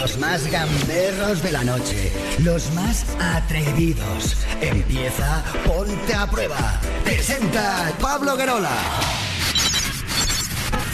Los 0.00 0.16
más 0.16 0.50
gamberros 0.50 1.42
de 1.42 1.52
la 1.52 1.62
noche. 1.62 2.10
Los 2.42 2.72
más 2.72 3.04
atrevidos. 3.20 4.34
Empieza 4.62 5.44
Ponte 5.66 6.14
a 6.14 6.26
Prueba. 6.26 6.80
Presenta 7.04 7.92
Pablo 8.00 8.34
Guerola. 8.34 8.70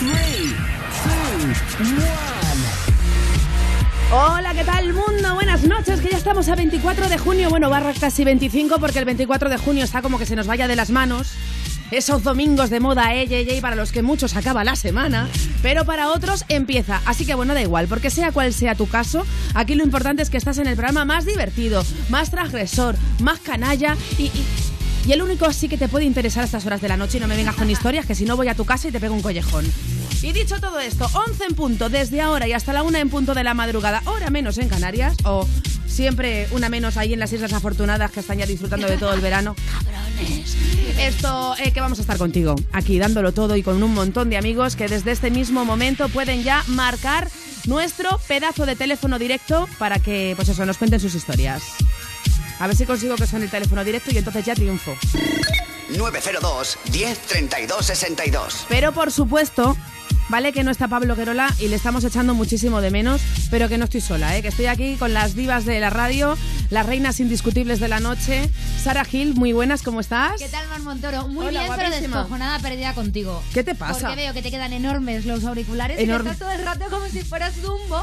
3, 0.01 0.11
2, 1.79 1.91
1. 1.93 2.07
Hola, 4.11 4.55
¿qué 4.55 4.65
tal 4.65 4.93
mundo? 4.93 5.35
Buenas 5.35 5.63
noches, 5.63 6.01
que 6.01 6.11
ya 6.11 6.17
estamos 6.17 6.49
a 6.49 6.57
24 6.57 7.09
de 7.09 7.19
junio, 7.19 7.49
bueno, 7.49 7.71
barra 7.71 7.93
casi 7.93 8.25
25 8.25 8.81
porque 8.81 8.99
el 8.99 9.05
24 9.05 9.49
de 9.49 9.59
junio 9.59 9.85
está 9.85 10.03
como 10.03 10.19
que 10.19 10.27
se 10.27 10.35
nos 10.35 10.49
vaya 10.49 10.67
de 10.67 10.75
las 10.75 10.91
manos. 10.91 11.29
Esos 11.91 12.23
domingos 12.23 12.71
de 12.71 12.81
moda, 12.81 13.15
eh, 13.15 13.27
eh, 13.31 13.59
para 13.61 13.77
los 13.77 13.93
que 13.93 14.03
muchos 14.03 14.35
acaba 14.37 14.65
la 14.65 14.77
semana, 14.77 15.29
pero 15.63 15.85
para 15.85 16.11
otros 16.11 16.45
empieza. 16.49 17.01
Así 17.07 17.25
que 17.25 17.35
bueno, 17.35 17.55
da 17.55 17.63
igual, 17.63 17.87
porque 17.87 18.11
sea 18.11 18.33
cual 18.33 18.53
sea 18.53 18.75
tu 18.75 18.89
caso, 18.89 19.25
aquí 19.55 19.75
lo 19.75 19.85
importante 19.85 20.23
es 20.23 20.31
que 20.31 20.37
estás 20.37 20.59
en 20.59 20.67
el 20.67 20.75
programa 20.75 21.05
más 21.05 21.25
divertido, 21.25 21.85
más 22.09 22.31
transgresor, 22.31 22.97
más 23.21 23.39
canalla 23.39 23.97
y, 24.19 24.25
y, 24.25 24.45
y 25.07 25.13
el 25.13 25.23
único 25.23 25.47
así 25.47 25.69
que 25.69 25.79
te 25.79 25.87
puede 25.87 26.05
interesar 26.05 26.43
a 26.43 26.47
estas 26.47 26.67
horas 26.67 26.81
de 26.81 26.89
la 26.89 26.97
noche 26.97 27.19
y 27.19 27.21
no 27.21 27.29
me 27.29 27.37
vengas 27.37 27.55
con 27.55 27.71
historias, 27.71 28.07
que 28.07 28.17
si 28.17 28.25
no 28.25 28.37
voy 28.37 28.49
a 28.49 28.55
tu 28.57 28.65
casa 28.65 28.89
y 28.89 28.91
te 28.91 28.99
pego 28.99 29.15
un 29.15 29.23
collejón. 29.23 29.65
Y 30.23 30.33
dicho 30.33 30.61
todo 30.61 30.81
esto, 30.81 31.09
11 31.13 31.45
en 31.45 31.55
punto 31.55 31.89
desde 31.89 32.21
ahora 32.21 32.49
y 32.49 32.53
hasta 32.53 32.73
la 32.73 32.83
1 32.83 32.99
en 32.99 33.11
punto 33.11 33.33
de 33.33 33.45
la 33.45 33.55
madrugada, 33.55 34.03
hora 34.07 34.31
menos 34.31 34.59
en 34.59 34.69
Canarias, 34.69 35.15
o 35.25 35.47
siempre 35.97 36.47
una 36.51 36.69
menos 36.69 36.99
ahí 36.99 37.15
en 37.15 37.19
las 37.19 37.33
Islas 37.33 37.55
Afortunadas 37.55 38.11
que 38.11 38.21
están 38.21 38.37
ya 38.37 38.45
disfrutando 38.45 38.87
de 38.87 38.99
todo 38.99 39.15
el 39.15 39.21
verano. 39.23 39.57
Cabrones. 39.73 40.55
Esto, 40.99 41.55
eh, 41.59 41.73
que 41.73 41.81
vamos 41.81 41.99
a 41.99 42.03
estar 42.03 42.19
contigo, 42.19 42.55
aquí 42.73 42.99
dándolo 42.99 43.33
todo 43.33 43.57
y 43.57 43.63
con 43.63 43.83
un 43.83 43.95
montón 43.95 44.29
de 44.29 44.37
amigos 44.37 44.77
que 44.77 44.89
desde 44.89 45.13
este 45.13 45.31
mismo 45.31 45.65
momento 45.65 46.09
pueden 46.11 46.43
ya 46.43 46.63
marcar 46.69 47.29
nuestro 47.67 48.21
pedazo 48.29 48.67
de 48.67 48.77
teléfono 48.77 49.19
directo 49.19 49.69
para 49.79 49.99
que, 49.99 50.35
pues 50.37 50.51
eso, 50.51 50.67
nos 50.67 50.77
cuenten 50.77 51.01
sus 51.01 51.15
historias. 51.15 51.63
A 52.59 52.67
ver 52.67 52.77
si 52.77 52.85
consigo 52.85 53.17
que 53.17 53.27
suene 53.27 53.47
el 53.47 53.51
teléfono 53.51 53.83
directo 53.83 54.11
y 54.13 54.19
entonces 54.19 54.45
ya 54.45 54.55
triunfo. 54.55 54.95
902 55.97 56.79
10 56.93 57.19
32 57.21 57.87
62. 57.87 58.67
Pero 58.69 58.93
por 58.93 59.11
supuesto, 59.11 59.77
vale 60.29 60.53
que 60.53 60.65
no 60.65 60.71
está 60.71 60.89
Pablo 60.89 61.15
Guerola 61.17 61.49
y 61.61 61.69
le 61.69 61.77
estamos 61.77 62.03
echando 62.05 62.35
muchísimo 62.35 62.81
de 62.81 62.91
menos, 62.91 63.21
pero 63.51 63.69
que 63.69 63.79
no 63.79 63.85
estoy 63.85 64.01
sola, 64.01 64.37
¿eh? 64.37 64.43
que 64.43 64.49
estoy 64.49 64.67
aquí 64.67 64.97
con 64.97 65.15
las 65.15 65.35
divas 65.35 65.65
de 65.65 65.79
la 65.81 65.91
radio, 65.91 66.37
las 66.71 66.85
reinas 66.87 67.21
indiscutibles 67.21 67.79
de 67.81 67.89
la 67.89 68.01
noche. 68.01 68.51
Sara 68.83 69.05
Gil, 69.05 69.35
muy 69.35 69.53
buenas, 69.53 69.83
¿cómo 69.83 70.01
estás? 70.01 70.39
¿Qué 70.41 70.49
tal, 70.49 70.67
Mar 70.69 70.81
Montoro? 70.81 71.29
Muy 71.29 71.47
Hola, 71.47 71.63
bien, 71.63 71.73
pero 71.77 71.91
descojonada 71.91 72.59
perdida 72.59 72.93
contigo. 72.95 73.43
¿Qué 73.55 73.63
te 73.65 73.75
pasa? 73.75 74.01
Porque 74.09 74.17
veo 74.17 74.35
que 74.35 74.43
te 74.43 74.51
quedan 74.51 74.73
enormes 74.73 75.27
los 75.27 75.45
auriculares 75.45 75.99
Enorme. 75.99 76.31
y 76.31 76.33
estás 76.33 76.49
todo 76.49 76.59
el 76.59 76.65
rato 76.65 76.85
como 76.91 77.07
si 77.09 77.23
fueras 77.23 77.61
Dumbo. 77.63 78.03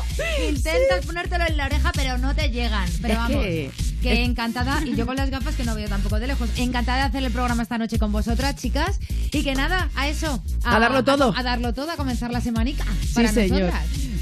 Intentas 0.50 1.06
ponértelo 1.06 1.46
en 1.48 1.58
la 1.58 1.66
oreja, 1.66 1.92
pero 1.94 2.18
no 2.18 2.34
te 2.36 2.50
llegan. 2.50 2.90
Pero 3.02 3.14
Es 3.14 3.20
vamos, 3.20 3.44
que- 3.44 3.72
que, 4.02 4.24
encantada, 4.26 4.82
y 4.86 4.96
yo 4.96 5.06
con 5.06 5.16
las 5.16 5.30
gafas 5.30 5.56
que 5.56 5.64
no 5.64 5.76
veo 5.76 5.88
tampoco 5.88 6.20
de 6.20 6.28
lejos, 6.28 6.50
encantada 6.58 6.98
de 6.98 7.04
hacer 7.06 7.24
el 7.24 7.32
programa 7.32 7.64
esta 7.64 7.78
noche 7.78 7.98
con 8.00 8.12
vosotras, 8.12 8.56
chicas, 8.58 9.00
y 9.32 9.44
que 9.44 9.56
nada, 9.56 9.90
a 9.96 10.10
eso. 10.10 10.44
A 10.66 10.78
darlo 10.78 11.06
todo. 11.06 11.34
A, 11.38 11.42
darlo 11.42 11.74
todo, 11.74 11.90
a 11.90 11.96
comenzar 12.14 12.32
la 12.32 12.42
semanica 12.42 12.86
para 13.16 13.30
sí, 13.30 13.34
señor. 13.34 13.72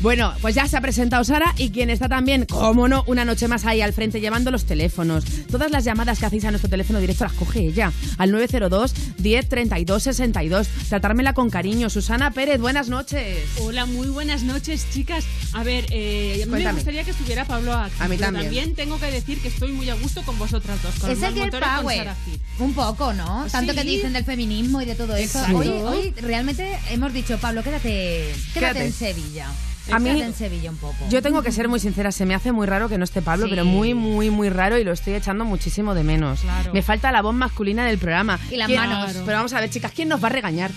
Bueno, 0.02 0.34
pues 0.42 0.56
ya 0.56 0.68
se 0.68 0.76
ha 0.78 0.82
presentado 0.82 1.24
Sara 1.24 1.54
y 1.58 1.70
quien 1.70 1.92
está 1.92 2.10
también, 2.10 2.46
como 2.46 2.88
no, 2.88 3.04
una 3.06 3.24
noche 3.24 3.48
más 3.48 3.66
ahí 3.66 3.82
al 3.82 3.94
frente 3.94 4.20
llevando 4.20 4.50
los 4.50 4.66
teléfonos. 4.66 5.24
Todas 5.52 5.70
las 5.70 5.84
llamadas 5.84 6.18
que 6.18 6.26
hacéis 6.26 6.44
a 6.46 6.50
nuestro 6.50 6.72
teléfono 6.72 7.00
directo 7.00 7.24
las 7.24 7.34
coge 7.34 7.60
ella. 7.68 7.92
Al 8.18 8.32
902 8.32 8.94
10 9.20 9.48
32 9.50 10.02
62. 10.02 10.68
Tratármela 10.90 11.34
con 11.34 11.52
cariño. 11.52 11.92
Susana 11.92 12.32
Pérez, 12.32 12.60
buenas 12.60 12.90
noches. 12.90 13.48
Hola, 13.60 13.86
muy 13.86 14.08
buenas 14.08 14.42
noches, 14.42 14.88
chicas. 14.92 15.24
A 15.54 15.64
ver, 15.64 15.86
eh, 15.92 16.42
a 16.44 16.46
mí 16.48 16.64
me 16.64 16.74
gustaría 16.74 17.04
que 17.04 17.12
estuviera 17.12 17.46
Pablo 17.46 17.72
aquí. 17.72 17.94
A 18.00 18.08
mí 18.08 18.16
pero 18.18 18.32
también. 18.34 18.74
tengo 18.74 19.00
que 19.00 19.12
decir 19.12 19.40
que 19.40 19.50
estoy 19.50 19.72
muy 19.72 19.88
a 19.92 19.94
gusto 19.94 20.24
con 20.24 20.40
vosotras 20.40 20.82
dos. 20.82 20.96
Con 20.96 21.12
Es 21.12 21.22
el 21.22 21.36
girl 21.36 21.52
power. 21.52 22.10
Un 22.58 22.74
poco, 22.74 23.14
¿no? 23.14 23.46
Tanto 23.52 23.76
que 23.76 23.84
dicen 23.84 24.14
del 24.14 24.26
feminismo 24.26 24.82
y 24.82 24.86
de 24.86 24.96
todo 24.96 25.16
eso. 25.16 25.40
Hoy, 25.54 25.68
hoy 25.68 26.12
realmente 26.22 26.80
hemos 26.90 27.14
dicho, 27.14 27.38
Pablo, 27.38 27.62
quédate, 27.62 28.34
quédate, 28.56 28.60
Quédate. 28.60 28.86
en 28.88 28.94
Sevilla. 28.94 29.48
A 29.92 30.00
mí- 30.00 30.06
Quédate 30.10 30.26
en 30.26 30.34
Sevilla 30.34 30.70
un 30.72 30.78
poco. 30.78 30.96
Yo 31.10 31.22
tengo 31.22 31.42
que 31.42 31.52
ser 31.52 31.68
muy 31.68 31.80
sincera, 31.80 32.12
se 32.12 32.26
me 32.26 32.34
hace 32.36 32.52
muy 32.52 32.68
raro 32.68 32.90
que 32.90 32.98
no 32.98 33.04
esté 33.04 33.22
Pablo, 33.22 33.46
Sí. 33.46 33.50
pero 33.52 33.66
muy, 33.66 33.94
muy, 33.94 34.30
muy 34.30 34.50
raro 34.50 34.78
y 34.78 34.84
lo 34.84 34.92
estoy 34.92 35.14
echando 35.14 35.46
muchísimo 35.46 35.94
de 35.94 36.04
menos. 36.04 36.42
Claro. 36.42 36.74
Me 36.74 36.82
falta 36.82 37.12
la 37.12 37.22
voz 37.22 37.34
masculina 37.36 37.86
del 37.86 37.98
programa. 37.98 38.40
Y 38.50 38.56
las 38.58 38.68
¿Quién- 38.68 38.80
manos. 38.80 39.14
Pero 39.26 39.38
vamos 39.38 39.54
a 39.54 39.60
ver, 39.60 39.70
chicas, 39.70 39.92
¿quién 39.96 40.10
nos 40.10 40.24
va 40.24 40.28
a 40.28 40.32
regañar? 40.32 40.72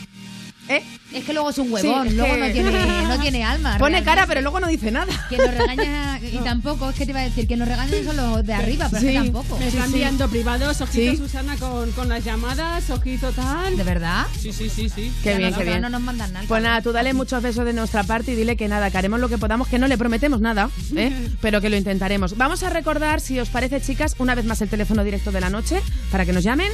¿Eh? 0.69 0.83
Es 1.13 1.25
que 1.25 1.33
luego 1.35 1.51
es 1.51 1.59
un 1.59 1.71
huevón, 1.71 2.03
Sí, 2.05 2.09
es 2.09 2.15
luego 2.15 2.35
que- 2.35 2.41
no, 2.41 2.53
tiene, 2.53 3.03
no 3.09 3.21
tiene 3.21 3.45
alma. 3.45 3.73
Pone 3.79 3.91
realmente. 3.97 4.05
cara, 4.05 4.27
pero 4.27 4.41
luego 4.41 4.61
no 4.61 4.67
dice 4.67 4.91
nada. 4.91 5.13
Quien 5.29 5.43
nos 5.43 5.51
regaña, 5.55 6.19
y 6.21 6.39
tampoco, 6.45 6.89
es 6.91 6.97
que 6.97 7.05
te 7.05 7.11
iba 7.13 7.21
a 7.21 7.25
decir, 7.25 7.47
que 7.47 7.57
nos 7.57 7.69
regañan 7.69 8.05
son 8.05 8.17
los 8.17 8.45
de 8.47 8.55
arriba, 8.55 8.87
pero 8.91 8.97
es 8.97 9.03
Sí. 9.03 9.09
que 9.19 9.25
tampoco. 9.25 9.59
Me 9.59 9.69
están 9.69 9.83
sí. 9.89 9.93
enviando 9.93 10.29
privados, 10.29 10.81
ojito 10.81 11.11
Sí. 11.13 11.17
Susana 11.19 11.57
con, 11.57 11.91
con 11.93 12.09
las 12.09 12.25
llamadas, 12.25 12.89
ojito 12.91 13.31
tal. 13.33 13.77
¿De 13.77 13.85
verdad? 13.85 14.27
Sí, 14.41 14.53
sí, 14.53 14.71
sí, 14.71 14.89
sí. 14.89 15.13
Qué 15.23 15.33
Ya 15.33 15.37
bien, 15.39 15.51
no, 15.51 15.59
qué 15.59 15.65
no, 15.65 15.71
bien. 15.71 15.83
No 15.83 15.89
nos 15.91 16.01
mandan 16.01 16.33
nada. 16.33 16.47
Pues 16.49 16.63
nada, 16.63 16.81
tú 16.83 16.93
dale 16.93 17.13
muchos 17.13 17.43
besos 17.43 17.65
de 17.67 17.73
nuestra 17.75 18.03
parte 18.05 18.33
y 18.33 18.35
dile 18.35 18.57
que 18.57 18.67
nada, 18.67 18.91
que 18.91 18.97
haremos 18.99 19.21
lo 19.21 19.29
que 19.29 19.37
podamos, 19.39 19.69
que 19.69 19.79
no 19.79 19.87
le 19.87 19.99
prometemos 19.99 20.41
nada, 20.41 20.71
¿eh? 20.97 21.13
pero 21.43 21.61
que 21.61 21.69
lo 21.69 21.77
intentaremos. 21.77 22.37
Vamos 22.39 22.63
a 22.63 22.71
recordar, 22.71 23.21
si 23.21 23.39
os 23.39 23.51
parece, 23.51 23.81
chicas, 23.83 24.17
una 24.19 24.35
vez 24.35 24.47
más 24.47 24.63
el 24.63 24.69
teléfono 24.71 25.05
directo 25.05 25.31
de 25.31 25.41
la 25.43 25.51
noche 25.51 25.81
para 26.11 26.25
que 26.25 26.33
nos 26.33 26.43
llamen. 26.43 26.73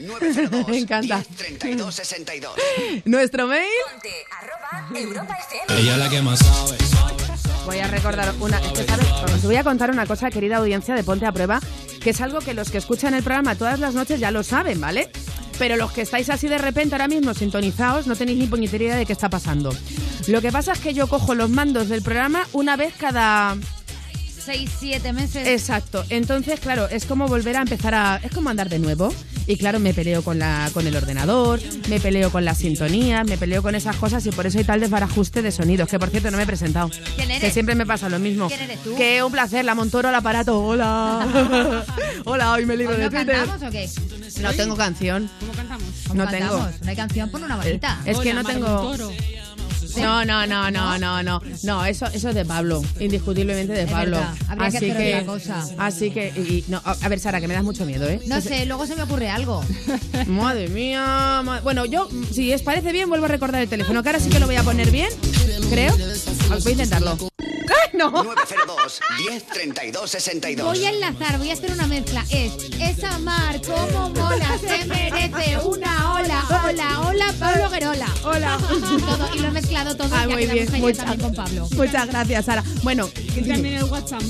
902 0.00 0.68
Me 0.68 0.78
encanta. 0.78 1.16
10 1.16 1.58
32 1.58 1.94
62. 1.94 2.52
Nuestro 3.04 3.46
mail. 3.46 3.68
Ella 5.68 5.92
es 5.92 5.98
la 5.98 6.08
que 6.08 6.22
más 6.22 6.38
sabe. 6.38 6.76
Voy 7.66 7.78
a 7.78 7.86
recordar 7.86 8.34
una. 8.40 8.58
es 8.58 8.72
que, 8.72 8.84
¿sabes? 8.84 9.06
Os 9.34 9.42
voy 9.44 9.56
a 9.56 9.64
contar 9.64 9.90
una 9.90 10.06
cosa, 10.06 10.30
querida 10.30 10.56
audiencia 10.56 10.94
de 10.94 11.04
Ponte 11.04 11.26
a 11.26 11.32
Prueba, 11.32 11.60
que 12.02 12.10
es 12.10 12.20
algo 12.20 12.40
que 12.40 12.54
los 12.54 12.70
que 12.70 12.78
escuchan 12.78 13.14
el 13.14 13.22
programa 13.22 13.54
todas 13.54 13.78
las 13.78 13.94
noches 13.94 14.18
ya 14.18 14.30
lo 14.30 14.42
saben, 14.42 14.80
¿vale? 14.80 15.10
Pero 15.58 15.76
los 15.76 15.92
que 15.92 16.00
estáis 16.00 16.30
así 16.30 16.48
de 16.48 16.56
repente 16.56 16.94
ahora 16.94 17.06
mismo 17.06 17.34
sintonizados 17.34 18.06
no 18.06 18.16
tenéis 18.16 18.38
ni 18.38 18.46
puñetera 18.46 18.84
idea 18.84 18.96
de 18.96 19.04
qué 19.06 19.12
está 19.12 19.28
pasando. 19.28 19.70
Lo 20.26 20.40
que 20.40 20.50
pasa 20.50 20.72
es 20.72 20.78
que 20.80 20.94
yo 20.94 21.06
cojo 21.06 21.34
los 21.34 21.50
mandos 21.50 21.88
del 21.88 22.02
programa 22.02 22.46
una 22.52 22.76
vez 22.76 22.94
cada. 22.98 23.56
Seis, 24.44 24.70
siete 24.78 25.12
meses. 25.12 25.46
Exacto. 25.46 26.04
Entonces, 26.08 26.60
claro, 26.60 26.88
es 26.88 27.04
como 27.04 27.28
volver 27.28 27.56
a 27.56 27.60
empezar 27.62 27.94
a. 27.94 28.20
Es 28.22 28.32
como 28.32 28.50
andar 28.50 28.68
de 28.68 28.78
nuevo. 28.78 29.12
Y 29.46 29.56
claro, 29.56 29.80
me 29.80 29.92
peleo 29.92 30.22
con, 30.22 30.38
la, 30.38 30.70
con 30.72 30.86
el 30.86 30.94
ordenador, 30.96 31.58
me 31.88 31.98
peleo 31.98 32.30
con 32.30 32.44
la 32.44 32.54
sintonía, 32.54 33.24
me 33.24 33.36
peleo 33.36 33.62
con 33.62 33.74
esas 33.74 33.96
cosas 33.96 34.24
y 34.26 34.30
por 34.30 34.46
eso 34.46 34.58
hay 34.58 34.64
tal 34.64 34.78
desbarajuste 34.80 35.42
de 35.42 35.50
sonidos. 35.50 35.88
Que 35.88 35.98
por 35.98 36.08
cierto, 36.10 36.30
no 36.30 36.36
me 36.36 36.44
he 36.44 36.46
presentado. 36.46 36.88
¿Quién 37.16 37.30
eres? 37.30 37.40
Que 37.40 37.50
siempre 37.50 37.74
me 37.74 37.84
pasa 37.84 38.08
lo 38.08 38.18
mismo. 38.20 38.46
¿Quién 38.48 38.60
eres 38.60 38.78
tú? 38.82 38.94
Que 38.96 39.22
un 39.24 39.32
placer, 39.32 39.64
la 39.64 39.74
Montoro 39.74 40.08
al 40.08 40.14
aparato. 40.14 40.60
Hola. 40.62 41.84
Hola, 42.26 42.52
hoy 42.52 42.64
me 42.66 42.76
libro 42.76 42.94
¿Hoy 42.94 43.00
de 43.00 43.04
no 43.06 43.10
Twitter. 43.10 43.36
cantamos 43.36 43.68
o 43.68 43.70
qué? 43.72 43.90
No 44.40 44.52
tengo 44.52 44.76
canción. 44.76 45.28
¿Cómo 45.40 45.52
cantamos? 45.52 45.88
¿Cómo 46.06 46.24
No 46.24 46.30
tengo. 46.30 46.48
cantamos? 46.50 46.80
No 46.82 46.90
hay 46.90 46.96
canción, 46.96 47.30
pon 47.30 47.44
una 47.44 47.56
bonita. 47.56 48.00
Es 48.04 48.18
que 48.18 48.30
Hola, 48.30 48.42
no 48.42 48.48
tengo. 48.48 48.68
Montoro. 48.68 49.12
No, 49.96 50.24
no, 50.24 50.46
no, 50.46 50.70
no, 50.70 50.98
no, 50.98 51.22
no. 51.22 51.42
No, 51.62 51.84
eso, 51.84 52.06
eso 52.06 52.28
es 52.30 52.34
de 52.34 52.44
Pablo. 52.44 52.82
Indiscutiblemente 52.98 53.72
de 53.72 53.86
Pablo. 53.86 54.18
habría 54.48 54.70
que 54.70 54.76
así 54.78 54.90
hacer 54.90 54.96
que, 54.96 55.14
otra 55.14 55.26
cosa. 55.26 55.66
Así 55.78 56.10
que. 56.10 56.28
y- 56.28 56.64
no, 56.68 56.80
a 56.84 57.08
ver, 57.08 57.18
Sara, 57.20 57.40
que 57.40 57.48
me 57.48 57.54
das 57.54 57.64
mucho 57.64 57.84
miedo, 57.86 58.08
¿eh? 58.08 58.20
No 58.26 58.40
sé, 58.40 58.66
luego 58.66 58.86
se 58.86 58.96
me 58.96 59.02
ocurre 59.02 59.30
algo. 59.30 59.62
Madre 60.26 60.68
mía. 60.68 61.42
Bueno, 61.62 61.84
yo, 61.86 62.08
si 62.32 62.52
os 62.52 62.62
parece 62.62 62.92
bien, 62.92 63.08
vuelvo 63.08 63.26
a 63.26 63.28
recordar 63.28 63.62
el 63.62 63.68
teléfono, 63.68 64.02
que 64.02 64.08
ahora 64.08 64.20
sí 64.20 64.28
que 64.30 64.38
lo 64.40 64.46
voy 64.46 64.56
a 64.56 64.62
poner 64.62 64.90
bien, 64.90 65.08
creo. 65.70 65.96
Voy 66.48 66.66
a 66.66 66.70
intentarlo. 66.70 67.29
¡Ay, 68.00 68.10
no! 68.12 68.24
902 68.24 69.00
10 69.18 69.46
32 69.46 70.10
62. 70.10 70.66
Voy 70.66 70.84
a 70.84 70.90
enlazar, 70.90 71.38
voy 71.38 71.50
a 71.50 71.52
hacer 71.52 71.70
una 71.72 71.86
mezcla. 71.86 72.24
Es 72.30 72.52
esa 72.80 73.18
mar, 73.18 73.60
como 73.62 74.10
mola, 74.10 74.58
se 74.58 74.84
merece 74.86 75.58
una 75.64 76.14
ola, 76.14 76.44
hola, 76.64 77.00
hola, 77.06 77.34
Pablo 77.38 77.70
Guerola. 77.70 78.06
Hola. 78.24 78.58
Todo, 78.58 79.34
y 79.34 79.38
lo 79.40 79.48
he 79.48 79.50
mezclado 79.50 79.96
todo 79.96 80.08
Ah, 80.12 80.26
ya 80.26 80.34
muy 80.34 80.46
bien. 80.46 80.50
ayer 80.50 80.70
Muchas, 80.80 81.04
también 81.04 81.20
con 81.20 81.34
Pablo. 81.44 81.68
muchas 81.76 82.06
gracias, 82.08 82.44
Sara. 82.46 82.64
Bueno, 82.82 83.08
también 83.34 83.66
el 83.76 83.84
WhatsApp, 83.84 84.22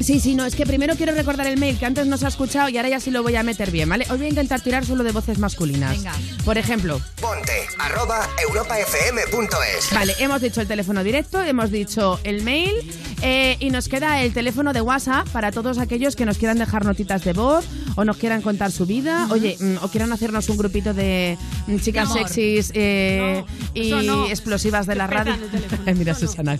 sí, 0.00 0.20
sí, 0.20 0.34
no, 0.34 0.44
es 0.46 0.54
que 0.54 0.64
primero 0.66 0.94
quiero 0.96 1.12
recordar 1.12 1.46
el 1.46 1.58
mail 1.58 1.78
que 1.78 1.86
antes 1.86 2.06
no 2.06 2.16
se 2.16 2.24
ha 2.26 2.28
escuchado 2.28 2.68
y 2.68 2.76
ahora 2.76 2.88
ya 2.88 3.00
sí 3.00 3.10
lo 3.10 3.22
voy 3.22 3.36
a 3.36 3.42
meter 3.42 3.70
bien, 3.70 3.88
¿vale? 3.88 4.06
Hoy 4.10 4.16
voy 4.18 4.26
a 4.26 4.30
intentar 4.30 4.60
tirar 4.60 4.84
solo 4.86 5.04
de 5.04 5.12
voces 5.12 5.38
masculinas. 5.38 5.96
Venga. 5.96 6.14
Por 6.44 6.56
ejemplo, 6.58 7.00
Ponte 7.20 7.66
arroba 7.78 8.28
europafm.es. 8.42 9.92
Vale, 9.92 10.14
hemos 10.18 10.40
dicho 10.40 10.60
el 10.60 10.68
teléfono 10.68 11.02
directo, 11.04 11.42
hemos 11.42 11.70
dicho 11.70 12.20
el 12.24 12.42
mail 12.42 12.74
eh, 13.22 13.56
y 13.60 13.70
nos 13.70 13.88
queda 13.88 14.22
el 14.22 14.32
teléfono 14.32 14.72
de 14.72 14.80
WhatsApp 14.80 15.28
para 15.28 15.52
todos 15.52 15.78
aquellos 15.78 16.16
que 16.16 16.24
nos 16.26 16.38
quieran 16.38 16.58
dejar 16.58 16.84
notitas 16.84 17.24
de 17.24 17.32
voz 17.32 17.66
o 17.96 18.04
nos 18.04 18.16
quieran 18.16 18.42
contar 18.42 18.70
su 18.70 18.86
vida, 18.86 19.26
oye, 19.30 19.56
mm, 19.58 19.76
o 19.82 19.88
quieran 19.88 20.12
hacernos 20.12 20.48
un 20.48 20.56
grupito 20.56 20.94
de 20.94 21.36
mm, 21.66 21.76
chicas 21.78 22.14
De 22.14 22.20
sexys 22.20 22.70
eh, 22.74 23.44
No, 23.90 24.02
y 24.02 24.06
no. 24.06 24.26
explosivas 24.26 24.86
de 24.86 24.94
la 24.94 25.06
radio. 25.06 25.34
Mira, 25.96 26.12
no. 26.12 26.18
Susana. 26.18 26.58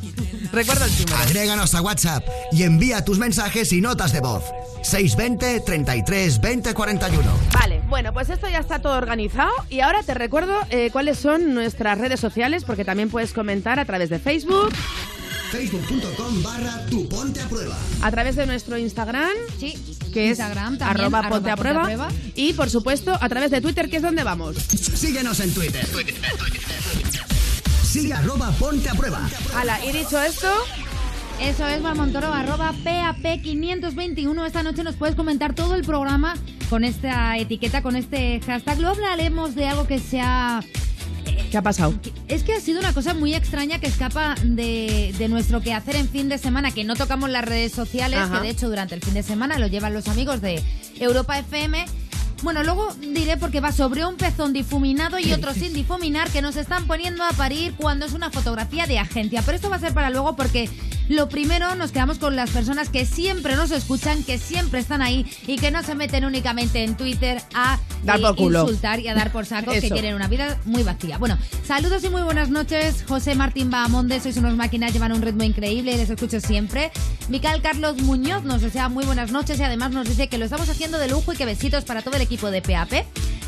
Recuerda 0.52 0.86
el 0.86 0.92
número. 0.98 1.16
Agréganos 1.18 1.74
a 1.74 1.82
WhatsApp 1.82 2.24
y 2.52 2.64
envía 2.64 3.04
tus 3.04 3.18
mensajes 3.18 3.72
y 3.72 3.80
notas 3.80 4.12
de 4.12 4.20
voz. 4.20 4.44
620 4.82 5.60
33 5.60 6.40
20 6.40 6.74
41. 6.74 7.22
Vale, 7.52 7.82
bueno, 7.88 8.12
pues 8.12 8.30
esto 8.30 8.48
ya 8.48 8.58
está 8.58 8.80
todo 8.80 8.96
organizado 8.96 9.50
y 9.68 9.80
ahora 9.80 10.02
te 10.02 10.14
recuerdo 10.14 10.54
eh, 10.70 10.90
cuáles 10.90 11.18
son 11.18 11.54
nuestras 11.54 11.98
redes 11.98 12.18
sociales 12.18 12.64
porque 12.64 12.84
también 12.84 13.10
puedes 13.10 13.32
comentar 13.32 13.78
a 13.78 13.84
través 13.84 14.08
de 14.10 14.18
Facebook, 14.18 14.70
Facebook.com 15.50 16.42
barra 16.42 16.86
tu 16.86 17.08
ponte 17.08 17.40
a 17.40 17.48
prueba. 17.48 17.76
A 18.02 18.10
través 18.10 18.36
de 18.36 18.46
nuestro 18.46 18.78
Instagram, 18.78 19.28
Sí. 19.58 19.74
que 20.12 20.28
Instagram 20.28 20.74
es 20.74 20.78
también, 20.78 21.00
arroba 21.06 21.18
arroba 21.18 21.28
ponte 21.36 21.50
a 21.50 21.56
ponte 21.56 21.70
a 21.70 21.72
prueba. 21.74 21.82
prueba. 22.08 22.08
Y 22.34 22.52
por 22.52 22.70
supuesto, 22.70 23.16
a 23.20 23.28
través 23.28 23.50
de 23.50 23.60
Twitter, 23.60 23.90
que 23.90 23.96
es 23.96 24.02
donde 24.02 24.22
vamos. 24.22 24.56
Síguenos 24.56 25.40
en 25.40 25.52
Twitter. 25.52 25.86
Sigue 27.82 28.12
arroba 28.14 28.50
ponte 28.52 28.88
a 28.88 28.94
prueba. 28.94 29.28
Hala, 29.56 29.84
y 29.84 29.92
dicho 29.92 30.20
esto, 30.22 30.48
Eso 31.40 31.66
es, 31.66 31.80
Marmontoro, 31.80 32.32
arroba 32.34 32.74
PAP521. 32.84 34.46
Esta 34.46 34.62
noche 34.62 34.82
nos 34.84 34.94
puedes 34.96 35.16
comentar 35.16 35.54
todo 35.54 35.74
el 35.74 35.82
programa 35.84 36.34
con 36.68 36.84
esta 36.84 37.38
etiqueta, 37.38 37.82
con 37.82 37.96
este 37.96 38.40
hashtag. 38.46 38.78
Luego 38.78 38.94
hablaremos 38.96 39.54
de 39.54 39.66
algo 39.66 39.86
que 39.86 39.98
sea... 39.98 40.62
¿qué 41.50 41.56
ha 41.58 41.62
pasado? 41.62 41.94
Es 42.28 42.42
que 42.42 42.52
ha 42.54 42.60
sido 42.60 42.80
una 42.80 42.92
cosa 42.92 43.14
muy 43.14 43.34
extraña 43.34 43.78
que 43.78 43.86
escapa 43.86 44.34
de, 44.42 45.14
de 45.18 45.28
nuestro 45.28 45.60
quehacer 45.60 45.96
en 45.96 46.08
fin 46.08 46.28
de 46.28 46.38
semana, 46.38 46.70
que 46.70 46.84
no 46.84 46.96
tocamos 46.96 47.30
las 47.30 47.44
redes 47.44 47.72
sociales, 47.72 48.18
Ajá. 48.20 48.36
que 48.38 48.46
de 48.46 48.50
hecho 48.50 48.68
durante 48.68 48.94
el 48.94 49.00
fin 49.02 49.14
de 49.14 49.22
semana 49.22 49.58
lo 49.58 49.66
llevan 49.66 49.94
los 49.94 50.08
amigos 50.08 50.40
de 50.40 50.62
Europa 50.98 51.38
FM. 51.38 51.84
Bueno, 52.42 52.62
luego 52.62 52.88
diré 52.94 53.36
porque 53.36 53.60
va 53.60 53.70
sobre 53.70 54.06
un 54.06 54.16
pezón 54.16 54.54
difuminado 54.54 55.18
y 55.18 55.30
otro 55.32 55.52
sin 55.52 55.74
difuminar 55.74 56.30
que 56.30 56.40
nos 56.40 56.56
están 56.56 56.86
poniendo 56.86 57.22
a 57.22 57.32
parir 57.32 57.74
cuando 57.76 58.06
es 58.06 58.12
una 58.14 58.30
fotografía 58.30 58.86
de 58.86 58.98
agencia. 58.98 59.42
Pero 59.42 59.56
esto 59.56 59.68
va 59.68 59.76
a 59.76 59.80
ser 59.80 59.92
para 59.92 60.08
luego 60.08 60.36
porque 60.36 60.70
lo 61.08 61.28
primero 61.28 61.74
nos 61.74 61.92
quedamos 61.92 62.18
con 62.18 62.36
las 62.36 62.50
personas 62.50 62.88
que 62.88 63.04
siempre 63.06 63.56
nos 63.56 63.70
escuchan, 63.70 64.22
que 64.22 64.38
siempre 64.38 64.80
están 64.80 65.02
ahí 65.02 65.26
y 65.46 65.56
que 65.56 65.70
no 65.70 65.82
se 65.82 65.94
meten 65.94 66.24
únicamente 66.24 66.84
en 66.84 66.96
Twitter 66.96 67.42
a 67.54 67.78
Dar 68.04 68.20
por 68.20 68.36
culo. 68.36 68.62
insultar 68.62 69.00
y 69.00 69.08
a 69.08 69.14
dar 69.14 69.32
por 69.32 69.46
saco, 69.46 69.72
que 69.80 69.80
tienen 69.80 70.14
una 70.14 70.28
vida 70.28 70.58
muy 70.64 70.82
vacía. 70.82 71.18
Bueno, 71.18 71.38
saludos 71.66 72.04
y 72.04 72.08
muy 72.08 72.22
buenas 72.22 72.50
noches. 72.50 73.04
José 73.06 73.34
Martín 73.34 73.70
Bahamonde, 73.70 74.20
sois 74.20 74.36
unos 74.36 74.54
máquinas, 74.56 74.92
llevan 74.92 75.12
un 75.12 75.22
ritmo 75.22 75.44
increíble 75.44 75.92
y 75.92 75.96
les 75.96 76.10
escucho 76.10 76.40
siempre. 76.40 76.90
Mical 77.28 77.60
Carlos 77.62 78.00
Muñoz 78.02 78.44
nos 78.44 78.62
desea 78.62 78.88
muy 78.88 79.04
buenas 79.04 79.30
noches 79.32 79.58
y 79.58 79.62
además 79.62 79.90
nos 79.92 80.08
dice 80.08 80.28
que 80.28 80.38
lo 80.38 80.44
estamos 80.44 80.68
haciendo 80.68 80.98
de 80.98 81.08
lujo 81.08 81.32
y 81.32 81.36
que 81.36 81.46
besitos 81.46 81.84
para 81.84 82.02
todo 82.02 82.16
el 82.16 82.22
equipo 82.22 82.50
de 82.50 82.62
PAP. 82.62 82.92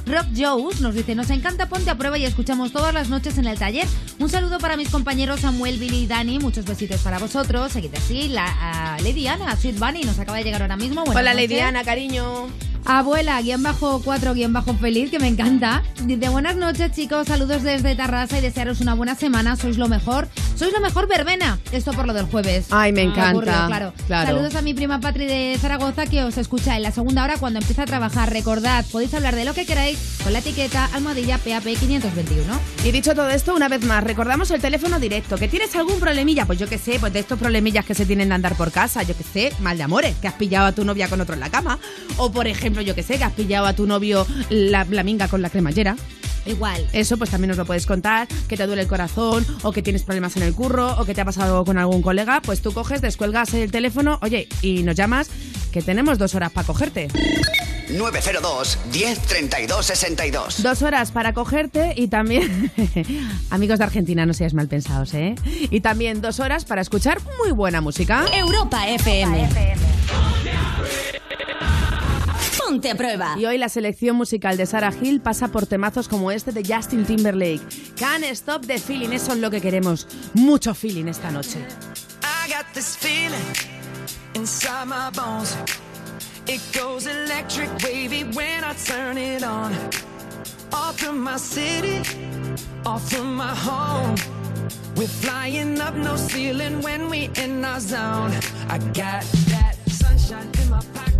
Rock 0.07 0.27
Jones 0.37 0.81
nos 0.81 0.95
dice, 0.95 1.15
nos 1.15 1.31
encanta 1.31 1.69
Ponte 1.69 1.91
a 1.91 1.97
Prueba 1.97 2.19
y 2.19 2.25
escuchamos 2.25 2.73
todas 2.73 2.93
las 2.93 3.09
noches 3.09 3.39
en 3.39 3.47
el 3.47 3.59
taller. 3.59 3.87
Un 4.19 4.29
saludo 4.29 4.59
para 4.59 4.77
mis 4.77 4.89
compañeros 4.89 5.41
Samuel, 5.41 5.79
Billy 5.79 6.03
y 6.03 6.07
Dani, 6.07 6.39
muchos 6.39 6.65
besitos 6.65 7.01
para 7.03 7.19
vosotros. 7.19 7.73
Seguid 7.73 7.95
así, 7.95 8.29
la 8.29 8.47
a 8.95 9.01
Lady 9.01 9.27
Ana, 9.29 9.57
Sweet 9.57 9.79
Bunny, 9.79 10.03
nos 10.03 10.19
acaba 10.19 10.39
de 10.39 10.45
llegar 10.45 10.63
ahora 10.63 10.77
mismo. 10.77 11.05
Buenas 11.05 11.17
Hola, 11.17 11.35
noches. 11.35 11.51
Lady 11.51 11.61
Ana, 11.61 11.85
cariño. 11.85 12.49
Abuela, 12.85 13.41
guion 13.41 13.63
bajo 13.63 14.03
4, 14.03 14.35
guion 14.35 14.53
bajo 14.53 14.75
feliz, 14.75 15.11
que 15.11 15.19
me 15.21 15.29
encanta. 15.29 15.83
Dice, 16.05 16.29
buenas 16.29 16.57
noches 16.57 16.91
chicos, 16.93 17.29
saludos 17.29 17.63
desde 17.63 17.95
Tarrasa 17.95 18.39
y 18.39 18.41
desearos 18.41 18.81
una 18.81 18.95
buena 18.95 19.15
semana, 19.15 19.55
sois 19.57 19.79
lo 19.79 19.89
mejor. 19.89 20.29
Sois 20.57 20.73
lo 20.73 20.81
mejor, 20.81 21.09
verbena. 21.09 21.59
Esto 21.71 21.93
por 21.93 22.07
lo 22.07 22.13
del 22.13 22.27
jueves. 22.27 22.67
Ay, 22.71 22.93
me 22.93 23.03
Ah, 23.03 23.05
encanta. 23.05 23.67
claro. 23.67 23.93
Claro. 24.07 24.27
Saludos 24.27 24.55
a 24.57 24.63
mi 24.63 24.75
prima 24.75 25.01
Patri 25.01 25.27
de 25.27 25.57
Zaragoza 25.61 26.07
que 26.07 26.23
os 26.25 26.37
escucha 26.39 26.77
en 26.77 26.83
la 26.83 26.91
segunda 26.91 27.23
hora 27.25 27.37
cuando 27.39 27.61
empieza 27.61 27.83
a 27.83 27.87
trabajar. 27.87 28.31
Recordad, 28.33 28.85
podéis 28.91 29.15
hablar 29.15 29.35
de 29.37 29.45
lo 29.45 29.55
que 29.55 29.65
queráis 29.65 29.99
con 30.23 30.33
la 30.33 30.41
etiqueta 30.41 30.89
almohadilla 30.93 31.39
PAP521. 31.39 32.59
Y 32.85 32.91
dicho 32.91 33.15
todo 33.15 33.31
esto, 33.31 33.55
una 33.55 33.69
vez 33.69 33.85
más, 33.85 34.03
recordamos 34.05 34.51
el 34.51 34.61
teléfono 34.61 34.99
directo. 34.99 35.37
¿Que 35.37 35.49
tienes 35.49 35.75
algún 35.77 35.99
problemilla? 36.01 36.47
Pues 36.47 36.59
yo 36.59 36.69
qué 36.69 36.79
sé, 36.79 36.99
pues 36.99 37.13
de 37.13 37.21
estos 37.21 37.39
problemillas 37.39 37.85
que 37.85 37.95
se 37.95 38.07
tienen 38.07 38.29
de 38.29 38.35
andar 38.35 38.57
por 38.57 38.71
casa, 38.73 39.03
yo 39.05 39.17
qué 39.17 39.25
sé, 39.25 39.53
mal 39.61 39.77
de 39.79 39.85
amores, 39.85 40.17
que 40.17 40.29
has 40.29 40.35
pillado 40.35 40.67
a 40.67 40.73
tu 40.73 40.85
novia 40.85 41.09
con 41.09 41.21
otro 41.21 41.35
en 41.35 41.41
la 41.41 41.51
cama. 41.51 41.79
O 42.17 42.31
por 42.31 42.47
ejemplo, 42.47 42.72
yo 42.81 42.95
qué 42.95 43.03
sé, 43.03 43.19
que 43.19 43.25
has 43.25 43.33
pillado 43.33 43.67
a 43.67 43.75
tu 43.75 43.87
novio 43.87 44.27
la, 44.51 44.87
la 44.89 45.03
minga 45.03 45.29
con 45.29 45.43
la 45.43 45.51
cremallera. 45.51 45.97
Igual. 46.47 46.87
Eso 46.93 47.17
pues 47.17 47.31
también 47.31 47.49
nos 47.49 47.57
lo 47.57 47.65
puedes 47.65 47.87
contar, 47.87 48.27
que 48.49 48.57
te 48.57 48.67
duele 48.67 48.83
el 48.83 48.89
corazón, 48.89 49.47
o 49.63 49.73
que 49.73 49.83
tienes 49.83 50.03
problemas 50.03 50.37
en 50.37 50.43
el 50.43 50.55
curro, 50.55 50.97
o 50.99 51.05
que 51.05 51.15
te 51.15 51.21
ha 51.21 51.25
pasado 51.25 51.53
algo 51.53 51.65
con 51.65 51.79
algún 51.79 52.03
colega, 52.03 52.41
pues 52.43 52.61
tú 52.63 52.73
coges, 52.73 53.01
descuelgas 53.01 53.55
el 53.55 53.71
teléfono, 53.71 54.19
oye, 54.23 54.49
y 54.61 54.83
nos 54.83 54.97
llamas, 54.97 55.29
que 55.71 55.83
tenemos 55.83 56.19
dos 56.19 56.35
horas 56.35 56.51
para 56.53 56.67
cogerte. 56.67 57.09
902 57.91 58.79
10 58.93 59.19
32 59.21 59.87
62. 59.87 60.63
Dos 60.63 60.83
horas 60.83 61.11
para 61.13 61.33
cogerte 61.33 61.95
y 61.97 62.09
también, 62.09 62.73
amigos 63.51 63.79
de 63.79 63.85
Argentina, 63.85 64.27
no 64.27 64.35
seáis 64.35 64.55
mal 64.55 64.69
pensados, 64.69 65.15
¿eh? 65.15 65.35
Y 65.45 65.81
también 65.81 66.21
dos 66.21 66.41
horas 66.41 66.65
para 66.65 66.81
escuchar 66.81 67.21
muy 67.39 67.53
buena 67.53 67.81
música. 67.81 68.25
Europa 68.33 68.89
FM. 68.89 69.49
Ponte 72.73 72.91
a 72.91 72.95
prueba. 72.95 73.35
Y 73.39 73.45
hoy 73.45 73.59
la 73.59 73.69
selección 73.69 74.17
musical 74.17 74.57
de 74.57 74.65
Sarah 74.65 74.95
Hill 74.99 75.21
pasa 75.21 75.49
por 75.49 75.67
temazos 75.67 76.09
como 76.09 76.31
este 76.31 76.53
de 76.53 76.65
Justin 76.65 77.05
Timberlake. 77.05 77.61
Can't 77.97 78.25
stop 78.31 78.65
the 78.65 78.79
feeling, 78.79 79.13
eso 79.13 79.33
es 79.33 79.41
lo 79.41 79.51
que 79.51 79.61
queremos. 79.61 80.07
Mucho 80.33 80.73
feeling 80.73 81.07
esta 81.07 81.31
noche. 81.31 81.59
I 82.23 82.51
got 82.51 82.65
this 82.73 82.97
feeling 82.97 83.45
inside 84.35 84.87
my 84.87 85.11
bones. 85.15 85.55
It 86.47 86.63
goes 86.73 87.07
electric 87.07 87.69
wavy 87.85 88.25
when 88.35 88.65
I 88.65 88.73
turn 88.87 89.19
it 89.19 89.43
on. 89.43 89.75
Off 90.73 90.99
from 90.99 91.23
my 91.23 91.37
city, 91.37 92.01
off 92.87 93.07
from 93.11 93.37
my 93.37 93.55
home. 93.55 94.15
We're 94.97 95.07
flying 95.09 95.79
up 95.79 95.95
no 95.95 96.17
ceiling 96.17 96.81
when 96.81 97.11
we 97.11 97.29
in 97.37 97.63
our 97.67 97.81
zone. 97.81 98.33
I 98.71 98.79
got 98.95 99.25
that 99.51 99.77
sunshine 99.89 100.49
in 100.63 100.71
my 100.71 100.81
pocket, 100.95 101.12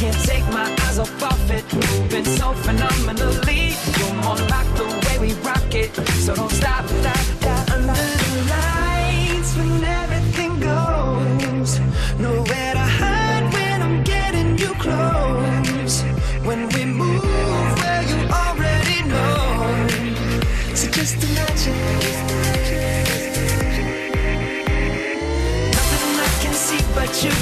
can't 0.00 0.24
take 0.24 0.46
my 0.46 0.66
eyes 0.84 0.98
off 0.98 1.22
of 1.22 1.50
it, 1.50 1.64
moving 1.74 2.24
so 2.24 2.54
phenomenally. 2.54 3.74
You're 3.98 4.14
more 4.24 4.40
like 4.48 4.68
the 4.80 4.86
way 5.04 5.16
we 5.18 5.34
rock 5.42 5.74
it, 5.74 5.94
so 6.24 6.34
don't 6.34 6.50
stop, 6.50 6.86
stop, 6.86 7.16
stop. 7.18 7.70
Under 7.70 7.92
the 8.22 8.32
lights 8.54 9.54
when 9.58 9.84
everything 9.84 10.58
goes, 10.58 11.78
nowhere 12.18 12.72
to 12.80 12.86
hide 13.00 13.52
when 13.52 13.82
I'm 13.82 14.02
getting 14.02 14.56
you 14.56 14.72
close. 14.84 16.00
When 16.48 16.66
we 16.74 16.82
move, 16.86 17.22
you 18.10 18.18
already 18.42 19.02
know. 19.12 19.86
So 20.74 20.88
just 20.90 21.22
imagine. 21.28 21.76
Nothing 25.76 26.14
I 26.26 26.30
can 26.42 26.54
see 26.54 26.82
but 26.94 27.10
you 27.22 27.32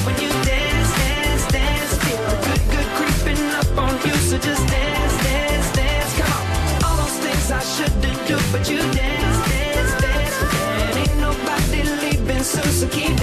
just 4.43 4.67
dance, 4.69 5.17
dance, 5.25 5.73
dance. 5.73 6.13
Come 6.19 6.33
on. 6.33 6.85
All 6.85 6.97
those 6.97 7.19
things 7.19 7.51
I 7.51 7.61
shouldn't 7.61 8.27
do, 8.29 8.37
but 8.53 8.69
you 8.71 8.79
dance, 8.79 9.39
dance, 9.51 9.95
dance. 10.03 10.37
And 10.83 10.99
ain't 10.99 11.17
nobody 11.21 11.83
leaving 12.03 12.43
soon, 12.43 12.71
so 12.73 12.89
keep 12.89 13.18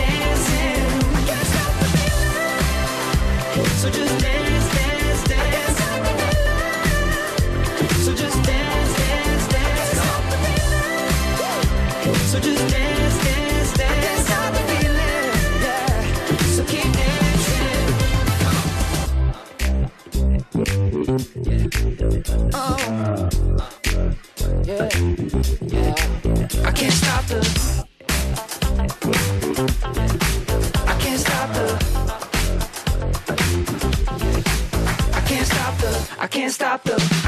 can't 36.46 36.54
stop 36.54 36.84
the. 36.84 37.25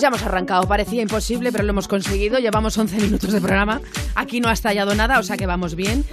Ya 0.00 0.08
hemos 0.08 0.22
arrancado. 0.22 0.66
Parecía 0.66 1.02
imposible, 1.02 1.52
pero 1.52 1.64
lo 1.64 1.70
hemos 1.70 1.88
conseguido. 1.88 2.38
Llevamos 2.38 2.76
11 2.76 2.96
minutos 2.96 3.32
de 3.32 3.40
programa. 3.40 3.80
Aquí 4.14 4.40
no 4.40 4.48
ha 4.48 4.52
estallado 4.52 4.94
nada, 4.94 5.18
o 5.18 5.22
sea 5.22 5.36
que 5.36 5.46
vamos 5.46 5.74
bien. 5.74 6.04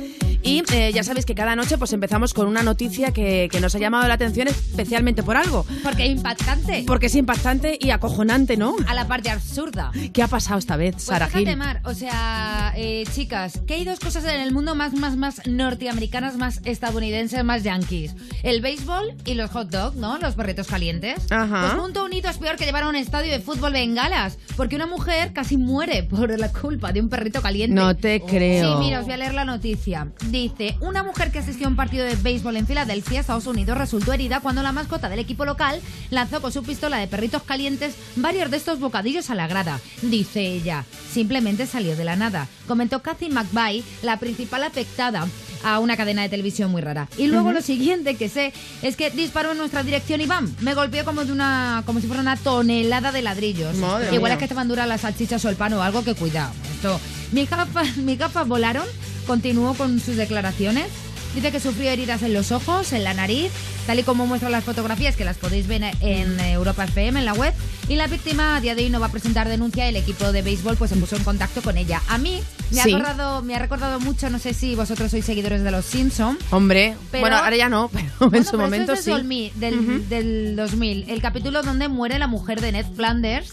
Y 0.47 0.63
eh, 0.73 0.91
ya 0.93 1.03
sabéis 1.03 1.25
que 1.25 1.35
cada 1.35 1.55
noche 1.55 1.77
pues 1.77 1.91
empezamos 1.93 2.33
con 2.33 2.47
una 2.47 2.63
noticia 2.63 3.11
que, 3.11 3.49
que 3.51 3.59
nos 3.59 3.75
ha 3.75 3.79
llamado 3.79 4.07
la 4.07 4.13
atención 4.13 4.47
especialmente 4.47 5.23
por 5.23 5.35
algo. 5.35 5.65
Porque 5.83 6.05
es 6.05 6.11
impactante. 6.11 6.83
Porque 6.87 7.07
es 7.07 7.15
impactante 7.15 7.77
y 7.81 7.89
acojonante, 7.91 8.55
¿no? 8.55 8.75
A 8.87 8.93
la 8.93 9.07
parte 9.07 9.29
absurda. 9.29 9.91
¿Qué 10.13 10.23
ha 10.23 10.27
pasado 10.27 10.59
esta 10.59 10.77
vez, 10.77 10.93
Pues 10.95 11.03
Sara 11.05 11.27
Gil? 11.27 11.57
Mar, 11.57 11.81
o 11.85 11.93
sea, 11.93 12.73
eh, 12.75 13.03
chicas, 13.13 13.61
que 13.65 13.73
hay 13.75 13.85
dos 13.85 13.99
cosas 13.99 14.23
en 14.25 14.39
el 14.39 14.53
mundo 14.53 14.75
más, 14.75 14.93
más, 14.93 15.17
más 15.17 15.41
norteamericanas, 15.47 16.37
más 16.37 16.61
estadounidenses, 16.65 17.43
más 17.43 17.63
yankees. 17.63 18.15
El 18.43 18.61
béisbol 18.61 19.15
y 19.25 19.33
los 19.33 19.49
hot 19.51 19.69
dogs, 19.69 19.95
¿no? 19.95 20.17
Los 20.17 20.35
perritos 20.35 20.67
calientes. 20.67 21.15
Ajá. 21.29 21.61
Pues 21.61 21.81
junto 21.81 22.05
unido 22.05 22.29
es 22.29 22.37
peor 22.37 22.55
que 22.57 22.65
llevar 22.65 22.83
a 22.83 22.89
un 22.89 22.95
estadio 22.95 23.31
de 23.31 23.39
fútbol 23.39 23.73
bengalas, 23.73 24.37
porque 24.55 24.75
una 24.75 24.87
mujer 24.87 25.33
casi 25.33 25.57
muere 25.57 26.03
por 26.09 26.37
la 26.37 26.51
culpa 26.51 26.91
de 26.91 27.01
un 27.01 27.09
perrito 27.09 27.41
caliente. 27.41 27.75
No 27.75 27.95
te 27.95 28.21
creo. 28.21 28.77
Sí, 28.77 28.79
mira, 28.79 28.99
os 28.99 29.05
voy 29.05 29.13
a 29.13 29.17
leer 29.17 29.33
la 29.33 29.45
noticia. 29.45 30.07
Dice, 30.37 30.77
una 30.81 31.01
mujer 31.01 31.31
que 31.31 31.39
asistió 31.39 31.65
a 31.65 31.69
un 31.71 31.75
partido 31.75 32.05
de 32.05 32.15
béisbol 32.15 32.57
en 32.57 32.67
Filadelfia, 32.67 33.21
Estados 33.21 33.47
Unidos, 33.47 33.75
resultó 33.75 34.13
herida 34.13 34.39
cuando 34.39 34.61
la 34.61 34.71
mascota 34.71 35.09
del 35.09 35.17
equipo 35.17 35.45
local 35.45 35.81
lanzó 36.11 36.43
con 36.43 36.51
su 36.51 36.61
pistola 36.61 36.97
de 36.97 37.07
perritos 37.07 37.41
calientes 37.41 37.95
varios 38.17 38.51
de 38.51 38.57
estos 38.57 38.79
bocadillos 38.79 39.31
a 39.31 39.35
la 39.35 39.47
grada. 39.47 39.79
Dice 40.03 40.41
ella, 40.41 40.85
simplemente 41.11 41.65
salió 41.65 41.95
de 41.95 42.05
la 42.05 42.15
nada. 42.17 42.47
Comentó 42.67 43.01
Kathy 43.01 43.29
McVeigh, 43.29 43.83
la 44.03 44.19
principal 44.19 44.61
afectada 44.61 45.25
a 45.63 45.79
una 45.79 45.97
cadena 45.97 46.21
de 46.21 46.29
televisión 46.29 46.69
muy 46.69 46.83
rara. 46.83 47.07
Y 47.17 47.25
luego 47.25 47.51
lo 47.51 47.63
siguiente 47.63 48.13
que 48.13 48.29
sé 48.29 48.53
es 48.83 48.95
que 48.95 49.09
disparó 49.09 49.53
en 49.53 49.57
nuestra 49.57 49.81
dirección 49.81 50.21
y 50.21 50.27
¡bam! 50.27 50.53
Me 50.61 50.75
golpeó 50.75 51.03
como 51.03 51.25
de 51.25 51.31
una 51.31 51.81
como 51.87 51.99
si 51.99 52.05
fuera 52.05 52.21
una 52.21 52.37
tonelada 52.37 53.11
de 53.11 53.23
ladrillos. 53.23 53.75
Madre 53.77 54.13
Igual 54.13 54.29
mía. 54.29 54.33
es 54.33 54.37
que 54.37 54.45
estaban 54.45 54.67
duras 54.67 54.87
las 54.87 55.01
salchichas 55.01 55.43
o 55.45 55.49
el 55.49 55.55
pan 55.55 55.73
o 55.73 55.81
algo 55.81 56.03
que 56.03 56.13
cuidado. 56.13 56.53
Esto. 56.75 57.01
Mis 57.31 57.49
gafas, 57.49 57.97
mis 57.97 58.19
gafas 58.19 58.47
volaron, 58.47 58.85
continuó 59.27 59.73
con 59.75 59.99
sus 59.99 60.15
declaraciones. 60.15 60.87
Dice 61.35 61.51
que 61.51 61.59
sufrió 61.59 61.91
heridas 61.91 62.23
en 62.23 62.33
los 62.33 62.51
ojos, 62.51 62.93
en 62.93 63.03
la 63.03 63.13
nariz, 63.13 63.51
tal 63.85 63.99
y 63.99 64.03
como 64.03 64.25
muestran 64.25 64.51
las 64.51 64.63
fotografías 64.63 65.15
que 65.15 65.23
las 65.25 65.37
podéis 65.37 65.67
ver 65.67 65.83
en 65.99 66.39
Europa 66.39 66.85
FM, 66.85 67.19
en 67.19 67.25
la 67.25 67.33
web. 67.33 67.53
Y 67.89 67.95
la 67.95 68.07
víctima 68.07 68.55
a 68.55 68.61
día 68.61 68.73
de 68.73 68.85
hoy 68.85 68.89
no 68.89 68.99
va 68.99 69.07
a 69.07 69.11
presentar 69.11 69.47
denuncia. 69.47 69.87
El 69.87 69.97
equipo 69.97 70.31
de 70.31 70.41
béisbol 70.41 70.77
pues 70.77 70.89
se 70.89 70.95
puso 70.97 71.15
en 71.15 71.23
contacto 71.23 71.61
con 71.61 71.77
ella. 71.77 72.01
A 72.07 72.17
mí 72.17 72.41
me, 72.71 72.81
Sí. 72.81 72.91
ha, 72.91 72.97
recordado, 72.97 73.41
me 73.43 73.55
ha 73.55 73.59
recordado 73.59 73.99
mucho, 73.99 74.29
no 74.31 74.39
sé 74.39 74.55
si 74.55 74.73
vosotros 74.73 75.11
sois 75.11 75.25
seguidores 75.25 75.61
de 75.63 75.69
los 75.69 75.85
Simpsons. 75.85 76.39
Hombre, 76.49 76.95
Pero- 77.11 77.21
bueno, 77.21 77.37
ahora 77.37 77.55
ya 77.55 77.69
no, 77.69 77.89
pero 77.93 78.07
en 78.21 78.29
Bueno, 78.29 78.45
su 78.45 78.51
pero 78.51 78.63
momento 78.63 78.93
es 78.93 79.03
sí. 79.03 79.11
del, 79.11 79.51
del, 79.55 80.09
del 80.09 80.55
2000, 80.55 81.09
el 81.09 81.21
capítulo 81.21 81.61
donde 81.61 81.87
muere 81.87 82.17
la 82.17 82.27
mujer 82.27 82.61
de 82.61 82.71
Ned 82.71 82.85
Flanders 82.95 83.51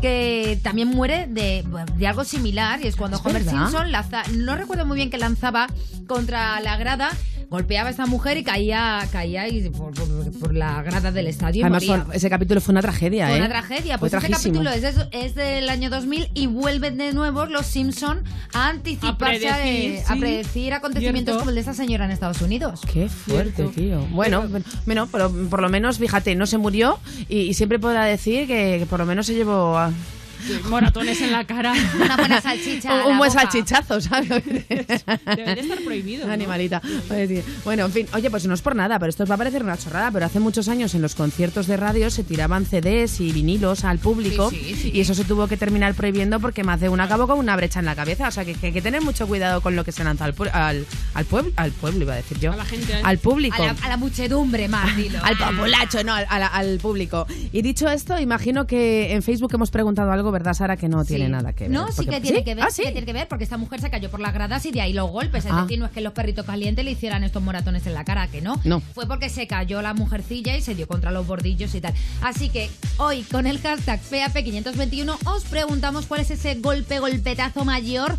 que 0.00 0.58
también 0.62 0.88
muere 0.88 1.26
de, 1.28 1.64
de 1.96 2.06
algo 2.06 2.24
similar 2.24 2.80
y 2.82 2.88
es 2.88 2.96
cuando 2.96 3.16
¿Es 3.18 3.26
Homer 3.26 3.44
verdad? 3.44 3.62
Simpson 3.62 3.92
lanza, 3.92 4.22
no 4.32 4.56
recuerdo 4.56 4.84
muy 4.84 4.96
bien 4.96 5.10
que 5.10 5.18
lanzaba 5.18 5.68
contra 6.06 6.60
la 6.60 6.76
grada, 6.76 7.10
golpeaba 7.52 7.88
a 7.88 7.90
esta 7.90 8.06
mujer 8.06 8.36
y 8.38 8.42
caía 8.42 9.06
caía 9.12 9.46
y 9.46 9.68
por, 9.70 9.92
por- 9.94 10.32
por 10.40 10.54
la 10.54 10.82
grada 10.82 11.12
del 11.12 11.26
estadio 11.28 11.60
y 11.60 11.62
Además, 11.62 11.84
moría. 11.86 12.04
fue- 12.06 12.16
ese 12.16 12.28
capítulo 12.30 12.60
fue 12.60 12.72
una 12.72 12.80
tragedia, 12.82 13.26
Fue 13.28 13.36
¿eh? 13.36 13.38
una 13.38 13.48
tragedia. 13.48 13.98
Fue 13.98 14.08
Pues 14.10 14.20
trajísimo. 14.20 14.54
capítulo 14.64 14.70
es, 14.70 14.82
de- 14.96 15.08
es 15.12 15.34
del 15.36 15.68
año 15.68 15.90
2000 15.90 16.30
y 16.34 16.46
vuelven 16.48 16.96
de 16.98 17.12
nuevo 17.12 17.46
los 17.46 17.66
Simpson 17.66 18.24
a 18.54 18.68
anticiparse, 18.70 19.48
a, 19.48 19.56
predecir, 19.56 20.00
a 20.08 20.14
sí. 20.14 20.18
predecir 20.20 20.72
acontecimientos 20.74 21.32
Cierto. 21.34 21.38
como 21.40 21.50
el 21.50 21.54
de 21.54 21.60
esta 21.60 21.74
señora 21.74 22.06
en 22.06 22.10
Estados 22.10 22.40
Unidos. 22.42 22.80
Qué 22.92 23.08
fuerte, 23.08 23.52
Cierto. 23.56 23.72
tío. 23.74 24.00
Bueno, 24.10 24.48
bueno, 24.86 25.08
pero 25.12 25.30
por 25.50 25.60
lo 25.60 25.68
menos, 25.68 25.98
fíjate, 25.98 26.34
no 26.34 26.46
se 26.46 26.58
murió 26.58 26.98
y, 27.28 27.40
y 27.40 27.54
siempre 27.54 27.78
podrá 27.78 28.04
decir 28.06 28.46
que, 28.46 28.76
que 28.80 28.86
por 28.88 28.98
lo 28.98 29.06
menos 29.06 29.26
se 29.26 29.34
llevó 29.34 29.76
a- 29.78 29.92
Moratones 30.68 31.20
en 31.20 31.32
la 31.32 31.44
cara. 31.44 31.72
Una 32.00 32.16
buena 32.16 32.40
salchicha. 32.40 32.94
un, 33.06 33.18
buen 33.18 33.30
boca. 33.30 33.42
salchichazo, 33.42 34.00
¿sabes? 34.00 34.28
Debe 34.44 35.54
de 35.54 35.60
estar 35.60 35.78
prohibido. 35.84 36.26
¿no? 36.26 36.32
Animalita. 36.32 36.80
Bueno, 37.64 37.86
en 37.86 37.92
fin, 37.92 38.06
oye, 38.14 38.30
pues 38.30 38.46
no 38.46 38.54
es 38.54 38.62
por 38.62 38.74
nada, 38.76 38.98
pero 38.98 39.10
esto 39.10 39.22
os 39.24 39.30
va 39.30 39.34
a 39.34 39.38
parecer 39.38 39.62
una 39.62 39.76
chorrada, 39.76 40.10
pero 40.10 40.26
hace 40.26 40.40
muchos 40.40 40.68
años 40.68 40.94
en 40.94 41.02
los 41.02 41.14
conciertos 41.14 41.66
de 41.66 41.76
radio 41.76 42.10
se 42.10 42.24
tiraban 42.24 42.66
CDs 42.66 43.20
y 43.20 43.32
vinilos 43.32 43.84
al 43.84 43.98
público 43.98 44.50
Sí, 44.50 44.60
sí, 44.64 44.74
sí. 44.74 44.90
y 44.94 45.00
eso 45.00 45.14
se 45.14 45.24
tuvo 45.24 45.46
que 45.48 45.56
terminar 45.56 45.94
prohibiendo 45.94 46.40
porque 46.40 46.64
más 46.64 46.80
de 46.80 46.88
una 46.88 47.04
acabó 47.04 47.26
con 47.26 47.38
una 47.38 47.56
brecha 47.56 47.78
en 47.80 47.84
la 47.86 47.94
cabeza. 47.94 48.28
O 48.28 48.30
sea, 48.30 48.44
que, 48.44 48.54
que 48.54 48.66
hay 48.68 48.72
que 48.72 48.82
tener 48.82 49.02
mucho 49.02 49.26
cuidado 49.26 49.60
con 49.60 49.76
lo 49.76 49.84
que 49.84 49.92
se 49.92 50.02
lanza 50.04 50.24
al, 50.24 50.34
al, 50.52 50.86
al 51.14 51.24
pueblo, 51.24 51.52
al 51.56 51.70
pueblo 51.72 52.02
iba 52.02 52.12
a 52.14 52.16
decir 52.16 52.38
yo. 52.38 52.52
A 52.52 52.56
la 52.56 52.64
gente, 52.64 52.92
¿eh? 52.92 53.00
Al 53.04 53.18
público. 53.18 53.62
A 53.62 53.66
la, 53.66 53.76
a 53.82 53.88
la 53.88 53.96
muchedumbre 53.96 54.68
más, 54.68 54.96
dilo. 54.96 55.18
Al 55.22 55.36
populacho, 55.36 56.02
no, 56.04 56.14
al, 56.14 56.26
al- 56.28 56.42
al 56.52 56.78
público. 56.78 57.26
Y 57.52 57.62
dicho 57.62 57.88
esto, 57.88 58.18
imagino 58.18 58.66
que 58.66 59.12
en 59.12 59.22
Facebook 59.22 59.52
hemos 59.54 59.70
preguntado 59.70 60.10
algo, 60.10 60.31
¿verdad, 60.32 60.54
Sara? 60.54 60.76
Que 60.76 60.88
no 60.88 61.04
tiene 61.04 61.28
nada 61.28 61.52
que 61.52 61.64
ver. 61.64 61.70
No, 61.72 61.86
sí 61.88 61.92
Porque- 61.98 62.10
que 62.10 62.20
tiene 62.20 62.42
que 62.44 62.54
ver, 62.56 62.64
Ah, 62.64 62.70
sí 62.72 62.82
que 62.82 62.90
tiene 62.90 63.06
que 63.06 63.12
ver, 63.12 63.28
porque 63.28 63.44
esta 63.44 63.56
mujer 63.56 63.80
se 63.80 63.90
cayó 63.90 64.10
por 64.10 64.18
las 64.20 64.34
gradas 64.34 64.66
y 64.66 64.72
de 64.72 64.80
ahí 64.80 64.92
los 64.92 65.10
golpes. 65.10 65.44
Es 65.44 65.52
Ah. 65.52 65.62
decir, 65.62 65.78
no 65.78 65.86
es 65.86 65.92
que 65.92 66.00
los 66.00 66.12
perritos 66.12 66.44
calientes 66.44 66.84
le 66.84 66.90
hicieran 66.90 67.22
estos 67.22 67.42
moratones 67.42 67.86
en 67.86 67.94
la 67.94 68.04
cara, 68.04 68.26
que 68.28 68.40
no. 68.40 68.60
No. 68.64 68.80
Fue 68.80 69.06
porque 69.06 69.28
se 69.28 69.46
cayó 69.46 69.80
la 69.82 69.94
mujercilla 69.94 70.56
y 70.56 70.62
se 70.62 70.74
dio 70.74 70.88
contra 70.88 71.10
los 71.12 71.26
bordillos 71.26 71.74
y 71.74 71.80
tal. 71.80 71.94
Así 72.22 72.48
que 72.48 72.68
hoy, 72.98 73.22
con 73.22 73.46
el 73.46 73.58
hashtag 73.60 74.00
PAP521, 74.10 75.16
os 75.26 75.44
preguntamos 75.44 76.06
cuál 76.06 76.20
es 76.22 76.30
ese 76.30 76.54
golpe, 76.56 76.98
golpetazo 76.98 77.64
mayor 77.64 78.16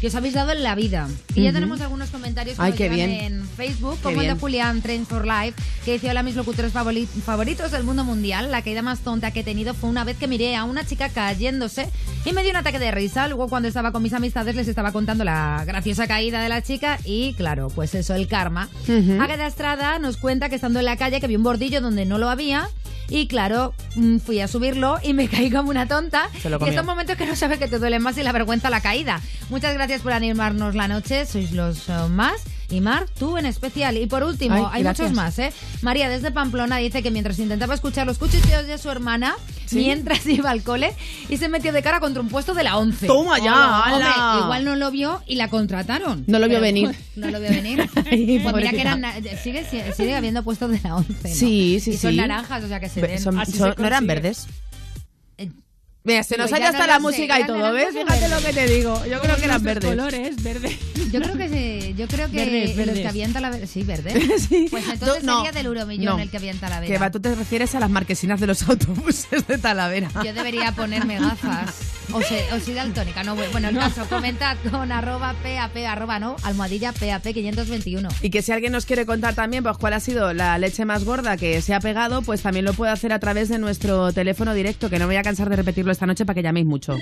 que 0.00 0.08
os 0.08 0.14
habéis 0.14 0.34
dado 0.34 0.52
en 0.52 0.62
la 0.62 0.74
vida. 0.74 1.08
Y 1.34 1.42
ya 1.42 1.48
Ujú. 1.50 1.54
tenemos 1.54 1.80
algunos 1.80 2.10
comentarios 2.10 2.56
que 2.56 2.62
Ay, 2.62 2.72
qué 2.72 2.88
bien. 2.88 3.10
en 3.10 3.48
Facebook, 3.56 3.96
Qué 3.96 4.02
como 4.02 4.20
el 4.20 4.26
de 4.26 4.32
bien. 4.34 4.38
Julián 4.40 4.82
Train 4.82 5.06
for 5.06 5.26
Life, 5.26 5.54
que 5.84 5.92
dice, 5.94 6.10
hola 6.10 6.22
mis 6.22 6.34
locutores 6.36 6.72
favori- 6.74 7.06
favoritos 7.06 7.70
del 7.70 7.84
mundo 7.84 8.04
mundial. 8.04 8.50
La 8.50 8.62
caída 8.62 8.82
más 8.82 9.00
tonta 9.00 9.30
que 9.30 9.40
he 9.40 9.44
tenido 9.44 9.74
fue 9.74 9.88
una 9.90 10.04
vez 10.04 10.16
que 10.16 10.26
miré 10.28 10.56
a 10.56 10.64
una 10.64 10.84
chica 10.86 11.08
cayéndose 11.08 11.88
y 12.24 12.32
me 12.32 12.42
dio 12.42 12.50
un 12.50 12.56
ataque 12.56 12.78
de 12.78 12.90
risa. 12.90 13.28
Luego 13.28 13.48
cuando 13.48 13.68
estaba 13.68 13.92
con 13.92 14.02
mis 14.02 14.12
amistades 14.12 14.54
les 14.56 14.68
estaba 14.68 14.92
contando 14.92 15.24
la 15.24 15.64
graciosa 15.66 16.06
caída 16.06 16.42
de 16.42 16.48
la 16.48 16.62
chica 16.62 16.98
y 17.04 17.34
claro, 17.34 17.68
pues 17.74 17.94
eso, 17.94 18.14
el 18.14 18.28
karma. 18.28 18.68
Ujú. 18.88 19.20
Águeda 19.22 19.46
Estrada 19.46 19.98
nos 19.98 20.16
cuenta 20.16 20.48
que 20.48 20.56
estando 20.56 20.78
en 20.78 20.84
la 20.84 20.96
calle 20.96 21.20
que 21.20 21.26
vio 21.26 21.38
un 21.38 21.44
bordillo 21.44 21.80
donde 21.80 22.04
no 22.04 22.18
lo 22.18 22.28
había 22.28 22.68
y 23.10 23.26
claro, 23.26 23.74
mm, 23.96 24.16
fui 24.18 24.40
a 24.40 24.48
subirlo 24.48 24.96
y 25.02 25.12
me 25.12 25.28
caí 25.28 25.50
como 25.50 25.68
una 25.70 25.86
tonta. 25.86 26.28
Y 26.42 26.68
estos 26.68 26.84
momentos 26.86 27.16
que 27.16 27.26
no 27.26 27.36
sabes 27.36 27.58
que 27.58 27.68
te 27.68 27.78
duele 27.78 27.98
más 27.98 28.16
y 28.16 28.22
la 28.22 28.32
vergüenza 28.32 28.70
la 28.70 28.80
caída. 28.80 29.20
Muchas 29.50 29.73
gracias 29.74 30.00
por 30.02 30.12
animarnos 30.12 30.74
la 30.74 30.88
noche, 30.88 31.26
sois 31.26 31.52
los 31.52 31.88
eh, 31.88 31.92
más. 32.10 32.42
Y 32.70 32.80
Mar, 32.80 33.06
tú 33.18 33.36
en 33.36 33.44
especial. 33.46 33.98
Y 33.98 34.06
por 34.06 34.24
último, 34.24 34.54
Ay, 34.56 34.64
hay 34.78 34.82
gracias. 34.82 35.10
muchos 35.10 35.16
más, 35.16 35.38
¿eh? 35.38 35.52
María 35.82 36.08
desde 36.08 36.30
Pamplona 36.32 36.78
dice 36.78 37.02
que 37.02 37.10
mientras 37.10 37.38
intentaba 37.38 37.74
escuchar 37.74 38.06
los 38.06 38.16
cuchicheos 38.18 38.66
de 38.66 38.78
su 38.78 38.90
hermana, 38.90 39.34
¿Sí? 39.66 39.76
mientras 39.76 40.26
iba 40.26 40.50
al 40.50 40.62
cole, 40.62 40.92
y 41.28 41.36
se 41.36 41.48
metió 41.48 41.72
de 41.72 41.82
cara 41.82 42.00
contra 42.00 42.22
un 42.22 42.28
puesto 42.30 42.54
de 42.54 42.64
la 42.64 42.78
11. 42.78 43.06
Toma 43.06 43.38
ya, 43.38 43.82
Hombre, 43.92 44.06
ala. 44.08 44.40
igual 44.44 44.64
no 44.64 44.76
lo 44.76 44.90
vio 44.90 45.22
y 45.26 45.34
la 45.36 45.48
contrataron. 45.50 46.24
No 46.26 46.38
lo 46.38 46.48
vio 46.48 46.60
venir. 46.60 46.96
No 47.16 47.30
lo 47.30 47.38
vio 47.38 47.50
venir. 47.50 47.88
Ay, 48.10 48.40
pues 48.42 48.54
mira 48.56 48.70
que 48.72 48.80
eran, 48.80 49.02
na- 49.02 49.14
sigue, 49.42 49.64
sigue, 49.94 50.16
habiendo 50.16 50.42
puestos 50.42 50.68
de 50.70 50.80
la 50.82 50.96
11. 50.96 51.12
¿no? 51.12 51.28
Sí, 51.34 51.78
sí, 51.80 51.92
y 51.92 51.96
son 51.96 52.10
sí. 52.12 52.16
naranjas, 52.16 52.64
o 52.64 52.68
sea 52.68 52.80
que 52.80 52.88
se 52.88 53.00
Ve- 53.00 53.06
ven. 53.08 53.20
son- 53.20 53.38
Así 53.38 53.52
son- 53.52 53.74
se 53.76 53.80
¿No 53.80 53.86
eran 53.86 54.06
verdes? 54.06 54.46
Eh, 55.38 55.50
Mira, 56.06 56.22
se 56.22 56.36
nos 56.36 56.50
ya 56.50 56.56
hasta 56.68 56.78
no 56.80 56.86
la 56.86 56.96
sé, 56.96 57.00
música 57.00 57.38
y 57.40 57.42
¿eran 57.42 57.46
todo, 57.46 57.72
¿ves? 57.72 57.88
Fíjate 57.94 58.28
lo 58.28 58.38
que 58.42 58.52
te 58.52 58.66
digo. 58.68 59.06
Yo 59.06 59.20
creo 59.20 59.36
que 59.36 59.44
eran 59.46 59.62
verdes. 59.62 59.88
colores, 59.90 60.42
verde. 60.42 60.78
Yo 61.10 61.22
creo 61.22 61.36
que 61.38 61.48
se, 61.48 61.94
yo 61.94 62.06
creo 62.08 62.30
que 62.30 62.36
Verdes, 62.36 62.68
los 62.68 62.76
verdes. 62.76 63.00
que 63.00 63.08
avienta 63.08 63.40
la 63.40 63.48
ver- 63.50 63.66
sí, 63.66 63.84
verde. 63.84 64.12
Sí. 64.38 64.66
Pues 64.70 64.84
entonces 64.86 65.24
no, 65.24 65.36
sería 65.38 65.52
del 65.52 65.64
Euromillón 65.66 66.16
no. 66.16 66.22
el 66.22 66.28
que 66.30 66.36
avienta 66.36 66.68
la 66.68 66.80
Que 66.82 66.88
vera. 66.88 67.00
va, 67.00 67.10
tú 67.10 67.20
te 67.20 67.34
refieres 67.34 67.74
a 67.74 67.80
las 67.80 67.88
marquesinas 67.88 68.38
de 68.38 68.46
los 68.48 68.62
autobuses 68.68 69.46
de 69.46 69.56
Talavera. 69.56 70.10
Yo 70.24 70.34
debería 70.34 70.72
ponerme 70.72 71.18
gafas. 71.18 71.74
O, 72.12 72.22
se, 72.22 72.52
o 72.52 72.60
soy 72.60 72.74
daltónica, 72.74 73.24
no, 73.24 73.34
bueno, 73.34 73.68
el 73.68 73.76
caso, 73.76 74.06
comentad 74.08 74.56
con 74.70 74.92
arroba 74.92 75.34
PAP, 75.42 75.76
arroba 75.88 76.18
no, 76.18 76.36
almohadilla 76.42 76.92
PAP 76.92 77.32
521. 77.32 78.08
Y 78.22 78.30
que 78.30 78.42
si 78.42 78.52
alguien 78.52 78.72
nos 78.72 78.86
quiere 78.86 79.06
contar 79.06 79.34
también 79.34 79.64
pues 79.64 79.76
cuál 79.78 79.94
ha 79.94 80.00
sido 80.00 80.32
la 80.32 80.58
leche 80.58 80.84
más 80.84 81.04
gorda 81.04 81.36
que 81.36 81.62
se 81.62 81.74
ha 81.74 81.80
pegado, 81.80 82.22
pues 82.22 82.42
también 82.42 82.64
lo 82.64 82.74
puede 82.74 82.92
hacer 82.92 83.12
a 83.12 83.18
través 83.18 83.48
de 83.48 83.58
nuestro 83.58 84.12
teléfono 84.12 84.54
directo, 84.54 84.90
que 84.90 84.98
no 84.98 85.06
me 85.06 85.14
voy 85.14 85.16
a 85.16 85.22
cansar 85.22 85.48
de 85.48 85.56
repetirlo 85.56 85.92
esta 85.92 86.06
noche 86.06 86.24
para 86.24 86.34
que 86.34 86.42
llaméis 86.42 86.66
mucho. 86.66 86.96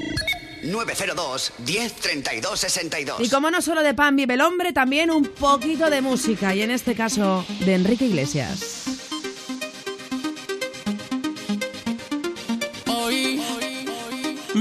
902 0.63 1.53
10 1.59 1.93
32 1.95 2.61
62. 2.61 3.21
Y 3.21 3.29
como 3.29 3.51
no 3.51 3.61
solo 3.61 3.83
de 3.83 3.95
pan 3.95 4.17
vive 4.17 4.35
el 4.35 4.41
hombre, 4.41 4.73
también 4.73 5.11
un 5.11 5.25
poquito 5.25 5.91
de 5.91 6.01
música, 6.01 6.55
y 6.55 6.63
en 6.63 6.71
este 6.71 6.95
caso 6.95 7.45
de 7.61 7.75
Enrique 7.75 8.07
Iglesias. 8.07 9.02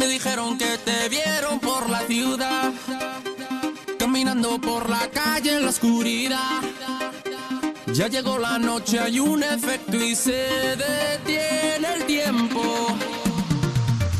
Me 0.01 0.07
dijeron 0.07 0.57
que 0.57 0.79
te 0.79 1.09
vieron 1.09 1.59
por 1.59 1.87
la 1.87 1.99
ciudad, 2.07 2.71
caminando 3.99 4.59
por 4.59 4.89
la 4.89 5.07
calle 5.11 5.57
en 5.57 5.61
la 5.61 5.69
oscuridad. 5.69 6.59
Ya 7.93 8.07
llegó 8.07 8.39
la 8.39 8.57
noche, 8.57 8.99
hay 8.99 9.19
un 9.19 9.43
efecto 9.43 9.97
y 9.97 10.15
se 10.15 10.41
detiene 10.75 11.87
el 11.97 12.05
tiempo. 12.05 12.61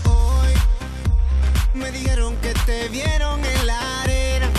Hoy 0.05 0.53
me 1.73 1.91
dijeron 1.91 2.35
que 2.43 2.53
te 2.67 2.87
vieron 2.89 3.43
en 3.43 3.65
la 3.65 4.01
arena, 4.03 4.49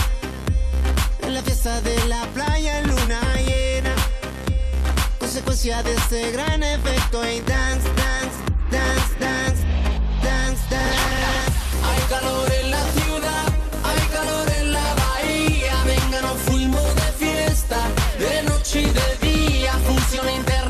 en 1.21 1.33
la 1.35 1.41
fiesta 1.41 1.79
de 1.79 2.05
la 2.07 2.25
playa 2.33 2.79
en 2.79 2.87
luna 2.89 3.21
llena. 3.47 3.95
Consecuencia 5.19 5.83
de 5.83 5.93
ese 5.93 6.31
gran 6.31 6.61
efecto 6.63 7.23
y 7.25 7.39
dance, 7.39 7.89
de 16.95 17.25
fiesta, 17.25 17.77
de 18.19 18.43
noche 18.43 18.81
y 18.81 18.85
de 18.85 19.27
día. 19.27 19.73
Fusión 19.85 20.29
internacional, 20.29 20.62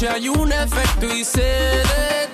noche 0.00 0.08
hay 0.08 0.28
un 0.28 0.52
efecto 0.52 1.14
y 1.14 1.24
se 1.24 2.29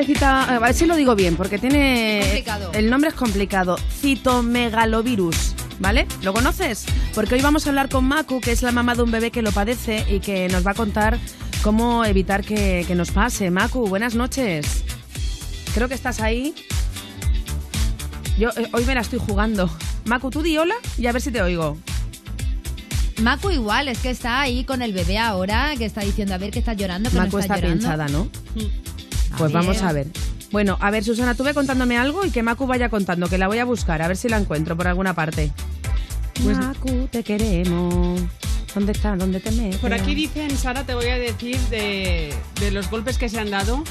cita... 0.00 0.54
A 0.54 0.58
ver 0.58 0.74
si 0.74 0.86
lo 0.86 0.96
digo 0.96 1.14
bien, 1.14 1.36
porque 1.36 1.58
tiene... 1.58 2.20
Complicado. 2.22 2.70
El 2.72 2.90
nombre 2.90 3.10
es 3.10 3.14
complicado. 3.14 3.76
Citomegalovirus, 4.00 5.54
¿vale? 5.78 6.06
¿Lo 6.22 6.32
conoces? 6.32 6.86
Porque 7.14 7.34
hoy 7.34 7.42
vamos 7.42 7.66
a 7.66 7.70
hablar 7.70 7.88
con 7.88 8.04
Maku, 8.06 8.40
que 8.40 8.52
es 8.52 8.62
la 8.62 8.72
mamá 8.72 8.94
de 8.94 9.02
un 9.02 9.10
bebé 9.10 9.30
que 9.30 9.42
lo 9.42 9.52
padece 9.52 10.04
y 10.08 10.20
que 10.20 10.48
nos 10.48 10.66
va 10.66 10.70
a 10.70 10.74
contar 10.74 11.18
cómo 11.62 12.04
evitar 12.04 12.42
que, 12.44 12.84
que 12.86 12.94
nos 12.94 13.10
pase. 13.10 13.50
Maku, 13.50 13.86
buenas 13.86 14.14
noches. 14.14 14.84
Creo 15.74 15.88
que 15.88 15.94
estás 15.94 16.20
ahí. 16.20 16.54
Yo 18.38 18.48
eh, 18.56 18.68
hoy 18.72 18.84
me 18.84 18.94
la 18.94 19.02
estoy 19.02 19.18
jugando. 19.18 19.70
Maku, 20.06 20.30
tú 20.30 20.42
di 20.42 20.56
hola 20.56 20.74
y 20.98 21.06
a 21.06 21.12
ver 21.12 21.22
si 21.22 21.30
te 21.30 21.42
oigo. 21.42 21.76
Macu 23.20 23.50
igual, 23.50 23.88
es 23.88 23.98
que 23.98 24.10
está 24.10 24.40
ahí 24.40 24.64
con 24.64 24.82
el 24.82 24.92
bebé 24.92 25.18
ahora, 25.18 25.74
que 25.76 25.84
está 25.84 26.00
diciendo, 26.00 26.34
a 26.34 26.38
ver, 26.38 26.50
que 26.50 26.58
está 26.58 26.72
llorando, 26.72 27.10
que 27.10 27.16
Maku 27.16 27.36
no 27.36 27.38
está, 27.38 27.54
está 27.54 27.66
llorando. 27.68 27.78
pinchada, 27.78 28.08
¿no? 28.08 28.28
A 28.58 28.81
Pues 29.38 29.52
vamos 29.52 29.76
ver. 29.80 29.84
a 29.88 29.92
ver. 29.92 30.06
Bueno, 30.50 30.76
a 30.80 30.90
ver, 30.90 31.02
Susana, 31.04 31.34
tú 31.34 31.44
ve 31.44 31.54
contándome 31.54 31.96
algo 31.96 32.24
y 32.26 32.30
que 32.30 32.42
Maku 32.42 32.66
vaya 32.66 32.88
contando, 32.90 33.28
que 33.28 33.38
la 33.38 33.48
voy 33.48 33.58
a 33.58 33.64
buscar, 33.64 34.02
a 34.02 34.08
ver 34.08 34.16
si 34.16 34.28
la 34.28 34.36
encuentro 34.36 34.76
por 34.76 34.86
alguna 34.86 35.14
parte. 35.14 35.50
Pues- 36.42 36.56
Maku, 36.58 37.08
te 37.10 37.22
queremos. 37.22 38.20
¿Dónde 38.74 38.92
está? 38.92 39.16
¿Dónde 39.16 39.40
te 39.40 39.50
metes? 39.50 39.76
Por 39.80 39.92
aquí 39.92 40.14
dicen, 40.14 40.50
Sara, 40.56 40.84
te 40.84 40.94
voy 40.94 41.06
a 41.06 41.18
decir 41.18 41.58
de, 41.68 42.32
de 42.58 42.70
los 42.70 42.90
golpes 42.90 43.18
que 43.18 43.28
se 43.28 43.38
han 43.38 43.50
dado, 43.50 43.84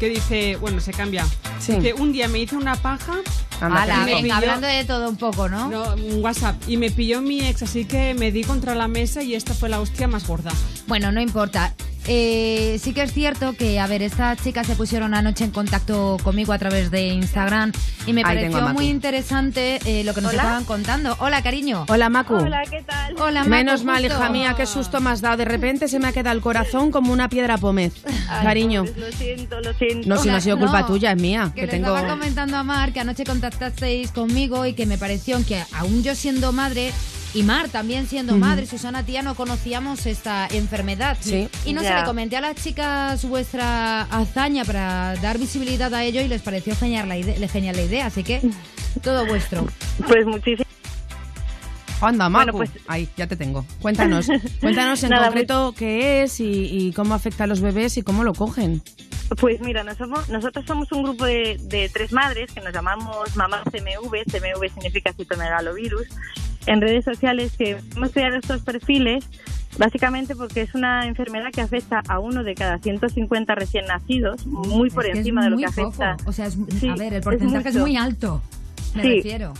que 0.00 0.08
dice, 0.08 0.56
bueno, 0.56 0.80
se 0.80 0.92
cambia. 0.92 1.26
Sí. 1.60 1.72
Dice, 1.74 1.92
un 1.94 2.12
día 2.12 2.26
me 2.28 2.38
hice 2.38 2.56
una 2.56 2.74
paja, 2.76 3.16
Ala, 3.60 4.04
venga, 4.04 4.20
pilló- 4.20 4.34
hablando 4.34 4.66
de 4.66 4.84
todo 4.84 5.08
un 5.08 5.16
poco, 5.16 5.48
¿no? 5.48 5.68
no, 5.70 5.94
un 5.94 6.22
WhatsApp, 6.22 6.56
y 6.68 6.76
me 6.76 6.90
pilló 6.90 7.20
mi 7.22 7.40
ex, 7.40 7.62
así 7.62 7.84
que 7.84 8.14
me 8.14 8.30
di 8.32 8.42
contra 8.44 8.74
la 8.74 8.88
mesa 8.88 9.22
y 9.22 9.34
esta 9.34 9.54
fue 9.54 9.68
la 9.68 9.80
hostia 9.80 10.06
más 10.08 10.26
gorda. 10.26 10.50
Bueno, 10.86 11.12
no 11.12 11.20
importa. 11.20 11.74
Eh, 12.06 12.78
sí 12.82 12.92
que 12.92 13.00
es 13.02 13.14
cierto 13.14 13.54
que, 13.54 13.80
a 13.80 13.86
ver, 13.86 14.02
estas 14.02 14.36
chicas 14.44 14.66
se 14.66 14.76
pusieron 14.76 15.14
anoche 15.14 15.42
en 15.44 15.50
contacto 15.50 16.18
conmigo 16.22 16.52
a 16.52 16.58
través 16.58 16.90
de 16.90 17.06
Instagram 17.08 17.72
y 18.06 18.12
me 18.12 18.20
Ahí 18.20 18.36
pareció 18.36 18.68
muy 18.74 18.88
interesante 18.90 19.80
eh, 19.86 20.04
lo 20.04 20.12
que 20.12 20.20
nos 20.20 20.32
Hola. 20.34 20.42
estaban 20.42 20.64
contando. 20.64 21.16
Hola, 21.20 21.40
cariño. 21.42 21.86
Hola, 21.88 22.10
Macu. 22.10 22.34
Hola, 22.34 22.60
¿qué 22.70 22.82
tal? 22.82 23.14
Hola, 23.18 23.40
Macu, 23.40 23.48
Menos 23.50 23.84
mal, 23.84 24.02
justo. 24.02 24.18
hija 24.18 24.28
mía, 24.28 24.54
qué 24.54 24.66
susto 24.66 25.00
me 25.00 25.08
has 25.08 25.22
dado. 25.22 25.38
De 25.38 25.46
repente 25.46 25.88
se 25.88 25.98
me 25.98 26.08
ha 26.08 26.12
quedado 26.12 26.36
el 26.36 26.42
corazón 26.42 26.90
como 26.90 27.10
una 27.10 27.30
piedra 27.30 27.56
pómez. 27.56 27.94
Ay, 28.28 28.44
Cariño. 28.44 28.84
pobres, 28.84 28.98
lo 28.98 29.12
siento, 29.16 29.60
lo 29.62 29.72
siento. 29.72 30.06
No, 30.06 30.18
si 30.18 30.28
no 30.28 30.36
ha 30.36 30.40
sido 30.42 30.58
culpa 30.58 30.80
No, 30.82 30.86
tuya, 30.88 31.12
es 31.12 31.22
mía. 31.22 31.52
Que 31.54 31.62
Que 31.62 31.66
le 31.68 31.72
tengo... 31.72 31.94
estaba 31.96 32.06
comentando 32.12 32.58
a 32.58 32.62
Mar 32.64 32.92
que 32.92 33.00
anoche 33.00 33.24
contactasteis 33.44 34.10
conmigo 34.10 34.64
y 34.64 34.72
que 34.72 34.86
me 34.86 34.96
pareció 34.96 35.44
que 35.44 35.62
aún 35.72 36.02
yo 36.02 36.14
siendo 36.14 36.50
madre 36.52 36.92
y 37.34 37.42
Mar 37.42 37.68
también 37.68 38.06
siendo 38.06 38.36
madre, 38.36 38.64
Susana 38.64 39.02
tía, 39.04 39.20
no 39.20 39.34
conocíamos 39.34 40.06
esta 40.06 40.46
enfermedad. 40.46 41.18
Sí. 41.20 41.48
Y 41.66 41.72
no 41.74 41.82
Ya. 41.82 41.98
le 42.00 42.04
comenté 42.06 42.36
a 42.36 42.40
las 42.40 42.54
chicas 42.56 43.22
vuestra 43.26 44.02
hazaña 44.02 44.64
para 44.64 45.16
dar 45.16 45.36
visibilidad 45.38 45.92
a 45.92 46.04
ello 46.04 46.22
y 46.22 46.28
les 46.28 46.40
pareció 46.40 46.74
genial 46.76 47.08
la 47.08 47.18
idea, 47.18 47.48
genial 47.48 47.76
la 47.76 47.82
idea 47.82 48.06
así 48.06 48.22
que 48.22 48.40
todo 49.02 49.26
vuestro. 49.26 49.66
Pues 50.06 50.24
muchísimas 50.24 50.63
Anda, 52.06 52.28
Macu. 52.28 52.52
Bueno, 52.56 52.72
pues- 52.72 52.84
Ahí, 52.88 53.08
ya 53.16 53.26
te 53.26 53.36
tengo. 53.36 53.64
Cuéntanos. 53.80 54.26
Cuéntanos 54.60 55.02
en 55.02 55.10
Nada, 55.10 55.26
concreto 55.26 55.74
qué 55.76 56.22
es 56.22 56.40
y, 56.40 56.68
y 56.70 56.92
cómo 56.92 57.14
afecta 57.14 57.44
a 57.44 57.46
los 57.46 57.60
bebés 57.60 57.96
y 57.96 58.02
cómo 58.02 58.24
lo 58.24 58.34
cogen. 58.34 58.82
Pues 59.40 59.60
mira, 59.60 59.82
nos 59.84 59.96
somos- 59.96 60.28
nosotros 60.28 60.64
somos 60.66 60.92
un 60.92 61.02
grupo 61.02 61.24
de, 61.24 61.58
de 61.64 61.88
tres 61.88 62.12
madres 62.12 62.52
que 62.52 62.60
nos 62.60 62.72
llamamos 62.74 63.34
Mamás 63.36 63.62
CMV, 63.64 64.24
CMV 64.30 64.72
significa 64.74 65.12
citomegalovirus, 65.14 66.06
en 66.66 66.80
redes 66.80 67.04
sociales 67.04 67.52
que 67.56 67.78
hemos 67.96 68.10
creado 68.12 68.36
estos 68.36 68.62
perfiles 68.62 69.24
básicamente 69.76 70.36
porque 70.36 70.60
es 70.62 70.74
una 70.74 71.06
enfermedad 71.06 71.50
que 71.52 71.60
afecta 71.62 72.00
a 72.06 72.20
uno 72.20 72.44
de 72.44 72.54
cada 72.54 72.78
150 72.78 73.54
recién 73.56 73.86
nacidos, 73.86 74.46
muy 74.46 74.88
por 74.90 75.04
Es 75.06 75.16
encima 75.16 75.42
de 75.44 75.50
lo 75.50 75.56
que 75.56 75.64
afecta. 75.66 76.16
poco. 76.18 76.30
O 76.30 76.32
sea, 76.32 76.46
es- 76.46 76.56
Sí, 76.78 76.88
a 76.88 76.94
ver, 76.94 77.14
el 77.14 77.22
porcentaje 77.22 77.70
es, 77.70 77.76
muy 77.76 77.96
alto. 77.96 78.40
Me 78.94 79.02
Sí. 79.02 79.08
refiero. 79.16 79.54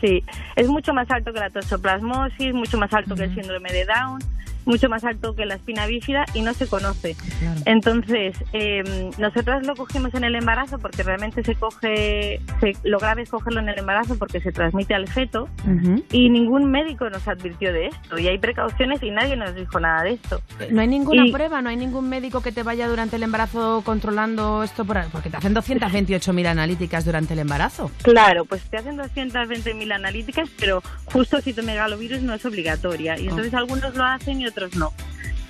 Sí, 0.00 0.24
es 0.54 0.68
mucho 0.68 0.94
más 0.94 1.10
alto 1.10 1.32
que 1.32 1.40
la 1.40 1.50
toxoplasmosis, 1.50 2.54
mucho 2.54 2.78
más 2.78 2.92
alto 2.92 3.14
que 3.16 3.24
el 3.24 3.34
síndrome 3.34 3.72
de 3.72 3.84
Down, 3.84 4.20
mucho 4.68 4.88
más 4.88 5.02
alto 5.04 5.34
que 5.34 5.46
la 5.46 5.54
espina 5.54 5.86
bífida 5.86 6.24
y 6.34 6.42
no 6.42 6.52
se 6.54 6.66
conoce. 6.66 7.16
Claro. 7.40 7.60
Entonces, 7.64 8.36
eh, 8.52 9.10
nosotras 9.18 9.66
lo 9.66 9.74
cogimos 9.74 10.14
en 10.14 10.24
el 10.24 10.34
embarazo 10.34 10.78
porque 10.78 11.02
realmente 11.02 11.42
se 11.42 11.54
coge, 11.54 12.40
se, 12.60 12.72
lo 12.84 12.98
grave 12.98 13.22
es 13.22 13.30
cogerlo 13.30 13.60
en 13.60 13.70
el 13.70 13.78
embarazo 13.78 14.18
porque 14.18 14.40
se 14.40 14.52
transmite 14.52 14.94
al 14.94 15.08
feto 15.08 15.48
Ujú. 15.64 16.04
y 16.12 16.28
ningún 16.30 16.70
médico 16.70 17.08
nos 17.08 17.26
advirtió 17.26 17.72
de 17.72 17.86
esto 17.86 18.18
y 18.18 18.28
hay 18.28 18.38
precauciones 18.38 19.02
y 19.02 19.10
nadie 19.10 19.36
nos 19.36 19.54
dijo 19.54 19.80
nada 19.80 20.02
de 20.02 20.12
esto. 20.12 20.40
No 20.70 20.80
hay 20.82 20.86
ninguna 20.88 21.26
Y- 21.26 21.32
prueba, 21.32 21.62
no 21.62 21.70
hay 21.70 21.76
ningún 21.76 22.08
médico 22.08 22.42
que 22.42 22.52
te 22.52 22.62
vaya 22.62 22.88
durante 22.88 23.16
el 23.16 23.22
embarazo 23.22 23.82
controlando 23.84 24.62
esto, 24.62 24.84
por, 24.84 25.02
porque 25.10 25.30
te 25.30 25.38
hacen 25.38 25.54
228.000 25.54 26.46
analíticas 26.46 27.04
durante 27.06 27.32
el 27.32 27.38
embarazo. 27.40 27.90
Claro, 28.02 28.44
pues 28.44 28.62
te 28.68 28.76
hacen 28.76 28.98
220.000 28.98 29.92
analíticas, 29.94 30.50
pero 30.60 30.82
justo 31.06 31.40
citomegalovirus 31.40 32.20
no 32.22 32.34
es 32.34 32.44
obligatoria. 32.44 33.18
Y 33.18 33.28
entonces 33.28 33.54
algunos 33.54 33.94
lo 33.94 34.04
hacen 34.04 34.40
y 34.40 34.46
otros 34.46 34.57
no. 34.76 34.92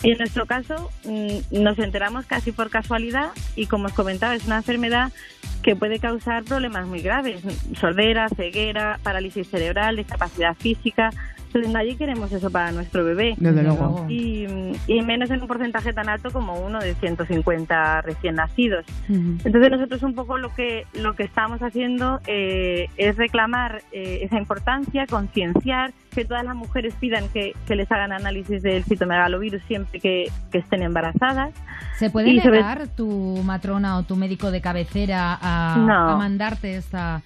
Y 0.02 0.12
en 0.12 0.18
nuestro 0.18 0.46
caso 0.46 0.90
mm, 1.04 1.62
nos 1.62 1.78
enteramos 1.78 2.26
casi 2.26 2.52
por 2.52 2.70
casualidad 2.70 3.30
y 3.56 3.66
como 3.66 3.86
os 3.86 3.92
comentaba 3.92 4.34
es 4.34 4.46
una 4.46 4.58
enfermedad 4.58 5.12
que 5.62 5.74
puede 5.74 5.98
causar 5.98 6.44
problemas 6.44 6.86
muy 6.86 7.00
graves, 7.00 7.42
sordera, 7.78 8.28
ceguera, 8.28 9.00
parálisis 9.02 9.48
cerebral, 9.48 9.96
discapacidad 9.96 10.54
física. 10.54 11.10
Nadie 11.68 11.96
queremos 11.96 12.30
eso 12.32 12.50
para 12.50 12.72
nuestro 12.72 13.04
bebé. 13.04 13.34
Desde 13.38 13.62
luego. 13.62 14.06
Y, 14.08 14.46
y 14.86 15.02
menos 15.02 15.30
en 15.30 15.40
un 15.42 15.48
porcentaje 15.48 15.92
tan 15.92 16.08
alto 16.08 16.30
como 16.30 16.54
uno 16.60 16.78
de 16.78 16.94
150 16.94 18.02
recién 18.02 18.34
nacidos. 18.36 18.84
Entonces 19.08 19.70
nosotros 19.70 20.02
un 20.02 20.14
poco 20.14 20.38
lo 20.38 20.54
que 20.54 20.84
lo 20.94 21.14
que 21.14 21.22
estamos 21.24 21.60
haciendo 21.62 22.20
eh, 22.26 22.88
es 22.96 23.16
reclamar 23.16 23.82
eh, 23.92 24.20
esa 24.22 24.38
importancia, 24.38 25.06
concienciar, 25.06 25.92
que 26.14 26.24
todas 26.24 26.44
las 26.44 26.54
mujeres 26.56 26.94
pidan 27.00 27.28
que, 27.28 27.52
que 27.66 27.76
les 27.76 27.90
hagan 27.92 28.12
análisis 28.12 28.62
del 28.62 28.84
citomegalovirus 28.84 29.62
siempre 29.64 30.00
que, 30.00 30.30
que 30.50 30.58
estén 30.58 30.82
embarazadas. 30.82 31.54
¿Se 31.96 32.10
puede 32.10 32.30
Y 32.30 32.40
sobre- 32.40 32.58
negar 32.58 32.88
tu 32.88 33.40
matrona 33.44 33.98
o 33.98 34.02
tu 34.04 34.16
médico 34.16 34.50
de 34.50 34.60
cabecera 34.60 35.38
a, 35.40 35.76
No. 35.78 36.10
a 36.10 36.16
mandarte 36.16 36.76
esta... 36.76 37.22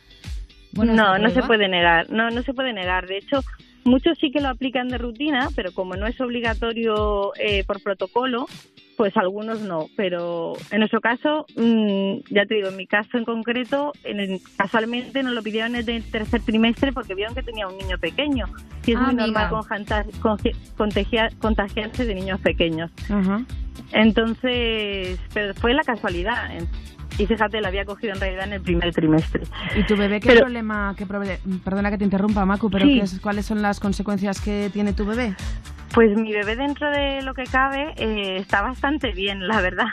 bueno, 0.72 0.94
no, 0.94 1.18
no 1.18 1.30
se 1.30 1.42
puede 1.42 1.68
negar, 1.68 2.10
no, 2.10 2.30
no 2.30 2.42
se 2.42 2.54
puede 2.54 2.72
negar. 2.72 3.06
De 3.06 3.18
hecho, 3.18 3.40
muchos 3.84 4.18
sí 4.18 4.30
que 4.30 4.40
lo 4.40 4.48
aplican 4.48 4.88
de 4.88 4.98
rutina, 4.98 5.48
pero 5.56 5.72
como 5.72 5.94
no 5.96 6.06
es 6.06 6.20
obligatorio 6.20 7.32
eh, 7.36 7.64
por 7.64 7.82
protocolo, 7.82 8.46
pues 8.96 9.16
algunos 9.16 9.60
no. 9.62 9.86
Pero 9.96 10.52
en 10.70 10.78
nuestro 10.80 11.00
caso, 11.00 11.46
mm, 11.56 12.18
ya 12.30 12.44
te 12.46 12.54
digo, 12.56 12.68
en 12.68 12.76
mi 12.76 12.86
caso 12.86 13.16
en 13.18 13.24
concreto, 13.24 13.92
en 14.04 14.20
el- 14.20 14.40
casualmente 14.56 15.22
nos 15.22 15.32
lo 15.32 15.42
pidieron 15.42 15.72
desde 15.72 15.96
el 15.96 16.10
tercer 16.10 16.42
trimestre 16.42 16.92
porque 16.92 17.14
vieron 17.14 17.34
que 17.34 17.42
tenía 17.42 17.66
un 17.66 17.76
niño 17.78 17.98
pequeño. 17.98 18.46
Y 18.86 18.92
es 18.92 18.96
Ah, 18.98 19.06
muy 19.06 19.14
normal 19.14 19.48
contagia- 20.76 21.30
contagiarse 21.40 22.04
de 22.04 22.14
niños 22.14 22.40
pequeños. 22.40 22.90
Entonces, 23.92 25.18
pero 25.34 25.54
fue 25.54 25.74
la 25.74 25.82
casualidad. 25.82 26.50
Y 27.22 27.26
fíjate, 27.28 27.60
la 27.60 27.68
había 27.68 27.84
cogido 27.84 28.14
en 28.14 28.20
realidad 28.20 28.44
en 28.46 28.54
el 28.54 28.60
primer 28.62 28.92
trimestre. 28.92 29.44
¿Y 29.76 29.84
tu 29.84 29.96
bebé 29.96 30.18
qué 30.18 30.26
Pero- 30.28 30.40
problema, 30.40 30.92
qué 30.98 31.06
proble- 31.06 31.38
perdona 31.62 31.88
que 31.90 31.98
te 31.98 32.02
interrumpa, 32.04 32.44
Macu, 32.44 32.68
pero 32.68 32.84
Sí. 32.84 32.94
qué 32.98 33.04
es- 33.04 33.20
cuáles 33.20 33.46
son 33.46 33.62
las 33.62 33.78
consecuencias 33.78 34.40
que 34.40 34.70
tiene 34.72 34.92
tu 34.92 35.06
bebé? 35.06 35.34
Pues 35.94 36.16
mi 36.16 36.32
bebé 36.32 36.56
dentro 36.56 36.90
de 36.90 37.22
lo 37.22 37.32
que 37.34 37.44
cabe 37.44 37.92
eh, 37.96 38.38
está 38.38 38.60
bastante 38.62 39.12
bien, 39.12 39.46
la 39.46 39.60
verdad, 39.60 39.86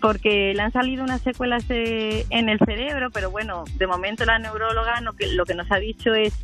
porque 0.00 0.52
le 0.54 0.62
han 0.62 0.70
salido 0.70 1.02
unas 1.02 1.22
secuelas 1.22 1.66
de- 1.66 2.24
en 2.30 2.48
el 2.48 2.58
cerebro, 2.60 3.10
pero 3.10 3.32
bueno, 3.32 3.64
de 3.76 3.86
momento 3.88 4.24
la 4.24 4.38
neuróloga 4.38 5.00
lo 5.00 5.14
que, 5.14 5.26
lo 5.34 5.44
que 5.46 5.54
nos 5.54 5.70
ha 5.72 5.76
dicho 5.78 6.14
es 6.14 6.34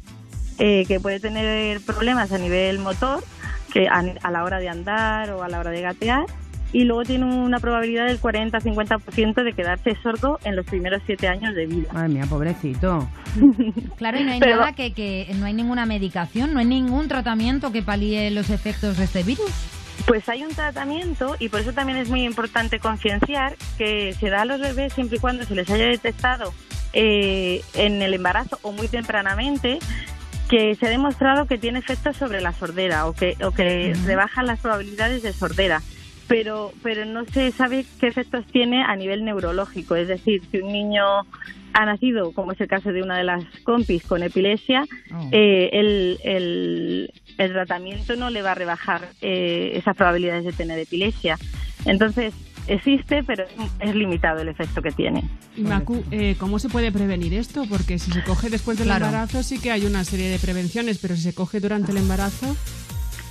eh, 0.59 0.87
que 0.89 0.99
puede 0.99 1.21
tener 1.21 1.81
problemas 1.83 2.33
a 2.33 2.39
nivel 2.39 2.79
motor, 2.81 3.23
que 3.73 3.87
a, 3.89 4.03
a 4.23 4.31
la 4.31 4.43
hora 4.43 4.59
de 4.59 4.71
andar 4.71 5.31
o 5.31 5.43
a 5.45 5.49
la 5.51 5.61
hora 5.61 5.71
de 5.71 5.83
gatear, 5.83 6.25
y 6.77 6.85
luego 6.85 7.05
tiene 7.05 7.25
una 7.25 7.59
probabilidad 7.59 8.05
del 8.07 8.21
40-50% 8.21 9.43
de 9.43 9.53
quedarse 9.55 9.95
sordo 10.03 10.39
en 10.45 10.57
los 10.57 10.67
primeros 10.67 11.01
siete 11.07 11.27
años 11.27 11.55
de 11.55 11.65
vida. 11.65 11.91
Madre 11.91 12.11
mía, 12.11 12.25
pobrecito. 12.29 13.09
Claro, 13.97 14.21
y 14.21 14.25
no 14.25 14.33
hay 14.33 14.41
Pero- 14.41 14.57
nada 14.57 14.73
que, 14.73 14.93
que... 14.93 15.27
No 15.37 15.47
hay 15.47 15.55
ninguna 15.55 15.87
medicación, 15.87 16.53
no 16.53 16.59
hay 16.59 16.67
ningún 16.67 17.09
tratamiento 17.09 17.73
que 17.73 17.81
palíe 17.81 18.31
los 18.31 18.51
efectos 18.51 18.99
de 18.99 19.05
este 19.05 19.23
virus. 19.23 19.51
Pues 20.07 20.29
hay 20.29 20.43
un 20.43 20.51
tratamiento 20.51 21.35
y 21.39 21.49
por 21.49 21.61
eso 21.61 21.73
también 21.73 21.97
es 21.97 22.11
muy 22.11 22.25
importante 22.25 22.79
concienciar 22.79 23.57
que 23.79 24.12
se 24.12 24.29
da 24.29 24.43
a 24.43 24.45
los 24.45 24.61
bebés 24.61 24.93
siempre 24.93 25.17
y 25.17 25.21
cuando 25.21 25.45
se 25.45 25.55
les 25.55 25.71
haya 25.71 25.87
detectado 25.87 26.53
eh, 26.93 27.62
en 27.73 28.03
el 28.03 28.12
embarazo 28.12 28.59
o 28.61 28.73
muy 28.73 28.89
tempranamente 28.89 29.79
que 30.51 30.75
se 30.75 30.87
ha 30.87 30.91
demostrado 30.91 31.47
que 31.47 31.57
tiene 31.57 31.79
efectos 31.79 32.19
sobre 32.19 32.43
la 32.43 32.53
sordera 32.53 33.07
o 33.07 33.15
que, 33.15 33.35
o 33.43 33.51
que 33.53 33.95
rebajan 34.05 34.45
las 34.47 34.61
probabilidades 34.61 35.23
de 35.23 35.33
sordera. 35.33 35.81
Pero, 36.29 36.73
pero 36.83 37.05
no 37.05 37.25
se 37.27 37.53
sabe 37.53 37.85
qué 38.01 38.09
efectos 38.09 38.45
tiene 38.47 38.83
a 38.83 38.97
nivel 38.97 39.25
neurológico. 39.25 39.95
Es 39.97 40.09
decir, 40.09 40.43
si 40.51 40.59
un 40.59 40.73
niño 40.73 41.03
ha 41.73 41.85
nacido, 41.87 42.33
como 42.33 42.53
es 42.53 42.61
el 42.61 42.69
caso 42.69 42.91
de 42.93 43.03
una 43.03 43.19
de 43.19 43.25
las 43.25 43.45
compis, 43.62 44.03
con 44.05 44.23
epilepsia, 44.23 44.85
Oh. 45.15 45.29
eh, 45.31 45.71
el, 45.73 46.19
el, 46.25 47.12
el 47.39 47.53
tratamiento 47.53 48.17
no 48.17 48.31
le 48.31 48.43
va 48.43 48.53
a 48.53 48.55
rebajar 48.55 49.09
eh, 49.21 49.73
esas 49.75 49.95
probabilidades 49.97 50.45
de 50.45 50.53
tener 50.53 50.79
epilepsia. 50.79 51.39
Entonces, 51.85 52.35
existe, 52.67 53.23
pero 53.23 53.45
es 53.79 53.95
limitado 53.95 54.41
el 54.41 54.49
efecto 54.49 54.83
que 54.83 54.91
tiene. 54.91 55.23
Y 55.57 55.61
Macu, 55.62 56.03
eh, 56.11 56.35
¿cómo 56.41 56.59
se 56.59 56.69
puede 56.69 56.91
prevenir 56.91 57.35
esto? 57.35 57.65
Porque 57.69 57.99
si 58.01 58.11
se 58.11 58.25
coge 58.25 58.51
después 58.51 58.79
del 58.79 58.89
Claro. 58.89 59.07
embarazo 59.07 59.43
sí 59.45 59.61
que 59.61 59.71
hay 59.71 59.87
una 59.87 60.03
serie 60.03 60.29
de 60.29 60.39
prevenciones, 60.41 60.99
pero 60.99 61.15
si 61.15 61.23
se 61.23 61.35
coge 61.35 61.61
durante 61.61 61.93
el 61.93 61.99
embarazo, 61.99 62.57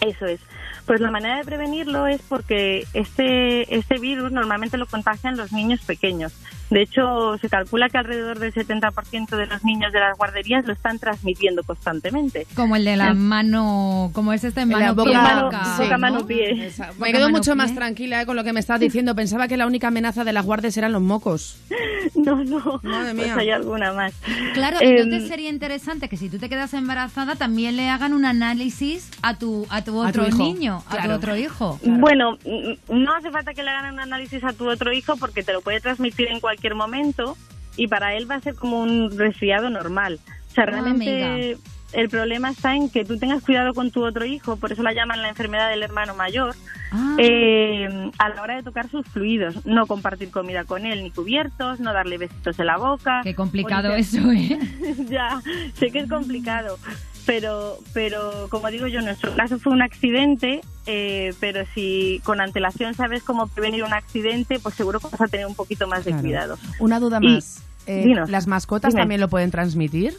Eso 0.01 0.25
es. 0.25 0.39
Pues 0.85 1.01
la 1.01 1.09
manera 1.09 1.37
de 1.37 1.43
prevenirlo 1.43 2.05
es 2.05 2.21
porque 2.21 2.85
este, 2.93 3.75
este 3.75 3.97
virus 3.97 4.31
normalmente 4.31 4.77
lo 4.77 4.85
contagian 4.85 5.35
los 5.35 5.51
niños 5.51 5.81
pequeños. 5.81 6.33
De 6.69 6.81
hecho, 6.81 7.37
se 7.39 7.47
calcula 7.47 7.89
que 7.89 7.97
alrededor 7.99 8.39
del 8.39 8.53
70% 8.53 9.37
de 9.37 9.45
los 9.45 9.63
niños 9.63 9.93
de 9.93 9.99
las 9.99 10.17
guarderías 10.17 10.65
lo 10.65 10.73
están 10.73 10.97
transmitiendo 10.99 11.61
constantemente. 11.63 12.47
Como 12.55 12.75
el 12.75 12.85
de 12.85 12.95
la 12.95 13.09
Eh, 13.09 13.13
mano... 13.13 14.09
Como 14.13 14.33
es 14.33 14.43
este 14.43 14.61
en 14.61 14.69
la 14.69 14.79
mano, 14.79 14.95
boca- 14.95 15.09
pie, 15.09 15.17
mano- 15.19 15.43
boca, 15.45 15.75
boca, 15.77 15.89
¿no? 15.91 15.97
mano, 15.99 16.25
pie. 16.27 16.65
Esa- 16.67 16.91
Me 16.99 17.11
quedo 17.11 17.29
mucho 17.29 17.51
pie. 17.51 17.55
más 17.55 17.75
tranquila 17.75 18.21
eh, 18.21 18.25
con 18.25 18.35
lo 18.35 18.43
que 18.43 18.51
me 18.53 18.59
estás 18.59 18.79
diciendo. 18.79 19.13
Pensaba 19.15 19.47
que 19.47 19.57
la 19.57 19.67
única 19.67 19.89
amenaza 19.89 20.23
de 20.23 20.33
las 20.33 20.45
guardias 20.45 20.75
eran 20.77 20.91
los 20.91 21.01
mocos. 21.01 21.59
No, 22.13 22.35
no, 22.43 22.79
Madre 22.83 23.13
pues 23.15 23.25
mía. 23.27 23.35
hay 23.37 23.49
alguna 23.49 23.91
más. 23.91 24.13
Claro, 24.53 24.77
Em, 24.79 24.95
entonces 24.97 25.27
sería 25.27 25.49
interesante 25.49 26.07
que 26.07 26.17
si 26.17 26.29
tú 26.29 26.37
te 26.37 26.49
quedas 26.49 26.73
embarazada 26.75 27.35
también 27.35 27.75
le 27.75 27.89
hagan 27.89 28.13
un 28.13 28.25
análisis 28.25 29.09
a 29.23 29.37
tu 29.37 29.65
a 29.69 29.83
tu 29.83 30.01
A 30.03 30.11
tu 30.11 30.19
otro 30.21 30.27
hijo, 30.27 30.37
niño, 30.37 30.83
a 30.87 30.89
tu 30.91 30.95
claro. 30.97 31.15
otro 31.15 31.35
hijo. 31.35 31.79
Bueno, 31.83 32.37
mm, 32.45 33.03
no 33.03 33.13
hace 33.15 33.31
falta 33.31 33.53
que 33.55 33.63
le 33.63 33.71
hagan 33.71 33.93
un 33.95 33.99
análisis 33.99 34.43
a 34.43 34.53
tu 34.53 34.69
otro 34.69 34.93
hijo 34.93 35.17
porque 35.17 35.41
te 35.43 35.51
lo 35.51 35.61
puede 35.61 35.81
transmitir 35.81 36.27
en 36.29 36.39
cualquier 36.55 36.75
momento 36.75 37.35
y 37.77 37.87
para 37.87 38.15
él 38.15 38.29
va 38.29 38.35
a 38.35 38.41
ser 38.41 38.55
como 38.55 38.81
un 38.81 39.17
resfriado 39.17 39.69
normal. 39.69 40.19
O 40.51 40.53
sea, 40.53 40.63
Ah, 40.63 40.67
realmente 40.67 41.57
el 41.91 42.09
problema 42.09 42.49
está 42.49 42.75
en 42.75 42.89
que 42.89 43.03
tú 43.03 43.17
tengas 43.17 43.43
cuidado 43.43 43.73
con 43.73 43.91
tu 43.91 44.03
otro 44.05 44.23
hijo, 44.25 44.55
por 44.55 44.71
eso 44.71 44.81
la 44.83 44.93
llaman 44.93 45.21
la 45.21 45.27
enfermedad 45.29 45.69
del 45.69 45.83
hermano 45.83 46.15
mayor, 46.15 46.55
Ah. 46.91 47.17
eh, 47.19 48.09
a 48.17 48.29
la 48.29 48.41
hora 48.41 48.55
de 48.55 48.63
tocar 48.63 48.89
sus 48.89 49.05
fluidos. 49.07 49.65
No 49.65 49.85
compartir 49.85 50.31
comida 50.31 50.63
con 50.63 50.85
él, 50.85 51.03
ni 51.03 51.11
cubiertos, 51.11 51.81
no 51.81 51.91
darle 51.91 52.17
besitos 52.17 52.57
en 52.59 52.67
la 52.67 52.77
boca. 52.77 53.19
Qué 53.23 53.35
complicado 53.35 53.89
o 53.91 53.93
eso, 53.95 54.31
¿eh? 54.31 54.57
ya, 55.09 55.41
sé 55.73 55.91
que 55.91 55.99
es 55.99 56.09
complicado. 56.09 56.77
Pero, 57.25 57.79
pero 57.93 58.47
como 58.49 58.69
digo 58.69 58.87
yo, 58.87 58.99
en 58.99 59.05
nuestro 59.05 59.35
caso 59.35 59.57
fue 59.59 59.73
un 59.73 59.81
accidente, 59.81 60.61
eh, 60.85 61.33
pero 61.39 61.65
si 61.73 62.21
con 62.23 62.39
antelación 62.39 62.93
sabes 62.93 63.23
cómo 63.23 63.47
prevenir 63.47 63.83
un 63.83 63.93
accidente, 63.93 64.59
pues 64.59 64.75
seguro 64.75 64.99
que 64.99 65.07
vas 65.07 65.21
a 65.21 65.27
tener 65.27 65.47
un 65.47 65.55
poquito 65.55 65.87
más 65.87 66.05
de 66.05 66.13
cuidado. 66.13 66.57
Una 66.79 66.99
duda 66.99 67.19
Y- 67.21 67.35
más. 67.35 67.61
Eh, 67.87 68.03
dinos. 68.03 68.29
¿Las 68.29 68.47
mascotas 68.47 68.93
Dime. 68.93 69.01
también 69.01 69.21
lo 69.21 69.27
pueden 69.27 69.51
transmitir? 69.51 70.17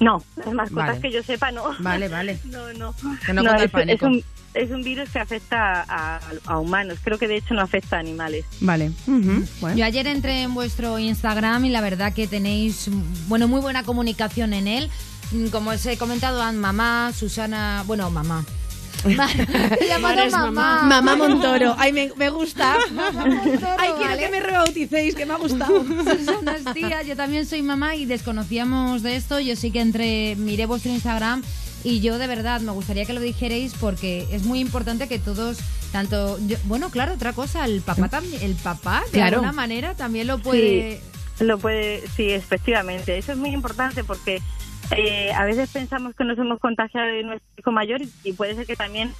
No, 0.00 0.22
las 0.36 0.52
mascotas 0.54 0.86
Vale. 0.88 1.00
que 1.00 1.10
yo 1.12 1.22
sepa 1.22 1.50
no. 1.52 1.64
Vale, 1.80 2.08
vale. 2.08 2.38
No, 2.44 2.72
no. 2.72 2.94
Que 3.26 3.32
no 3.32 3.42
el 3.42 3.62
es, 3.64 3.70
pánico. 3.70 3.92
es 4.06 4.12
un, 4.12 4.24
es 4.54 4.70
un 4.70 4.82
virus 4.82 5.10
que 5.10 5.18
afecta 5.20 5.84
a, 5.88 6.20
a 6.46 6.58
humanos. 6.58 6.98
Creo 7.04 7.18
que 7.18 7.28
de 7.28 7.36
hecho 7.36 7.54
no 7.54 7.60
afecta 7.60 7.96
a 7.96 8.00
animales. 8.00 8.44
Vale. 8.60 8.90
Bueno. 9.06 9.76
Yo 9.76 9.84
ayer 9.84 10.06
entré 10.06 10.42
en 10.42 10.54
vuestro 10.54 10.98
Instagram 10.98 11.64
y 11.66 11.70
la 11.70 11.80
verdad 11.80 12.12
que 12.12 12.26
tenéis, 12.26 12.88
bueno, 13.28 13.46
muy 13.48 13.60
buena 13.60 13.82
comunicación 13.84 14.54
en 14.54 14.66
él. 14.68 14.90
Mm, 15.32 15.46
Como 15.48 15.70
os 15.70 15.84
he 15.86 15.96
comentado, 15.96 16.40
mamá, 16.52 17.12
Susana, 17.16 17.82
bueno, 17.86 18.10
mamá. 18.10 18.44
Ma- 19.16 19.28
He 19.80 19.88
llamado 19.88 20.14
Ahora 20.14 20.24
es 20.26 20.32
mamá. 20.32 20.82
Mamá 20.84 21.16
Montoro. 21.16 21.74
Ay, 21.78 21.92
me, 21.92 22.12
me 22.16 22.30
gusta. 22.30 22.76
Mamá 22.92 23.24
Montoro, 23.26 23.66
Ay, 23.78 23.90
quiero 23.96 24.10
¿vale? 24.10 24.20
que 24.22 24.28
me 24.28 24.40
rebauticéis, 24.40 25.14
que 25.16 25.26
me 25.26 25.32
ha 25.34 25.38
gustado. 25.38 25.82
Susana 25.84 26.54
es 26.56 26.72
tía, 26.72 27.02
yo 27.02 27.16
también 27.16 27.44
soy 27.46 27.62
mamá 27.62 27.96
y 27.96 28.04
desconocíamos 28.06 29.02
de 29.02 29.16
esto. 29.16 29.40
Yo 29.40 29.56
sí 29.56 29.72
que 29.72 29.80
entré, 29.80 30.36
miré 30.36 30.66
vuestro 30.66 30.92
Instagram 30.92 31.42
y 31.82 31.98
yo 32.00 32.16
de 32.18 32.28
verdad 32.28 32.60
me 32.60 32.70
gustaría 32.70 33.04
que 33.04 33.12
lo 33.12 33.20
dijerais 33.20 33.72
porque 33.80 34.28
es 34.30 34.44
muy 34.44 34.60
importante 34.60 35.08
que 35.08 35.18
todos, 35.18 35.58
tanto, 35.90 36.38
yo- 36.46 36.58
bueno, 36.64 36.90
claro, 36.90 37.14
otra 37.14 37.32
cosa, 37.32 37.64
el 37.64 37.80
papá 37.80 38.08
también, 38.08 38.40
el 38.42 38.54
papá 38.54 39.02
de 39.06 39.12
Claro. 39.18 39.36
alguna 39.38 39.52
manera 39.52 39.94
también 39.96 40.28
lo 40.28 40.38
puede. 40.38 41.00
Lo 41.40 41.58
puede, 41.58 42.04
sí, 42.16 42.30
efectivamente. 42.30 43.18
Eso 43.18 43.32
es 43.32 43.38
muy 43.38 43.50
importante 43.50 44.04
porque 44.04 44.40
eh, 44.96 45.32
a 45.32 45.44
veces 45.44 45.70
pensamos 45.70 46.14
que 46.14 46.24
nos 46.24 46.38
hemos 46.38 46.58
contagiado 46.60 47.08
de 47.08 47.22
nuestro 47.22 47.48
hijo 47.56 47.72
mayor 47.72 48.02
y, 48.02 48.10
y 48.24 48.32
puede 48.32 48.54
ser 48.54 48.66
que 48.66 48.76
también 48.76 49.12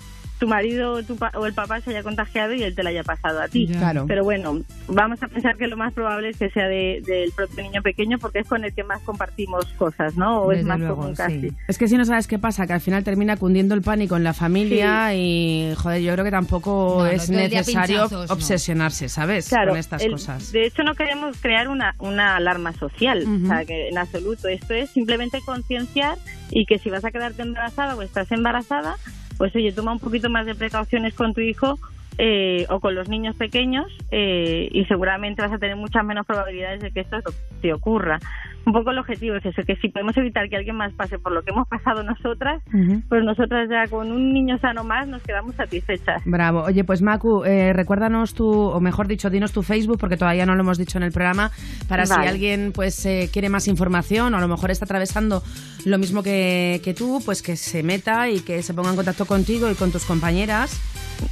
tu 0.42 0.48
marido 0.48 0.94
o, 0.94 1.02
tu 1.04 1.14
pa- 1.16 1.30
o 1.36 1.46
el 1.46 1.54
papá 1.54 1.80
se 1.80 1.90
haya 1.90 2.02
contagiado 2.02 2.52
y 2.52 2.64
él 2.64 2.74
te 2.74 2.82
lo 2.82 2.88
haya 2.88 3.04
pasado 3.04 3.40
a 3.40 3.46
ti. 3.46 3.68
Ya. 3.68 3.78
Claro. 3.78 4.06
Pero 4.08 4.24
bueno, 4.24 4.60
vamos 4.88 5.22
a 5.22 5.28
pensar 5.28 5.56
que 5.56 5.68
lo 5.68 5.76
más 5.76 5.92
probable 5.92 6.30
es 6.30 6.36
que 6.36 6.50
sea 6.50 6.66
de- 6.66 7.00
del 7.06 7.30
propio 7.30 7.62
niño 7.62 7.80
pequeño 7.80 8.18
porque 8.18 8.40
es 8.40 8.48
con 8.48 8.64
el 8.64 8.74
que 8.74 8.82
más 8.82 9.00
compartimos 9.02 9.66
cosas, 9.78 10.16
¿no? 10.16 10.40
O 10.42 10.50
es 10.52 10.64
más 10.64 10.80
luego, 10.80 10.96
común 10.96 11.10
sí. 11.14 11.22
casi. 11.22 11.52
Es 11.68 11.78
que 11.78 11.86
si 11.86 11.96
no 11.96 12.04
sabes 12.04 12.26
qué 12.26 12.40
pasa, 12.40 12.66
que 12.66 12.72
al 12.72 12.80
final 12.80 13.04
termina 13.04 13.36
cundiendo 13.36 13.76
el 13.76 13.82
pánico 13.82 14.16
en 14.16 14.24
la 14.24 14.32
familia 14.34 15.14
y, 15.14 15.72
joder, 15.76 16.02
yo 16.02 16.12
creo 16.14 16.24
que 16.24 16.30
tampoco 16.32 16.96
No, 17.00 17.06
es 17.06 17.30
necesario 17.30 18.08
pinchazos, 18.08 18.30
obsesionarse, 18.32 19.08
¿sabes? 19.08 19.48
Claro, 19.48 19.70
Con 19.70 19.78
estas 19.78 20.02
el- 20.02 20.10
cosas. 20.12 20.50
de 20.50 20.66
hecho 20.66 20.82
no 20.82 20.94
queremos 20.94 21.36
crear 21.40 21.68
una, 21.68 21.94
una 22.00 22.34
alarma 22.36 22.72
social, 22.72 23.24
o 23.44 23.46
sea, 23.46 23.64
que 23.64 23.88
en 23.90 23.98
absoluto. 23.98 24.48
Esto 24.48 24.74
es 24.74 24.90
simplemente 24.90 25.38
concienciar 25.46 26.18
y 26.50 26.66
que 26.66 26.78
si 26.78 26.90
vas 26.90 27.04
a 27.04 27.10
quedarte 27.12 27.42
embarazada 27.42 27.94
o 27.94 28.02
estás 28.02 28.30
embarazada, 28.32 28.96
pues 29.42 29.56
oye, 29.56 29.72
toma 29.72 29.90
un 29.90 29.98
poquito 29.98 30.30
más 30.30 30.46
de 30.46 30.54
precauciones 30.54 31.14
con 31.14 31.34
tu 31.34 31.40
hijo 31.40 31.76
eh, 32.24 32.66
o 32.70 32.78
con 32.78 32.94
los 32.94 33.08
niños 33.08 33.34
pequeños 33.34 33.86
eh, 34.12 34.68
y 34.70 34.84
seguramente 34.84 35.42
vas 35.42 35.50
a 35.50 35.58
tener 35.58 35.74
muchas 35.74 36.04
menos 36.04 36.24
probabilidades 36.24 36.80
de 36.80 36.92
que 36.92 37.00
esto 37.00 37.16
te 37.60 37.72
ocurra. 37.72 38.20
Un 38.64 38.72
poco 38.72 38.92
el 38.92 38.98
objetivo 38.98 39.34
es 39.34 39.44
eso, 39.44 39.60
que 39.66 39.74
si 39.74 39.88
podemos 39.88 40.16
evitar 40.16 40.48
que 40.48 40.54
alguien 40.54 40.76
más 40.76 40.92
pase 40.92 41.18
por 41.18 41.32
lo 41.32 41.42
que 41.42 41.50
hemos 41.50 41.66
pasado 41.66 42.04
nosotras, 42.04 42.62
pues 43.08 43.24
nosotras 43.24 43.68
ya 43.68 43.90
con 43.90 44.12
un 44.12 44.32
niño 44.32 44.56
sano 44.58 44.84
más 44.84 45.08
nos 45.08 45.20
quedamos 45.24 45.56
satisfechas. 45.56 46.22
Bravo. 46.24 46.62
Oye, 46.62 46.84
pues 46.84 47.02
Macu, 47.02 47.42
eh, 47.42 47.72
recuérdanos 47.72 48.34
tu, 48.34 48.46
o 48.46 48.80
mejor 48.80 49.08
dicho, 49.08 49.28
dinos 49.28 49.50
tu 49.50 49.62
Facebook, 49.64 49.98
porque 49.98 50.16
todavía 50.16 50.46
no 50.46 50.54
lo 50.54 50.60
hemos 50.60 50.78
dicho 50.78 50.98
en 50.98 51.02
el 51.02 51.10
programa, 51.10 51.50
para 51.88 52.06
si 52.06 52.14
alguien 52.14 52.70
pues 52.72 53.04
eh, 53.04 53.30
quiere 53.32 53.48
más 53.48 53.66
información 53.66 54.32
o 54.32 54.36
a 54.36 54.40
lo 54.40 54.46
mejor 54.46 54.70
está 54.70 54.84
atravesando 54.84 55.42
lo 55.84 55.98
mismo 55.98 56.22
que, 56.22 56.80
que 56.84 56.94
tú, 56.94 57.18
pues 57.24 57.42
que 57.42 57.56
se 57.56 57.82
meta 57.82 58.30
y 58.30 58.42
que 58.42 58.62
se 58.62 58.74
ponga 58.74 58.90
en 58.90 58.96
contacto 58.96 59.26
contigo 59.26 59.68
y 59.72 59.74
con 59.74 59.90
tus 59.90 60.04
compañeras, 60.04 60.80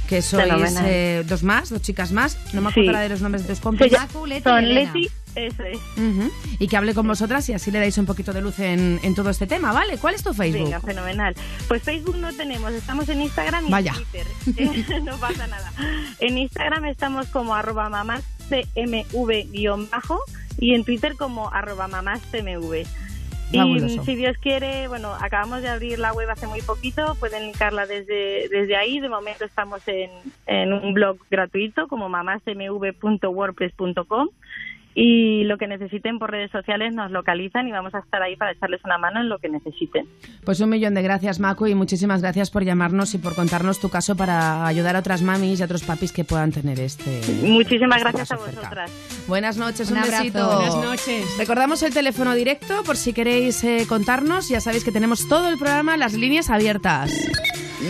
que 0.07 0.21
sois 0.21 0.75
eh, 0.83 1.23
dos 1.27 1.43
más, 1.43 1.69
dos 1.69 1.81
chicas 1.81 2.11
más. 2.11 2.37
No 2.53 2.61
me 2.61 2.71
Sí. 2.71 2.81
acuerdo 2.81 2.99
de 3.01 3.09
los 3.09 3.21
nombres 3.21 3.43
de 3.47 3.53
tus 3.53 3.59
compis. 3.61 3.91
llama- 3.91 4.05
Macu, 4.07 4.25
Leti 4.25 4.39
y 4.39 4.43
son 4.43 4.63
Elena. 4.63 4.93
Leti, 4.93 5.09
eso 5.35 5.63
es. 5.63 5.77
Ujú. 5.97 6.31
Y 6.59 6.67
que 6.67 6.77
hable 6.77 6.93
con 6.93 7.07
vosotras 7.07 7.47
y 7.49 7.53
así 7.53 7.71
le 7.71 7.79
dais 7.79 7.97
un 7.97 8.05
poquito 8.05 8.33
de 8.33 8.41
luz 8.41 8.59
en, 8.59 8.99
en 9.03 9.15
todo 9.15 9.29
este 9.29 9.47
tema, 9.47 9.71
¿vale? 9.71 9.97
¿Cuál 9.97 10.15
es 10.15 10.23
tu 10.23 10.33
Facebook? 10.33 10.63
Venga, 10.65 10.79
fenomenal. 10.81 11.35
Pues 11.67 11.81
Facebook 11.83 12.17
no 12.17 12.33
tenemos, 12.33 12.71
estamos 12.73 13.07
en 13.09 13.21
Instagram 13.21 13.67
y 13.67 13.71
Vaya. 13.71 13.93
en 13.93 14.55
Twitter. 14.55 15.01
no 15.03 15.17
pasa 15.17 15.47
nada. 15.47 15.71
En 16.19 16.37
Instagram 16.37 16.85
estamos 16.85 17.27
como 17.27 17.55
arroba 17.55 17.89
mamás 17.89 18.23
cmv-bajo 18.49 20.19
y 20.59 20.75
en 20.75 20.83
Twitter 20.83 21.15
como 21.15 21.51
arroba 21.53 21.87
mamás 21.87 22.19
Y 23.51 23.99
si 23.99 24.15
Dios 24.15 24.37
quiere, 24.37 24.87
bueno, 24.87 25.13
acabamos 25.19 25.61
de 25.61 25.67
abrir 25.69 25.99
la 25.99 26.13
web 26.13 26.29
hace 26.29 26.47
muy 26.47 26.61
poquito, 26.61 27.15
pueden 27.19 27.43
linkarla 27.43 27.85
desde, 27.85 28.47
desde 28.49 28.77
ahí. 28.77 28.99
De 28.99 29.09
momento 29.09 29.43
estamos 29.43 29.85
en, 29.87 30.09
en 30.47 30.71
un 30.71 30.93
blog 30.93 31.17
gratuito 31.29 31.87
como 31.87 32.07
mamásmv.wordpress.com 32.09 34.29
y 34.93 35.43
lo 35.45 35.57
que 35.57 35.67
necesiten 35.67 36.19
por 36.19 36.31
redes 36.31 36.51
sociales 36.51 36.93
nos 36.93 37.11
localizan 37.11 37.67
y 37.67 37.71
vamos 37.71 37.93
a 37.95 37.99
estar 37.99 38.21
ahí 38.21 38.35
para 38.35 38.51
echarles 38.51 38.81
una 38.83 38.97
mano 38.97 39.21
en 39.21 39.29
lo 39.29 39.39
que 39.39 39.49
necesiten. 39.49 40.05
Pues 40.43 40.59
un 40.59 40.69
millón 40.69 40.93
de 40.93 41.01
gracias, 41.01 41.39
Macu, 41.39 41.67
y 41.67 41.75
muchísimas 41.75 42.21
gracias 42.21 42.51
por 42.51 42.63
llamarnos 42.63 43.13
y 43.13 43.17
por 43.17 43.35
contarnos 43.35 43.79
tu 43.79 43.89
caso 43.89 44.15
para 44.15 44.65
ayudar 44.65 44.95
a 44.95 44.99
otras 44.99 45.21
mamis 45.21 45.59
y 45.59 45.63
a 45.63 45.65
otros 45.65 45.83
papis 45.83 46.11
que 46.11 46.23
puedan 46.23 46.51
tener 46.51 46.79
este. 46.79 47.21
Muchísimas 47.43 47.97
este 47.97 48.09
gracias 48.09 48.31
a 48.31 48.37
cerca. 48.37 48.59
vosotras. 48.61 48.91
Buenas 49.27 49.57
noches, 49.57 49.89
Un 49.91 49.97
un, 49.97 50.03
abrazo. 50.03 50.23
besito. 50.23 50.55
Buenas 50.55 50.75
noches. 50.77 51.37
Recordamos 51.37 51.83
el 51.83 51.93
teléfono 51.93 52.33
directo 52.35 52.83
por 52.83 52.97
si 52.97 53.13
queréis 53.13 53.63
eh, 53.63 53.85
contarnos. 53.87 54.49
Ya 54.49 54.59
sabéis 54.59 54.83
que 54.83 54.91
tenemos 54.91 55.27
todo 55.27 55.47
el 55.49 55.57
programa, 55.57 55.95
las 55.97 56.13
líneas 56.13 56.49
abiertas. 56.49 57.11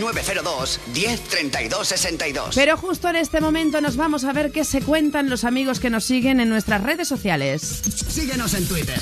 902 0.00 0.80
10 0.94 1.20
32 1.24 1.88
62. 1.88 2.54
Pero 2.54 2.76
justo 2.76 3.08
en 3.08 3.16
este 3.16 3.40
momento 3.40 3.80
nos 3.80 3.96
vamos 3.96 4.24
a 4.24 4.32
ver 4.32 4.50
qué 4.52 4.64
se 4.64 4.80
cuentan 4.82 5.28
los 5.30 5.44
amigos 5.44 5.80
que 5.80 5.90
nos 5.90 6.04
siguen 6.04 6.40
en 6.40 6.48
nuestras 6.48 6.82
redes 6.82 7.08
sociales. 7.08 7.82
Síguenos 8.08 8.54
en 8.54 8.66
Twitter. 8.66 8.98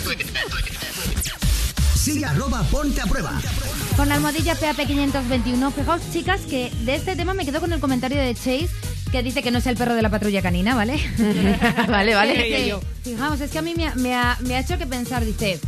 Sigue 1.94 2.24
arroba 2.24 2.62
ponte 2.64 3.00
a 3.00 3.06
prueba. 3.06 3.40
Con 3.96 4.08
la 4.08 4.14
almohadilla 4.14 4.56
PAP521. 4.58 5.72
Fijaos, 5.72 6.00
chicas, 6.12 6.40
que 6.48 6.70
de 6.84 6.94
este 6.94 7.14
tema 7.14 7.34
me 7.34 7.44
quedo 7.44 7.60
con 7.60 7.72
el 7.72 7.80
comentario 7.80 8.18
de 8.18 8.34
Chase 8.34 8.68
que 9.12 9.22
dice 9.24 9.42
que 9.42 9.50
no 9.50 9.58
es 9.58 9.66
el 9.66 9.76
perro 9.76 9.94
de 9.96 10.02
la 10.02 10.08
patrulla 10.08 10.40
canina, 10.40 10.74
¿vale? 10.76 10.94
vale, 11.88 12.14
vale. 12.14 12.66
Yo. 12.68 12.80
Fijaos, 13.02 13.40
es 13.40 13.50
que 13.50 13.58
a 13.58 13.62
mí 13.62 13.74
me 13.76 13.88
ha, 13.88 13.94
me 13.96 14.14
ha- 14.14 14.38
me 14.42 14.54
ha 14.54 14.60
hecho 14.60 14.78
que 14.78 14.86
pensar, 14.86 15.24
dice, 15.24 15.58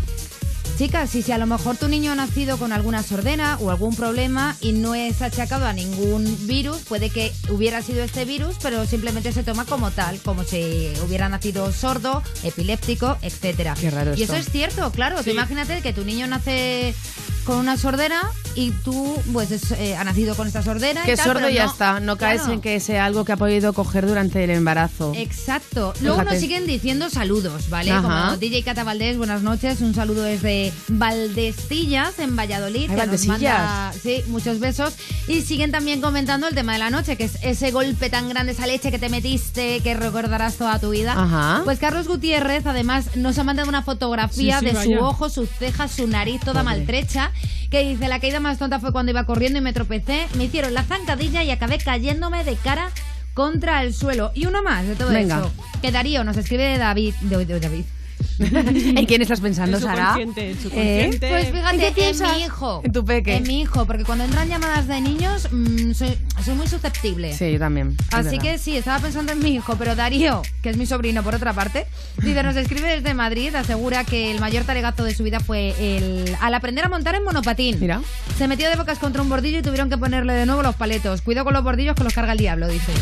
chicas, 0.83 1.15
y 1.15 1.23
si 1.23 1.31
a 1.31 1.39
lo 1.39 1.47
mejor 1.47 1.77
tu 1.77 1.87
niño 1.87 2.11
ha 2.11 2.17
nacido 2.17 2.59
con 2.59 2.73
alguna 2.73 3.05
sordera 3.05 3.57
o 3.61 3.71
algún 3.71 3.95
problema 3.95 4.57
y 4.61 4.73
no 4.73 4.97
es 4.97 5.23
achacado 5.23 5.65
a 5.65 5.73
ningún 5.73 6.25
virus, 6.49 6.79
puede 6.79 7.09
que 7.09 7.33
hubiera 7.51 7.83
sido 7.83 8.03
este 8.03 8.25
virus, 8.25 8.57
pero 8.61 8.85
simplemente 8.85 9.31
se 9.31 9.45
toma 9.45 9.65
como 9.65 9.93
tal, 9.93 10.19
como 10.19 10.43
si 10.43 10.93
hubiera 11.07 11.29
nacido 11.29 11.71
sordo, 11.73 12.21
epiléptico, 12.43 13.17
etcétera. 13.23 13.77
Qué 13.81 13.93
raro 13.93 14.15
Y 14.17 14.23
esto. 14.23 14.35
eso 14.35 14.43
es 14.45 14.51
cierto, 14.51 14.91
claro. 14.91 15.23
Tú 15.23 15.31
imagínate 15.31 15.83
que 15.83 15.93
tu 15.93 16.05
niño 16.05 16.27
nace 16.27 16.97
con 17.45 17.57
una 17.57 17.77
sordera 17.77 18.23
y 18.55 18.71
tú, 18.71 19.17
pues, 19.33 19.51
es, 19.51 19.71
eh, 19.73 19.97
ha 19.97 20.05
nacido 20.05 20.35
con 20.35 20.47
esta 20.47 20.63
sordera. 20.63 21.03
y 21.03 21.07
Que 21.07 21.17
tal, 21.17 21.25
sordo 21.27 21.41
pero 21.41 21.51
ya 21.55 21.65
no- 21.67 21.71
está. 21.73 22.01
No 22.01 22.17
caes 22.19 22.41
claro. 22.43 22.55
en 22.55 22.61
que 22.61 22.79
sea 22.81 23.05
algo 23.07 23.25
que 23.25 23.33
ha 23.33 23.37
podido 23.37 23.73
coger 23.73 24.07
durante 24.07 24.45
el 24.45 24.51
embarazo. 24.51 25.13
Exacto. 25.17 25.95
Luego 26.01 26.17
Fíjate. 26.19 26.33
nos 26.35 26.41
siguen 26.41 26.67
diciendo 26.67 27.09
saludos, 27.11 27.69
¿vale? 27.71 27.91
Ajá. 27.91 28.03
Como 28.27 28.37
DJ 28.37 28.63
Cata 28.63 28.85
Valdés, 28.85 29.17
buenas 29.17 29.43
noches. 29.43 29.81
Un 29.81 29.95
saludo 29.95 30.23
desde 30.23 30.73
Valdestillas, 30.89 32.19
en 32.19 32.37
Valladolid. 32.37 32.91
Ay, 32.91 33.07
nos 33.09 33.27
manda, 33.27 33.93
sí, 34.01 34.23
muchos 34.29 34.59
besos. 34.61 34.95
Y 35.29 35.43
siguen 35.43 35.71
también 35.73 36.01
comentando 36.01 36.47
el 36.49 36.55
tema 36.55 36.75
de 36.75 36.79
la 36.79 36.91
noche, 36.91 37.17
que 37.17 37.25
es 37.25 37.39
ese 37.43 37.71
golpe 37.71 38.11
tan 38.11 38.29
grande, 38.29 38.53
esa 38.53 38.67
leche 38.67 38.91
que 38.91 38.99
te 38.99 39.09
metiste, 39.09 39.81
que 39.81 39.95
recordarás 39.95 40.57
toda 40.57 40.79
tu 40.79 40.91
vida. 40.91 41.15
Ajá. 41.17 41.63
Pues 41.65 41.79
Carlos 41.79 42.07
Gutiérrez, 42.07 42.67
además, 42.67 43.17
nos 43.17 43.39
ha 43.39 43.45
mandado 43.45 43.69
una 43.69 43.83
fotografía 43.83 44.59
Sí, 44.59 44.67
sí, 44.67 44.67
de 44.67 44.73
vaya. 44.77 44.99
su 44.99 45.05
ojo, 45.05 45.29
sus 45.31 45.49
cejas, 45.59 45.93
su 45.93 46.07
nariz 46.07 46.41
toda 46.41 46.63
Pobre. 46.63 46.77
maltrecha, 46.77 47.32
que 47.71 47.83
dice, 47.83 48.09
la 48.09 48.21
caída 48.21 48.41
más 48.41 48.59
tonta 48.59 48.81
fue 48.81 48.93
cuando 48.93 49.11
iba 49.13 49.25
corriendo 49.25 49.59
y 49.59 49.63
me 49.63 49.73
tropecé, 49.73 50.27
me 50.37 50.45
hicieron 50.45 50.75
la 50.75 50.85
zancadilla 50.85 51.43
y 51.43 51.51
acabé 51.51 51.79
cayéndome 51.79 52.45
de 52.45 52.57
cara 52.57 52.91
contra 53.35 53.83
el 53.83 53.95
suelo. 53.95 54.31
Y 54.35 54.47
uno 54.47 54.63
más 54.63 54.87
de 54.87 54.95
todo 54.95 55.11
Venga. 55.11 55.39
eso. 55.39 55.53
Que 55.81 55.91
Darío 55.91 56.25
nos 56.25 56.37
escribe 56.37 56.65
de 56.65 56.79
David, 56.79 57.15
de, 57.23 57.45
de 57.45 57.61
David, 57.61 57.85
¿En 58.39 59.07
quién 59.07 59.23
estás 59.23 59.41
pensando, 59.41 59.77
En 59.77 59.83
Sara? 59.83 60.17
en 60.19 60.33
¿Eh? 60.37 61.17
Pues 61.19 61.47
¿En 61.47 61.55
fíjate, 61.55 61.89
en 61.89 61.95
piensas? 61.95 62.37
mi 62.37 62.45
hijo. 62.45 62.81
En 62.85 62.93
tu 62.93 63.05
peque. 63.05 63.37
En 63.37 63.43
mi 63.45 63.63
hijo, 63.63 63.87
porque 63.87 64.05
cuando 64.05 64.25
entran 64.25 64.49
llamadas 64.49 64.87
de 64.89 65.01
niños 65.01 65.49
mm, 65.51 65.93
soy, 65.93 66.19
soy 66.45 66.55
muy 66.55 66.67
susceptible. 66.67 67.33
Sí, 67.37 67.53
yo 67.53 67.59
también. 67.59 67.97
Así 68.11 68.39
que 68.39 68.59
sí, 68.59 68.77
estaba 68.77 68.99
pensando 68.99 69.33
en 69.33 69.41
mi 69.41 69.55
hijo, 69.55 69.77
pero 69.77 69.95
Darío, 69.95 70.43
que 70.63 70.71
es 70.71 70.77
mi 70.77 70.87
sobrino 70.87 71.23
por 71.23 71.35
otra 71.35 71.53
parte, 71.53 71.87
dice, 72.19 72.43
nos 72.43 72.57
escribe 72.57 72.89
desde 72.89 73.15
Madrid, 73.15 73.55
asegura 73.55 74.05
que 74.05 74.31
el 74.31 74.41
mayor 74.41 74.65
talegazo 74.65 75.05
de 75.05 75.15
su 75.15 75.23
vida 75.23 75.41
fue 75.41 75.75
el 75.79 76.37
al 76.41 76.55
aprender 76.55 76.85
a 76.85 76.89
montar 76.89 77.15
en 77.15 77.25
monopatín. 77.25 77.79
Mira. 77.81 78.01
Se 78.39 78.49
metió 78.49 78.69
de 78.69 78.77
bocas 78.77 78.99
contra 78.99 79.23
un 79.23 79.29
bordillo 79.29 79.59
y 79.59 79.63
tuvieron 79.63 79.89
que 79.91 79.99
ponerle 79.99 80.33
de 80.33 80.47
nuevo 80.47 80.63
los 80.63 80.75
paletos. 80.75 81.23
Cuidado 81.23 81.45
con 81.45 81.55
los 81.55 81.63
bordillos 81.65 81.95
que 81.95 82.05
los 82.05 82.13
carga 82.13 82.33
el 82.33 82.39
diablo, 82.39 82.69
dice. 82.69 82.93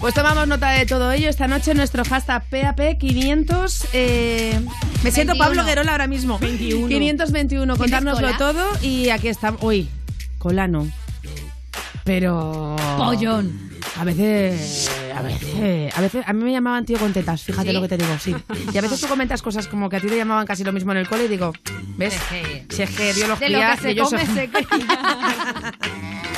Pues 0.00 0.14
tomamos 0.14 0.46
nota 0.46 0.70
de 0.70 0.86
todo 0.86 1.10
ello. 1.12 1.28
Esta 1.28 1.48
noche 1.48 1.74
nuestro 1.74 2.04
hashtag 2.04 2.44
PAP500. 2.50 3.86
eh, 3.92 4.60
me 5.02 5.10
siento 5.10 5.32
21. 5.32 5.38
Pablo 5.38 5.64
Guerola 5.64 5.92
ahora 5.92 6.06
mismo. 6.06 6.38
21. 6.38 6.88
521, 6.88 7.76
contárnoslo 7.76 8.36
todo. 8.36 8.64
Y 8.80 9.08
aquí 9.10 9.26
estamos. 9.28 9.60
Uy, 9.62 9.88
cola 10.38 10.68
no. 10.68 10.88
Pero. 12.04 12.76
Pollón. 12.96 13.68
A 13.98 14.04
veces. 14.04 14.88
A 15.16 15.22
veces. 15.22 15.96
A 15.96 16.00
veces. 16.00 16.24
A 16.28 16.32
mí 16.32 16.44
me 16.44 16.52
llamaban 16.52 16.84
tío 16.86 16.96
con 16.98 17.12
tetas, 17.12 17.42
fíjate 17.42 17.68
¿Sí? 17.70 17.74
lo 17.74 17.82
que 17.82 17.88
te 17.88 17.96
digo, 17.98 18.16
sí. 18.20 18.36
Y 18.72 18.78
a 18.78 18.80
veces 18.80 19.00
tú 19.00 19.08
comentas 19.08 19.42
cosas 19.42 19.66
como 19.66 19.88
que 19.88 19.96
a 19.96 20.00
ti 20.00 20.06
te 20.06 20.16
llamaban 20.16 20.46
casi 20.46 20.62
lo 20.62 20.72
mismo 20.72 20.92
en 20.92 20.98
el 20.98 21.08
cole 21.08 21.24
y 21.24 21.28
digo, 21.28 21.52
¿ves? 21.96 22.14
Si 22.70 22.82
es 22.82 22.90
que 22.90 23.12
biología. 23.14 23.48
De 23.48 23.52
lo 23.52 23.60
que 23.74 23.82
se 23.82 23.88
y 23.88 23.92
ellos 23.92 24.08
come 24.10 24.24
son- 24.26 24.34
se 24.36 24.48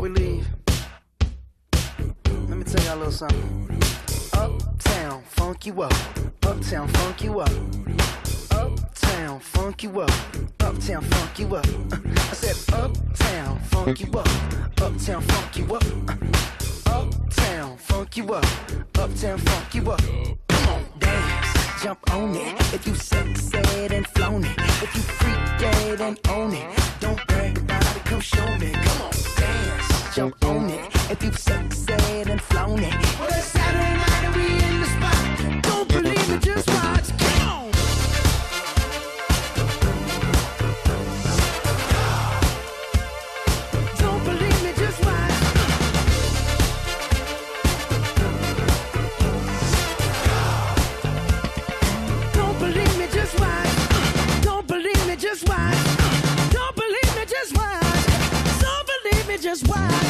Before 0.00 0.14
we 0.14 0.18
leave, 0.18 0.48
let 2.48 2.56
me 2.56 2.64
tell 2.64 2.82
y'all 2.84 2.94
a 2.94 3.04
little 3.04 3.12
something. 3.12 3.82
Uptown, 4.32 5.22
funk 5.26 5.66
you 5.66 5.82
up. 5.82 5.92
Uptown, 6.42 6.88
funk 6.88 7.22
you 7.22 7.40
up. 7.40 7.50
Uptown, 8.50 9.40
funk 9.40 9.82
you 9.82 10.00
up. 10.00 10.10
Uptown, 10.60 11.02
funk 11.02 11.38
you 11.38 11.54
up. 11.54 11.66
I 11.92 12.32
said, 12.32 12.74
Uptown, 12.74 13.58
funk 13.58 14.00
you 14.00 14.10
up. 14.18 14.26
Uptown, 14.80 15.20
funk 15.20 15.56
you 15.58 15.74
up. 15.74 15.84
Uptown, 16.86 17.76
funk 17.76 18.16
you 18.16 18.32
up. 18.32 18.46
Uptown, 18.98 19.38
funk 19.38 19.74
you 19.74 19.90
up. 19.90 20.00
Come 20.48 20.68
on, 20.70 20.84
dance, 20.98 21.82
jump 21.82 22.14
on 22.14 22.34
it. 22.36 22.58
If 22.72 22.86
you 22.86 22.94
sexed 22.94 23.54
and 23.54 24.06
flown 24.06 24.44
it. 24.46 24.58
If 24.82 24.94
you 24.94 25.02
freak 25.02 25.60
dead 25.60 26.00
and 26.00 26.18
own 26.30 26.54
it. 26.54 26.78
Don't 27.00 27.20
brag 27.26 27.58
about 27.58 27.96
it, 27.96 28.04
come 28.06 28.20
show 28.20 28.56
me. 28.56 28.72
Come 28.72 29.02
on, 29.02 29.39
jump 30.14 30.44
on 30.44 30.68
it. 30.70 30.86
If 31.10 31.22
you've 31.22 31.38
sexed 31.38 31.90
and 31.90 32.40
flown 32.40 32.80
it. 32.80 32.94
Well, 33.18 33.28
it's 33.28 33.44
Saturday 33.46 33.96
night 33.96 34.09
believe 59.58 60.04
me, 60.04 60.09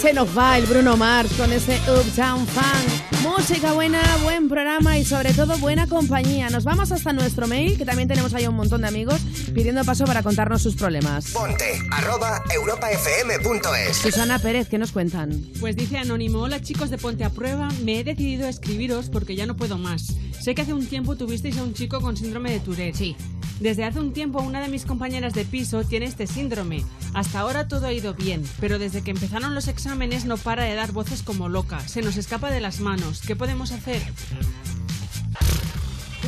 se 0.00 0.14
nos 0.14 0.36
va 0.36 0.56
el 0.56 0.64
Bruno 0.64 0.96
Mars 0.96 1.30
con 1.34 1.52
ese 1.52 1.78
Uptown 1.80 2.46
Funk. 2.46 3.22
Música 3.22 3.74
buena, 3.74 4.00
buen 4.22 4.48
programa 4.48 4.96
y 4.96 5.04
sobre 5.04 5.34
todo 5.34 5.58
buena 5.58 5.86
compañía. 5.86 6.48
Nos 6.48 6.64
vamos 6.64 6.90
hasta 6.90 7.12
nuestro 7.12 7.46
mail, 7.46 7.76
que 7.76 7.84
también 7.84 8.08
tenemos 8.08 8.32
ahí 8.32 8.46
un 8.46 8.54
montón 8.54 8.80
de 8.80 8.88
amigos 8.88 9.20
pidiendo 9.52 9.84
paso 9.84 10.06
para 10.06 10.22
contarnos 10.22 10.62
sus 10.62 10.74
problemas. 10.74 11.32
Ponte 11.32 11.78
arroba 11.90 12.42
europafm.es. 12.54 13.96
Susana 13.98 14.38
Pérez, 14.38 14.68
¿qué 14.68 14.78
nos 14.78 14.90
cuentan? 14.92 15.38
Pues 15.60 15.76
dice 15.76 15.98
Anónimo, 15.98 16.40
hola 16.40 16.62
chicos 16.62 16.88
de 16.88 16.96
Ponte 16.96 17.24
a 17.24 17.30
Prueba, 17.30 17.68
me 17.84 18.00
he 18.00 18.04
decidido 18.04 18.46
a 18.46 18.48
escribiros 18.48 19.10
porque 19.10 19.36
ya 19.36 19.44
no 19.44 19.54
puedo 19.54 19.76
más. 19.76 20.14
Sé 20.40 20.54
que 20.54 20.62
hace 20.62 20.72
un 20.72 20.86
tiempo 20.86 21.16
tuvisteis 21.16 21.58
a 21.58 21.62
un 21.62 21.74
chico 21.74 22.00
con 22.00 22.16
síndrome 22.16 22.52
de 22.52 22.60
Tourette. 22.60 22.96
Sí. 22.96 23.16
Desde 23.60 23.84
hace 23.84 24.00
un 24.00 24.12
tiempo 24.12 24.40
una 24.40 24.60
de 24.60 24.68
mis 24.68 24.86
compañeras 24.86 25.34
de 25.34 25.44
piso 25.44 25.84
tiene 25.84 26.06
este 26.06 26.26
síndrome. 26.26 26.82
Hasta 27.12 27.40
ahora 27.40 27.68
todo 27.68 27.86
ha 27.86 27.92
ido 27.92 28.14
bien, 28.14 28.42
pero 28.58 28.78
desde 28.78 29.02
que 29.02 29.10
empezaron 29.10 29.54
los 29.54 29.68
exámenes 29.68 30.24
no 30.24 30.38
para 30.38 30.64
de 30.64 30.74
dar 30.74 30.92
voces 30.92 31.22
como 31.22 31.48
loca. 31.48 31.80
Se 31.86 32.00
nos 32.00 32.16
escapa 32.16 32.50
de 32.50 32.60
las 32.60 32.80
manos. 32.80 33.20
¿Qué 33.20 33.36
podemos 33.36 33.70
hacer? 33.72 34.00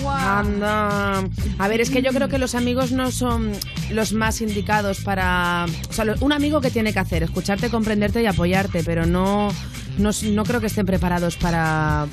Anda. 0.07 1.23
A 1.59 1.69
ver, 1.69 1.81
es 1.81 1.91
que 1.91 2.03
yo 2.03 2.13
creo 2.13 2.29
que 2.29 2.39
los 2.39 2.55
amigos 2.55 2.93
no 2.93 3.11
son 3.11 3.53
los 3.91 4.13
más 4.13 4.41
indicados 4.41 5.01
para... 5.01 5.67
O 5.89 5.93
sea, 5.93 6.05
un 6.21 6.33
amigo 6.33 6.61
que 6.61 6.71
tiene 6.71 6.93
que 6.93 6.99
hacer, 6.99 7.23
escucharte, 7.23 7.71
comprenderte 7.71 8.23
y 8.23 8.27
apoyarte, 8.27 8.83
pero 8.85 9.07
no, 9.07 9.49
no, 9.99 10.11
no 10.23 10.45
creo 10.45 10.61
que 10.61 10.67
estén 10.67 10.87
preparados 10.87 11.37
para... 11.37 12.07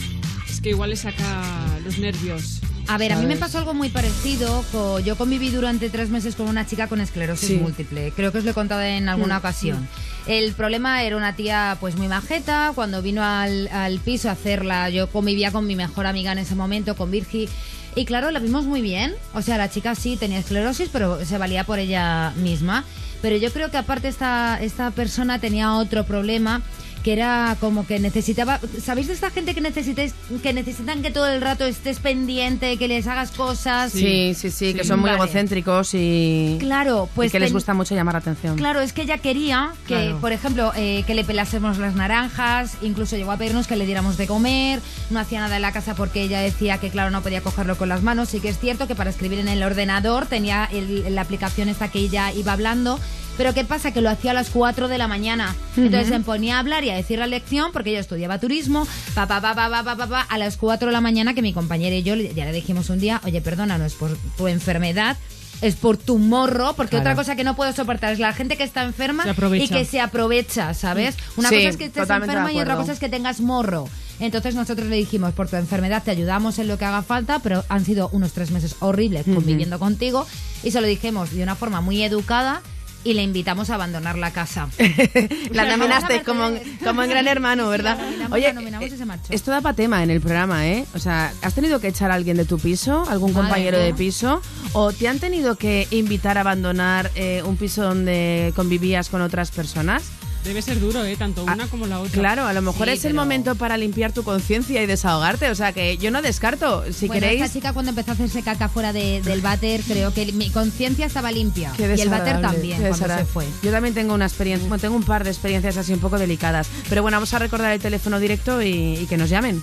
Es 0.50 0.62
que 0.62 0.70
igual 0.70 0.92
le 0.92 0.96
saca 0.96 1.44
los 1.84 1.98
nervios. 2.00 2.62
A 2.92 2.98
ver, 2.98 3.14
a 3.14 3.18
mí 3.18 3.28
me 3.28 3.36
pasó 3.38 3.60
algo 3.60 3.76
muy 3.76 3.90
parecido. 3.90 4.64
Yo 5.06 5.16
conviví 5.16 5.52
durante 5.52 5.90
tres 5.92 6.10
meses 6.10 6.36
con 6.36 6.48
una 6.48 6.66
chica 6.66 6.88
con 6.88 7.00
esclerosis 7.02 7.48
Sí. 7.50 7.58
múltiple. 7.58 8.12
Creo 8.16 8.32
que 8.32 8.40
os 8.40 8.44
lo 8.46 8.52
he 8.52 8.54
contado 8.56 8.82
en 8.82 9.08
alguna 9.10 9.36
Mm, 9.36 9.38
ocasión. 9.38 9.88
El 10.26 10.54
problema 10.54 11.04
era 11.04 11.16
una 11.16 11.36
tía 11.36 11.78
pues 11.80 11.96
muy 11.96 12.08
majeta. 12.08 12.72
Cuando 12.74 13.02
vino 13.04 13.24
al, 13.24 13.68
al 13.68 14.00
piso 14.00 14.28
a 14.30 14.32
hacerla, 14.32 14.90
yo 14.90 15.08
convivía 15.08 15.52
con 15.52 15.68
mi 15.68 15.76
mejor 15.76 16.08
amiga 16.08 16.32
en 16.32 16.40
ese 16.40 16.56
momento, 16.56 16.96
con 16.96 17.12
Virgi. 17.12 17.48
Y 17.96 18.06
claro, 18.06 18.32
la 18.32 18.40
vimos 18.40 18.66
muy 18.66 18.82
bien. 18.82 19.14
O 19.34 19.42
sea, 19.44 19.58
la 19.58 19.70
chica 19.70 19.94
sí 19.94 20.18
tenía 20.18 20.40
esclerosis, 20.40 20.90
pero 20.92 21.24
se 21.26 21.38
valía 21.38 21.64
por 21.66 21.78
ella 21.78 22.34
misma. 22.38 22.86
Pero 23.22 23.36
yo 23.38 23.52
creo 23.52 23.70
que 23.70 23.78
aparte 23.78 24.08
esta, 24.08 24.58
esta 24.62 24.90
persona 24.92 25.38
tenía 25.40 25.74
otro 25.76 26.06
problema 26.06 26.62
que 27.04 27.14
era 27.14 27.56
como 27.60 27.88
que 27.88 28.00
necesitaba, 28.00 28.60
¿sabéis 28.84 29.08
de 29.08 29.14
esta 29.14 29.30
gente 29.30 29.54
que 29.56 29.62
necesitáis 29.62 30.14
que 30.44 30.54
necesitan 30.54 31.02
que 31.02 31.12
todo 31.12 31.28
el 31.28 31.42
rato 31.42 31.66
estés 31.66 32.00
pendiente, 32.00 32.78
que 32.78 32.88
les 32.88 33.08
hagas 33.08 33.32
cosas? 33.32 33.92
Sí, 33.92 34.34
sí, 34.36 34.52
sí, 34.52 34.74
que 34.74 34.84
son 34.84 35.00
muy 35.00 35.10
Vale. 35.10 35.24
egocéntricos 35.24 35.94
y... 35.94 36.58
Claro, 36.60 37.10
pues 37.16 37.30
y 37.30 37.32
que 37.32 37.40
les 37.40 37.54
gusta 37.54 37.74
mucho 37.74 37.96
llamar 37.96 38.16
la 38.16 38.20
atención. 38.20 38.58
Claro, 38.58 38.82
es 38.82 38.94
que 38.94 39.04
ella 39.04 39.18
quería 39.20 39.72
que, 39.88 39.96
Claro. 39.96 40.20
por 40.20 40.32
ejemplo, 40.34 40.72
eh, 40.76 41.04
que 41.08 41.14
le 41.16 41.24
pelásemos 41.24 41.78
las 41.78 41.96
naranjas, 41.96 42.74
incluso 42.82 43.16
llegó 43.16 43.32
a 43.32 43.38
pedirnos 43.38 43.68
que 43.68 43.76
le 43.76 43.86
diéramos 43.86 44.18
de 44.18 44.28
comer, 44.28 44.82
no 45.10 45.20
hacía 45.20 45.40
nada 45.40 45.56
en 45.56 45.62
la 45.62 45.72
casa 45.72 45.96
porque 45.96 46.22
ella 46.24 46.40
decía 46.42 46.78
que, 46.80 46.90
claro, 46.90 47.12
no 47.12 47.22
podía 47.22 47.42
cogerlo 47.42 47.78
con 47.78 47.90
las 47.90 48.04
manos. 48.04 48.30
Sí 48.30 48.40
que 48.40 48.50
es 48.50 48.60
cierto 48.60 48.88
que 48.88 48.96
para 48.96 49.10
escribir 49.10 49.40
en 49.40 49.48
el 49.48 49.64
ordenador 49.64 50.26
tenía 50.26 50.66
el- 50.72 51.16
la 51.16 51.22
aplicación 51.22 51.70
esta 51.70 51.88
que 51.90 52.00
ella 52.00 52.32
iba 52.34 52.52
hablando, 52.54 53.00
pero 53.40 53.54
¿qué 53.54 53.64
pasa? 53.64 53.94
Que 53.94 54.02
lo 54.02 54.10
hacía 54.10 54.32
a 54.32 54.34
las 54.34 54.50
4 54.50 54.90
de 54.90 54.98
la 54.98 55.08
mañana. 55.08 55.56
Entonces 55.78 56.10
uh 56.10 56.14
se 56.14 56.20
ponía 56.20 56.58
a 56.58 56.60
hablar 56.60 56.84
y 56.84 56.90
a 56.90 56.96
decir 56.96 57.20
la 57.20 57.26
lección 57.26 57.72
porque 57.72 57.94
yo 57.94 58.00
estudiaba 58.00 58.38
turismo, 58.38 58.86
pa, 59.16 59.28
pa, 59.28 59.40
pa, 59.40 59.56
pa, 59.56 59.70
pa, 59.70 59.96
pa, 59.96 60.08
pa, 60.08 60.22
a 60.24 60.38
las 60.38 60.58
4 60.58 60.88
de 60.88 60.92
la 60.92 61.00
mañana 61.00 61.34
que 61.34 61.42
mi 61.42 61.54
compañera 61.54 61.96
y 61.96 62.04
yo 62.04 62.16
ya 62.16 62.44
le 62.44 62.52
dijimos 62.52 62.90
un 62.90 63.00
día, 63.00 63.22
oye, 63.24 63.40
perdona, 63.40 63.78
no 63.78 63.86
es 63.86 63.94
por 63.94 64.18
tu 64.36 64.50
enfermedad, 64.50 65.16
es 65.62 65.76
por 65.76 65.96
tu 65.96 66.18
morro, 66.18 66.74
porque 66.76 66.98
otra 66.98 67.16
cosa 67.16 67.38
que 67.38 67.46
no 67.46 67.56
puedo 67.56 67.72
soportar 67.72 68.12
es 68.12 68.20
la 68.20 68.34
gente 68.34 68.58
que 68.58 68.64
está 68.64 68.84
enferma 68.84 69.24
y 69.54 69.70
que 69.70 69.86
se 69.86 70.02
aprovecha, 70.02 70.74
¿sabes? 70.74 71.16
Una 71.38 71.48
cosa 71.48 71.62
es 71.62 71.78
que 71.78 71.86
estés 71.86 72.10
enferma 72.10 72.52
y 72.52 72.60
otra 72.60 72.76
cosa 72.76 72.92
es 72.92 73.00
que 73.00 73.08
tengas 73.08 73.40
morro. 73.40 73.88
Entonces 74.20 74.54
nosotros 74.54 74.90
le 74.90 74.98
dijimos, 74.98 75.32
por 75.32 75.48
tu 75.48 75.56
enfermedad 75.56 76.04
te 76.04 76.12
ayudamos 76.12 76.60
en 76.60 76.68
lo 76.68 76.78
que 76.78 76.84
haga 76.84 77.04
falta, 77.04 77.40
pero 77.40 77.64
han 77.70 77.86
sido 77.86 78.10
unos 78.12 78.34
tres 78.34 78.52
meses 78.52 78.76
horribles 78.82 79.24
conviviendo 79.24 79.80
contigo 79.80 80.28
y 80.62 80.72
se 80.72 80.82
lo 80.82 80.88
dijimos 80.88 81.32
de 81.32 81.42
una 81.42 81.56
forma 81.56 81.80
muy 81.80 82.04
educada 82.04 82.62
y 83.04 83.14
le 83.14 83.24
invitamos 83.24 83.70
a 83.70 83.76
abandonar 83.76 84.18
la 84.18 84.32
casa. 84.32 84.68
La 85.52 85.64
Vamos 85.64 85.78
nominaste 85.78 86.16
a 86.16 86.24
como, 86.24 86.50
Mercedes. 86.50 86.80
como 86.84 87.04
en 87.04 87.10
Gran 87.10 87.28
Hermano, 87.28 87.70
¿verdad? 87.70 87.98
Oye, 88.32 88.54
y 88.82 88.84
eh, 88.84 88.98
se 88.98 89.06
marchó. 89.06 89.32
esto 89.32 89.52
da 89.52 89.62
para 89.62 89.76
tema 89.76 90.04
en 90.04 90.10
el 90.10 90.20
programa, 90.22 90.68
¿eh? 90.68 90.86
O 90.94 91.00
sea, 91.00 91.32
¿has 91.42 91.54
tenido 91.54 91.80
que 91.80 91.88
echar 91.88 92.12
a 92.12 92.16
alguien 92.16 92.38
de 92.38 92.46
tu 92.46 92.60
piso? 92.60 93.04
¿Algún 93.10 93.32
Madre 93.34 93.44
compañero 93.48 93.78
mía. 93.78 93.86
de 93.88 93.94
piso? 93.94 94.42
¿O 94.74 94.92
te 94.92 95.08
han 95.08 95.20
tenido 95.20 95.56
que 95.56 95.88
invitar 95.92 96.38
a 96.38 96.42
abandonar 96.42 97.12
eh, 97.16 97.42
un 97.46 97.56
piso 97.58 97.84
donde 97.84 98.52
convivías 98.56 99.10
con 99.10 99.22
otras 99.22 99.52
personas? 99.52 100.04
Debe 100.44 100.62
ser 100.62 100.80
duro, 100.80 101.04
¿eh? 101.04 101.16
Tanto 101.18 101.44
Ah, 101.48 101.54
una 101.54 101.68
como 101.68 101.86
la 101.86 102.00
otra. 102.00 102.14
Claro, 102.20 102.46
a 102.46 102.54
lo 102.54 102.62
mejor 102.62 102.88
Sí, 102.88 102.94
es 102.94 103.06
el 103.06 103.14
momento 103.14 103.56
para 103.56 103.76
limpiar 103.78 104.14
tu 104.14 104.24
conciencia 104.24 104.82
y 104.82 104.86
desahogarte. 104.86 105.50
O 105.52 105.56
sea, 105.56 105.74
que 105.74 105.98
yo 105.98 106.12
no 106.12 106.22
descarto. 106.22 106.84
Si 106.94 107.08
bueno, 107.08 107.22
queréis... 107.22 107.42
esta 107.42 107.54
chica 107.54 107.74
cuando 107.74 107.90
empezó 107.90 108.12
a 108.12 108.14
hacerse 108.14 108.42
caca 108.42 108.70
fuera 108.70 108.94
de- 108.94 109.22
del 109.22 109.42
váter, 109.42 109.82
creo 109.86 110.14
que 110.14 110.32
mi 110.32 110.50
conciencia 110.50 111.06
estaba 111.06 111.32
limpia. 111.32 111.74
Qué 111.76 111.94
y 111.98 112.02
el 112.02 112.10
váter 112.10 112.40
también, 112.42 112.82
qué 112.82 112.88
cuando 112.90 113.18
se 113.18 113.26
fue. 113.26 113.46
Yo 113.62 113.72
también 113.72 113.94
tengo 113.94 114.14
una 114.14 114.26
experiencia, 114.26 114.68
bueno, 114.70 114.80
tengo 114.82 114.96
un 114.96 115.04
par 115.04 115.24
de 115.24 115.30
experiencias 115.30 115.76
así 115.78 115.94
un 115.94 116.00
poco 116.00 116.18
delicadas. 116.18 116.68
Pero 116.88 117.02
bueno, 117.02 117.18
vamos 117.18 117.34
a 117.34 117.40
recordar 117.40 117.74
el 117.74 117.80
teléfono 117.82 118.18
directo 118.20 118.62
y, 118.62 118.96
y 119.02 119.06
que 119.08 119.18
nos 119.18 119.30
llamen. 119.30 119.62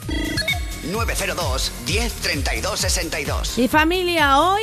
902 0.92 1.72
10 1.86 2.12
32 2.12 2.78
62. 2.80 3.58
Y 3.58 3.66
familia, 3.68 4.38
hoy. 4.38 4.62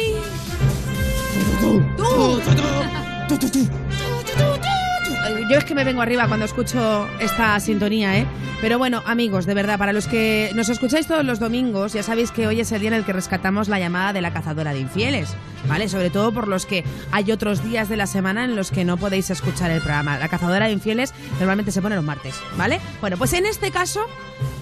Yo 5.49 5.57
es 5.57 5.65
que 5.65 5.75
me 5.75 5.83
vengo 5.83 6.01
arriba 6.01 6.27
cuando 6.27 6.45
escucho 6.45 7.07
esta 7.19 7.59
sintonía, 7.59 8.17
¿eh? 8.17 8.25
Pero 8.61 8.77
bueno, 8.77 9.03
amigos, 9.05 9.45
de 9.45 9.53
verdad, 9.53 9.77
para 9.77 9.91
los 9.91 10.07
que 10.07 10.51
nos 10.55 10.69
escucháis 10.69 11.05
todos 11.05 11.25
los 11.25 11.39
domingos, 11.39 11.93
ya 11.93 12.01
sabéis 12.01 12.31
que 12.31 12.47
hoy 12.47 12.61
es 12.61 12.71
el 12.71 12.79
día 12.79 12.89
en 12.89 12.93
el 12.93 13.03
que 13.03 13.13
rescatamos 13.13 13.67
la 13.67 13.77
llamada 13.77 14.13
de 14.13 14.21
la 14.21 14.31
cazadora 14.31 14.73
de 14.73 14.79
infieles, 14.79 15.35
¿vale? 15.67 15.89
Sobre 15.89 16.09
todo 16.09 16.31
por 16.31 16.47
los 16.47 16.65
que 16.65 16.83
hay 17.11 17.31
otros 17.31 17.63
días 17.63 17.89
de 17.89 17.97
la 17.97 18.07
semana 18.07 18.45
en 18.45 18.55
los 18.55 18.71
que 18.71 18.85
no 18.85 18.97
podéis 18.97 19.29
escuchar 19.31 19.69
el 19.69 19.81
programa. 19.81 20.17
La 20.17 20.29
cazadora 20.29 20.67
de 20.67 20.71
infieles 20.71 21.13
normalmente 21.39 21.71
se 21.71 21.81
pone 21.81 21.95
los 21.95 22.05
martes, 22.05 22.35
¿vale? 22.57 22.79
Bueno, 23.01 23.17
pues 23.17 23.33
en 23.33 23.45
este 23.45 23.69
caso, 23.69 24.05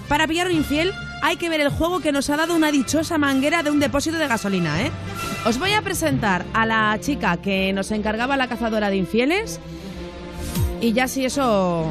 para 0.08 0.26
pillar 0.26 0.48
un 0.48 0.54
infiel 0.54 0.92
hay 1.22 1.36
que 1.36 1.48
ver 1.48 1.60
el 1.60 1.68
juego 1.68 2.00
que 2.00 2.10
nos 2.10 2.28
ha 2.28 2.36
dado 2.36 2.56
una 2.56 2.72
dichosa 2.72 3.18
manguera 3.18 3.62
de 3.62 3.70
un 3.70 3.78
depósito 3.78 4.18
de 4.18 4.26
gasolina, 4.26 4.82
¿eh? 4.82 4.90
Os 5.46 5.58
voy 5.58 5.72
a 5.72 5.82
presentar 5.82 6.44
a 6.54 6.66
la 6.66 6.98
chica 7.00 7.36
que 7.36 7.72
nos 7.72 7.92
encargaba 7.92 8.36
la 8.36 8.48
cazadora 8.48 8.90
de 8.90 8.96
infieles 8.96 9.60
y 10.82 10.92
ya 10.92 11.06
si 11.06 11.24
eso 11.24 11.90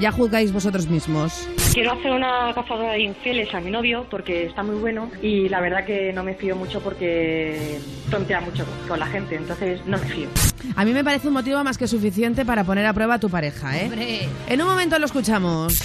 ya 0.00 0.12
juzgáis 0.12 0.52
vosotros 0.52 0.86
mismos. 0.86 1.48
Quiero 1.72 1.92
hacer 1.92 2.12
una 2.12 2.52
cazadora 2.54 2.92
de 2.92 3.02
infieles 3.02 3.52
a 3.52 3.60
mi 3.60 3.70
novio 3.70 4.06
porque 4.08 4.46
está 4.46 4.62
muy 4.62 4.76
bueno 4.76 5.10
y 5.20 5.48
la 5.48 5.60
verdad 5.60 5.84
que 5.84 6.12
no 6.12 6.22
me 6.22 6.34
fío 6.34 6.54
mucho 6.54 6.80
porque 6.80 7.80
tontea 8.10 8.40
mucho 8.40 8.64
con 8.86 9.00
la 9.00 9.06
gente, 9.06 9.34
entonces 9.34 9.84
no 9.86 9.98
me 9.98 10.06
fío. 10.06 10.28
A 10.76 10.84
mí 10.84 10.92
me 10.92 11.02
parece 11.02 11.26
un 11.26 11.34
motivo 11.34 11.62
más 11.64 11.76
que 11.76 11.88
suficiente 11.88 12.44
para 12.44 12.62
poner 12.62 12.86
a 12.86 12.92
prueba 12.92 13.14
a 13.14 13.18
tu 13.18 13.28
pareja, 13.28 13.76
¿eh? 13.76 13.86
Hombre. 13.86 14.28
En 14.46 14.62
un 14.62 14.68
momento 14.68 14.96
lo 14.98 15.06
escuchamos. 15.06 15.80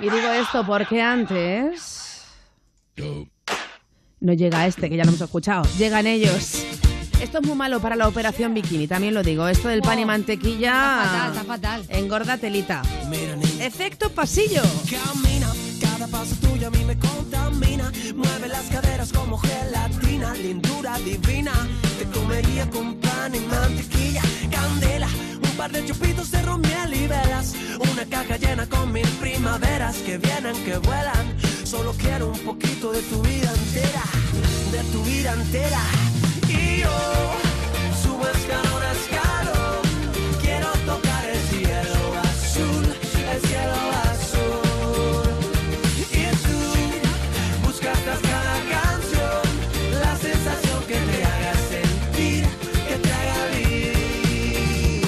Y 0.00 0.04
digo 0.04 0.32
esto 0.32 0.66
porque 0.66 1.00
antes... 1.00 2.26
No 4.18 4.32
llega 4.32 4.66
este, 4.66 4.88
que 4.88 4.96
ya 4.96 5.04
lo 5.04 5.10
hemos 5.10 5.20
escuchado. 5.20 5.62
Llegan 5.78 6.06
ellos. 6.06 6.64
Esto 7.22 7.38
es 7.38 7.46
muy 7.46 7.56
malo 7.56 7.78
para 7.80 7.94
la 7.94 8.08
operación 8.08 8.52
bikini, 8.52 8.88
también 8.88 9.14
lo 9.14 9.22
digo. 9.22 9.46
Esto 9.46 9.68
del 9.68 9.80
pan 9.80 9.96
y 10.00 10.02
Oh, 10.02 10.06
mantequilla... 10.06 10.72
Está 10.72 11.04
fatal, 11.04 11.30
está 11.30 11.44
fatal. 11.44 11.84
Engorda 11.88 12.36
telita. 12.36 12.82
Efecto 13.60 14.10
pasillo. 14.10 14.60
Camina, 14.90 15.52
cada 15.80 16.08
paso 16.08 16.34
tuyo 16.40 16.66
a 16.66 16.70
mí 16.70 16.84
me 16.84 16.98
contamina. 16.98 17.92
Mueve 18.16 18.48
las 18.48 18.64
caderas 18.64 19.12
como 19.12 19.38
gelatina, 19.38 20.34
lindura 20.34 20.98
divina. 20.98 21.52
Te 21.96 22.06
comería 22.06 22.68
con 22.70 22.96
pan 22.96 23.32
y 23.36 23.40
mantequilla, 23.40 24.22
candela. 24.50 25.08
Un 25.44 25.56
par 25.56 25.70
de 25.70 25.86
chupitos 25.86 26.32
de 26.32 26.42
ron, 26.42 26.60
miel 26.60 26.92
y 26.92 27.06
velas. 27.06 27.54
Una 27.92 28.04
caja 28.04 28.36
llena 28.36 28.68
con 28.68 28.92
mil 28.92 29.08
primaveras 29.20 29.94
que 29.98 30.18
vienen, 30.18 30.56
que 30.64 30.76
vuelan. 30.78 31.36
Solo 31.62 31.92
quiero 31.92 32.32
un 32.32 32.38
poquito 32.40 32.90
de 32.90 33.00
tu 33.02 33.22
vida 33.22 33.48
entera, 33.54 34.02
de 34.72 34.82
tu 34.90 35.04
vida 35.04 35.34
entera. 35.34 35.80
Subo 38.02 38.26
escalón 38.28 38.82
a 38.82 38.92
escalón 38.92 39.82
Quiero 40.40 40.70
tocar 40.86 41.24
el 41.30 41.40
cielo 41.48 42.00
azul 42.22 42.84
El 43.32 43.40
cielo 43.48 43.74
azul. 44.10 45.28
Y 46.10 46.24
tú 46.44 47.66
Buscas 47.66 47.98
cada 47.98 48.56
canción 48.76 49.42
La 50.00 50.16
sensación 50.16 50.82
que 50.86 50.98
te 51.10 51.24
haga 51.24 51.54
sentir 51.70 52.46
Que 52.88 52.96
te 52.96 53.12
haga 53.12 53.46
vivir. 53.56 55.06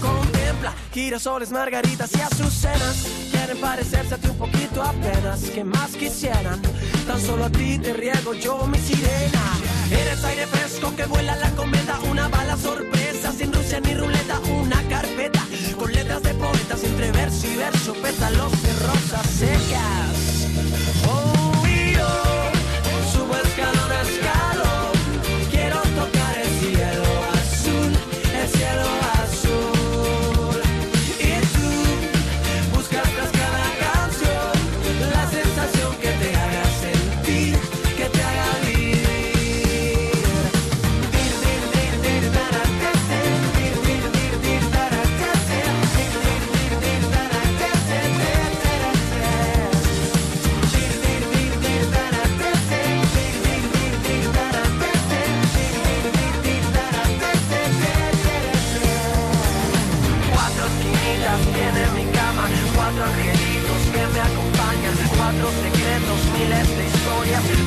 Contempla 0.00 0.74
girasoles, 0.92 1.50
margaritas 1.52 2.10
y 2.16 2.20
azucenas 2.20 3.06
Quieren 3.30 3.58
parecerse 3.58 4.14
a 4.14 4.18
tu 4.18 4.34
poquito 4.36 4.82
apenas 4.82 5.40
Que 5.50 5.64
más 5.64 5.92
quisieran 5.92 6.60
Tan 7.06 7.20
solo 7.20 7.44
a 7.44 7.50
ti 7.50 7.78
te 7.78 7.92
riego 7.92 8.34
yo 8.34 8.66
mi 8.66 8.78
sirena. 8.78 9.71
Eres 9.92 10.24
aire 10.24 10.46
fresco 10.46 10.94
que 10.96 11.04
vuela 11.04 11.36
la 11.36 11.50
cometa, 11.50 11.98
una 12.10 12.28
bala 12.28 12.56
sorpresa 12.56 13.30
sin 13.32 13.52
Rusia 13.52 13.80
ni 13.80 13.94
ruleta, 13.94 14.40
una 14.40 14.82
carpeta 14.88 15.46
con 15.78 15.92
letras 15.92 16.22
de 16.22 16.34
poetas 16.34 16.82
entre 16.84 17.12
verso 17.12 17.46
y 17.46 17.56
verso, 17.56 17.92
pétalos 17.94 18.62
de 18.62 18.72
rosas 18.86 19.26
secas. 19.26 20.11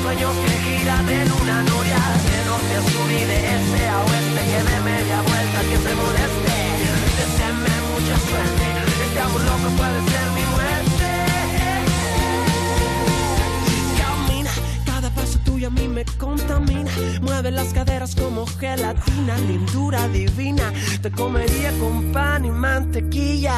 Sueños 0.05 0.35
que 0.45 0.51
giran 0.65 1.09
en 1.09 1.31
una 1.31 1.63
noria, 1.63 1.99
de 2.29 2.37
norte 2.45 2.73
a 2.75 2.81
sur 2.91 3.09
y 3.09 3.23
de 3.31 3.37
este 3.55 3.87
a 3.87 3.97
oeste, 4.01 4.41
que 4.51 4.61
de 4.69 4.77
media 4.81 5.17
vuelta 5.29 5.59
que 5.69 5.77
se 5.85 5.93
moleste, 6.01 6.55
deseenme 7.17 7.75
mucha 7.89 8.15
suerte, 8.27 8.65
este 9.05 9.19
amor 9.19 9.41
loco 9.49 9.69
puede 9.79 9.99
ser 10.11 10.25
mi 10.37 10.45
muerte. 10.53 11.07
Camina, 13.99 14.51
cada 14.85 15.09
paso 15.09 15.39
tuyo 15.43 15.67
a 15.69 15.71
mí 15.71 15.87
me 15.87 16.05
contamina. 16.19 16.91
Mueve 17.23 17.49
las 17.49 17.73
caderas 17.73 18.15
como 18.15 18.45
gelatina, 18.45 19.37
lindura 19.47 20.07
divina. 20.09 20.71
Te 21.01 21.09
comería 21.09 21.71
con 21.79 22.11
pan 22.11 22.45
y 22.45 22.51
mantequilla. 22.51 23.57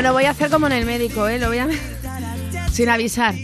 Bueno, 0.00 0.14
voy 0.14 0.24
a 0.24 0.30
hacer 0.30 0.48
como 0.48 0.66
en 0.66 0.72
el 0.72 0.86
médico, 0.86 1.28
¿eh? 1.28 1.38
Lo 1.38 1.48
voy 1.48 1.58
a... 1.58 1.68
Sin 2.72 2.88
avisar. 2.88 3.34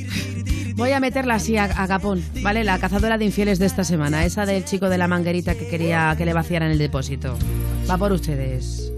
Voy 0.75 0.91
a 0.93 1.01
meterla 1.01 1.35
así 1.35 1.59
a, 1.59 1.65
a 1.65 1.87
capón, 1.87 2.25
¿vale? 2.43 2.65
La 2.65 2.79
cazadora 2.79 3.19
de 3.19 3.27
infieles 3.27 3.59
de 3.59 3.67
esta 3.67 3.85
semana. 3.85 4.25
Esa 4.25 4.47
del 4.47 4.65
chico 4.65 4.89
de 4.89 4.97
la 4.97 5.07
manguerita 5.07 5.55
que 5.55 5.69
quería 5.69 6.15
que 6.17 6.25
le 6.25 6.33
vaciaran 6.33 6.71
el 6.71 6.79
depósito. 6.79 7.37
Va 7.91 7.99
por 7.99 8.11
ustedes. 8.11 8.91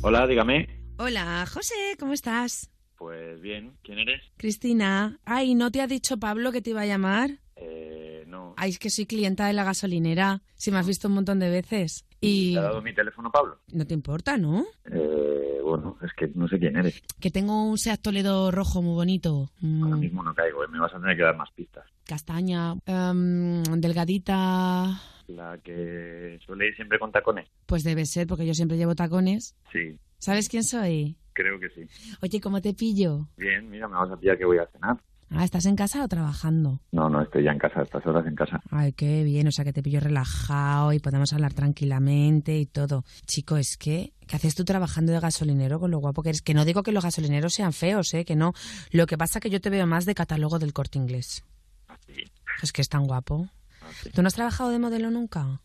Hola, 0.00 0.26
dígame. 0.26 0.68
Hola, 0.96 1.44
José, 1.52 1.74
¿cómo 2.00 2.14
estás? 2.14 2.70
Pues 2.96 3.38
bien, 3.42 3.74
¿quién 3.82 3.98
eres? 3.98 4.22
Cristina. 4.38 5.18
Ay, 5.26 5.54
¿no 5.54 5.70
te 5.70 5.82
ha 5.82 5.86
dicho 5.86 6.16
Pablo 6.16 6.50
que 6.50 6.62
te 6.62 6.70
iba 6.70 6.80
a 6.80 6.86
llamar? 6.86 7.40
Eh, 7.56 8.24
no. 8.26 8.54
Ay, 8.56 8.70
es 8.70 8.78
que 8.78 8.88
soy 8.88 9.04
clienta 9.04 9.48
de 9.48 9.52
la 9.52 9.64
gasolinera. 9.64 10.40
Si 10.54 10.70
me 10.70 10.78
has 10.78 10.86
visto 10.86 11.08
un 11.08 11.14
montón 11.14 11.40
de 11.40 11.50
veces. 11.50 12.06
Y... 12.22 12.52
¿Te 12.54 12.58
ha 12.60 12.62
dado 12.62 12.80
mi 12.80 12.94
teléfono, 12.94 13.30
Pablo? 13.30 13.58
No 13.72 13.86
te 13.86 13.94
importa, 13.94 14.36
¿no? 14.38 14.64
Eh, 14.90 15.58
bueno, 15.62 15.98
es 16.02 16.12
que 16.14 16.28
no 16.34 16.46
sé 16.48 16.58
quién 16.58 16.76
eres. 16.76 17.02
Que 17.20 17.30
tengo 17.30 17.64
un 17.68 17.76
Seat 17.78 18.00
Toledo 18.00 18.50
rojo 18.50 18.80
muy 18.80 18.94
bonito. 18.94 19.50
Mm, 19.60 19.82
Ahora 19.84 19.96
mismo 19.96 20.22
no 20.22 20.32
caigo, 20.34 20.62
eh, 20.64 20.68
me 20.70 20.78
vas 20.78 20.94
a 20.94 21.00
tener 21.00 21.16
que 21.16 21.22
dar 21.24 21.36
más 21.36 21.50
pistas. 21.52 21.84
castaña, 22.06 22.74
em, 22.86 23.62
delgadita. 23.80 25.00
La 25.28 25.58
que 25.58 26.38
suele 26.44 26.68
ir 26.68 26.74
siempre 26.76 26.98
con 26.98 27.10
tacones. 27.12 27.48
Pues 27.66 27.84
debe 27.84 28.04
ser, 28.06 28.26
porque 28.26 28.46
yo 28.46 28.54
siempre 28.54 28.76
llevo 28.76 28.94
tacones. 28.94 29.56
Sí, 29.72 29.96
¿Sabes 30.18 30.48
quién 30.48 30.62
soy? 30.64 31.16
creo 31.34 31.58
que 31.58 31.70
sí. 31.70 31.80
Oye, 32.22 32.40
¿cómo 32.40 32.60
te 32.60 32.74
pillo? 32.74 33.26
Bien, 33.38 33.68
mira, 33.70 33.88
me 33.88 33.94
vas 33.96 34.10
a 34.10 34.16
pillar 34.18 34.36
que 34.36 34.44
voy 34.44 34.58
a 34.58 34.66
cenar. 34.66 34.98
Ah, 35.34 35.44
¿estás 35.44 35.64
en 35.66 35.76
casa 35.76 36.04
o 36.04 36.08
trabajando? 36.08 36.80
No, 36.92 37.08
no, 37.08 37.22
estoy 37.22 37.44
ya 37.44 37.52
en 37.52 37.58
casa, 37.58 37.82
estas 37.82 38.04
horas 38.06 38.26
en 38.26 38.34
casa. 38.34 38.60
Ay, 38.70 38.92
qué 38.92 39.24
bien, 39.24 39.48
o 39.48 39.52
sea 39.52 39.64
que 39.64 39.72
te 39.72 39.82
pillo 39.82 39.98
relajado 40.00 40.92
y 40.92 40.98
podemos 40.98 41.32
hablar 41.32 41.54
tranquilamente 41.54 42.58
y 42.58 42.66
todo. 42.66 43.04
Chico, 43.26 43.56
es 43.56 43.76
que, 43.78 44.12
¿qué 44.26 44.36
haces 44.36 44.54
tú 44.54 44.64
trabajando 44.64 45.10
de 45.12 45.20
gasolinero 45.20 45.80
con 45.80 45.90
lo 45.90 45.98
guapo 45.98 46.22
que 46.22 46.28
eres? 46.30 46.42
Que 46.42 46.52
no 46.54 46.64
digo 46.66 46.82
que 46.82 46.92
los 46.92 47.04
gasolineros 47.04 47.54
sean 47.54 47.72
feos, 47.72 48.12
¿eh? 48.14 48.24
Que 48.24 48.36
no. 48.36 48.52
Lo 48.90 49.06
que 49.06 49.16
pasa 49.16 49.38
es 49.38 49.42
que 49.42 49.50
yo 49.50 49.60
te 49.60 49.70
veo 49.70 49.86
más 49.86 50.04
de 50.04 50.14
catálogo 50.14 50.58
del 50.58 50.72
corte 50.74 50.98
inglés. 50.98 51.44
Así, 51.88 52.24
Es 52.62 52.72
que 52.72 52.82
es 52.82 52.88
tan 52.88 53.04
guapo. 53.06 53.48
así. 53.88 54.10
¿Tú 54.10 54.20
no 54.22 54.28
has 54.28 54.34
trabajado 54.34 54.70
de 54.70 54.78
modelo 54.78 55.10
nunca? 55.10 55.60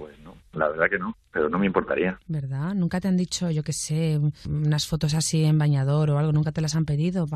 Pues 0.00 0.18
no, 0.20 0.34
la 0.54 0.66
verdad 0.68 0.86
que 0.88 0.98
no, 0.98 1.14
pero 1.30 1.50
no 1.50 1.58
me 1.58 1.66
importaría. 1.66 2.18
¿Verdad? 2.26 2.74
¿Nunca 2.74 3.02
te 3.02 3.08
han 3.08 3.18
dicho, 3.18 3.50
yo 3.50 3.62
qué 3.62 3.74
sé, 3.74 4.18
unas 4.48 4.86
fotos 4.86 5.12
así 5.12 5.44
en 5.44 5.58
bañador 5.58 6.08
o 6.08 6.18
algo? 6.18 6.32
¿Nunca 6.32 6.52
te 6.52 6.62
las 6.62 6.74
han 6.74 6.86
pedido? 6.86 7.26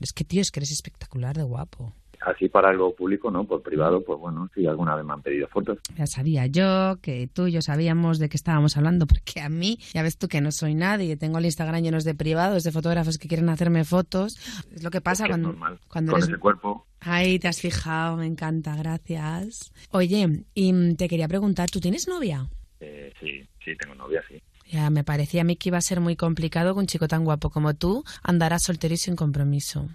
Es 0.00 0.12
que, 0.12 0.24
tío, 0.24 0.40
es 0.40 0.50
que 0.50 0.58
eres 0.58 0.72
espectacular 0.72 1.36
de 1.36 1.44
guapo. 1.44 1.94
Así 2.20 2.48
para 2.48 2.68
algo 2.68 2.94
público, 2.94 3.30
¿no? 3.30 3.44
Por 3.44 3.62
privado, 3.62 4.04
pues 4.04 4.18
bueno, 4.18 4.48
sí, 4.54 4.66
alguna 4.66 4.94
vez 4.94 5.04
me 5.04 5.12
han 5.14 5.22
pedido 5.22 5.48
fotos. 5.48 5.78
Ya 5.96 6.06
sabía 6.06 6.46
yo 6.46 6.98
que 7.00 7.28
tú 7.32 7.46
y 7.46 7.52
yo 7.52 7.62
sabíamos 7.62 8.18
de 8.18 8.28
qué 8.28 8.36
estábamos 8.36 8.76
hablando, 8.76 9.06
porque 9.06 9.40
a 9.40 9.48
mí, 9.48 9.78
ya 9.94 10.02
ves 10.02 10.18
tú 10.18 10.28
que 10.28 10.40
no 10.40 10.52
soy 10.52 10.74
nadie, 10.74 11.16
tengo 11.16 11.38
el 11.38 11.46
Instagram 11.46 11.82
lleno 11.82 11.98
de 11.98 12.14
privados, 12.14 12.62
de 12.62 12.72
fotógrafos 12.72 13.18
que 13.18 13.28
quieren 13.28 13.48
hacerme 13.48 13.84
fotos. 13.84 14.36
Es 14.72 14.82
lo 14.82 14.90
que 14.90 15.00
pasa 15.00 15.24
Es 15.24 15.28
que 15.28 15.32
es 15.32 15.38
cuando, 15.38 15.48
normal. 15.48 15.80
cuando 15.88 16.12
Con 16.12 16.20
eres... 16.20 16.28
ese 16.30 16.38
cuerpo, 16.38 16.86
Ay, 17.00 17.38
te 17.38 17.48
has 17.48 17.60
fijado, 17.60 18.16
me 18.18 18.26
encanta, 18.26 18.76
gracias. 18.76 19.72
Oye, 19.90 20.44
y 20.54 20.72
mm, 20.72 20.96
te 20.96 21.08
quería 21.08 21.28
preguntar, 21.28 21.70
¿tú 21.70 21.80
tienes 21.80 22.06
novia? 22.08 22.48
eh, 22.80 23.12
sí, 23.20 23.42
sí, 23.64 23.72
tengo 23.76 23.94
novia, 23.94 24.22
sí. 24.28 24.42
Ya, 24.70 24.88
me 24.90 25.02
parecía 25.04 25.40
a 25.40 25.44
mí 25.44 25.56
que 25.56 25.70
iba 25.70 25.78
a 25.78 25.82
ser 25.82 26.00
muy 26.00 26.14
complicado 26.16 26.74
que 26.74 26.80
un 26.80 26.86
chico 26.86 27.08
tan 27.08 27.24
guapo 27.24 27.50
como 27.50 27.74
tú 27.74 28.04
andara 28.22 28.58
soltero 28.58 28.94
y 28.94 28.98
sin 28.98 29.16
compromiso. 29.16 29.88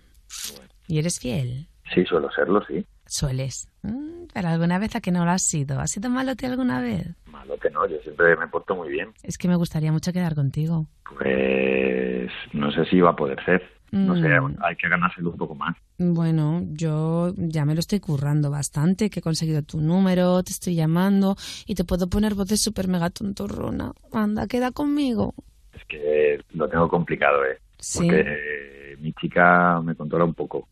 ¿Y 0.88 1.00
eres 1.00 1.20
fiel? 1.20 1.68
Sí, 1.94 2.04
suelo 2.06 2.30
serlo, 2.32 2.64
sí. 2.68 2.86
Sueles. 3.06 3.70
Mm, 3.84 4.26
pero 4.34 4.48
alguna 4.50 4.80
vez 4.80 4.96
a 4.96 5.02
que 5.02 5.12
no 5.12 5.24
lo 5.26 5.32
has 5.32 5.44
sido. 5.44 5.80
¿Has 5.80 5.92
sido 5.92 6.10
malote 6.10 6.46
alguna 6.48 6.82
vez? 6.82 7.08
Malo 7.28 7.58
que 7.58 7.70
no, 7.70 7.88
yo 7.88 7.98
siempre 8.02 8.36
me 8.36 8.48
porto 8.48 8.76
muy 8.76 8.90
bien. 8.90 9.10
Es 9.24 9.38
que 9.38 9.48
me 9.48 9.56
gustaría 9.56 9.92
mucho 9.92 10.12
quedar 10.12 10.34
contigo. 10.36 10.88
Pues 11.18 12.32
no 12.54 12.72
sé 12.72 12.86
si 12.86 13.00
va 13.02 13.12
a 13.12 13.16
poder 13.16 13.44
ser. 13.46 13.62
No 13.92 14.16
sé, 14.16 14.28
Mm. 14.42 14.58
hay 14.62 14.76
que 14.76 14.90
ganárselo 14.90 15.30
un 15.30 15.38
poco 15.38 15.56
más. 15.56 15.78
Bueno, 15.98 16.64
yo 16.72 17.34
ya 17.38 17.64
me 17.66 17.76
lo 17.76 17.80
estoy 17.80 18.00
currando 18.02 18.50
bastante, 18.52 19.10
que 19.10 19.20
he 19.20 19.24
conseguido 19.24 19.62
tu 19.62 19.80
número, 19.80 20.42
te 20.44 20.52
estoy 20.52 20.76
llamando 20.76 21.36
y 21.66 21.76
te 21.76 21.86
puedo 21.86 22.10
poner 22.10 22.34
voz 22.34 22.48
de 22.48 22.58
super 22.58 22.88
mega 22.90 23.10
tontorrona. 23.12 23.94
Anda, 24.12 24.48
queda 24.48 24.72
conmigo. 24.72 25.34
Es 25.72 25.86
que 25.86 26.40
lo 26.56 26.68
tengo 26.68 26.90
complicado, 26.90 27.46
¿eh? 27.46 27.60
Sí. 27.80 28.00
Porque 28.00 28.98
mi 29.00 29.14
chica 29.14 29.80
me 29.82 29.96
controla 29.96 30.26
un 30.26 30.34
poco. 30.34 30.68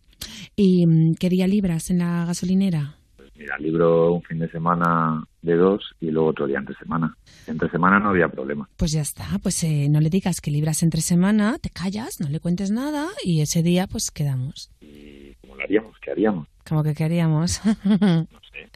¿Y 0.55 0.85
mm, 0.85 1.15
qué 1.15 1.29
día 1.29 1.47
libras 1.47 1.89
en 1.89 1.99
la 1.99 2.25
gasolinera? 2.25 2.95
Mira, 3.35 3.57
libro 3.57 4.13
un 4.13 4.21
fin 4.21 4.39
de 4.39 4.49
semana 4.49 5.23
de 5.41 5.55
dos 5.55 5.95
y 5.99 6.11
luego 6.11 6.29
otro 6.29 6.47
día 6.47 6.59
entre 6.59 6.75
semana. 6.75 7.17
Entre 7.47 7.69
semana 7.69 7.99
no 7.99 8.09
había 8.09 8.27
problema. 8.27 8.69
Pues 8.77 8.91
ya 8.91 9.01
está, 9.01 9.25
pues 9.41 9.63
eh, 9.63 9.87
no 9.89 9.99
le 9.99 10.09
digas 10.09 10.39
que 10.39 10.51
libras 10.51 10.83
entre 10.83 11.01
semana, 11.01 11.57
te 11.59 11.69
callas, 11.69 12.19
no 12.19 12.29
le 12.29 12.39
cuentes 12.39 12.71
nada 12.71 13.07
y 13.23 13.41
ese 13.41 13.63
día 13.63 13.87
pues 13.87 14.11
quedamos. 14.11 14.71
¿Y 14.81 15.33
cómo 15.41 15.55
lo 15.55 15.63
haríamos? 15.63 15.97
¿Qué 15.99 16.11
haríamos? 16.11 16.47
Como 16.67 16.83
que 16.83 16.93
queríamos. 16.93 17.61
No 18.53 18.59
sé. 18.59 18.69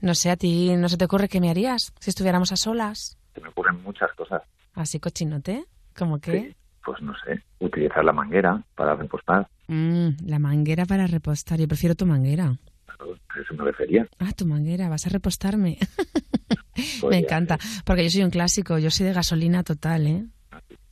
no 0.00 0.14
sé, 0.16 0.30
a 0.30 0.36
ti 0.36 0.74
no 0.76 0.88
se 0.88 0.96
te 0.96 1.04
ocurre 1.04 1.28
qué 1.28 1.40
me 1.40 1.48
harías 1.48 1.92
si 2.00 2.10
estuviéramos 2.10 2.50
a 2.50 2.56
solas. 2.56 3.16
Se 3.32 3.40
me 3.40 3.50
ocurren 3.50 3.80
muchas 3.84 4.12
cosas. 4.14 4.42
Así 4.74 4.98
cochinote, 4.98 5.64
como 5.96 6.18
que... 6.18 6.32
Sí, 6.32 6.56
pues 6.84 7.00
no 7.02 7.14
sé. 7.24 7.40
Utilizar 7.60 8.04
la 8.04 8.12
manguera 8.12 8.64
para 8.74 8.96
repostar. 8.96 9.48
Mm, 9.72 10.26
la 10.26 10.38
manguera 10.38 10.84
para 10.84 11.06
repostar, 11.06 11.58
yo 11.58 11.66
prefiero 11.66 11.94
tu 11.94 12.04
manguera. 12.04 12.58
A 12.98 13.40
eso 13.40 13.54
me 13.54 13.64
refería. 13.64 14.06
Ah, 14.18 14.32
tu 14.36 14.44
manguera, 14.44 14.90
vas 14.90 15.06
a 15.06 15.08
repostarme. 15.08 15.78
me 16.76 16.84
Podría 17.00 17.20
encanta, 17.20 17.58
porque 17.86 18.04
yo 18.04 18.10
soy 18.10 18.22
un 18.22 18.30
clásico, 18.30 18.78
yo 18.78 18.90
soy 18.90 19.06
de 19.06 19.14
gasolina 19.14 19.62
total, 19.62 20.06
¿eh? 20.06 20.24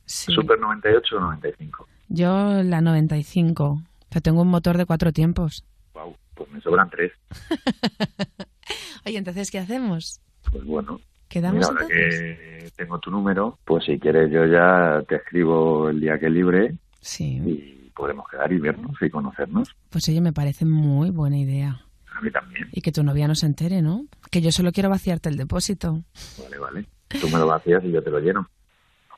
Sí. 0.05 0.31
Super 0.33 0.59
98 0.59 1.15
o 1.15 1.19
95. 1.19 1.87
Yo 2.09 2.63
la 2.63 2.81
95. 2.81 3.83
Pero 4.09 4.21
tengo 4.21 4.41
un 4.41 4.49
motor 4.49 4.77
de 4.77 4.85
cuatro 4.87 5.13
tiempos. 5.13 5.63
Wow, 5.93 6.15
pues 6.33 6.49
me 6.51 6.59
sobran 6.61 6.89
tres. 6.89 7.11
Oye, 9.05 9.17
entonces, 9.17 9.51
¿qué 9.51 9.59
hacemos? 9.59 10.19
Pues 10.51 10.65
bueno. 10.65 10.99
¿Quedamos 11.29 11.65
ahora 11.65 11.87
que 11.87 12.69
tengo 12.75 12.99
tu 12.99 13.09
número, 13.09 13.57
pues 13.63 13.85
si 13.85 13.97
quieres 13.99 14.29
yo 14.31 14.45
ya 14.47 15.01
te 15.07 15.15
escribo 15.15 15.87
el 15.89 16.01
día 16.01 16.19
que 16.19 16.29
libre 16.29 16.75
Sí. 16.99 17.37
y 17.45 17.80
podremos 18.01 18.27
quedar 18.27 18.51
y 18.51 18.57
vernos 18.57 18.99
y 18.99 19.11
conocernos. 19.11 19.75
Pues 19.91 20.09
oye, 20.09 20.21
me 20.21 20.33
parece 20.33 20.65
muy 20.65 21.11
buena 21.11 21.37
idea. 21.37 21.81
A 22.15 22.21
mí 22.21 22.31
también. 22.31 22.67
Y 22.71 22.81
que 22.81 22.91
tu 22.91 23.03
novia 23.03 23.27
no 23.27 23.35
se 23.35 23.45
entere, 23.45 23.83
¿no? 23.83 24.05
Que 24.31 24.41
yo 24.41 24.51
solo 24.51 24.71
quiero 24.71 24.89
vaciarte 24.89 25.29
el 25.29 25.37
depósito. 25.37 25.99
Vale, 26.41 26.57
vale. 26.57 26.85
Tú 27.09 27.29
me 27.29 27.37
lo 27.37 27.45
vacías 27.45 27.83
y 27.85 27.91
yo 27.91 28.01
te 28.01 28.09
lo 28.09 28.19
lleno. 28.19 28.47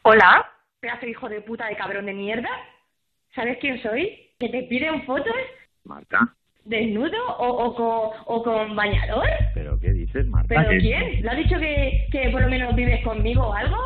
Hola, 0.02 0.46
pedazo 0.82 1.06
hijo 1.06 1.30
de 1.30 1.40
puta 1.40 1.68
de 1.68 1.78
cabrón 1.78 2.08
de 2.08 2.14
mierda. 2.14 2.50
¿Sabes 3.34 3.58
quién 3.62 3.82
soy? 3.82 4.34
¿Que 4.38 4.50
te 4.50 4.64
piden 4.64 5.06
fotos 5.06 5.34
Marta, 5.86 6.36
desnudo 6.66 7.18
o, 7.40 7.66
o, 7.66 7.76
con, 7.76 8.20
o 8.26 8.44
con 8.44 8.76
bañador? 8.76 9.30
¿pero 9.54 9.80
qué 9.80 9.94
dices, 9.94 10.28
Marta? 10.28 10.48
¿Pero 10.50 10.82
quién? 10.82 11.22
¿Le 11.22 11.30
ha 11.30 11.36
dicho 11.36 11.58
que, 11.58 12.08
que 12.12 12.30
por 12.32 12.42
lo 12.42 12.50
menos 12.50 12.76
vives 12.76 13.02
conmigo 13.06 13.44
o 13.44 13.54
algo? 13.54 13.78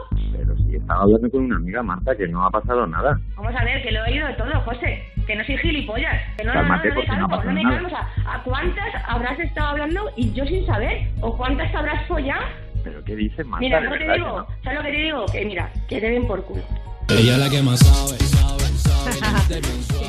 Si 0.68 0.76
estaba 0.76 1.04
hablando 1.04 1.30
con 1.32 1.44
una 1.46 1.56
amiga, 1.56 1.82
Marta, 1.82 2.16
que 2.16 2.28
no 2.28 2.46
ha 2.46 2.52
pasado 2.52 2.86
nada. 2.88 3.18
Vamos 3.36 3.56
a 3.56 3.64
ver, 3.64 3.82
que 3.84 3.92
lo 3.92 4.06
he 4.06 4.12
oído 4.12 4.28
de 4.28 4.34
todo, 4.34 4.60
José. 4.62 5.04
Que 5.26 5.36
no 5.36 5.44
soy 5.46 5.58
gilipollas. 5.58 6.22
Que 6.38 6.44
no, 6.44 6.54
Cálmate, 6.54 6.90
no, 6.90 6.96
no, 6.96 7.02
no, 7.02 7.02
me 7.02 7.06
no 7.06 7.08
calmo, 7.08 7.28
no 7.28 7.38
pasado 7.38 7.54
me 7.54 7.64
calmo. 7.64 7.88
O 7.88 7.90
sea, 7.90 8.08
¿a 8.28 8.44
cuántas 8.44 8.96
habrás 9.08 9.40
estado 9.40 9.68
hablando 9.70 10.10
y 10.18 10.34
yo 10.34 10.46
sin 10.46 10.66
saber? 10.66 11.08
¿O 11.22 11.38
cuántas 11.38 11.74
habrás 11.74 12.06
follado? 12.08 12.44
¿Pero 12.84 13.04
qué 13.04 13.16
dices, 13.16 13.46
Marta? 13.46 13.60
Mira, 13.60 13.80
¿cómo 13.80 13.92
te 13.92 14.00
verdad 14.00 14.14
que 14.14 14.20
digo? 14.20 14.38
no. 14.40 14.48
¿Sabes 14.64 14.80
lo 14.80 14.86
que 14.86 14.92
te 14.92 15.02
digo? 15.04 15.26
Que 15.32 15.46
mira, 15.46 15.72
que 15.88 16.02
te 16.02 16.10
den 16.10 16.28
por 16.28 16.44
culo. 16.44 16.62
Ella 17.10 17.34
es 17.34 17.40
la 17.40 17.50
que 17.50 17.62
más 17.62 17.80
sabe, 17.80 18.20
sabe, 18.20 18.64
sabe. 18.78 19.60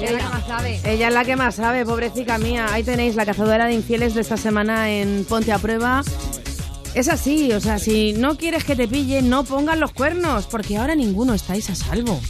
Ella 0.08 0.28
más 0.30 0.46
sabe. 0.46 0.80
Ella 0.84 1.08
es 1.08 1.14
la 1.14 1.24
que 1.24 1.36
más 1.36 1.54
sabe, 1.54 1.84
pobrecita 1.84 2.38
mía. 2.38 2.66
Ahí 2.72 2.82
tenéis 2.82 3.14
la 3.14 3.24
cazadora 3.24 3.66
de 3.66 3.74
infieles 3.74 4.14
de 4.14 4.20
esta 4.22 4.36
semana 4.36 4.90
en 4.90 5.24
Ponte 5.28 5.52
a 5.52 5.58
Prueba. 5.58 6.02
Es 6.94 7.08
así, 7.08 7.52
o 7.52 7.60
sea, 7.60 7.78
si 7.78 8.12
no 8.12 8.36
quieres 8.36 8.64
que 8.64 8.74
te 8.74 8.88
pille, 8.88 9.22
no 9.22 9.44
pongas 9.44 9.78
los 9.78 9.92
cuernos, 9.92 10.46
porque 10.46 10.76
ahora 10.76 10.94
ninguno 10.94 11.34
estáis 11.34 11.70
a 11.70 11.74
salvo. 11.74 12.20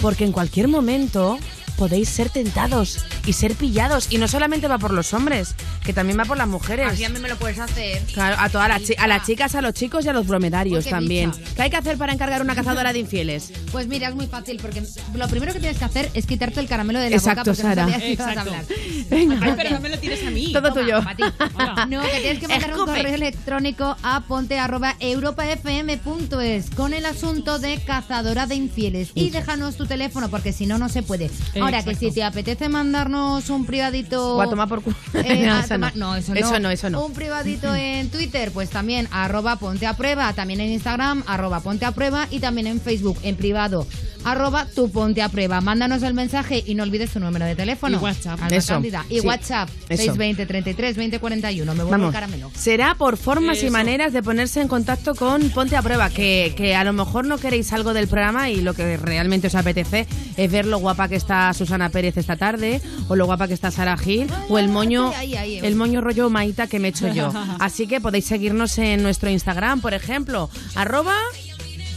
Porque 0.00 0.24
en 0.24 0.32
cualquier 0.32 0.68
momento 0.68 1.38
podéis 1.76 2.08
ser 2.08 2.30
tentados 2.30 2.98
y 3.26 3.32
ser 3.32 3.54
pillados. 3.54 4.06
Y 4.10 4.18
no 4.18 4.28
solamente 4.28 4.68
va 4.68 4.78
por 4.78 4.92
los 4.92 5.12
hombres, 5.14 5.54
que 5.84 5.92
también 5.92 6.18
va 6.18 6.24
por 6.24 6.36
las 6.38 6.48
mujeres. 6.48 6.92
Así 6.92 7.04
a 7.04 7.08
mí 7.08 7.18
me 7.18 7.28
lo 7.28 7.36
puedes 7.36 7.58
hacer. 7.58 8.02
Claro, 8.12 8.36
a 8.38 8.48
todas 8.48 8.68
las, 8.68 8.82
chi- 8.82 8.94
a 8.98 9.06
las 9.06 9.26
chicas, 9.26 9.54
a 9.54 9.62
los 9.62 9.74
chicos 9.74 10.04
y 10.04 10.08
a 10.08 10.12
los 10.12 10.26
bromedarios 10.26 10.78
Uy, 10.78 10.84
qué 10.84 10.90
también. 10.90 11.30
bicha. 11.32 11.54
¿Qué 11.56 11.62
hay 11.62 11.70
que 11.70 11.76
hacer 11.76 11.96
para 11.98 12.12
encargar 12.12 12.42
una 12.42 12.54
cazadora 12.54 12.92
de 12.92 12.98
infieles? 13.00 13.52
Pues 13.72 13.86
mira, 13.88 14.08
es 14.08 14.14
muy 14.14 14.26
fácil, 14.26 14.58
porque 14.60 14.82
lo 15.14 15.28
primero 15.28 15.52
que 15.52 15.60
tienes 15.60 15.78
que 15.78 15.84
hacer 15.84 16.10
es 16.14 16.26
quitarte 16.26 16.60
el 16.60 16.66
caramelo 16.68 16.98
de 17.00 17.10
la 17.10 17.16
Exacto, 17.16 17.50
boca 17.50 17.50
porque 17.50 17.62
Sara. 17.62 17.86
no 17.86 17.92
sabías 17.92 18.10
Exacto. 18.10 18.40
hablar. 18.40 18.64
Venga. 19.10 19.38
Ay, 19.42 19.52
pero 19.56 19.70
no 19.70 19.80
me 19.80 19.88
lo 19.88 19.98
tires 19.98 20.26
a 20.26 20.30
mí. 20.30 20.52
Todo 20.52 20.72
Toma, 20.72 20.74
tuyo. 20.80 21.00
ti. 21.16 21.22
No, 21.88 22.02
que 22.02 22.20
tienes 22.20 22.38
que 22.38 22.48
mandar 22.48 22.78
un 22.78 22.86
correo 22.86 23.14
electrónico 23.14 23.96
a 24.02 24.20
ponte 24.22 24.58
arroba 24.58 24.94
europafm.es 25.00 26.70
con 26.70 26.94
el 26.94 27.06
asunto 27.06 27.58
de 27.58 27.78
cazadora 27.84 28.46
de 28.46 28.54
infieles 28.54 29.10
y 29.14 29.30
déjanos 29.30 29.76
tu 29.76 29.86
teléfono 29.86 30.28
porque 30.30 30.52
si 30.52 30.66
no, 30.66 30.78
no 30.78 30.88
se 30.88 31.02
puede. 31.02 31.30
Ahora 31.64 31.82
que 31.82 31.94
si 31.94 32.10
te 32.10 32.22
apetece 32.22 32.68
mandarnos 32.68 33.50
un 33.50 33.66
privadito... 33.66 34.36
O 34.36 34.40
a 34.40 34.48
tomar 34.48 34.68
por 34.68 34.82
culo. 34.82 34.96
eh, 35.14 35.46
no, 35.46 35.60
eso 35.60 35.78
no. 35.78 36.14
Eso 36.16 36.58
no, 36.60 36.70
eso 36.70 36.90
no. 36.90 37.04
Un 37.04 37.12
privadito 37.12 37.74
en 37.74 38.10
Twitter, 38.10 38.50
pues 38.52 38.70
también 38.70 39.08
arroba 39.10 39.56
ponte 39.56 39.86
a 39.86 39.94
prueba, 39.94 40.32
también 40.32 40.60
en 40.60 40.70
Instagram 40.72 41.22
arroba 41.26 41.60
ponte 41.60 41.84
a 41.84 41.92
prueba 41.92 42.26
y 42.30 42.40
también 42.40 42.66
en 42.66 42.80
Facebook 42.80 43.18
en 43.22 43.36
privado 43.36 43.86
arroba 44.24 44.66
tu 44.66 44.90
ponte 44.90 45.22
a 45.22 45.28
prueba. 45.28 45.60
Mándanos 45.60 46.02
el 46.02 46.14
mensaje 46.14 46.62
y 46.66 46.74
no 46.74 46.82
olvides 46.82 47.10
tu 47.12 47.20
número 47.20 47.44
de 47.44 47.54
teléfono. 47.54 47.96
Y 47.98 48.00
WhatsApp. 48.00 48.40
Alma 48.42 48.56
Eso, 48.56 48.72
Cándida. 48.74 49.04
Y 49.10 49.20
sí. 49.20 49.26
WhatsApp 49.26 49.68
Eso. 49.88 50.02
620 50.02 50.46
33 50.46 50.96
20 50.96 51.18
41. 51.18 51.72
Me 51.72 51.76
vuelvo 51.78 51.90
Vamos, 51.90 52.06
el 52.08 52.12
caramelo. 52.14 52.50
será 52.54 52.94
por 52.94 53.16
formas 53.16 53.62
y 53.62 53.70
maneras 53.70 54.12
de 54.12 54.22
ponerse 54.22 54.60
en 54.60 54.68
contacto 54.68 55.14
con 55.14 55.50
Ponte 55.50 55.76
a 55.76 55.82
Prueba, 55.82 56.10
que, 56.10 56.54
que 56.56 56.74
a 56.74 56.84
lo 56.84 56.92
mejor 56.92 57.26
no 57.26 57.38
queréis 57.38 57.72
algo 57.72 57.92
del 57.94 58.08
programa 58.08 58.50
y 58.50 58.60
lo 58.60 58.74
que 58.74 58.96
realmente 58.96 59.48
os 59.48 59.54
apetece 59.54 60.06
es 60.36 60.50
ver 60.50 60.66
lo 60.66 60.78
guapa 60.78 61.08
que 61.08 61.16
está 61.16 61.52
Susana 61.54 61.88
Pérez 61.90 62.16
esta 62.16 62.36
tarde, 62.36 62.80
o 63.08 63.16
lo 63.16 63.26
guapa 63.26 63.48
que 63.48 63.54
está 63.54 63.70
Sara 63.70 63.96
Gil, 63.96 64.28
o 64.48 64.58
el 64.58 64.68
moño, 64.68 65.08
Ahí, 65.16 65.34
ahí, 65.36 65.58
ahí. 65.58 65.66
el 65.66 65.76
moño 65.76 66.00
rollo 66.00 66.30
maita 66.30 66.66
que 66.66 66.78
me 66.78 66.88
he 66.88 66.90
hecho 66.90 67.08
yo. 67.08 67.32
Así 67.60 67.86
que 67.86 68.00
podéis 68.00 68.24
seguirnos 68.26 68.78
en 68.78 69.02
nuestro 69.02 69.30
Instagram, 69.30 69.80
por 69.80 69.94
ejemplo, 69.94 70.50
arroba 70.74 71.14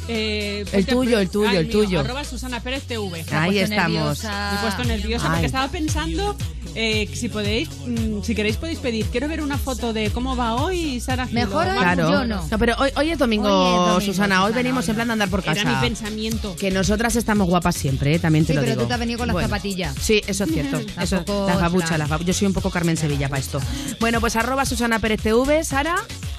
Eh, 0.07 0.65
El 0.71 0.85
tuyo, 0.85 1.19
el 1.19 1.29
tuyo, 1.29 1.49
Ay, 1.49 1.57
el 1.57 1.67
mío, 1.67 1.71
tuyo. 1.79 1.99
Arroba 1.99 2.23
Susana 2.23 2.61
Pérez 2.61 2.83
TV. 2.83 3.25
Ahí 3.31 3.59
estamos. 3.59 3.91
nerviosa. 3.91 4.51
Me 4.51 4.57
he 4.57 4.61
puesto 4.61 4.83
nerviosa 4.85 5.25
Ay. 5.25 5.31
porque 5.31 5.45
estaba 5.47 5.67
pensando 5.69 6.37
eh, 6.79 7.09
si 7.13 7.27
podéis, 7.27 7.69
mm, 7.87 8.21
si 8.21 8.35
queréis 8.35 8.55
podéis 8.57 8.77
pedir. 8.79 9.05
Quiero 9.07 9.27
ver 9.27 9.41
una 9.41 9.57
foto 9.57 9.93
de 9.93 10.11
cómo 10.11 10.35
va 10.35 10.53
hoy 10.55 10.99
Sara 10.99 11.25
Gil. 11.25 11.33
Mejor 11.35 11.67
hoy. 11.67 11.75
Claro. 11.77 12.11
yo 12.11 12.23
no. 12.25 12.47
pero 12.59 12.75
hoy, 12.77 12.91
hoy 12.95 13.09
es 13.09 13.17
domingo, 13.17 13.47
Hoy 13.49 13.71
es 13.71 13.77
domingo, 13.79 14.01
Susana. 14.01 14.43
Hoy 14.43 14.49
Susana, 14.51 14.63
venimos 14.63 14.85
hoy 14.85 14.89
en 14.91 14.95
plan 14.95 15.07
de 15.07 15.13
andar 15.13 15.29
por 15.29 15.43
casa. 15.43 15.61
Era 15.61 15.73
mi 15.73 15.77
pensamiento. 15.87 16.55
Que 16.55 16.69
nosotras 16.71 17.15
estamos 17.15 17.47
guapas 17.47 17.75
siempre, 17.75 18.13
¿eh? 18.15 18.19
también 18.19 18.45
te 18.45 18.53
Sí, 18.53 18.55
lo 18.55 18.61
pero 18.61 18.73
digo. 18.73 18.83
tú 18.83 18.87
te 18.89 18.93
has 18.93 18.99
venido 18.99 19.17
con 19.17 19.27
las 19.27 19.41
zapatillas. 19.41 19.95
Sí, 19.99 20.21
eso 20.27 20.43
es 20.43 20.51
cierto. 20.51 20.79
eso, 21.01 21.15
Tampoco 21.17 21.47
las 21.47 21.61
babuchas, 21.61 21.97
las 21.97 22.09
babu- 22.09 22.23
Yo 22.25 22.33
soy 22.33 22.45
un 22.47 22.53
poco 22.53 22.69
Carmen 22.69 22.95
Sevilla 22.95 23.27
para 23.27 23.39
esto. 23.39 23.59
Bueno, 23.99 24.21
pues 24.21 24.35
arroba 24.35 24.65
Susana 24.65 24.99
Pérez 24.99 25.21
TV, 25.21 25.63
Sara. 25.63 25.95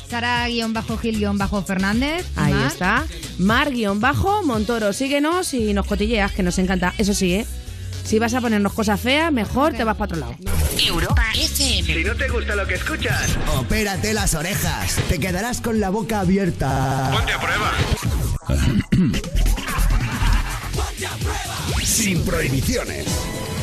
Sara-Gil-Fernández. 0.09 2.27
Ahí 2.37 2.53
Mar. 2.55 2.67
está. 2.67 3.07
Mar-Montoro. 3.39 4.93
Síguenos 4.93 5.55
y 5.55 5.73
nos 5.75 5.87
cotilleas, 5.87 6.33
que 6.33 6.43
nos 6.43 6.59
encanta. 6.59 6.95
Eso 6.99 7.15
sí, 7.15 7.35
¿eh? 7.35 7.47
Si 8.09 8.19
vas 8.19 8.33
a 8.33 8.41
ponernos 8.41 8.73
cosas 8.73 8.99
feas, 8.99 9.31
mejor 9.31 9.75
te 9.75 9.85
vas 9.85 9.95
para 9.95 10.07
otro 10.07 10.19
lado. 10.19 10.35
Europa 10.79 11.23
FM. 11.35 11.93
Si 11.93 12.05
no 12.05 12.15
te 12.15 12.27
gusta 12.31 12.57
lo 12.57 12.67
que 12.67 12.77
escuchas, 12.77 13.37
opérate 13.55 14.15
las 14.15 14.35
orejas. 14.35 14.97
Te 15.11 15.21
quedarás 15.21 15.61
con 15.61 15.79
la 15.79 15.91
boca 15.91 16.21
abierta. 16.21 17.11
Ponte 17.13 17.33
a 17.35 17.39
prueba. 17.39 17.71
Sin 21.85 22.25
prohibiciones. 22.25 23.05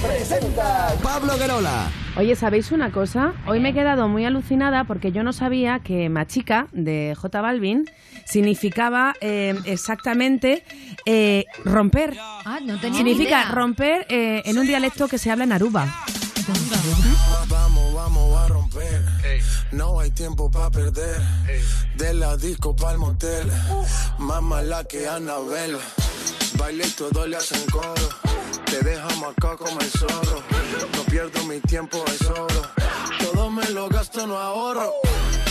Presenta 0.06 0.93
Pablo 1.02 1.39
Guerola. 1.39 1.89
Oye, 2.16 2.36
¿sabéis 2.36 2.72
una 2.72 2.91
cosa? 2.91 3.34
Hoy 3.48 3.60
me 3.60 3.70
he 3.70 3.74
quedado 3.74 4.08
muy 4.08 4.26
alucinada 4.26 4.84
porque 4.84 5.12
yo 5.12 5.24
no 5.24 5.34
sabía 5.34 5.80
que 5.80 6.08
machica 6.10 6.68
de 6.72 7.16
J 7.18 7.41
Balvin 7.41 7.86
significaba 8.26 9.15
eh, 9.21 9.55
exactamente 9.65 10.63
eh, 11.05 11.45
romper. 11.63 12.17
Ah, 12.19 12.59
no 12.61 12.80
tenía 12.80 12.97
Significa 12.97 13.38
ni 13.38 13.43
idea. 13.43 13.51
romper 13.51 14.05
eh, 14.09 14.41
en 14.45 14.57
un 14.57 14.67
dialecto 14.67 15.07
que 15.07 15.17
se 15.17 15.32
habla 15.32 15.45
en 15.45 15.53
Aruba. 15.53 16.03
Vamos, 17.47 17.93
vamos 17.93 18.38
a 18.38 18.47
romper. 18.47 19.03
No 19.71 19.99
hay 19.99 20.11
tiempo 20.11 20.51
para 20.51 20.69
perder. 20.71 21.21
De 21.95 22.13
la 22.13 22.36
disco 22.38 22.76
pa'l 22.76 22.97
motel. 22.97 23.49
Más 24.19 24.41
mala 24.41 24.84
que 24.84 25.07
Anabel. 25.07 25.78
Baile 26.58 26.86
y 26.86 26.91
todo 26.91 27.28
le 27.28 27.38
hacen 27.38 27.64
coro. 27.70 27.93
Te 28.66 28.80
dejamos 28.82 29.34
acá 29.38 29.56
como 29.58 29.80
el 29.80 29.89
zorro. 29.91 30.43
No 30.95 31.03
pierdo 31.03 31.43
mi 31.45 31.60
tiempo, 31.62 32.03
es 32.08 32.28
oro. 32.30 32.62
Todo 33.20 33.49
me 33.49 33.68
lo 33.70 33.88
gasto, 33.89 34.26
no 34.28 34.38
ahorro. 34.38 34.93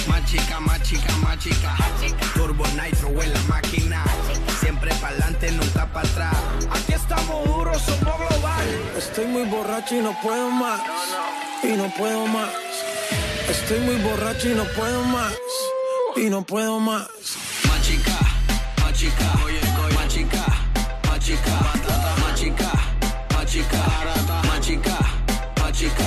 Más 0.09 0.25
chica, 0.31 0.61
más 0.61 0.83
chica, 0.83 1.17
más 1.19 1.39
chica. 1.39 1.75
Turbo 2.35 2.65
Nitro 2.69 3.09
en 3.23 3.33
la 3.33 3.43
máquina. 3.43 4.05
Siempre 4.61 4.95
pa'lante, 4.97 5.51
nunca 5.53 5.91
para 5.93 6.09
atrás. 6.09 6.37
Aquí 6.71 6.93
estamos 6.93 7.47
duros, 7.47 7.83
somos 7.83 8.17
global. 8.19 8.67
Estoy 8.97 9.27
muy 9.27 9.45
borracho 9.45 9.97
y 9.97 10.01
no 10.01 10.17
puedo 10.23 10.51
más. 10.51 10.81
Y 11.63 11.69
no 11.69 11.93
puedo 11.95 12.27
más. 12.27 12.51
Estoy 13.49 13.81
muy 13.81 13.97
borracho 13.97 14.49
y 14.49 14.55
no 14.55 14.65
puedo 14.65 15.03
más. 15.05 15.35
Y 16.17 16.31
no 16.31 16.43
puedo 16.43 16.81
más. 16.81 17.09
Más 17.69 17.83
chica, 17.83 18.19
más 18.83 18.93
chica. 18.93 19.33
Oye, 19.45 19.61
Batata. 21.27 22.15
Más 22.21 22.35
chica, 22.35 22.71
más 23.33 23.47
chica, 23.47 23.79
más 24.47 24.61
chica, 24.61 24.61
más 24.61 24.61
chica, 24.61 24.93
más 25.57 25.73
chica, 25.73 26.05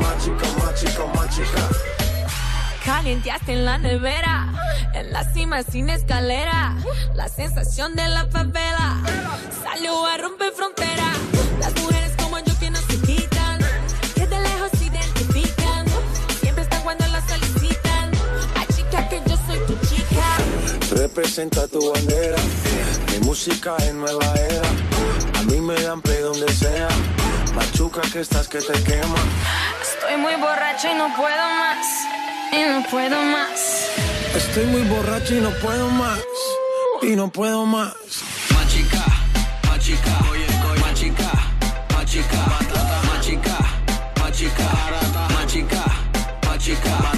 más 0.00 0.16
chica, 0.24 0.46
más 0.56 0.72
chica, 0.80 1.04
más 1.14 1.28
chica. 1.36 1.62
Calienteaste 2.82 3.52
en 3.52 3.66
la 3.66 3.76
nevera, 3.76 4.54
en 4.94 5.12
la 5.12 5.22
cima 5.24 5.62
sin 5.62 5.90
escalera. 5.90 6.74
La 7.14 7.28
sensación 7.28 7.94
de 7.94 8.08
la 8.08 8.24
favela 8.26 9.02
salió 9.62 10.06
a 10.06 10.16
romper 10.16 10.50
frontera. 10.52 11.12
Representa 21.16 21.66
tu 21.66 21.80
bandera, 21.90 22.36
mi 23.10 23.24
música 23.24 23.74
en 23.88 24.00
nueva 24.00 24.34
era. 24.34 24.68
A 25.38 25.42
mí 25.44 25.62
me 25.62 25.72
dan 25.80 26.02
play 26.02 26.20
donde 26.20 26.46
sea. 26.52 26.88
Machuca 27.54 28.02
que 28.12 28.20
estás 28.20 28.46
que 28.48 28.58
te 28.58 28.74
quema. 28.84 29.16
Estoy 29.80 30.18
muy 30.18 30.34
borracha 30.34 30.92
y 30.92 30.94
no 30.94 31.08
puedo 31.16 31.42
más. 31.62 31.86
Y 32.52 32.62
no 32.70 32.86
puedo 32.90 33.22
más. 33.22 33.88
Estoy 34.34 34.66
muy 34.66 34.82
borracho 34.82 35.36
y 35.36 35.40
no 35.40 35.52
puedo 35.52 35.88
más. 35.88 36.20
Y 37.00 37.16
no 37.16 37.30
puedo 37.30 37.64
más. 37.64 37.94
Machica, 38.54 39.06
machica, 39.68 40.18
oye, 40.30 40.46
oye, 40.70 40.80
machica, 40.82 41.32
machica, 41.94 42.44
machica, 43.08 43.58
machica, 44.20 44.68
machica, 45.32 45.84
machica, 46.46 47.15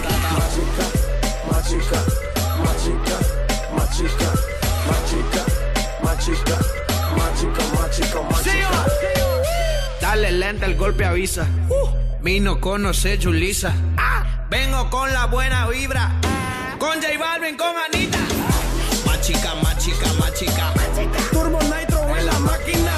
machica, 6.28 6.58
machica, 7.16 7.64
machica, 7.80 8.22
machica. 8.22 8.86
Dale 10.00 10.32
lenta, 10.32 10.66
el 10.66 10.76
golpe 10.76 11.04
avisa. 11.04 11.46
Vino 12.20 12.60
conoce 12.60 13.18
Julisa. 13.18 13.72
Vengo 14.50 14.90
con 14.90 15.12
la 15.12 15.26
buena 15.26 15.66
vibra. 15.68 16.10
Con 16.78 17.00
J 17.00 17.18
Balvin, 17.18 17.56
con 17.56 17.74
Anita. 17.76 18.18
Machica, 19.06 19.54
machica, 19.62 20.12
machica. 20.18 20.72
Turbo 21.32 21.58
Nitro 21.62 22.16
en 22.16 22.26
la 22.26 22.38
máquina. 22.40 22.92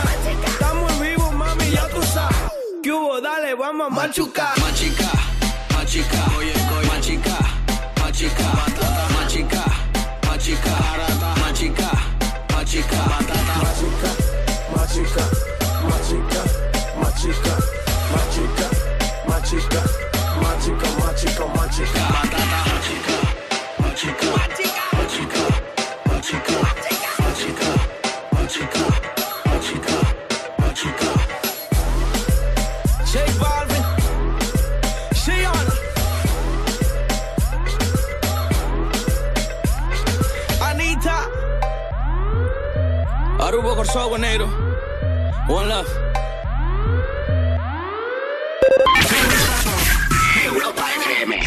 Estamos 0.47 0.93
en 0.93 1.01
vivo, 1.01 1.33
mami, 1.33 1.71
ya 1.71 1.87
tú 1.89 2.03
sabes. 2.03 2.37
¿Qué 2.83 2.93
hubo? 2.93 3.21
Dale, 3.21 3.55
vamos 3.55 3.87
a 3.87 3.91
machucar. 3.91 4.59
Machica, 4.61 5.11
machica, 5.75 6.25
oye, 6.37 6.53
oye, 6.79 6.89
machica, 6.89 7.39
machica, 8.01 8.45
machica, 8.53 9.09
machica, 9.15 9.65
machica, 10.27 10.71
machica, 12.71 12.97
batata, 12.97 13.55
machica, 13.59 14.11
machica, 14.77 15.25
machica, 15.83 16.43
machica, 17.01 17.55
machica, 19.29 19.81
machica, 20.41 20.89
machica, 21.03 21.47
machica, 21.57 22.30
Arubo 43.61 43.77
Corso 43.77 44.17
negro. 44.17 44.47
One 45.47 45.69
love. 45.69 45.87
Europa 50.47 50.85
FM. 50.97 51.41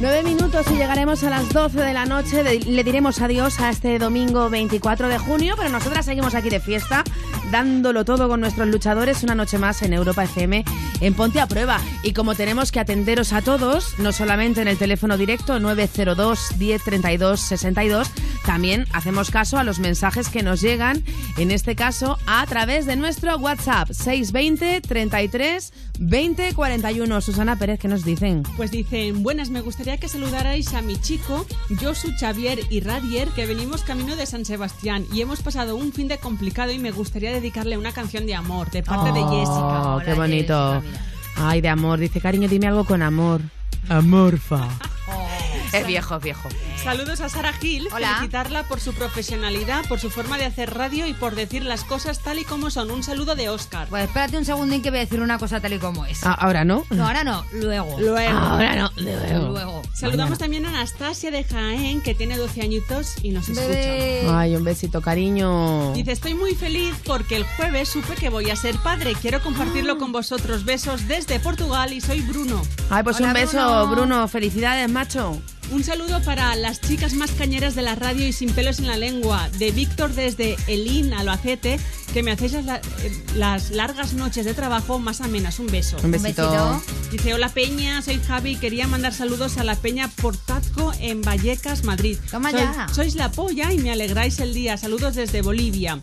Nueve 0.00 0.22
minutos 0.22 0.66
y 0.70 0.76
llegaremos 0.76 1.22
a 1.24 1.28
las 1.28 1.50
12 1.50 1.78
de 1.78 1.92
la 1.92 2.06
noche. 2.06 2.42
Le 2.42 2.84
diremos 2.84 3.20
adiós 3.20 3.60
a 3.60 3.68
este 3.68 3.98
domingo 3.98 4.48
24 4.48 5.08
de 5.08 5.18
junio, 5.18 5.56
pero 5.58 5.68
nosotras 5.68 6.06
seguimos 6.06 6.34
aquí 6.34 6.48
de 6.48 6.60
fiesta, 6.60 7.04
dándolo 7.50 8.04
todo 8.04 8.28
con 8.28 8.40
nuestros 8.40 8.68
luchadores 8.68 9.22
una 9.22 9.34
noche 9.34 9.58
más 9.58 9.82
en 9.82 9.92
Europa 9.92 10.24
FM 10.24 10.64
en 11.00 11.14
Ponte 11.14 11.40
a 11.40 11.46
Prueba. 11.46 11.80
Y 12.02 12.12
como 12.12 12.34
tenemos 12.34 12.72
que 12.72 12.80
atenderos 12.80 13.32
a 13.32 13.42
todos, 13.42 13.98
no 13.98 14.12
solamente 14.12 14.62
en 14.62 14.68
el 14.68 14.78
teléfono 14.78 15.16
directo 15.16 15.58
902 15.58 16.56
1032 16.58 17.40
62, 17.40 18.10
también 18.44 18.86
hacemos 18.92 19.30
caso 19.30 19.58
a 19.58 19.64
los 19.64 19.78
mensajes 19.78 20.28
que 20.28 20.42
nos 20.42 20.60
llegan, 20.60 21.02
en 21.36 21.50
este 21.50 21.74
caso 21.74 22.18
a 22.26 22.46
través 22.46 22.86
de 22.86 22.96
nuestro 22.96 23.36
WhatsApp 23.38 23.90
620 23.90 24.80
33 24.80 25.72
20 25.98 26.54
41. 26.54 27.20
Susana 27.20 27.58
Pérez, 27.58 27.78
¿qué 27.78 27.88
nos 27.88 28.04
dicen? 28.04 28.42
Pues 28.56 28.70
dicen, 28.70 29.22
buenas, 29.22 29.50
me 29.50 29.60
gustaría 29.60 29.96
que 29.96 30.08
saludarais 30.08 30.74
a 30.74 30.82
mi 30.82 30.96
chico, 31.00 31.46
Josu 31.80 32.12
Xavier 32.18 32.60
y 32.70 32.80
Radier, 32.80 33.28
que 33.28 33.46
venimos 33.46 33.82
camino 33.82 34.16
de 34.16 34.26
San 34.26 34.44
Sebastián 34.44 35.06
y 35.12 35.20
hemos 35.20 35.42
pasado 35.42 35.76
un 35.76 35.92
fin 35.92 36.08
de 36.08 36.18
complicado 36.18 36.72
y 36.72 36.78
me 36.78 36.90
gustaría 36.90 37.32
dedicarle 37.36 37.76
una 37.78 37.92
canción 37.92 38.26
de 38.26 38.34
amor 38.34 38.70
de 38.70 38.82
parte 38.82 39.12
de 39.12 39.20
Jessica. 39.20 39.96
Oh, 39.96 40.00
qué 40.04 40.14
bonito. 40.14 40.82
Ay, 41.36 41.60
de 41.60 41.68
amor. 41.68 41.98
Dice, 41.98 42.20
cariño, 42.20 42.48
dime 42.48 42.66
algo 42.66 42.84
con 42.84 43.02
amor. 43.02 43.40
Amorfa. 43.88 44.68
Es 45.72 45.86
viejo, 45.86 46.16
es 46.16 46.22
viejo. 46.22 46.48
Saludos 46.82 47.20
a 47.20 47.28
Sara 47.28 47.52
Gil, 47.52 47.88
Hola. 47.92 48.14
felicitarla 48.16 48.62
por 48.64 48.80
su 48.80 48.92
profesionalidad, 48.94 49.84
por 49.88 49.98
su 49.98 50.10
forma 50.10 50.38
de 50.38 50.44
hacer 50.44 50.74
radio 50.74 51.06
y 51.06 51.14
por 51.14 51.34
decir 51.34 51.64
las 51.64 51.84
cosas 51.84 52.20
tal 52.20 52.38
y 52.38 52.44
como 52.44 52.70
son. 52.70 52.90
Un 52.90 53.02
saludo 53.02 53.34
de 53.34 53.48
Oscar. 53.48 53.88
Pues 53.88 54.04
espérate 54.04 54.36
un 54.38 54.44
segundín 54.44 54.82
que 54.82 54.90
voy 54.90 54.98
a 54.98 55.02
decir 55.02 55.20
una 55.20 55.38
cosa 55.38 55.60
tal 55.60 55.72
y 55.72 55.78
como 55.78 56.06
es. 56.06 56.24
Ah, 56.24 56.32
ahora 56.32 56.64
no. 56.64 56.84
No, 56.90 57.06
ahora 57.06 57.24
no, 57.24 57.44
luego. 57.52 57.98
Luego. 57.98 58.38
Ahora 58.38 58.76
no, 58.76 58.90
luego. 58.96 59.48
Luego. 59.48 59.82
Saludamos 59.94 60.38
también 60.38 60.66
a 60.66 60.68
Anastasia 60.68 61.30
de 61.30 61.44
Jaén, 61.44 62.00
que 62.02 62.14
tiene 62.14 62.36
12 62.36 62.62
añitos 62.62 63.14
y 63.22 63.30
nos 63.30 63.48
escucha. 63.48 64.38
Ay, 64.38 64.56
un 64.56 64.64
besito, 64.64 65.00
cariño. 65.00 65.92
Dice, 65.94 66.12
estoy 66.12 66.34
muy 66.34 66.54
feliz 66.54 66.94
porque 67.04 67.36
el 67.36 67.44
jueves 67.44 67.88
supe 67.88 68.14
que 68.14 68.28
voy 68.28 68.50
a 68.50 68.56
ser 68.56 68.76
padre. 68.78 69.14
Quiero 69.20 69.42
compartirlo 69.42 69.98
con 69.98 70.12
vosotros. 70.12 70.64
Besos 70.64 71.08
desde 71.08 71.40
Portugal 71.40 71.92
y 71.92 72.00
soy 72.00 72.20
Bruno. 72.20 72.62
Ay, 72.90 73.02
pues 73.02 73.16
Hola, 73.16 73.28
un 73.28 73.34
beso, 73.34 73.86
Bruno. 73.86 73.96
Bruno. 73.96 74.28
Felicidades, 74.28 74.90
macho. 74.90 75.40
Un 75.72 75.82
saludo 75.82 76.22
para 76.22 76.54
las 76.54 76.80
chicas 76.80 77.12
más 77.14 77.32
cañeras 77.32 77.74
de 77.74 77.82
la 77.82 77.96
radio 77.96 78.26
y 78.26 78.32
sin 78.32 78.50
pelos 78.52 78.78
en 78.78 78.86
la 78.86 78.96
lengua, 78.96 79.48
de 79.58 79.72
Víctor 79.72 80.14
desde 80.14 80.56
Elín, 80.68 81.12
Albacete, 81.12 81.80
que 82.14 82.22
me 82.22 82.30
hacéis 82.30 82.52
las, 82.52 82.80
eh, 83.02 83.24
las 83.34 83.70
largas 83.72 84.14
noches 84.14 84.44
de 84.44 84.54
trabajo 84.54 85.00
más 85.00 85.20
amenas. 85.20 85.58
Un 85.58 85.66
beso. 85.66 85.96
Un 86.04 86.12
besito. 86.12 86.80
Dice, 87.10 87.34
hola 87.34 87.48
Peña, 87.48 88.00
soy 88.00 88.20
Javi, 88.20 88.56
quería 88.56 88.86
mandar 88.86 89.12
saludos 89.12 89.58
a 89.58 89.64
la 89.64 89.74
Peña 89.74 90.08
Portazco 90.08 90.92
en 91.00 91.20
Vallecas, 91.22 91.82
Madrid. 91.84 92.16
Toma 92.30 92.52
Sois- 92.52 92.58
ya. 92.74 92.86
Sois 92.94 93.14
la 93.16 93.32
polla 93.32 93.72
y 93.72 93.78
me 93.78 93.90
alegráis 93.90 94.38
el 94.38 94.54
día. 94.54 94.76
Saludos 94.76 95.16
desde 95.16 95.42
Bolivia. 95.42 95.98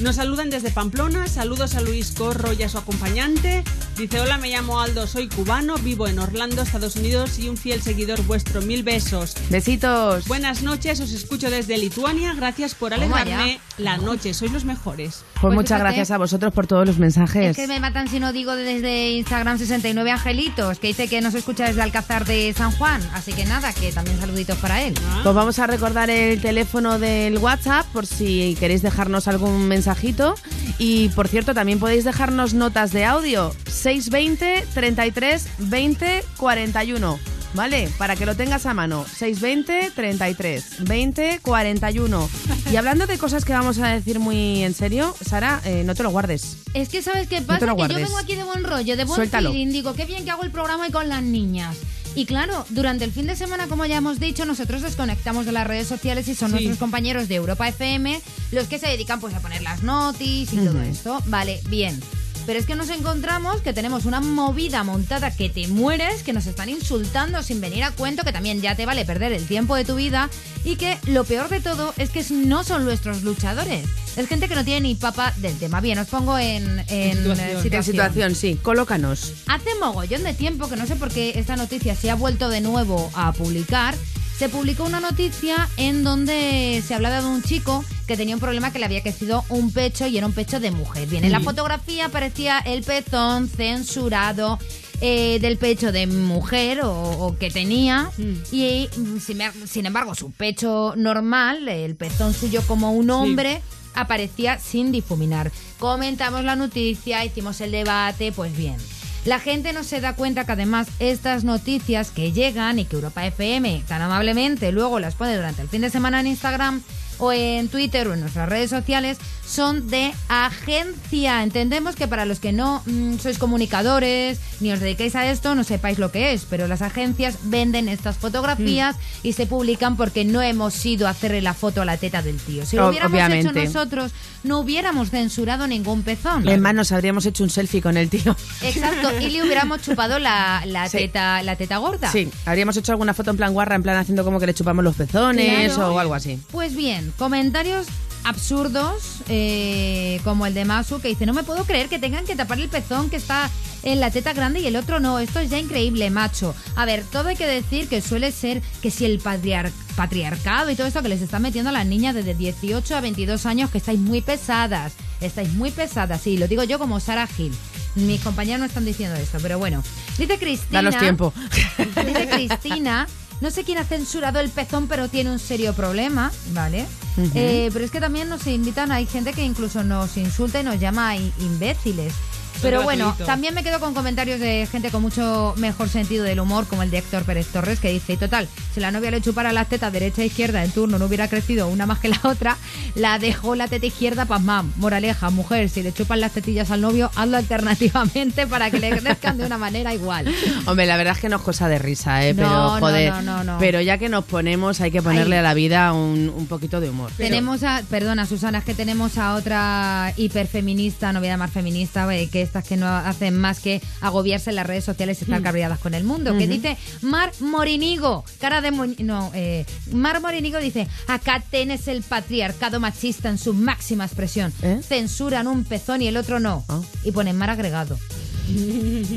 Nos 0.00 0.16
saludan 0.16 0.50
desde 0.50 0.70
Pamplona, 0.70 1.28
saludos 1.28 1.76
a 1.76 1.80
Luis 1.80 2.10
Corro 2.10 2.52
y 2.52 2.62
a 2.64 2.68
su 2.68 2.78
acompañante. 2.78 3.62
Dice, 3.96 4.20
hola, 4.20 4.38
me 4.38 4.50
llamo 4.50 4.80
Aldo, 4.80 5.06
soy 5.06 5.28
cubano, 5.28 5.76
vivo 5.76 6.08
en 6.08 6.18
Orlando, 6.18 6.62
Estados 6.62 6.96
Unidos 6.96 7.38
y 7.38 7.48
un 7.48 7.56
fiel 7.56 7.80
seguidor 7.80 8.20
vuestro. 8.24 8.60
Mil 8.60 8.82
besos. 8.82 9.34
Besitos. 9.50 10.26
Buenas 10.26 10.62
noches, 10.62 10.98
os 11.00 11.12
escucho 11.12 11.48
desde 11.48 11.78
Lituania. 11.78 12.34
Gracias 12.34 12.74
por 12.74 12.92
alegrarme 12.92 13.60
la 13.78 13.96
noche, 13.96 14.34
sois 14.34 14.52
los 14.52 14.64
mejores. 14.64 15.24
Pues, 15.34 15.40
Pues 15.40 15.54
muchas 15.54 15.78
fíjate. 15.78 15.82
gracias 15.84 16.10
a 16.10 16.18
vosotros 16.18 16.52
por 16.52 16.66
todos 16.66 16.86
los 16.86 16.98
mensajes. 16.98 17.50
Es 17.50 17.56
que 17.56 17.66
me 17.66 17.80
matan 17.80 18.08
si 18.08 18.20
no 18.20 18.32
digo 18.32 18.54
desde 18.56 19.10
Instagram 19.12 19.58
69 19.58 20.10
Angelitos, 20.10 20.78
que 20.78 20.88
dice 20.88 21.08
que 21.08 21.20
nos 21.20 21.34
escucha 21.34 21.66
desde 21.66 21.82
Alcázar 21.82 22.24
de 22.24 22.52
San 22.56 22.70
Juan. 22.72 23.00
Así 23.14 23.32
que 23.32 23.44
nada, 23.44 23.72
que 23.72 23.92
también 23.92 24.18
saluditos 24.20 24.56
para 24.58 24.82
él. 24.82 24.94
Pues 25.22 25.34
vamos 25.34 25.58
a 25.58 25.66
recordar 25.66 26.10
el 26.10 26.40
teléfono 26.40 26.98
del 26.98 27.38
WhatsApp 27.38 27.86
por 27.92 28.06
si 28.06 28.56
queréis 28.60 28.82
dejarnos 28.82 29.28
algún 29.28 29.66
mensajito. 29.68 30.34
Y 30.78 31.08
por 31.10 31.28
cierto, 31.28 31.54
también 31.54 31.78
podéis 31.78 32.04
dejarnos 32.04 32.54
notas 32.54 32.92
de 32.92 33.04
audio 33.04 33.54
620 33.66 34.66
33 34.74 35.48
20 35.58 36.24
41. 36.36 37.33
¿Vale? 37.54 37.88
Para 37.98 38.16
que 38.16 38.26
lo 38.26 38.34
tengas 38.36 38.66
a 38.66 38.74
mano. 38.74 39.04
620 39.16 39.92
33 39.94 40.64
20 40.84 41.38
41. 41.40 42.30
Y 42.72 42.76
hablando 42.76 43.06
de 43.06 43.16
cosas 43.18 43.44
que 43.44 43.52
vamos 43.52 43.78
a 43.78 43.88
decir 43.88 44.18
muy 44.18 44.62
en 44.64 44.74
serio, 44.74 45.14
Sara, 45.24 45.60
eh, 45.64 45.82
no 45.84 45.94
te 45.94 46.02
lo 46.02 46.10
guardes. 46.10 46.56
Es 46.74 46.88
que 46.88 47.00
sabes 47.02 47.28
qué 47.28 47.42
pasa, 47.42 47.60
que 47.76 47.82
yo 47.88 47.94
vengo 47.94 48.18
aquí 48.18 48.34
de 48.34 48.42
buen 48.44 48.64
rollo, 48.64 48.96
de 48.96 49.04
buen 49.04 49.16
Suéltalo. 49.16 49.50
feeling, 49.52 49.68
digo, 49.72 49.94
qué 49.94 50.04
bien 50.04 50.24
que 50.24 50.30
hago 50.32 50.42
el 50.42 50.50
programa 50.50 50.88
y 50.88 50.90
con 50.90 51.08
las 51.08 51.22
niñas. 51.22 51.76
Y 52.16 52.26
claro, 52.26 52.64
durante 52.70 53.04
el 53.04 53.10
fin 53.12 53.26
de 53.26 53.34
semana, 53.34 53.66
como 53.66 53.84
ya 53.86 53.96
hemos 53.96 54.20
dicho, 54.20 54.44
nosotros 54.44 54.82
desconectamos 54.82 55.46
de 55.46 55.52
las 55.52 55.66
redes 55.66 55.88
sociales 55.88 56.28
y 56.28 56.34
son 56.34 56.48
Sí. 56.50 56.54
nuestros 56.54 56.78
compañeros 56.78 57.26
de 57.28 57.34
Europa 57.36 57.68
FM 57.68 58.20
los 58.52 58.68
que 58.68 58.78
se 58.78 58.86
dedican 58.88 59.20
pues 59.20 59.34
a 59.34 59.40
poner 59.40 59.62
las 59.62 59.82
notis 59.82 60.52
y 60.52 60.56
todo 60.58 60.80
esto. 60.82 61.20
Vale, 61.26 61.60
bien. 61.68 62.00
Pero 62.46 62.58
es 62.58 62.66
que 62.66 62.74
nos 62.74 62.90
encontramos 62.90 63.62
que 63.62 63.72
tenemos 63.72 64.04
una 64.04 64.20
movida 64.20 64.84
montada 64.84 65.34
que 65.34 65.48
te 65.48 65.66
mueres, 65.68 66.22
que 66.22 66.32
nos 66.34 66.46
están 66.46 66.68
insultando 66.68 67.42
sin 67.42 67.60
venir 67.60 67.82
a 67.84 67.90
cuento, 67.92 68.22
que 68.22 68.32
también 68.32 68.60
ya 68.60 68.74
te 68.76 68.84
vale 68.84 69.04
perder 69.06 69.32
el 69.32 69.46
tiempo 69.46 69.74
de 69.76 69.84
tu 69.84 69.94
vida 69.94 70.28
y 70.64 70.76
que 70.76 70.98
lo 71.06 71.24
peor 71.24 71.48
de 71.48 71.60
todo 71.60 71.94
es 71.96 72.10
que 72.10 72.22
no 72.30 72.62
son 72.62 72.84
nuestros 72.84 73.22
luchadores. 73.22 73.86
Es 74.16 74.28
gente 74.28 74.46
que 74.48 74.54
no 74.54 74.64
tiene 74.64 74.82
ni 74.82 74.94
papa 74.94 75.32
del 75.38 75.56
tema. 75.58 75.80
Bien, 75.80 75.98
os 75.98 76.08
pongo 76.08 76.38
en, 76.38 76.80
en, 76.88 77.16
situación. 77.16 77.40
eh, 77.40 77.52
En 77.52 77.62
situación. 77.62 77.84
situación, 77.84 78.34
sí. 78.34 78.58
Colócanos. 78.62 79.32
Hace 79.46 79.74
mogollón 79.80 80.22
de 80.22 80.34
tiempo, 80.34 80.68
que 80.68 80.76
no 80.76 80.86
sé 80.86 80.96
por 80.96 81.10
qué 81.10 81.38
esta 81.38 81.56
noticia 81.56 81.94
se 81.96 82.10
ha 82.10 82.14
vuelto 82.14 82.48
de 82.50 82.60
nuevo 82.60 83.10
a 83.14 83.32
publicar, 83.32 83.94
se 84.38 84.48
publicó 84.48 84.84
una 84.84 85.00
noticia 85.00 85.68
en 85.76 86.02
donde 86.04 86.82
se 86.86 86.94
hablaba 86.94 87.20
de 87.20 87.26
un 87.28 87.42
chico 87.42 87.84
que 88.06 88.16
tenía 88.16 88.34
un 88.34 88.40
problema 88.40 88.72
que 88.72 88.78
le 88.78 88.84
había 88.84 89.02
crecido 89.02 89.44
un 89.48 89.70
pecho 89.72 90.06
y 90.06 90.18
era 90.18 90.26
un 90.26 90.32
pecho 90.32 90.58
de 90.60 90.70
mujer. 90.70 91.06
Bien, 91.08 91.24
en 91.24 91.32
la 91.32 91.38
fotografía 91.40 92.06
aparecía 92.06 92.58
el 92.58 92.82
pezón 92.82 93.48
censurado 93.48 94.58
eh, 95.00 95.38
del 95.40 95.56
pecho 95.56 95.92
de 95.92 96.06
mujer 96.06 96.80
o, 96.82 96.92
o 96.92 97.36
que 97.38 97.50
tenía 97.50 98.10
y 98.52 98.88
mm, 98.96 99.18
sin, 99.20 99.38
mer- 99.38 99.52
sin 99.68 99.86
embargo 99.86 100.14
su 100.14 100.30
pecho 100.32 100.94
normal, 100.96 101.68
el 101.68 101.94
pezón 101.96 102.34
suyo 102.34 102.62
como 102.66 102.92
un 102.92 103.10
hombre, 103.10 103.62
aparecía 103.94 104.58
sin 104.58 104.90
difuminar. 104.92 105.52
Comentamos 105.78 106.42
la 106.44 106.56
noticia, 106.56 107.24
hicimos 107.24 107.60
el 107.60 107.70
debate, 107.70 108.32
pues 108.32 108.56
bien. 108.56 108.76
La 109.24 109.40
gente 109.40 109.72
no 109.72 109.84
se 109.84 110.02
da 110.02 110.14
cuenta 110.14 110.44
que 110.44 110.52
además 110.52 110.88
estas 110.98 111.44
noticias 111.44 112.10
que 112.10 112.32
llegan 112.32 112.78
y 112.78 112.84
que 112.84 112.96
Europa 112.96 113.24
FM 113.26 113.82
tan 113.88 114.02
amablemente 114.02 114.70
luego 114.70 115.00
las 115.00 115.14
pone 115.14 115.34
durante 115.34 115.62
el 115.62 115.68
fin 115.68 115.80
de 115.80 115.88
semana 115.88 116.20
en 116.20 116.26
Instagram 116.26 116.82
o 117.18 117.32
en 117.32 117.68
Twitter 117.68 118.08
o 118.08 118.14
en 118.14 118.20
nuestras 118.20 118.48
redes 118.48 118.70
sociales 118.70 119.18
son 119.46 119.88
de 119.88 120.12
agencia. 120.28 121.42
Entendemos 121.42 121.96
que 121.96 122.08
para 122.08 122.24
los 122.24 122.40
que 122.40 122.52
no 122.52 122.82
mm, 122.86 123.18
sois 123.18 123.38
comunicadores 123.38 124.40
ni 124.60 124.72
os 124.72 124.80
dediquéis 124.80 125.14
a 125.16 125.30
esto 125.30 125.54
no 125.54 125.64
sepáis 125.64 125.98
lo 125.98 126.10
que 126.10 126.32
es, 126.32 126.46
pero 126.48 126.66
las 126.68 126.80
agencias 126.82 127.36
venden 127.44 127.88
estas 127.88 128.16
fotografías 128.16 128.96
y 129.22 129.34
se 129.34 129.46
publican 129.46 129.96
porque 129.96 130.24
no 130.24 130.40
hemos 130.40 130.84
ido 130.86 131.06
a 131.06 131.10
hacerle 131.10 131.42
la 131.42 131.52
foto 131.54 131.82
a 131.82 131.84
la 131.84 131.96
teta 131.98 132.22
del 132.22 132.36
tío. 132.38 132.64
Si 132.64 132.76
lo 132.76 132.88
hubiéramos 132.88 133.20
hecho 133.32 133.52
nosotros 133.52 134.12
no 134.44 134.58
hubiéramos 134.60 135.10
censurado 135.10 135.66
ningún 135.66 136.02
pezón. 136.02 136.46
En 136.48 136.60
más 136.60 136.74
nos 136.74 136.92
habríamos 136.92 137.24
hecho 137.26 137.44
un 137.44 137.50
selfie 137.50 137.80
con 137.82 137.96
el 137.96 138.08
tío. 138.10 138.36
Exacto, 138.62 139.10
y 139.20 139.30
le 139.30 139.42
hubiéramos 139.42 139.82
chupado 139.82 140.18
la, 140.18 140.62
la 140.66 140.88
Sí. 140.88 140.98
teta 140.98 141.42
la 141.42 141.56
teta 141.56 141.78
gorda. 141.78 142.10
Sí, 142.12 142.30
habríamos 142.46 142.76
hecho 142.76 142.92
alguna 142.92 143.14
foto 143.14 143.30
en 143.30 143.36
plan 143.36 143.52
guarra, 143.52 143.74
en 143.74 143.82
plan 143.82 143.96
haciendo 143.96 144.24
como 144.24 144.38
que 144.40 144.46
le 144.46 144.54
chupamos 144.54 144.84
los 144.84 144.94
pezones 144.96 145.72
Claro. 145.74 145.94
o 145.94 145.98
algo 145.98 146.14
así. 146.14 146.38
Pues 146.50 146.74
bien, 146.76 147.03
comentarios 147.18 147.86
absurdos 148.24 149.18
eh, 149.28 150.18
como 150.24 150.46
el 150.46 150.54
de 150.54 150.64
Masu 150.64 150.98
que 151.00 151.08
dice 151.08 151.26
no 151.26 151.34
me 151.34 151.42
puedo 151.42 151.64
creer 151.64 151.88
que 151.90 151.98
tengan 151.98 152.24
que 152.24 152.34
tapar 152.34 152.58
el 152.58 152.68
pezón 152.70 153.10
que 153.10 153.16
está 153.16 153.50
en 153.82 154.00
la 154.00 154.10
teta 154.10 154.32
grande 154.32 154.60
y 154.60 154.66
el 154.66 154.76
otro 154.76 154.98
no, 154.98 155.18
esto 155.18 155.40
es 155.40 155.50
ya 155.50 155.58
increíble, 155.58 156.08
macho. 156.08 156.54
A 156.74 156.86
ver, 156.86 157.04
todo 157.12 157.28
hay 157.28 157.36
que 157.36 157.46
decir 157.46 157.86
que 157.86 158.00
suele 158.00 158.32
ser 158.32 158.62
que 158.80 158.90
si 158.90 159.04
el 159.04 159.20
patriar- 159.20 159.70
patriarcado 159.94 160.70
y 160.70 160.74
todo 160.74 160.86
esto 160.86 161.02
que 161.02 161.10
les 161.10 161.20
está 161.20 161.38
metiendo 161.38 161.68
a 161.68 161.72
las 161.74 161.84
niñas 161.84 162.14
desde 162.14 162.34
18 162.34 162.96
a 162.96 163.00
22 163.02 163.44
años 163.44 163.68
que 163.70 163.76
estáis 163.76 163.98
muy 164.00 164.22
pesadas, 164.22 164.94
estáis 165.20 165.52
muy 165.52 165.70
pesadas, 165.70 166.22
sí, 166.22 166.38
lo 166.38 166.48
digo 166.48 166.64
yo 166.64 166.78
como 166.78 166.98
Sara 166.98 167.26
Gil. 167.26 167.52
Mis 167.94 168.22
compañeros 168.22 168.60
no 168.60 168.64
están 168.66 168.86
diciendo 168.86 169.16
esto, 169.16 169.36
pero 169.42 169.58
bueno. 169.58 169.82
Dice 170.16 170.38
Cristina. 170.38 170.80
Danos 170.82 170.98
tiempo. 170.98 171.32
Dice 171.76 172.28
Cristina, 172.30 173.06
no 173.44 173.50
sé 173.50 173.62
quién 173.62 173.76
ha 173.76 173.84
censurado 173.84 174.40
el 174.40 174.48
pezón, 174.48 174.88
pero 174.88 175.08
tiene 175.08 175.30
un 175.30 175.38
serio 175.38 175.74
problema, 175.74 176.32
¿vale? 176.54 176.86
Eh, 177.34 177.68
pero 177.74 177.84
es 177.84 177.90
que 177.90 178.00
también 178.00 178.30
nos 178.30 178.46
invitan, 178.46 178.90
hay 178.90 179.04
gente 179.04 179.34
que 179.34 179.44
incluso 179.44 179.84
nos 179.84 180.16
insulta 180.16 180.60
y 180.60 180.64
nos 180.64 180.80
llama 180.80 181.14
imbéciles. 181.16 182.14
Pero 182.62 182.82
bueno, 182.82 183.14
también 183.26 183.54
me 183.54 183.62
quedo 183.62 183.80
con 183.80 183.94
comentarios 183.94 184.40
de 184.40 184.66
gente 184.70 184.90
con 184.90 185.02
mucho 185.02 185.54
mejor 185.56 185.88
sentido 185.88 186.24
del 186.24 186.40
humor, 186.40 186.66
como 186.66 186.82
el 186.82 186.90
de 186.90 186.98
Héctor 186.98 187.24
Pérez 187.24 187.46
Torres, 187.48 187.78
que 187.80 187.90
dice, 187.92 188.14
y 188.14 188.16
total, 188.16 188.48
si 188.72 188.80
la 188.80 188.90
novia 188.90 189.10
le 189.10 189.20
chupara 189.20 189.52
las 189.52 189.68
tetas 189.68 189.92
derecha 189.92 190.22
e 190.22 190.26
izquierda 190.26 190.64
en 190.64 190.70
turno, 190.70 190.98
no 190.98 191.06
hubiera 191.06 191.28
crecido 191.28 191.68
una 191.68 191.86
más 191.86 191.98
que 191.98 192.08
la 192.08 192.20
otra, 192.22 192.56
la 192.94 193.18
dejó 193.18 193.54
la 193.54 193.68
teta 193.68 193.86
izquierda 193.86 194.24
pasmam. 194.24 194.72
Moraleja, 194.76 195.30
mujer, 195.30 195.68
si 195.68 195.82
le 195.82 195.92
chupan 195.92 196.20
las 196.20 196.32
tetillas 196.32 196.70
al 196.70 196.80
novio, 196.80 197.10
hazlo 197.14 197.36
alternativamente 197.36 198.46
para 198.46 198.70
que 198.70 198.78
le 198.78 198.90
crezcan 198.90 199.36
de 199.36 199.46
una 199.46 199.58
manera 199.58 199.94
igual. 199.94 200.32
Hombre, 200.66 200.86
la 200.86 200.96
verdad 200.96 201.14
es 201.14 201.20
que 201.20 201.28
no 201.28 201.36
es 201.36 201.42
cosa 201.42 201.68
de 201.68 201.78
risa, 201.78 202.24
¿eh? 202.26 202.34
No, 202.34 202.42
Pero, 202.42 202.68
joder. 202.80 203.12
no, 203.12 203.22
no, 203.22 203.44
no. 203.44 203.58
Pero 203.58 203.80
ya 203.80 203.98
que 203.98 204.08
nos 204.08 204.24
ponemos, 204.24 204.80
hay 204.80 204.90
que 204.90 205.02
ponerle 205.02 205.38
a 205.38 205.42
la 205.42 205.54
vida 205.54 205.92
un, 205.92 206.32
un 206.34 206.46
poquito 206.46 206.80
de 206.80 206.90
humor. 206.90 207.10
Tenemos 207.16 207.62
a, 207.62 207.82
perdona 207.88 208.26
Susana, 208.26 208.58
es 208.58 208.64
que 208.64 208.74
tenemos 208.74 209.18
a 209.18 209.34
otra 209.34 210.12
hiperfeminista, 210.16 211.12
no 211.12 211.20
voy 211.20 211.28
a 211.28 211.32
llamar 211.32 211.50
feminista, 211.50 212.12
eh, 212.14 212.28
que 212.28 212.42
estas 212.44 212.64
que 212.64 212.76
no 212.76 212.86
hacen 212.86 213.36
más 213.36 213.60
que 213.60 213.80
agobiarse 214.00 214.50
en 214.50 214.56
las 214.56 214.66
redes 214.66 214.84
sociales 214.84 215.18
y 215.20 215.24
estar 215.24 215.42
cabreadas 215.42 215.78
con 215.78 215.94
el 215.94 216.04
mundo, 216.04 216.32
que 216.38 216.44
Ujú. 216.44 216.52
dice 216.54 216.76
Mar 217.02 217.32
Morinigo, 217.40 218.24
cara 218.40 218.60
de 218.60 218.70
no, 218.70 219.30
eh, 219.34 219.64
Mar 219.92 220.20
Morinigo 220.20 220.58
dice, 220.58 220.86
acá 221.08 221.42
tenés 221.50 221.88
el 221.88 222.02
patriarcado 222.02 222.80
machista 222.80 223.28
en 223.28 223.38
su 223.38 223.52
máxima 223.54 224.04
expresión, 224.04 224.52
¿Eh? 224.62 224.80
censuran 224.86 225.46
un 225.46 225.64
pezón 225.64 226.02
y 226.02 226.08
el 226.08 226.16
otro 226.16 226.40
no, 226.40 226.64
Ah. 226.68 226.80
y 227.04 227.12
ponen 227.12 227.36
Mar 227.36 227.50
agregado. 227.50 227.98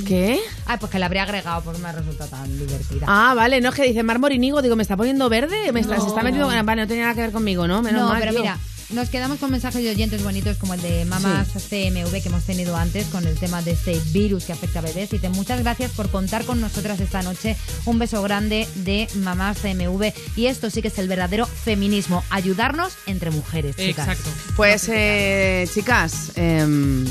¿Qué? 0.05 0.39
Ay, 0.65 0.77
pues 0.79 0.91
que 0.91 0.99
la 0.99 1.07
habría 1.07 1.23
agregado 1.23 1.61
porque 1.61 1.81
me 1.81 1.91
resulta 1.91 2.27
tan 2.27 2.57
divertida. 2.57 3.05
Ah, 3.07 3.33
vale, 3.35 3.59
no 3.61 3.69
es 3.69 3.75
que 3.75 3.83
dice 3.83 4.01
Mar 4.03 4.19
Morinigo, 4.19 4.61
digo, 4.61 4.75
me 4.75 4.83
está 4.83 4.95
poniendo 4.95 5.27
verde, 5.29 5.71
me 5.73 5.81
está, 5.81 5.99
se 5.99 6.07
está 6.07 6.23
metiendo. 6.23 6.47
Vale, 6.47 6.81
no 6.81 6.87
tenía 6.87 7.03
nada 7.03 7.15
que 7.15 7.21
ver 7.21 7.31
conmigo, 7.31 7.67
¿no? 7.67 7.81
Menos 7.81 8.01
no, 8.03 8.07
mal, 8.09 8.19
pero 8.19 8.31
tío. 8.31 8.41
mira, 8.41 8.57
nos 8.89 9.09
quedamos 9.09 9.39
con 9.39 9.51
mensajes 9.51 9.83
de 9.83 9.89
oyentes 9.89 10.23
bonitos 10.23 10.57
como 10.57 10.73
el 10.73 10.81
de 10.81 11.03
Mamás 11.05 11.49
CMV 11.49 12.21
que 12.21 12.29
hemos 12.29 12.43
tenido 12.45 12.75
antes 12.77 13.05
con 13.07 13.25
el 13.27 13.37
tema 13.37 13.61
de 13.61 13.71
este 13.71 13.99
virus 14.13 14.45
que 14.45 14.53
afecta 14.53 14.79
a 14.79 14.81
bebés. 14.81 15.09
Dice, 15.09 15.29
muchas 15.29 15.61
gracias 15.61 15.91
por 15.91 16.09
contar 16.09 16.45
con 16.45 16.61
nosotras 16.61 16.99
esta 17.01 17.21
noche. 17.21 17.57
Un 17.85 17.99
beso 17.99 18.21
grande 18.21 18.67
de 18.75 19.07
Mamás 19.15 19.57
CMV. 19.59 20.13
Y 20.37 20.45
esto 20.45 20.69
sí 20.69 20.81
que 20.81 20.87
es 20.87 20.97
el 20.99 21.07
verdadero 21.09 21.45
feminismo, 21.45 22.23
ayudarnos 22.29 22.93
entre 23.07 23.29
mujeres, 23.31 23.75
chicas. 23.75 24.07
Exacto. 24.07 24.29
Pues, 24.55 24.89
eh, 24.89 25.67
chicas, 25.73 26.31
em, 26.35 27.05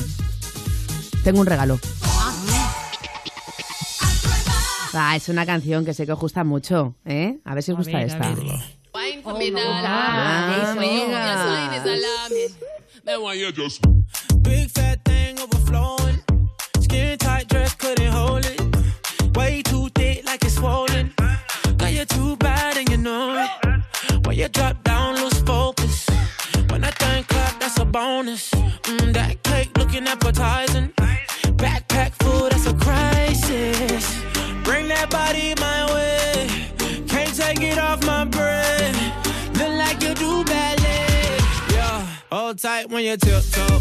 tengo 1.24 1.40
un 1.40 1.46
regalo. 1.46 1.78
Ah, 4.98 5.14
es 5.14 5.28
una 5.28 5.44
canción 5.44 5.84
que 5.84 5.92
sé 5.92 6.06
que 6.06 6.12
os 6.12 6.18
gusta 6.18 6.42
mucho, 6.42 6.94
¿eh? 7.04 7.36
A 7.44 7.54
ver 7.54 7.62
si 7.62 7.72
os 7.72 7.76
A 7.76 7.80
gusta 7.82 7.98
ver, 7.98 8.06
esta. 8.06 8.34
Ver. 8.96 9.02
Wine 9.02 9.22
for 9.22 9.32
Oh, 9.32 9.38
me, 9.38 9.50
no. 9.50 9.62
darling. 9.62 9.82
Yes, 10.52 10.76
wine 10.76 11.70
amigas. 11.70 11.86
is 11.86 12.04
alarming. 12.04 12.54
Me 13.06 13.16
want 13.22 13.38
you 13.38 13.52
just 13.52 13.80
Big 14.42 14.70
fat 14.70 15.04
thing 15.04 15.38
overflowing. 15.40 16.22
Skin 16.80 17.18
tight 17.18 17.48
dress 17.48 17.74
couldn't 17.74 18.12
hold 18.12 18.44
it. 18.46 19.36
Way 19.36 19.62
too 19.62 19.88
thick 19.94 20.24
like 20.24 20.42
it's 20.44 20.54
swollen. 20.54 21.12
Girl, 21.78 21.88
you're 21.88 22.04
too 22.06 22.36
bad 22.36 22.76
and 22.76 22.88
you 22.88 22.96
know 22.96 23.44
it. 23.44 24.26
When 24.26 24.36
you 24.36 24.48
drop 24.48 24.82
down, 24.84 25.16
lose 25.16 25.40
focus. 25.42 26.06
When 26.70 26.80
that 26.82 26.94
thing 26.98 27.24
clap, 27.24 27.60
that's 27.60 27.78
a 27.78 27.84
bonus. 27.84 28.50
Mm, 28.50 29.12
that 29.14 29.42
cake 29.42 29.70
looking 29.78 30.06
appetizing. 30.08 30.92
Backpack 31.62 32.12
food, 32.22 32.52
that's 32.52 32.66
a 32.66 32.74
crisis. 32.74 34.04
Bring 34.64 34.88
that 34.88 35.10
body 35.10 35.54
my 35.60 35.92
way. 35.94 36.25
Hold 42.36 42.58
tight 42.58 42.90
when 42.90 43.02
you 43.02 43.16
tiptoe. 43.16 43.80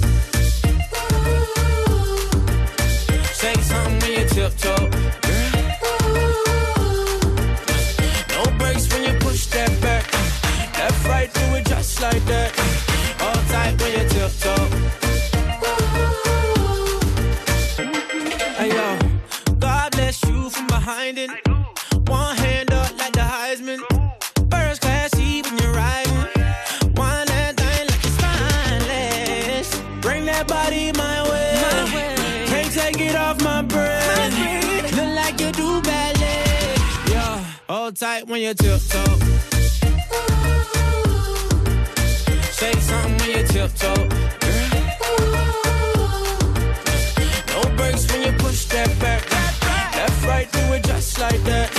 Say 3.34 3.54
something 3.70 4.00
when 4.00 4.12
you 4.14 4.26
tiptoe. 4.30 4.90
No 8.34 8.44
brakes 8.58 8.88
when 8.94 9.04
you 9.04 9.20
push 9.20 9.48
that 9.48 9.72
back. 9.82 10.04
Left, 10.78 11.08
right, 11.08 11.34
do 11.34 11.42
it 11.56 11.66
just 11.66 12.02
like 12.02 12.24
that. 12.26 12.52
Hold 13.20 13.46
tight 13.50 13.82
when 13.82 13.92
you 13.92 14.08
tiptoe. 14.10 15.05
Tight 37.96 38.28
when 38.28 38.42
you 38.42 38.54
tiptoe. 38.54 39.04
Say 42.52 42.74
something 42.74 43.18
when 43.20 43.30
you 43.30 43.48
tiptoe. 43.48 44.08
No 47.54 47.76
brakes 47.78 48.12
when 48.12 48.24
you 48.24 48.32
push 48.38 48.66
that 48.66 48.94
back. 49.00 49.32
Left, 49.96 50.28
right, 50.28 50.52
do 50.52 50.60
it 50.74 50.84
just 50.84 51.20
like 51.20 51.42
that. 51.44 51.70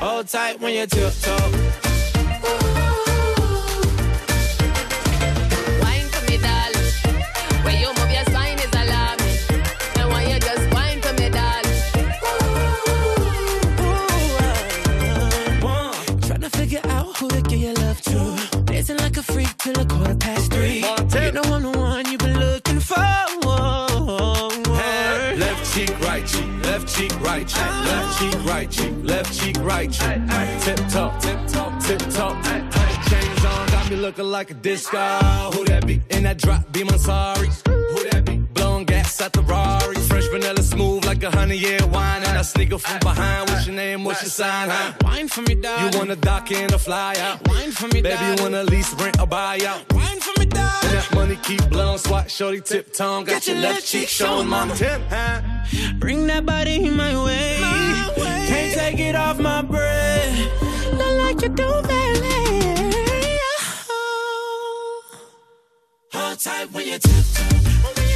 Hold 0.00 0.28
tight 0.28 0.60
when 0.60 0.74
you 0.74 0.86
tiptoe. 0.86 1.97
Cheek, 26.98 27.20
right 27.20 27.46
cheek, 27.46 27.58
left 27.58 28.18
cheek, 28.18 28.44
right 28.44 28.70
cheek, 28.70 28.94
left 29.02 29.40
cheek, 29.40 29.56
right 29.60 29.90
cheek. 29.90 30.18
Tip 30.62 30.88
top, 30.88 31.20
tip 31.20 31.38
top, 31.46 31.82
tip 31.82 32.00
top. 32.10 32.44
Chains 33.08 33.44
on, 33.44 33.68
got 33.68 33.90
me 33.90 33.96
looking 33.96 34.24
like 34.24 34.50
a 34.50 34.54
disco. 34.54 34.98
Ah, 34.98 35.50
who 35.54 35.64
that 35.66 35.86
be? 35.86 36.02
In 36.10 36.24
that 36.24 36.38
drop, 36.38 36.72
be 36.72 36.82
my 36.82 36.96
sorry. 36.96 37.48
Who 39.18 39.24
that 39.24 39.32
be? 39.32 39.32
Blowing 39.32 39.32
gas 39.32 39.32
at 39.32 39.32
the 39.32 39.42
Rari. 39.42 39.96
Fresh 39.96 40.28
vanilla 40.28 40.62
smooth 40.62 41.04
like 41.04 41.22
a 41.22 41.30
honey 41.30 41.56
year 41.56 41.78
wine. 41.88 42.22
And 42.24 42.38
I 42.38 42.42
sneak 42.42 42.72
up 42.72 42.80
from 42.80 42.98
behind. 43.00 43.50
What's 43.50 43.66
your 43.66 43.76
name? 43.76 44.04
What's 44.04 44.22
your 44.22 44.30
sign? 44.30 44.68
Huh? 44.70 44.92
Wine 45.02 45.28
for 45.28 45.42
me, 45.42 45.54
darling. 45.54 45.92
You 45.92 45.98
wanna 45.98 46.16
dock 46.16 46.50
in 46.50 46.72
or 46.72 46.78
fly 46.78 47.14
out? 47.18 47.46
Wine 47.48 47.72
for 47.72 47.88
me, 47.88 48.02
Baby, 48.02 48.24
you 48.24 48.42
wanna 48.42 48.64
lease, 48.64 48.94
rent, 48.94 49.20
or 49.20 49.26
buy 49.26 49.60
out? 49.66 49.92
Wine 49.92 50.20
for 50.20 50.38
me, 50.40 50.46
darling. 50.46 50.78
And 50.82 50.92
that 50.92 51.14
money 51.14 51.36
keep 51.42 51.68
blowing, 51.68 51.98
swat, 51.98 52.30
shorty, 52.30 52.60
tip 52.60 52.92
tongue. 52.92 53.24
Got, 53.24 53.46
your 53.46 53.56
left 53.56 53.86
cheek 53.86 54.08
showing, 54.08 54.48
mama. 54.48 54.74
Tip, 54.74 55.00
huh? 55.08 55.42
Bring 55.98 56.26
that 56.28 56.46
body 56.46 56.84
in 56.84 56.96
my 56.96 57.24
way. 57.24 57.58
Can't 58.48 58.74
take 58.74 58.98
it 59.00 59.14
off 59.14 59.38
my 59.38 59.62
breath. 59.62 60.34
Not 60.98 61.14
like 61.22 61.42
you 61.42 61.48
do, 61.48 61.70
baby. 61.82 63.38
Oh. 63.90 65.02
Hold 66.12 66.40
tight 66.40 66.72
when 66.72 66.86
you 66.86 66.98
tiptoe. 66.98 68.07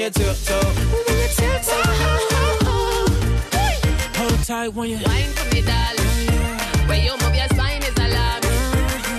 You 0.00 0.10
tiptoe. 0.10 0.54
When 0.54 1.16
you 1.18 1.28
tiptoe. 1.36 1.82
Hold 4.16 4.44
tight 4.44 4.68
when 4.68 4.88
you. 4.88 4.98
Wine 5.04 5.30
for 5.36 5.54
me, 5.54 5.60
darling. 5.60 6.88
Where 6.88 6.98
you 6.98 7.12
move 7.18 7.34
your 7.34 7.48
spine 7.48 7.82
is 7.82 7.96
alarm. 7.98 8.42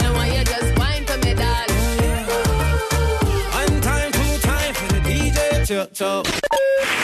And 0.03 0.17
when 0.17 0.34
you 0.34 0.43
just 0.43 0.77
wine 0.79 1.05
for 1.05 1.17
me, 1.19 1.34
darling. 1.36 2.25
One 3.53 3.82
time, 3.82 4.11
two 4.11 4.38
time 4.39 4.73
for 4.73 4.93
the 4.93 4.99
DJ 5.01 5.67
tiptoe. 5.67 6.41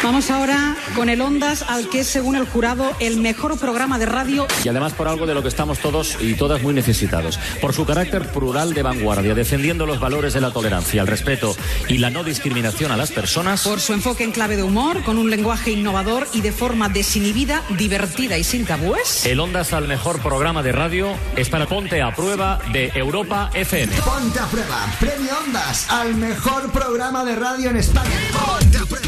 Vamos 0.08 0.32
ahora 0.32 0.78
con 0.96 1.10
el 1.10 1.20
Ondas, 1.20 1.66
al 1.68 1.90
que 1.90 2.00
es, 2.00 2.08
según 2.08 2.38
el 2.38 2.46
jurado, 2.46 2.94
el 3.02 3.18
mejor 3.18 3.60
programa 3.60 4.00
de 4.00 4.06
radio. 4.06 4.48
Y 4.64 4.70
además 4.70 4.94
por 4.94 5.10
algo 5.10 5.26
de 5.26 5.34
lo 5.34 5.42
que 5.42 5.50
estamos 5.50 5.80
todos 5.80 6.18
y 6.22 6.36
todas 6.36 6.62
muy 6.62 6.74
necesitados. 6.74 7.38
Por 7.60 7.74
su 7.74 7.86
carácter 7.86 8.32
plural 8.32 8.74
de 8.74 8.84
vanguardia, 8.84 9.36
defendiendo 9.36 9.86
los 9.86 10.00
valores 10.00 10.34
de 10.34 10.40
la 10.40 10.52
tolerancia, 10.52 11.02
el 11.02 11.08
respeto 11.08 11.58
y 11.90 11.98
la 11.98 12.10
no 12.10 12.24
discriminación 12.24 12.94
a 12.94 12.96
las 12.96 13.12
personas. 13.12 13.64
Por 13.64 13.82
su 13.82 13.92
enfoque 13.92 14.24
en 14.24 14.32
clave 14.32 14.56
de 14.56 14.64
humor, 14.64 15.04
con 15.04 15.18
un 15.18 15.30
lenguaje 15.30 15.72
innovador 15.72 16.26
y 16.32 16.40
de 16.40 16.54
forma 16.54 16.88
desinhibida, 16.88 17.62
divertida 17.78 18.38
y 18.38 18.46
sin 18.46 18.66
tabúes. 18.66 19.26
El 19.26 19.42
Ondas 19.42 19.74
al 19.74 19.90
mejor 19.90 20.22
programa 20.22 20.64
de 20.64 20.72
radio 20.72 21.18
es 21.36 21.50
para 21.50 21.68
Ponte 21.68 22.02
a 22.02 22.16
Prueba 22.16 22.60
de 22.72 22.94
Europa 22.96 23.50
FM. 23.54 23.94
Ponte 23.98 24.40
a 24.40 24.46
prueba. 24.46 24.86
Premio 25.02 25.38
Ondas 25.46 25.86
al 25.90 26.16
mejor 26.16 26.72
programa 26.72 27.26
de 27.26 27.36
radio 27.36 27.72
en 27.72 27.76
España. 27.76 28.16
Ponte 28.32 28.78
a 28.78 28.86
prueba. 28.86 29.07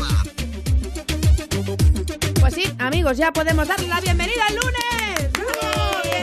Sí, 2.61 2.65
amigos, 2.77 3.15
ya 3.17 3.31
podemos 3.31 3.65
darle 3.69 3.87
la 3.87 4.01
bienvenida 4.01 4.41
al 4.49 4.55
lunes. 4.55 5.29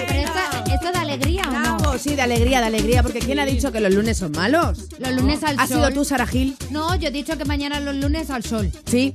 Pero 0.06 0.20
esto, 0.20 0.74
esto 0.74 0.92
de 0.92 0.98
alegría 0.98 1.42
o 1.48 1.50
no? 1.50 1.78
Bravo, 1.78 1.98
sí, 1.98 2.14
de 2.14 2.20
alegría, 2.20 2.60
de 2.60 2.66
alegría, 2.66 3.02
porque 3.02 3.20
¿quién 3.20 3.38
ha 3.38 3.46
dicho 3.46 3.72
que 3.72 3.80
los 3.80 3.94
lunes 3.94 4.18
son 4.18 4.32
malos? 4.32 4.80
Los 4.98 5.12
lunes 5.12 5.42
al 5.42 5.58
¿Has 5.58 5.70
sol. 5.70 5.78
sido 5.78 5.90
tú, 5.92 6.04
Sara 6.04 6.26
Gil? 6.26 6.54
No, 6.70 6.94
yo 6.96 7.08
he 7.08 7.10
dicho 7.10 7.38
que 7.38 7.46
mañana 7.46 7.80
los 7.80 7.94
lunes 7.94 8.28
al 8.28 8.44
sol. 8.44 8.70
Sí. 8.84 9.14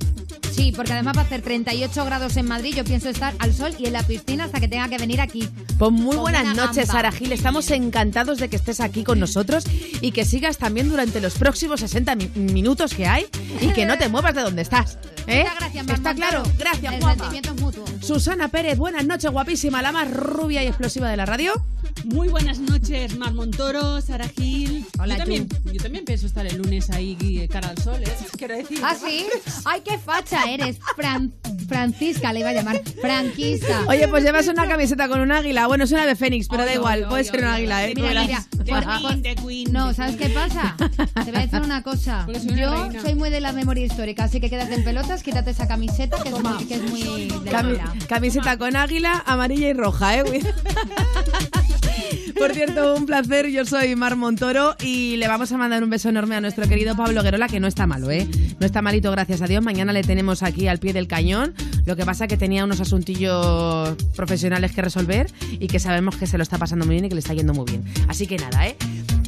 Sí, 0.50 0.72
porque 0.76 0.92
además 0.92 1.16
va 1.16 1.22
a 1.22 1.24
hacer 1.24 1.40
38 1.42 2.04
grados 2.04 2.36
en 2.36 2.46
Madrid. 2.46 2.74
Yo 2.74 2.84
pienso 2.84 3.08
estar 3.08 3.32
al 3.38 3.54
sol 3.54 3.74
y 3.78 3.86
en 3.86 3.92
la 3.94 4.02
piscina 4.02 4.44
hasta 4.44 4.60
que 4.60 4.68
tenga 4.68 4.88
que 4.88 4.98
venir 4.98 5.20
aquí. 5.20 5.48
Pues 5.78 5.90
muy 5.92 6.16
buenas 6.16 6.44
noches, 6.54 6.88
gamba. 6.88 6.92
Sara 6.92 7.12
Gil. 7.12 7.32
Estamos 7.32 7.70
encantados 7.70 8.38
de 8.38 8.48
que 8.50 8.56
estés 8.56 8.80
aquí 8.80 9.02
con 9.04 9.18
nosotros 9.18 9.64
y 10.02 10.10
que 10.12 10.24
sigas 10.26 10.58
también 10.58 10.88
durante 10.90 11.20
los 11.22 11.34
próximos 11.34 11.80
60 11.80 12.16
mi- 12.16 12.26
minutos 12.34 12.92
que 12.94 13.06
hay 13.06 13.26
y 13.62 13.68
que 13.68 13.86
no 13.86 13.96
te 13.96 14.08
muevas 14.08 14.34
de 14.34 14.42
donde 14.42 14.60
estás. 14.62 14.98
¿Eh? 15.26 15.44
Gracias, 15.58 15.88
Está 15.88 16.14
claro. 16.14 16.42
Gracias, 16.58 16.92
El 16.94 17.00
guapa. 17.00 17.14
sentimiento 17.16 17.54
es 17.54 17.60
mutuo. 17.60 17.84
Susana 18.00 18.48
Pérez, 18.48 18.76
buenas 18.78 19.04
noches, 19.06 19.30
guapísima, 19.30 19.82
la 19.82 19.92
más 19.92 20.10
rubia 20.10 20.62
y 20.62 20.66
explosiva 20.66 21.08
de 21.08 21.16
la 21.16 21.26
radio. 21.26 21.52
Muy 22.04 22.28
buenas 22.28 22.58
noches, 22.58 23.16
Mar 23.16 23.32
Montoro, 23.32 24.00
Sara 24.00 24.26
Gil. 24.28 24.84
Hola, 24.98 25.14
yo, 25.14 25.18
también, 25.20 25.48
yo 25.72 25.80
también 25.82 26.04
pienso 26.04 26.26
estar 26.26 26.44
el 26.46 26.56
lunes 26.58 26.90
ahí 26.90 27.16
eh, 27.40 27.48
cara 27.48 27.68
al 27.68 27.78
sol, 27.78 28.02
¿eh? 28.02 28.12
Quiero 28.36 28.56
decir. 28.56 28.80
¿Ah, 28.82 28.94
sí? 28.94 29.26
¡Ay, 29.64 29.82
qué 29.84 29.98
facha 29.98 30.50
eres! 30.50 30.78
Fran- 30.96 31.32
Francisca 31.68 32.32
le 32.32 32.40
iba 32.40 32.48
a 32.50 32.52
llamar. 32.52 32.82
Franquista. 33.00 33.84
Oye, 33.88 34.08
pues 34.08 34.24
llevas 34.24 34.48
una 34.48 34.66
camiseta 34.66 35.08
con 35.08 35.20
un 35.20 35.30
águila. 35.32 35.66
Bueno, 35.68 35.84
es 35.84 35.92
una 35.92 36.04
de 36.06 36.16
Fénix, 36.16 36.48
pero 36.48 36.64
da 36.64 36.74
igual. 36.74 37.00
oye, 37.04 37.08
Puede 37.08 37.24
ser 37.24 37.40
un 37.40 37.46
águila. 37.46 37.86
¿eh? 37.86 37.92
Mira, 37.94 38.22
mira, 38.22 38.46
No, 39.70 39.94
¿sabes 39.94 40.16
qué 40.16 40.28
pasa? 40.30 40.76
Te 40.78 41.30
voy 41.30 41.36
a 41.36 41.46
decir 41.46 41.60
una 41.60 41.82
cosa. 41.82 42.26
Una 42.28 42.38
Yo 42.56 42.84
reina. 42.88 43.00
soy 43.02 43.14
muy 43.14 43.30
de 43.30 43.40
la 43.40 43.52
memoria 43.52 43.84
histórica, 43.86 44.24
así 44.24 44.40
que 44.40 44.50
quédate 44.50 44.74
en 44.74 44.84
pelotas, 44.84 45.22
quítate 45.22 45.50
esa 45.52 45.68
camiseta 45.68 46.20
que 46.22 46.30
es 46.30 46.34
muy, 46.42 46.64
que 46.66 46.74
es 46.74 46.82
muy 46.82 47.28
de 47.28 47.80
camiseta 48.08 48.58
con 48.58 48.74
águila, 48.76 49.22
amarilla 49.26 49.68
y 49.68 49.72
roja, 49.72 50.18
¿eh? 50.18 50.24
Por 52.38 52.52
cierto, 52.54 52.94
un 52.94 53.06
placer. 53.06 53.48
Yo 53.50 53.64
soy 53.64 53.94
Mar 53.96 54.16
Montoro 54.16 54.76
y 54.82 55.16
le 55.16 55.28
vamos 55.28 55.52
a 55.52 55.56
mandar 55.56 55.82
un 55.82 55.90
beso 55.90 56.08
enorme 56.08 56.36
a 56.36 56.40
nuestro 56.40 56.68
querido 56.68 56.96
Pablo 56.96 57.22
Guerola, 57.22 57.48
que 57.48 57.60
no 57.60 57.66
está 57.66 57.86
malo, 57.86 58.10
¿eh? 58.10 58.26
No 58.60 58.66
está 58.66 58.82
malito, 58.82 59.10
gracias 59.10 59.42
a 59.42 59.46
Dios. 59.46 59.62
Mañana 59.62 59.92
le 59.92 60.02
tenemos 60.02 60.42
aquí 60.42 60.68
al 60.68 60.78
pie 60.78 60.92
del 60.92 61.06
cañón. 61.06 61.54
Lo 61.84 61.96
que 61.96 62.04
pasa 62.04 62.26
que 62.26 62.36
tenía 62.36 62.64
unos 62.64 62.80
asuntillos 62.80 63.96
profesionales 64.16 64.72
que 64.72 64.82
resolver 64.82 65.30
y 65.52 65.66
que 65.66 65.78
sabemos 65.78 66.16
que 66.16 66.26
se 66.26 66.36
lo 66.36 66.42
está 66.42 66.58
pasando 66.58 66.84
muy 66.86 66.94
bien 66.94 67.06
y 67.06 67.08
que 67.08 67.14
le 67.14 67.20
está 67.20 67.34
yendo 67.34 67.54
muy 67.54 67.64
bien. 67.66 67.84
Así 68.08 68.26
que 68.26 68.36
nada, 68.36 68.66
¿eh? 68.66 68.76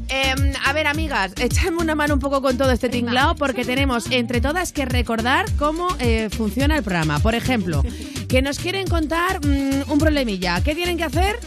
Em, 0.09 0.53
a 0.65 0.73
ver, 0.73 0.87
amigas, 0.87 1.33
echadme 1.41 1.79
una 1.79 1.95
mano 1.95 2.15
un 2.15 2.21
poco 2.21 2.43
con 2.43 2.57
todo 2.57 2.71
este 2.71 2.89
tinglao 2.89 3.35
porque 3.37 3.65
tenemos 3.65 4.11
entre 4.11 4.41
todas 4.41 4.73
que 4.73 4.85
recordar 4.85 5.47
cómo 5.59 5.89
eh, 5.99 6.29
funciona 6.31 6.77
el 6.77 6.83
programa. 6.83 7.19
Por 7.19 7.35
ejemplo, 7.35 7.83
que 8.29 8.43
nos 8.43 8.59
quieren 8.59 8.87
contar 8.87 9.45
mm, 9.45 9.91
un 9.91 9.99
problemilla. 9.99 10.63
¿Qué 10.63 10.75
tienen 10.75 10.97
que 10.97 11.05
hacer? 11.05 11.39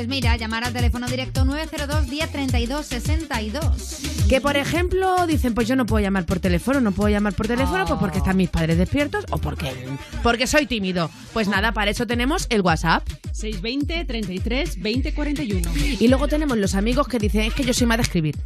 Pues 0.00 0.08
mira, 0.08 0.34
llamar 0.38 0.64
al 0.64 0.72
teléfono 0.72 1.06
directo 1.06 1.44
902 1.44 2.08
10 2.08 2.32
32 2.32 2.86
62. 2.86 3.98
Que 4.30 4.40
por 4.40 4.56
ejemplo 4.56 5.26
dicen, 5.26 5.52
pues 5.52 5.68
yo 5.68 5.76
no 5.76 5.84
puedo 5.84 6.02
llamar 6.02 6.24
por 6.24 6.40
teléfono, 6.40 6.80
no 6.80 6.92
puedo 6.92 7.10
llamar 7.10 7.34
por 7.34 7.46
teléfono, 7.46 7.84
pues 7.84 8.00
porque 8.00 8.16
están 8.16 8.38
mis 8.38 8.48
padres 8.48 8.78
despiertos 8.78 9.26
o 9.28 9.36
porque, 9.36 9.74
porque 10.22 10.46
soy 10.46 10.64
tímido. 10.64 11.10
Pues 11.34 11.48
nada, 11.48 11.72
para 11.72 11.90
eso 11.90 12.06
tenemos 12.06 12.46
el 12.48 12.62
WhatsApp. 12.62 13.06
620 13.32 14.06
33 14.06 14.80
20 14.80 15.12
41. 15.12 15.70
Y 16.00 16.08
luego 16.08 16.28
tenemos 16.28 16.56
los 16.56 16.74
amigos 16.74 17.06
que 17.06 17.18
dicen, 17.18 17.42
es 17.42 17.52
que 17.52 17.64
yo 17.64 17.74
soy 17.74 17.86
más 17.86 17.98
de 17.98 18.02
escribir. 18.04 18.38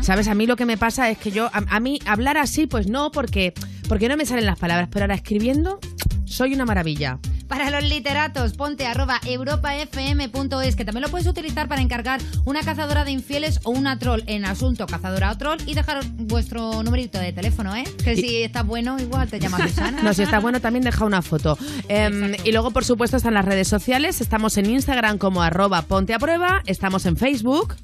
¿Sabes? 0.00 0.26
A 0.26 0.34
mí 0.34 0.48
lo 0.48 0.56
que 0.56 0.66
me 0.66 0.76
pasa 0.76 1.08
es 1.10 1.18
que 1.18 1.30
yo, 1.30 1.46
a, 1.52 1.62
a 1.76 1.78
mí 1.78 2.00
hablar 2.06 2.38
así, 2.38 2.66
pues 2.66 2.88
no, 2.88 3.12
porque, 3.12 3.54
porque 3.88 4.08
no 4.08 4.16
me 4.16 4.26
salen 4.26 4.46
las 4.46 4.58
palabras, 4.58 4.88
pero 4.90 5.04
ahora 5.04 5.14
escribiendo 5.14 5.78
soy 6.24 6.54
una 6.54 6.64
maravilla. 6.64 7.20
Para 7.48 7.70
los 7.70 7.82
literatos, 7.82 8.52
ponte 8.52 8.86
arroba 8.86 9.20
europafm.es, 9.24 10.76
que 10.76 10.84
también 10.84 11.02
lo 11.02 11.08
puedes 11.08 11.26
utilizar 11.26 11.66
para 11.66 11.80
encargar 11.80 12.20
una 12.44 12.60
cazadora 12.62 13.04
de 13.04 13.10
infieles 13.10 13.60
o 13.64 13.70
una 13.70 13.98
troll 13.98 14.22
en 14.26 14.44
asunto 14.44 14.86
cazadora 14.86 15.32
o 15.32 15.38
troll 15.38 15.58
y 15.66 15.74
dejar 15.74 16.04
vuestro 16.16 16.82
numerito 16.82 17.18
de 17.18 17.32
teléfono, 17.32 17.74
¿eh? 17.74 17.84
Que 18.04 18.16
si 18.16 18.42
estás 18.42 18.66
bueno, 18.66 18.98
igual 18.98 19.28
te 19.28 19.40
llama 19.40 19.58
Susana. 19.66 20.02
No, 20.08 20.14
si 20.14 20.22
está 20.22 20.38
bueno, 20.38 20.60
también 20.60 20.84
deja 20.84 21.04
una 21.04 21.22
foto. 21.22 21.58
Em, 21.88 22.34
y 22.44 22.52
luego, 22.52 22.70
por 22.70 22.84
supuesto, 22.84 23.16
están 23.16 23.34
las 23.34 23.44
redes 23.44 23.68
sociales. 23.68 24.20
Estamos 24.20 24.56
en 24.58 24.70
Instagram 24.70 25.18
como 25.18 25.42
arroba 25.42 25.82
ponte 25.82 26.14
a 26.14 26.18
prueba. 26.18 26.62
Estamos 26.66 27.06
en 27.06 27.16
Facebook. 27.16 27.74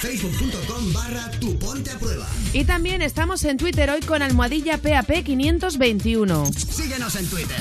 Facebook.com 0.00 0.92
barra 0.92 1.30
tu 1.40 1.58
ponte 1.58 1.90
a 1.90 1.98
prueba. 1.98 2.26
Y 2.52 2.64
también 2.64 3.02
estamos 3.02 3.44
en 3.44 3.58
Twitter 3.58 3.90
hoy 3.90 4.00
con 4.00 4.22
almohadilla 4.22 4.78
PAP 4.78 5.24
521. 5.24 6.46
Síguenos 6.52 7.16
en 7.16 7.28
Twitter. 7.28 7.56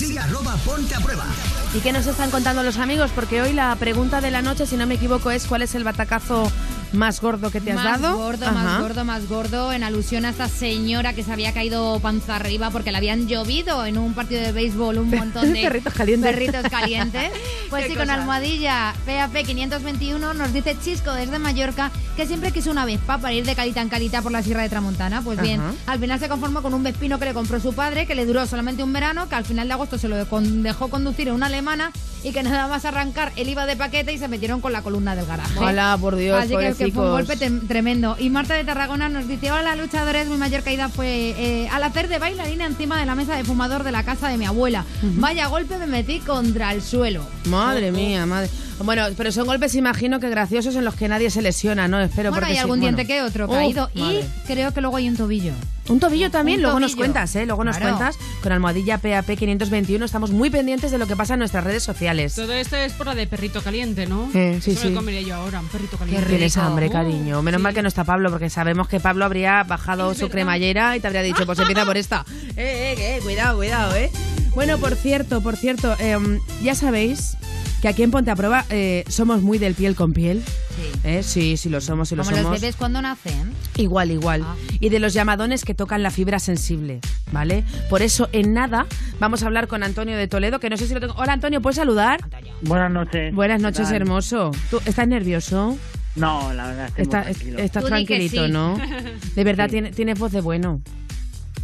Sigue 0.00 0.18
arroba 0.18 0.56
ponte 0.64 0.94
a 0.94 1.00
prueba. 1.00 1.26
¿Y 1.74 1.80
qué 1.80 1.92
nos 1.92 2.06
están 2.06 2.30
contando 2.30 2.62
los 2.62 2.78
amigos? 2.78 3.10
Porque 3.14 3.42
hoy 3.42 3.52
la 3.52 3.76
pregunta 3.76 4.22
de 4.22 4.30
la 4.30 4.40
noche, 4.40 4.66
si 4.66 4.78
no 4.78 4.86
me 4.86 4.94
equivoco, 4.94 5.30
es 5.30 5.46
¿cuál 5.46 5.60
es 5.60 5.74
el 5.74 5.84
batacazo 5.84 6.50
más 6.92 7.20
gordo 7.20 7.50
que 7.50 7.60
te 7.60 7.70
has 7.72 7.76
más 7.82 8.00
dado? 8.00 8.16
gordo, 8.16 8.44
Ajá. 8.46 8.52
más 8.54 8.80
gordo, 8.80 9.04
más 9.04 9.28
gordo, 9.28 9.72
en 9.72 9.84
alusión 9.84 10.24
a 10.24 10.30
esta 10.30 10.48
señora 10.48 11.12
que 11.14 11.22
se 11.22 11.32
había 11.32 11.52
caído 11.52 11.98
panza 12.00 12.36
arriba 12.36 12.70
porque 12.70 12.90
le 12.90 12.96
habían 12.98 13.28
llovido 13.28 13.84
en 13.86 13.98
un 13.98 14.14
partido 14.14 14.40
de 14.42 14.52
béisbol 14.52 14.98
un 14.98 15.10
montón 15.16 15.52
de 15.52 15.62
Perritos 15.62 15.94
calientes. 15.94 16.30
perritos 16.32 16.62
calientes. 16.70 17.30
Pues 17.70 17.86
sí, 17.86 17.94
con 17.94 18.10
almohadilla 18.10 18.92
PAP 19.06 19.46
521 19.46 20.34
nos 20.34 20.52
dice 20.52 20.76
Chisco 20.82 21.12
desde 21.12 21.38
Mallorca 21.38 21.92
que 22.16 22.26
siempre 22.26 22.50
quiso 22.50 22.72
una 22.72 22.84
Vespa 22.84 23.18
para 23.18 23.32
ir 23.32 23.46
de 23.46 23.54
calita 23.54 23.80
en 23.80 23.88
calita 23.88 24.22
por 24.22 24.32
la 24.32 24.42
Sierra 24.42 24.62
de 24.62 24.68
Tramontana. 24.68 25.22
Pues 25.22 25.40
bien, 25.40 25.60
Ajá. 25.60 25.72
al 25.86 26.00
final 26.00 26.18
se 26.18 26.28
conformó 26.28 26.62
con 26.62 26.74
un 26.74 26.82
Vespino 26.82 27.20
que 27.20 27.26
le 27.26 27.32
compró 27.32 27.60
su 27.60 27.72
padre, 27.72 28.06
que 28.06 28.16
le 28.16 28.26
duró 28.26 28.44
solamente 28.48 28.82
un 28.82 28.92
verano, 28.92 29.28
que 29.28 29.36
al 29.36 29.44
final 29.44 29.68
de 29.68 29.74
agosto 29.74 29.98
se 29.98 30.08
lo 30.08 30.16
dejó 30.16 30.88
conducir 30.88 31.28
en 31.28 31.34
una 31.34 31.46
alemana 31.46 31.92
y 32.22 32.32
que 32.32 32.42
nada 32.42 32.68
más 32.68 32.84
arrancar 32.84 33.32
él 33.36 33.48
iba 33.48 33.66
de 33.66 33.76
paquete 33.76 34.12
y 34.12 34.18
se 34.18 34.28
metieron 34.28 34.60
con 34.60 34.72
la 34.72 34.82
columna 34.82 35.14
del 35.16 35.26
garaje. 35.26 35.58
Hola, 35.58 35.96
por 36.00 36.16
Dios, 36.16 36.38
Así 36.38 36.56
que, 36.56 36.74
que 36.74 36.92
fue 36.92 37.04
un 37.06 37.10
golpe 37.12 37.36
tremendo. 37.68 38.16
Y 38.18 38.30
Marta 38.30 38.54
de 38.54 38.64
Tarragona 38.64 39.08
nos 39.08 39.26
dice, 39.28 39.50
hola 39.52 39.76
luchadores, 39.76 40.28
mi 40.28 40.36
mayor 40.36 40.62
caída 40.62 40.88
fue 40.88 41.34
eh, 41.36 41.68
al 41.72 41.82
hacer 41.82 42.08
de 42.08 42.18
bailarina 42.18 42.66
encima 42.66 42.98
de 42.98 43.06
la 43.06 43.14
mesa 43.14 43.36
de 43.36 43.44
fumador 43.44 43.84
de 43.84 43.92
la 43.92 44.02
casa 44.04 44.28
de 44.28 44.36
mi 44.36 44.46
abuela. 44.46 44.84
Vaya 45.02 45.46
golpe 45.46 45.78
me 45.78 45.86
metí 45.86 46.18
contra 46.20 46.72
el 46.72 46.82
suelo. 46.82 47.24
Madre 47.46 47.92
mía, 47.92 48.26
madre. 48.26 48.48
Bueno, 48.82 49.04
pero 49.16 49.30
son 49.30 49.46
golpes, 49.46 49.74
imagino 49.74 50.20
que 50.20 50.30
graciosos 50.30 50.74
en 50.74 50.84
los 50.86 50.94
que 50.94 51.06
nadie 51.06 51.28
se 51.30 51.42
lesiona, 51.42 51.86
¿no? 51.86 52.00
Espero 52.00 52.30
Bueno, 52.30 52.36
porque 52.40 52.46
hay 52.52 52.54
sí, 52.56 52.60
algún 52.60 52.80
bueno. 52.80 52.96
diente 52.96 53.12
que 53.12 53.20
otro 53.22 53.44
Uf, 53.46 53.52
caído. 53.52 53.90
Y 53.94 54.00
madre. 54.00 54.24
creo 54.46 54.72
que 54.72 54.80
luego 54.80 54.96
hay 54.96 55.08
un 55.08 55.16
tobillo. 55.16 55.52
Un 55.90 55.98
tobillo 55.98 56.30
también, 56.30 56.58
Un 56.58 56.62
luego 56.62 56.78
nos 56.80 56.94
cuentas, 56.94 57.34
¿eh? 57.34 57.46
Luego 57.46 57.64
nos 57.64 57.76
cuentas 57.78 58.16
con 58.42 58.52
almohadilla 58.52 58.98
PAP 58.98 59.36
521. 59.36 60.04
Estamos 60.04 60.30
muy 60.30 60.48
pendientes 60.48 60.92
de 60.92 60.98
lo 60.98 61.08
que 61.08 61.16
pasa 61.16 61.34
en 61.34 61.40
nuestras 61.40 61.64
redes 61.64 61.82
sociales. 61.82 62.36
Todo 62.36 62.52
esto 62.52 62.76
es 62.76 62.92
por 62.92 63.08
la 63.08 63.16
de 63.16 63.26
perrito 63.26 63.60
caliente, 63.60 64.06
¿no? 64.06 64.30
Eh, 64.32 64.60
sí, 64.62 64.70
Eso 64.70 64.82
sí. 64.82 64.88
me 64.90 64.94
comería 64.94 65.22
yo 65.22 65.34
ahora, 65.34 65.58
un 65.58 65.66
perrito 65.66 65.96
caliente. 65.96 66.26
Tienes 66.26 66.56
hambre, 66.56 66.90
cariño. 66.90 67.42
Menos 67.42 67.60
mal 67.60 67.74
que 67.74 67.82
no 67.82 67.88
está 67.88 68.04
Pablo, 68.04 68.30
porque 68.30 68.48
sabemos 68.50 68.86
que 68.86 69.00
Pablo 69.00 69.24
habría 69.24 69.64
bajado 69.64 70.14
su 70.14 70.28
cremallera 70.28 70.96
y 70.96 71.00
te 71.00 71.08
habría 71.08 71.22
dicho, 71.22 71.44
pues 71.44 71.58
empieza 71.58 71.84
por 71.84 71.96
esta. 71.96 72.24
Eh, 72.56 72.94
eh, 72.96 73.16
eh, 73.16 73.20
cuidado, 73.22 73.56
cuidado, 73.56 73.96
eh. 73.96 74.10
Bueno, 74.54 74.76
por 74.78 74.94
cierto, 74.94 75.40
por 75.40 75.56
cierto, 75.56 75.96
em, 75.98 76.40
ya 76.62 76.74
sabéis 76.74 77.36
que 77.80 77.88
aquí 77.88 78.02
en 78.02 78.10
Ponte 78.10 78.30
a 78.30 78.36
Prueba 78.36 78.64
eh, 78.70 79.04
somos 79.08 79.42
muy 79.42 79.58
del 79.58 79.74
piel 79.74 79.94
con 79.94 80.12
piel. 80.12 80.42
Sí. 80.44 81.00
¿Eh? 81.04 81.22
Sí, 81.22 81.56
sí 81.56 81.68
lo 81.70 81.80
somos, 81.80 82.08
sí 82.10 82.16
lo 82.16 82.22
Como 82.24 82.36
somos. 82.36 82.52
los 82.52 82.60
bebés 82.60 82.76
cuando 82.76 83.00
nacen. 83.00 83.52
Igual, 83.76 84.10
igual. 84.10 84.44
Y 84.80 84.88
de 84.90 84.98
los 84.98 85.14
llamadones 85.14 85.64
que 85.64 85.74
tocan 85.74 86.02
la 86.02 86.10
fibra 86.10 86.38
sensible, 86.38 87.00
¿vale? 87.32 87.64
Por 87.88 88.02
eso, 88.02 88.28
en 88.32 88.52
nada, 88.52 88.86
vamos 89.18 89.42
a 89.42 89.46
hablar 89.46 89.66
con 89.66 89.82
Antonio 89.82 90.16
de 90.16 90.28
Toledo, 90.28 90.60
que 90.60 90.68
no 90.70 90.76
sé 90.76 90.86
si 90.86 90.94
lo 90.94 91.00
tengo. 91.00 91.14
Hola, 91.16 91.32
Antonio, 91.32 91.62
¿puedes 91.62 91.76
saludar? 91.76 92.20
Buenas 92.62 92.90
noches. 92.90 93.34
Buenas 93.34 93.58
¿Qué 93.58 93.62
noches, 93.62 93.90
hermoso. 93.90 94.50
¿Tú 94.70 94.80
estás 94.84 95.08
nervioso? 95.08 95.76
No, 96.16 96.52
la 96.52 96.66
verdad, 96.66 96.86
estoy 96.88 96.96
muy 96.96 97.02
Está- 97.04 97.22
tranquilo. 97.22 97.58
estás 97.60 97.82
Tú 97.82 97.88
tranquilito, 97.88 98.46
sí. 98.46 98.52
¿no? 98.52 98.76
De 99.36 99.44
verdad, 99.44 99.66
Sí. 99.66 99.70
tiene- 99.72 99.90
tienes 99.92 100.18
voz 100.18 100.32
de 100.32 100.40
bueno. 100.40 100.82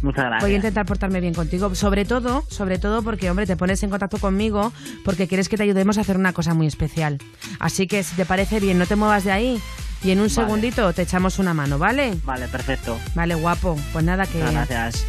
Muchas 0.01 0.25
gracias. 0.25 0.43
Voy 0.43 0.53
a 0.53 0.55
intentar 0.57 0.85
portarme 0.85 1.19
bien 1.21 1.33
contigo, 1.33 1.73
sobre 1.75 2.05
todo, 2.05 2.43
sobre 2.49 2.77
todo 2.77 3.01
porque, 3.01 3.29
hombre, 3.29 3.45
te 3.45 3.55
pones 3.57 3.81
en 3.83 3.89
contacto 3.89 4.17
conmigo 4.19 4.71
porque 5.03 5.27
quieres 5.27 5.49
que 5.49 5.57
te 5.57 5.63
ayudemos 5.63 5.97
a 5.97 6.01
hacer 6.01 6.17
una 6.17 6.33
cosa 6.33 6.53
muy 6.53 6.67
especial. 6.67 7.17
Así 7.59 7.87
que, 7.87 8.03
si 8.03 8.15
te 8.15 8.25
parece 8.25 8.59
bien, 8.59 8.77
no 8.77 8.85
te 8.85 8.95
muevas 8.95 9.23
de 9.23 9.31
ahí 9.31 9.61
y 10.03 10.11
en 10.11 10.19
un 10.19 10.25
Vale. 10.25 10.35
segundito 10.35 10.93
te 10.93 11.01
echamos 11.01 11.39
una 11.39 11.53
mano, 11.53 11.79
¿vale? 11.79 12.15
Vale, 12.23 12.47
perfecto. 12.47 12.97
Vale, 13.15 13.35
guapo. 13.35 13.75
Pues 13.91 14.05
nada, 14.05 14.25
que, 14.27 14.39
gracias. 14.39 15.03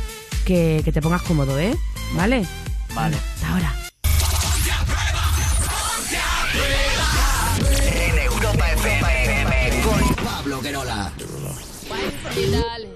que, 0.47 0.80
que 0.84 0.93
te 0.93 1.03
pongas 1.03 1.22
cómodo, 1.22 1.59
¿eh? 1.59 1.76
¿Vale? 2.16 2.47
Vale. 2.95 3.16
Hasta 3.16 3.53
ahora. 3.53 3.74
En 7.93 8.18
Europa 8.18 8.72
FM 8.72 9.82
con 9.82 10.14
Pablo 10.24 10.61
Guerola. 10.62 11.12
Where 11.91 12.80
you 12.82 12.88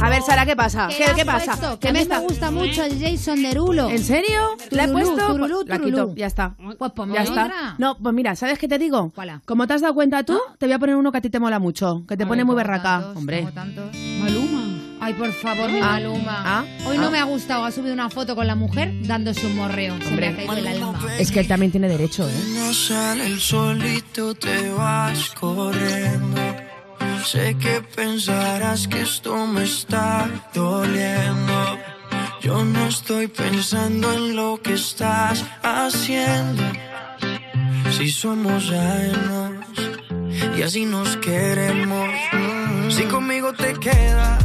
A 0.00 0.10
ver, 0.10 0.22
Sara, 0.22 0.44
¿qué 0.44 0.54
pasa? 0.56 0.88
¿Qué, 0.88 1.24
pasa? 1.24 1.56
¿Qué 1.74 1.78
Que 1.80 1.88
a 1.88 1.92
mí 1.92 1.98
está- 2.00 2.20
me 2.20 2.26
gusta 2.26 2.50
mucho 2.50 2.84
el 2.84 2.98
Jason 3.00 3.42
Derulo. 3.42 3.88
¿En 3.88 4.04
serio? 4.04 4.56
¿La 4.70 4.84
he 4.84 4.88
puesto? 4.88 5.16
turulú, 5.16 5.64
La 5.66 5.76
turulú. 5.78 5.96
quito, 6.08 6.14
ya 6.16 6.26
está. 6.26 6.54
Pues 6.78 6.92
ponme 6.92 7.14
Ya 7.14 7.22
otra. 7.22 7.46
está. 7.46 7.74
No, 7.78 7.96
pues 7.98 8.14
mira, 8.14 8.36
¿sabes 8.36 8.58
qué 8.58 8.68
te 8.68 8.78
digo? 8.78 9.12
¿Cuál? 9.14 9.40
Como 9.46 9.66
te 9.66 9.72
has 9.74 9.80
dado 9.80 9.94
cuenta 9.94 10.22
tú, 10.24 10.38
te 10.58 10.66
voy 10.66 10.74
a 10.74 10.78
poner 10.78 10.96
uno 10.96 11.10
que 11.10 11.18
a 11.18 11.20
ti 11.22 11.30
te 11.30 11.40
mola 11.40 11.58
mucho, 11.58 12.04
que 12.06 12.16
te 12.16 12.24
Ay, 12.24 12.28
pone 12.28 12.44
muy 12.44 12.54
berraca. 12.56 12.82
tantos, 13.00 13.16
Hombre. 13.16 13.48
tantos. 13.54 13.96
Ay, 15.04 15.12
por 15.12 15.30
favor, 15.32 15.70
mi 15.70 15.80
Ah, 15.80 15.92
Maluma. 16.00 16.42
ah, 16.46 16.64
Hoy 16.86 16.96
ah. 16.96 17.00
no 17.02 17.10
me 17.10 17.18
ha 17.18 17.24
gustado. 17.24 17.64
Ha 17.66 17.70
subido 17.70 17.92
una 17.92 18.08
foto 18.08 18.34
con 18.34 18.46
la 18.46 18.54
mujer 18.54 18.90
dándose 19.02 19.46
un 19.46 19.54
morreo. 19.56 19.94
Se 20.02 20.12
me 20.12 20.28
ha 20.28 20.34
caído 20.36 20.56
el 20.56 20.66
alma. 20.66 20.98
Es 21.18 21.30
que 21.30 21.40
él 21.40 21.46
también 21.48 21.70
tiene 21.70 21.88
derecho, 21.88 22.26
¿eh? 22.26 22.32
No 22.54 22.72
sale 22.72 23.26
el 23.26 23.38
solito, 23.38 24.34
te 24.34 24.70
vas 24.70 25.30
corriendo. 25.38 26.40
Sé 27.22 27.54
que 27.58 27.82
pensarás 27.94 28.88
que 28.88 29.02
esto 29.02 29.46
me 29.46 29.64
está 29.64 30.26
doliendo. 30.54 31.78
Yo 32.40 32.64
no 32.64 32.86
estoy 32.88 33.26
pensando 33.26 34.10
en 34.12 34.36
lo 34.36 34.60
que 34.62 34.72
estás 34.72 35.44
haciendo. 35.62 36.62
Si 37.90 38.10
somos 38.10 38.70
ajenos 38.72 39.52
y 40.56 40.62
así 40.62 40.86
nos 40.86 41.16
queremos. 41.18 42.08
Si 42.88 43.02
conmigo 43.04 43.52
te 43.52 43.72
quedas 43.74 44.44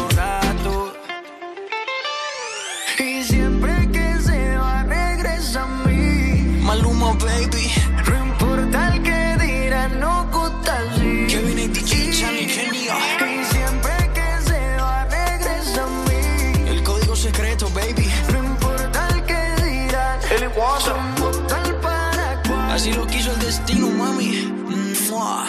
Así 22.81 22.91
lo 22.93 23.05
quiso 23.05 23.31
el 23.31 23.39
destino, 23.39 23.91
mami. 23.91 24.51
Mua. 25.11 25.45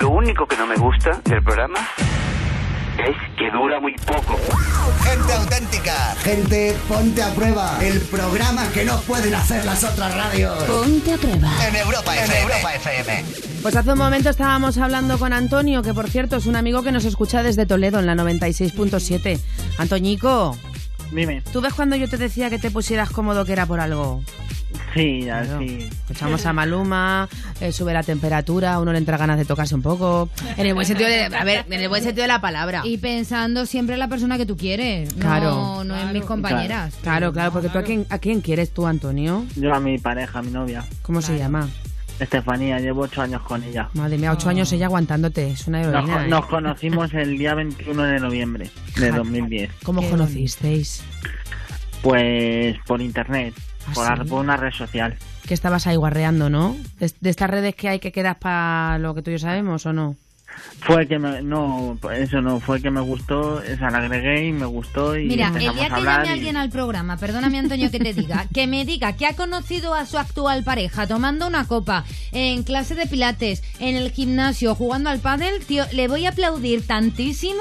Lo 0.00 0.10
único 0.10 0.48
que 0.48 0.56
no 0.56 0.66
me 0.66 0.74
gusta 0.74 1.20
del 1.24 1.40
programa 1.40 1.78
es 2.98 3.36
que 3.36 3.50
dura 3.50 3.80
muy 3.80 3.94
poco. 3.94 4.38
Gente 5.02 5.32
auténtica, 5.32 6.14
gente 6.22 6.76
ponte 6.88 7.22
a 7.22 7.34
prueba. 7.34 7.78
El 7.82 8.00
programa 8.00 8.68
que 8.72 8.84
no 8.84 9.00
pueden 9.02 9.34
hacer 9.34 9.64
las 9.64 9.84
otras 9.84 10.14
radios. 10.14 10.54
Ponte 10.64 11.12
a 11.12 11.16
prueba. 11.16 11.50
En 11.68 11.76
Europa 11.76 12.16
FM. 12.16 12.40
Europa 12.42 12.74
FM. 12.74 13.24
Pues 13.62 13.76
hace 13.76 13.92
un 13.92 13.98
momento 13.98 14.30
estábamos 14.30 14.78
hablando 14.78 15.18
con 15.18 15.32
Antonio, 15.32 15.82
que 15.82 15.92
por 15.92 16.08
cierto 16.08 16.36
es 16.36 16.46
un 16.46 16.56
amigo 16.56 16.82
que 16.82 16.92
nos 16.92 17.04
escucha 17.04 17.42
desde 17.42 17.66
Toledo 17.66 17.98
en 17.98 18.06
la 18.06 18.14
96.7. 18.14 19.40
Antoñico, 19.78 20.56
Dime. 21.12 21.42
¿tú 21.52 21.60
ves 21.60 21.74
cuando 21.74 21.96
yo 21.96 22.08
te 22.08 22.16
decía 22.16 22.50
que 22.50 22.58
te 22.58 22.70
pusieras 22.70 23.10
cómodo 23.10 23.44
que 23.44 23.52
era 23.52 23.66
por 23.66 23.80
algo? 23.80 24.22
Sí, 24.96 25.28
así. 25.28 25.88
Escuchamos 26.00 26.46
a 26.46 26.52
Maluma, 26.52 27.28
eh, 27.60 27.70
sube 27.70 27.92
la 27.92 28.02
temperatura, 28.02 28.74
a 28.74 28.80
uno 28.80 28.92
le 28.92 28.98
entra 28.98 29.16
ganas 29.16 29.36
de 29.38 29.44
tocarse 29.44 29.74
un 29.74 29.82
poco. 29.82 30.28
En 30.56 30.66
el 30.66 30.74
buen 30.74 30.86
sentido 30.86 31.08
de, 31.08 31.24
a 31.26 31.44
ver, 31.44 31.64
en 31.68 31.80
el 31.80 31.88
buen 31.88 32.02
sentido 32.02 32.22
de 32.22 32.28
la 32.28 32.40
palabra. 32.40 32.82
Y 32.84 32.98
pensando 32.98 33.66
siempre 33.66 33.94
en 33.94 33.98
la 34.00 34.08
persona 34.08 34.38
que 34.38 34.46
tú 34.46 34.56
quieres, 34.56 35.14
no, 35.16 35.20
Claro. 35.20 35.84
no 35.84 35.96
en 35.96 36.12
mis 36.12 36.24
compañeras. 36.24 36.94
Claro, 37.02 37.32
claro, 37.32 37.52
porque 37.52 37.68
tú 37.68 37.78
a 37.78 37.82
quién, 37.82 38.06
a 38.10 38.18
quién 38.18 38.40
quieres 38.40 38.70
tú, 38.70 38.86
Antonio? 38.86 39.44
Yo 39.56 39.74
a 39.74 39.80
mi 39.80 39.98
pareja, 39.98 40.38
a 40.38 40.42
mi 40.42 40.50
novia. 40.50 40.84
¿Cómo 41.02 41.20
se 41.20 41.36
llama? 41.38 41.68
Estefanía, 42.18 42.80
llevo 42.80 43.02
ocho 43.02 43.20
años 43.20 43.42
con 43.42 43.62
ella. 43.62 43.90
Madre 43.92 44.16
mía, 44.16 44.32
ocho 44.32 44.48
años 44.48 44.72
ella 44.72 44.86
aguantándote, 44.86 45.50
es 45.50 45.66
una 45.68 45.82
Nos, 45.82 45.88
heroína. 45.88 46.24
¿eh? 46.24 46.28
nos 46.28 46.46
conocimos 46.46 47.12
el 47.12 47.36
día 47.36 47.54
21 47.54 48.02
de 48.04 48.20
noviembre 48.20 48.70
de 48.96 49.10
2010. 49.10 49.70
¿Cómo 49.82 50.00
os 50.00 50.06
conocisteis? 50.06 51.02
Pues 52.02 52.76
por 52.86 53.02
internet, 53.02 53.52
¿Ah, 53.86 53.92
por, 53.94 54.06
sí? 54.06 54.12
la- 54.18 54.24
por 54.24 54.40
una 54.44 54.56
red 54.56 54.72
social. 54.72 55.16
Que 55.46 55.54
estabas 55.54 55.86
ahí 55.86 55.96
guarreando, 55.96 56.50
¿no? 56.50 56.76
De, 56.98 57.12
de 57.20 57.30
estas 57.30 57.48
redes 57.50 57.74
que 57.74 57.88
hay 57.88 57.98
que 58.00 58.12
quedas 58.12 58.36
para 58.36 58.98
lo 58.98 59.14
que 59.14 59.22
tú 59.22 59.30
y 59.30 59.34
yo 59.34 59.38
sabemos, 59.38 59.86
¿o 59.86 59.92
no? 59.92 60.16
Fue 60.80 61.06
que 61.06 61.18
me, 61.18 61.42
no, 61.42 61.98
eso 62.14 62.40
no, 62.40 62.60
fue 62.60 62.80
que 62.80 62.90
me 62.90 63.00
gustó, 63.02 63.60
esa 63.62 63.90
la 63.90 63.98
agregué 63.98 64.46
y 64.46 64.52
me 64.52 64.64
gustó 64.64 65.14
y 65.18 65.26
Mira, 65.26 65.48
el 65.48 65.58
día 65.58 65.72
que 65.72 66.02
llame 66.02 66.26
y- 66.26 66.28
alguien 66.32 66.56
al 66.56 66.70
programa, 66.70 67.18
perdóname 67.18 67.58
Antonio 67.58 67.90
que 67.90 67.98
te 67.98 68.14
diga, 68.14 68.46
que 68.54 68.66
me 68.66 68.86
diga 68.86 69.12
que 69.14 69.26
ha 69.26 69.36
conocido 69.36 69.92
a 69.92 70.06
su 70.06 70.16
actual 70.16 70.64
pareja 70.64 71.06
tomando 71.06 71.46
una 71.46 71.66
copa, 71.66 72.04
en 72.32 72.62
clase 72.62 72.94
de 72.94 73.06
pilates, 73.06 73.62
en 73.80 73.96
el 73.96 74.10
gimnasio, 74.12 74.74
jugando 74.74 75.10
al 75.10 75.18
pádel, 75.18 75.62
tío, 75.66 75.84
le 75.92 76.08
voy 76.08 76.24
a 76.24 76.30
aplaudir 76.30 76.86
tantísimo, 76.86 77.60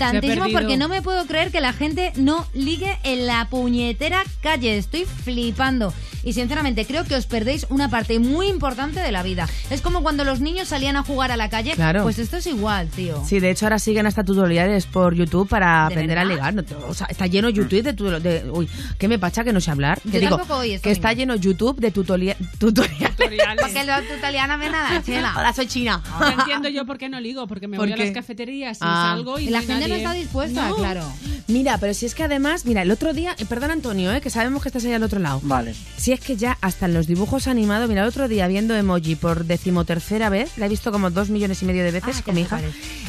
tantísimo 0.00 0.46
porque 0.50 0.76
no 0.76 0.88
me 0.88 1.02
puedo 1.02 1.26
creer 1.26 1.52
que 1.52 1.60
la 1.60 1.72
gente 1.72 2.12
no 2.16 2.46
ligue 2.54 2.98
en 3.04 3.26
la 3.26 3.48
puñetera 3.48 4.24
calle, 4.40 4.78
estoy 4.78 5.04
flipando. 5.04 5.92
Y 6.22 6.32
sinceramente 6.34 6.84
creo 6.86 7.04
que 7.04 7.14
os 7.14 7.26
perdéis 7.26 7.66
una 7.70 7.88
parte 7.88 8.18
muy 8.18 8.46
importante 8.48 9.00
de 9.00 9.10
la 9.12 9.22
vida. 9.22 9.48
Es 9.70 9.80
como 9.80 10.02
cuando 10.02 10.24
los 10.24 10.40
niños 10.40 10.68
salían 10.68 10.96
a 10.96 11.02
jugar 11.02 11.32
a 11.32 11.36
la 11.36 11.48
calle, 11.48 11.72
Claro. 11.74 12.02
pues 12.02 12.18
esto 12.18 12.36
es 12.36 12.46
igual, 12.46 12.88
tío. 12.88 13.22
Sí, 13.26 13.40
de 13.40 13.50
hecho 13.50 13.66
ahora 13.66 13.78
siguen 13.78 14.06
hasta 14.06 14.22
tutoriales 14.24 14.86
por 14.86 15.14
YouTube 15.14 15.48
para 15.48 15.86
¿De 15.88 15.94
aprender 15.94 16.18
a 16.18 16.24
verdad? 16.24 16.34
ligar. 16.36 16.54
No 16.54 16.62
te- 16.62 16.74
o 16.74 16.94
sea, 16.94 17.06
está 17.08 17.26
lleno 17.26 17.48
YouTube 17.48 17.82
de, 17.82 17.92
tu- 17.94 18.04
de 18.20 18.50
uy, 18.50 18.68
¿qué 18.98 19.08
me 19.08 19.18
pacha 19.18 19.44
que 19.44 19.52
no 19.52 19.60
sé 19.60 19.70
hablar? 19.70 20.00
Yo 20.04 20.10
que 20.12 20.20
digo, 20.20 20.36
tampoco 20.36 20.60
oí 20.60 20.72
esto 20.72 20.84
que 20.84 20.92
está 20.92 21.12
lleno 21.12 21.36
YouTube 21.36 21.78
de 21.80 21.90
tutoria- 21.92 22.36
tutoriales. 22.58 23.10
Porque 23.16 23.84
lo 23.84 24.02
tu 24.08 24.14
italiana 24.18 24.56
me 24.56 24.70
nada, 24.70 25.02
chela. 25.02 25.34
Hola, 25.36 25.52
soy 25.52 25.66
china. 25.66 26.02
Ahora 26.12 26.34
entiendo 26.38 26.68
yo 26.68 26.84
por 26.86 26.98
qué 26.98 27.08
no 27.08 27.20
ligo, 27.20 27.46
porque 27.46 27.68
me 27.68 27.76
¿Por 27.76 27.86
voy 27.86 27.92
a 27.92 27.96
qué? 27.96 28.04
las 28.06 28.14
cafeterías 28.14 28.78
y 28.78 28.80
Ah. 28.82 29.12
salgo 29.14 29.38
y, 29.38 29.46
la 29.50 29.60
gente 29.60 29.74
no 29.74 29.80
nadie. 29.80 29.96
está 29.98 30.12
dispuesta, 30.12 30.68
No. 30.68 30.76
claro. 30.76 31.04
Mira, 31.48 31.78
pero 31.78 31.94
si 31.94 32.06
es 32.06 32.14
que 32.14 32.22
además, 32.24 32.64
mira, 32.64 32.82
el 32.82 32.90
otro 32.90 33.12
día, 33.12 33.34
eh, 33.38 33.44
perdón 33.44 33.70
Antonio, 33.72 34.12
eh, 34.12 34.20
que 34.20 34.30
sabemos 34.30 34.62
que 34.62 34.68
estás 34.68 34.84
ahí 34.84 34.92
al 34.92 35.02
otro 35.02 35.18
lado. 35.20 35.40
Vale. 35.42 35.74
Si 35.96 36.09
es 36.12 36.20
que 36.20 36.36
ya 36.36 36.58
hasta 36.60 36.86
en 36.86 36.94
los 36.94 37.06
dibujos 37.06 37.46
animados, 37.46 37.88
mira, 37.88 38.02
el 38.02 38.08
otro 38.08 38.28
día 38.28 38.46
viendo 38.48 38.74
emoji 38.74 39.16
por 39.16 39.44
decimotercera 39.44 40.28
vez, 40.28 40.56
la 40.56 40.66
he 40.66 40.68
visto 40.68 40.92
como 40.92 41.10
dos 41.10 41.30
millones 41.30 41.62
y 41.62 41.66
medio 41.66 41.84
de 41.84 41.90
veces 41.90 42.16
Ah, 42.18 42.22
con 42.24 42.34
¿qué 42.34 42.40
mi 42.40 42.40
hija. 42.42 42.60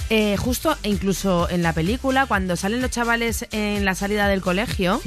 Eh, 0.10 0.36
justo, 0.38 0.76
e 0.84 0.90
incluso 0.90 1.50
en 1.50 1.64
la 1.64 1.74
película, 1.74 2.26
cuando 2.26 2.56
salen 2.56 2.82
los 2.82 2.92
chavales 2.92 3.46
en 3.52 3.86
la 3.86 3.96
salida 3.96 4.28
del 4.28 4.42
colegio, 4.42 5.02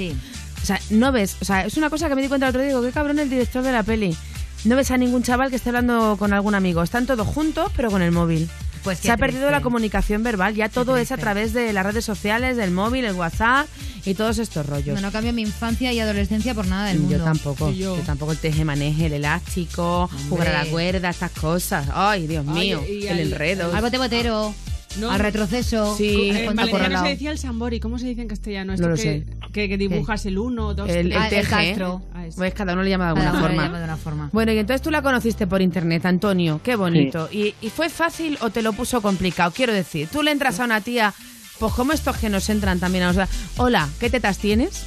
o 0.63 0.67
sea, 0.67 0.81
no 0.91 1.13
ves, 1.13 1.37
o 1.41 1.45
sea, 1.45 1.67
es 1.67 1.77
una 1.77 1.91
cosa 1.91 2.09
que 2.09 2.15
me 2.15 2.23
di 2.23 2.29
cuenta 2.29 2.47
el 2.47 2.51
otro 2.51 2.63
día, 2.63 2.69
digo, 2.71 2.83
qué 2.83 2.91
cabrón 2.91 3.19
el 3.19 3.29
director 3.29 3.63
de 3.63 3.73
la 3.73 3.83
peli. 3.83 4.17
No 4.65 4.77
ves 4.77 4.91
a 4.91 4.97
ningún 4.97 5.23
chaval 5.23 5.51
que 5.51 5.57
esté 5.57 5.69
hablando 5.69 6.17
con 6.19 6.33
algún 6.33 6.55
amigo. 6.55 6.83
Están 6.83 7.05
todos 7.07 7.27
juntos, 7.27 7.71
pero 7.77 7.91
con 7.91 8.01
el 8.01 8.13
móvil. 8.13 8.49
Pues 8.85 8.99
Se 8.99 9.11
ha 9.11 9.17
perdido 9.17 9.51
la 9.51 9.63
comunicación 9.63 10.23
verbal. 10.23 10.55
Ya 10.55 10.69
todo 10.69 10.99
es 10.99 11.11
a 11.11 11.17
través 11.17 11.55
de 11.55 11.73
las 11.73 11.87
redes 11.87 12.05
sociales, 12.05 12.59
del 12.59 12.71
móvil, 12.71 13.07
el 13.07 13.15
WhatsApp 13.15 13.67
y 14.05 14.13
todos 14.13 14.39
estos 14.39 14.67
rollos. 14.67 14.95
No, 14.95 15.01
no 15.01 15.11
cambio 15.11 15.33
mi 15.33 15.41
infancia 15.41 15.91
y 15.91 16.01
adolescencia 16.01 16.53
por 16.55 16.67
nada 16.67 16.89
del 16.89 17.01
mundo. 17.01 17.17
Yo 17.17 17.25
tampoco. 17.25 17.71
Y 17.71 17.79
Yo. 17.79 17.95
tampoco 18.05 18.33
el 18.33 18.39
teje-maneje, 18.39 19.07
el 19.07 19.15
elástico, 19.15 20.11
jugar 20.29 20.49
a 20.49 20.65
la 20.65 20.71
cuerda, 20.71 21.09
estas 21.09 21.31
cosas. 21.31 21.87
Ay, 21.95 22.27
Dios 22.27 22.45
Ay, 22.47 22.55
mío, 22.55 22.83
y 22.87 23.07
el 23.07 23.21
enredo. 23.21 23.75
Al 23.75 23.81
bote 23.83 23.97
botero, 23.97 24.55
No. 24.99 25.11
al 25.11 25.19
retroceso. 25.21 25.97
Sí. 25.97 26.31
al 26.31 26.37
En 26.37 26.45
cuento 26.45 26.63
valenciano 26.73 27.03
se 27.03 27.09
decía 27.09 27.31
el 27.33 27.39
sambori. 27.39 27.81
¿Cómo 27.81 27.99
se 27.99 28.07
dice 28.07 28.23
en 28.23 28.29
castellano? 28.29 28.73
Esto 28.75 28.85
No 28.87 28.91
lo 28.91 28.97
que, 28.97 29.03
sé. 29.03 29.27
Que, 29.53 29.69
que 29.69 29.77
dibujas 29.77 30.25
el 30.27 30.39
uno, 30.39 30.75
dos, 30.75 30.89
El, 30.89 31.13
el 31.13 31.13
tres. 31.13 31.19
Ah, 31.21 31.25
el 31.27 31.31
teje. 31.31 31.51
castro. 31.69 32.03
Ah, 32.15 32.27
eso. 32.27 32.37
Pues 32.37 32.55
cada 32.55 32.73
uno 32.75 32.83
le 32.83 32.91
llama 32.91 33.05
de 33.05 33.09
alguna 33.11 33.33
le 33.33 33.39
forma. 33.41 33.63
llama 33.65 33.79
de 33.79 33.85
una 33.85 33.97
forma. 33.97 34.31
Bueno, 34.33 34.53
y 34.53 34.59
entonces 34.59 34.83
tú 34.83 34.91
la 34.91 35.03
conociste 35.03 35.47
por 35.47 35.61
internet, 35.63 36.07
Antonio. 36.07 36.61
Qué 36.63 36.77
bonito. 36.77 37.29
¿Y, 37.33 37.55
y 37.61 37.71
fue 37.71 37.89
fácil 37.89 38.39
o 38.41 38.51
te 38.51 38.63
lo 38.63 38.73
puso 38.73 39.03
complicado? 39.03 39.51
Quiero 39.53 39.73
decir, 39.73 40.09
tú 40.11 40.23
le 40.23 40.31
entras 40.31 40.61
a 40.61 40.65
una 40.65 40.81
tía, 40.81 41.13
pues 41.59 41.73
como 41.75 41.93
estos 41.93 42.17
que 42.19 42.29
nos 42.31 42.49
entran 42.51 42.79
también 42.81 43.05
a 43.05 43.07
nosotros. 43.13 43.31
Hola, 43.57 43.89
¿qué 44.01 44.11
tetas 44.11 44.39
tienes? 44.39 44.87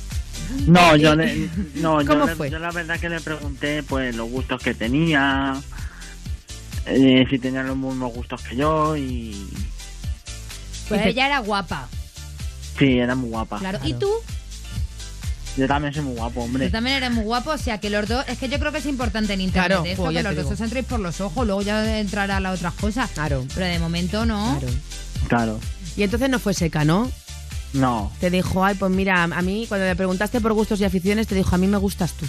No, 0.67 0.95
yo, 0.95 1.15
le, 1.15 1.49
no, 1.75 2.01
yo, 2.01 2.07
¿Cómo 2.07 2.25
le- 2.27 2.35
fue? 2.35 2.49
yo 2.49 2.59
la 2.59 2.71
verdad 2.71 2.99
que 2.99 3.09
le 3.09 3.19
pregunté 3.19 3.84
pues 3.84 4.15
los 4.15 4.29
gustos 4.29 4.61
que 4.61 4.73
tenía, 4.73 5.55
eh, 6.85 7.25
si 7.29 7.39
tenía 7.39 7.63
los 7.63 7.75
mismos 7.75 8.13
gustos 8.13 8.41
que 8.43 8.55
yo 8.55 8.95
y 8.95 9.35
Pues 10.88 11.05
ella 11.05 11.26
era 11.26 11.39
guapa, 11.39 11.88
sí, 12.77 12.97
era 12.97 13.15
muy 13.15 13.30
guapa. 13.30 13.59
claro. 13.59 13.80
¿Y 13.84 13.93
tú? 13.93 14.09
Yo 15.57 15.68
también 15.68 15.91
soy 15.91 16.03
muy 16.03 16.15
guapo, 16.15 16.41
hombre. 16.43 16.68
Tú 16.68 16.72
también 16.72 16.97
eres 16.97 17.11
muy 17.11 17.23
guapo, 17.23 17.49
o 17.49 17.57
sea 17.57 17.80
que 17.80 17.89
los 17.89 18.07
dos, 18.07 18.23
es 18.27 18.38
que 18.38 18.47
yo 18.47 18.59
creo 18.59 18.72
que 18.72 18.77
es 18.77 18.85
importante 18.85 19.34
en 19.34 19.41
internet 19.41 19.68
Claro, 19.69 19.85
esto, 19.85 20.11
ya 20.11 20.19
que 20.19 20.23
te 20.30 20.35
los 20.35 20.35
dos 20.35 20.43
digo. 20.45 20.53
os 20.53 20.61
entréis 20.61 20.85
por 20.85 20.99
los 20.99 21.19
ojos, 21.19 21.47
luego 21.47 21.64
ya 21.64 21.99
entrará 21.99 22.39
las 22.39 22.57
otras 22.57 22.73
cosas. 22.76 23.09
Claro. 23.11 23.43
Pero 23.55 23.65
de 23.65 23.80
momento 23.80 24.26
no. 24.27 24.59
Claro. 25.27 25.59
Y 25.95 26.03
entonces 26.03 26.30
no 26.30 26.38
fue 26.38 26.53
seca, 26.53 26.85
¿no? 26.85 27.09
No, 27.73 28.11
Te 28.19 28.30
dijo, 28.30 28.64
ay, 28.64 28.76
pues 28.76 28.91
mira, 28.91 29.23
a 29.23 29.41
mí, 29.41 29.65
cuando 29.68 29.85
le 29.88 29.95
preguntaste 29.95 30.39
por 30.41 30.53
gustos 30.53 30.80
y 30.80 30.85
aficiones, 30.85 31.27
te 31.27 31.35
dijo, 31.35 31.53
a 31.53 31.57
mí 31.57 31.68
me 31.68 31.77
gustas 31.77 32.14
tú. 32.14 32.26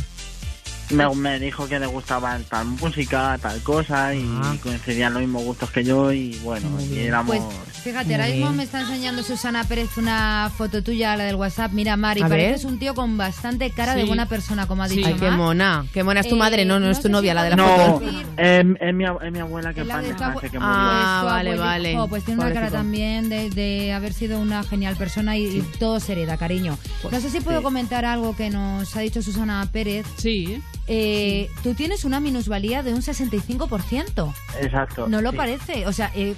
Me, 0.91 1.09
me 1.15 1.39
dijo 1.39 1.67
que 1.69 1.79
le 1.79 1.87
gustaba 1.87 2.39
tal 2.49 2.67
música, 2.67 3.39
tal 3.41 3.61
cosa 3.63 4.15
y 4.15 4.27
Ah. 4.43 4.55
coincidían 4.63 5.13
los 5.15 5.23
mismos 5.23 5.45
gustos 5.45 5.71
que 5.71 5.85
yo 5.85 6.13
y 6.13 6.39
bueno, 6.45 6.69
y 6.81 6.99
éramos... 6.99 7.37
Pues 7.37 7.43
fíjate, 7.83 8.15
ahora 8.15 8.27
mismo 8.29 8.51
me 8.53 8.63
está 8.65 8.81
enseñando 8.81 9.23
Susana 9.23 9.65
Pérez 9.65 9.97
una 9.97 10.51
foto 10.57 10.83
tuya, 10.83 11.17
la 11.17 11.25
del 11.25 11.37
WhatsApp. 11.37 11.73
Mira, 11.73 11.97
Mari, 11.97 12.23
A 12.23 12.29
ver. 12.29 12.39
pareces 12.47 12.65
un 12.65 12.79
tío 12.79 12.95
con 12.95 13.17
bastante 13.17 13.71
cara 13.71 13.95
de 13.95 14.03
Sí. 14.03 14.07
buena 14.07 14.27
persona, 14.27 14.67
como 14.67 14.83
ha 14.83 14.89
Sí. 14.89 14.97
dicho 14.97 15.09
Ay, 15.09 15.15
qué 15.15 15.31
mona. 15.31 15.87
Qué 15.93 16.03
mona 16.05 16.21
es 16.21 16.29
tu 16.29 16.35
Eh, 16.35 16.39
madre, 16.39 16.65
no, 16.65 16.79
no, 16.81 16.87
no 16.87 16.91
es 16.93 16.99
tu 16.99 17.03
sé 17.03 17.09
si 17.09 17.13
novia, 17.13 17.35
la 17.35 17.43
de 17.45 17.51
la 17.51 17.57
no, 17.57 17.67
foto. 17.69 18.07
es, 18.37 18.67
es 18.81 18.95
mi, 18.95 19.05
es 19.05 19.33
mi 19.33 19.39
abuela 19.39 19.73
que 19.75 19.85
de 19.85 19.87
descanse, 20.03 20.51
que 20.51 20.59
murió. 20.59 20.61
Ah, 20.63 21.21
Pues 21.23 21.33
vale, 21.33 21.57
vale. 21.57 21.97
jo, 21.97 22.09
pues 22.09 22.25
tiene 22.25 22.41
una 22.43 22.53
cara 22.53 22.71
también 22.71 23.29
de, 23.29 23.51
de 23.51 23.93
haber 23.93 24.13
sido 24.13 24.39
una 24.41 24.63
genial 24.65 24.97
persona 24.97 25.37
y, 25.37 25.45
y 25.47 25.61
todo 25.79 26.01
se 26.01 26.13
hereda, 26.13 26.37
cariño. 26.37 26.79
No 27.11 27.21
sé 27.21 27.31
si 27.31 27.41
puedo 27.41 27.59
sí. 27.59 27.65
comentar 27.65 28.05
algo 28.05 28.35
que 28.37 28.51
nos 28.51 28.95
ha 28.97 29.01
dicho 29.01 29.23
Susana 29.23 29.67
Pérez. 29.73 30.07
Sí. 30.17 30.63
Eh, 30.91 31.51
Tú 31.63 31.75
tienes 31.75 32.05
una 32.05 32.19
minusvalía 32.19 32.83
de 32.83 32.95
un 32.95 33.03
65%. 33.03 34.33
Exacto. 34.63 35.07
No 35.09 35.21
lo 35.21 35.33
sí. 35.33 35.37
parece. 35.37 35.87
O 35.87 35.93
sea, 35.93 36.11
eh, 36.15 36.35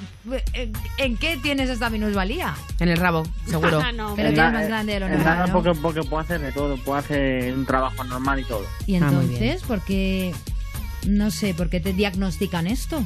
eh, 0.55 0.73
¿en 0.99 1.17
qué 1.17 1.37
tienes 1.37 1.71
esta 1.71 1.89
minusvalía? 1.89 2.55
En 2.81 2.89
el 2.89 2.97
rabo, 2.97 3.23
seguro. 3.47 3.81
Ah, 3.85 3.93
no, 3.97 4.15
Pero 4.17 4.29
En 4.29 4.35
tienes 4.35 4.53
na- 4.53 4.59
más 4.59 4.69
grande 4.69 4.93
de 4.95 5.01
lo 5.01 5.07
en 5.07 5.13
normal, 5.13 5.35
nada 5.37 5.47
¿no? 5.47 5.53
porque, 5.53 5.75
porque 5.81 6.03
puedo 6.03 6.19
hacer 6.19 6.41
de 6.41 6.51
todo, 6.53 6.77
puedo 6.79 6.99
hacer 6.99 7.55
un 7.55 7.65
trabajo 7.65 8.03
normal 8.05 8.41
y 8.41 8.45
todo. 8.45 8.65
Y 8.87 8.95
Ah, 8.97 8.99
entonces, 8.99 9.63
¿por 9.63 9.81
qué? 9.83 10.35
No 11.07 11.31
sé, 11.31 11.55
¿por 11.55 11.71
qué 11.71 11.79
te 11.81 11.93
diagnostican 11.93 12.67
esto? 12.67 13.05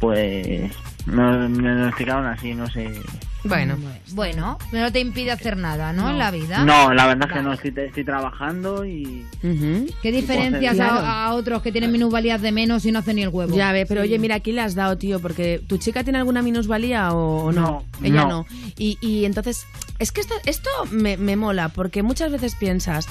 Pues 0.00 0.72
me, 1.06 1.48
me 1.48 1.62
diagnosticaron 1.72 2.26
así, 2.26 2.54
no 2.54 2.68
sé. 2.70 3.00
Bueno, 3.44 3.76
Bueno, 4.12 4.58
no 4.72 4.92
te 4.92 5.00
impide 5.00 5.30
hacer 5.30 5.56
nada, 5.56 5.92
¿no? 5.92 6.10
En 6.10 6.18
la 6.18 6.30
vida. 6.30 6.64
No, 6.64 6.92
la 6.92 7.06
verdad 7.06 7.28
es 7.30 7.36
que 7.36 7.42
no, 7.42 7.52
estoy, 7.52 7.72
estoy 7.76 8.04
trabajando 8.04 8.84
y... 8.84 9.24
¿Qué 10.02 10.10
diferencias 10.12 10.80
a, 10.80 11.26
a 11.26 11.34
otros 11.34 11.62
que 11.62 11.70
tienen 11.72 11.92
minusvalías 11.92 12.42
de 12.42 12.50
menos 12.52 12.84
y 12.84 12.92
no 12.92 12.98
hacen 12.98 13.16
ni 13.16 13.22
el 13.22 13.28
huevo? 13.28 13.56
Ya 13.56 13.70
ve, 13.72 13.86
pero 13.86 14.02
oye, 14.02 14.18
mira, 14.18 14.36
aquí 14.36 14.52
le 14.52 14.60
has 14.60 14.74
dado, 14.74 14.98
tío, 14.98 15.20
porque 15.20 15.62
¿tu 15.66 15.78
chica 15.78 16.02
tiene 16.02 16.18
alguna 16.18 16.42
minusvalía 16.42 17.12
o, 17.12 17.44
o 17.46 17.52
no? 17.52 17.60
No, 17.60 17.84
Ella 18.06 18.22
no. 18.24 18.28
no. 18.28 18.46
Y, 18.76 18.98
y 19.00 19.24
entonces, 19.24 19.66
es 19.98 20.10
que 20.12 20.20
esto, 20.20 20.34
esto 20.44 20.68
me, 20.90 21.16
me 21.16 21.36
mola, 21.36 21.68
porque 21.68 22.02
muchas 22.02 22.32
veces 22.32 22.54
piensas, 22.56 23.06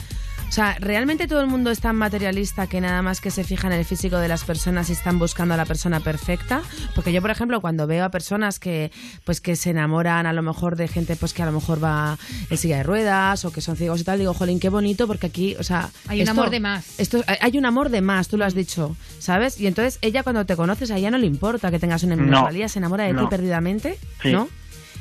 O 0.48 0.52
sea, 0.58 0.78
¿realmente 0.80 1.28
todo 1.28 1.42
el 1.42 1.48
mundo 1.48 1.70
es 1.72 1.82
tan 1.82 1.96
materialista 1.98 2.68
que 2.68 2.80
nada 2.82 3.02
más 3.02 3.20
que 3.22 3.30
se 3.32 3.44
fija 3.44 3.68
en 3.68 3.74
el 3.74 3.86
físico 3.86 4.18
de 4.18 4.28
las 4.30 4.44
personas 4.44 4.90
y 4.90 4.94
están 4.94 5.20
buscando 5.20 5.54
a 5.54 5.58
la 5.58 5.66
persona 5.66 6.00
perfecta? 6.00 6.62
Porque 6.96 7.12
yo, 7.12 7.22
por 7.22 7.30
ejemplo, 7.32 7.60
cuando 7.62 7.86
veo 7.86 8.06
a 8.06 8.10
personas 8.10 8.58
que 8.58 8.92
pues 9.26 9.42
que 9.42 9.56
se 9.56 9.72
enamoran 9.72 10.26
a 10.26 10.34
lo 10.34 10.42
mejor 10.42 10.76
de 10.78 10.88
gente 10.88 11.16
pues 11.18 11.34
que 11.34 11.44
a 11.44 11.46
lo 11.46 11.52
mejor 11.52 11.84
va 11.84 12.18
en 12.50 12.58
silla 12.58 12.78
de 12.78 12.84
ruedas 12.84 13.44
o 13.46 13.52
que 13.52 13.62
son 13.62 13.76
ciegos 13.76 14.00
y 14.02 14.04
tal, 14.06 14.20
digo, 14.20 14.34
jolín, 14.34 14.60
qué 14.60 14.70
bonito 14.70 15.06
porque 15.06 15.28
aquí, 15.28 15.56
o 15.60 15.64
sea... 15.64 15.90
Hay 16.08 16.22
un 16.22 16.30
amor 16.30 16.50
de 16.50 16.60
más. 16.62 16.98
Esto, 17.00 17.24
hay 17.28 17.58
un 17.58 17.66
amor 17.66 17.90
de 17.90 18.02
más, 18.02 18.28
tú 18.30 18.38
lo 18.38 18.46
has 18.46 18.56
dicho, 18.56 18.96
¿sabes? 19.20 19.60
Y 19.60 19.68
entonces 19.68 20.00
ella 20.02 20.24
cuando 20.24 20.46
te 20.46 20.56
conoces, 20.56 20.90
a 20.92 20.98
ella 20.98 21.12
no 21.12 21.18
le 21.18 21.28
importa 21.28 21.70
que 21.72 21.78
tengas 21.80 22.04
una 22.04 22.16
No. 22.16 22.24
minusvalía, 22.24 22.70
se 22.70 22.80
enamora 22.80 23.04
de 23.04 23.14
ti 23.14 23.26
perdidamente, 23.30 24.00
Sí. 24.24 24.32
¿no? 24.32 24.48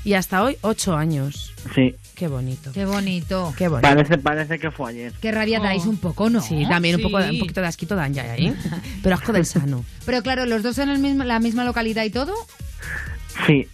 Y 0.05 0.15
hasta 0.15 0.43
hoy, 0.43 0.57
ocho 0.61 0.95
años. 0.97 1.53
Sí. 1.75 1.95
Qué 2.17 2.29
bonito. 2.29 2.73
Qué 2.73 2.87
bonito. 2.87 3.53
Qué 3.59 3.69
bonito. 3.69 3.87
Parece, 3.87 4.17
parece 4.17 4.59
que 4.59 4.71
fue 4.71 4.91
ayer. 4.91 5.13
Qué 5.21 5.31
rabia 5.33 5.61
dais 5.61 5.85
un 5.85 5.99
poco, 5.99 6.31
¿no? 6.31 6.41
Sí, 6.41 6.65
también 6.67 6.97
un, 6.97 7.03
poco, 7.03 7.23
Sí. 7.23 7.29
un 7.35 7.39
poquito 7.41 7.61
de 7.61 7.67
asquito 7.67 7.95
dan 7.95 8.15
ya 8.15 8.23
ahí. 8.33 8.57
Pero 9.03 9.17
asco 9.17 9.33
del 9.35 9.45
sano. 9.45 9.85
Pero 10.07 10.23
claro, 10.23 10.47
los 10.47 10.63
dos 10.63 10.79
en 10.79 10.89
el 10.89 10.99
mismo, 10.99 11.25
la 11.25 11.39
misma 11.41 11.63
localidad 11.65 12.05
y 12.05 12.11
todo. 12.11 12.33
Sí. 13.47 13.69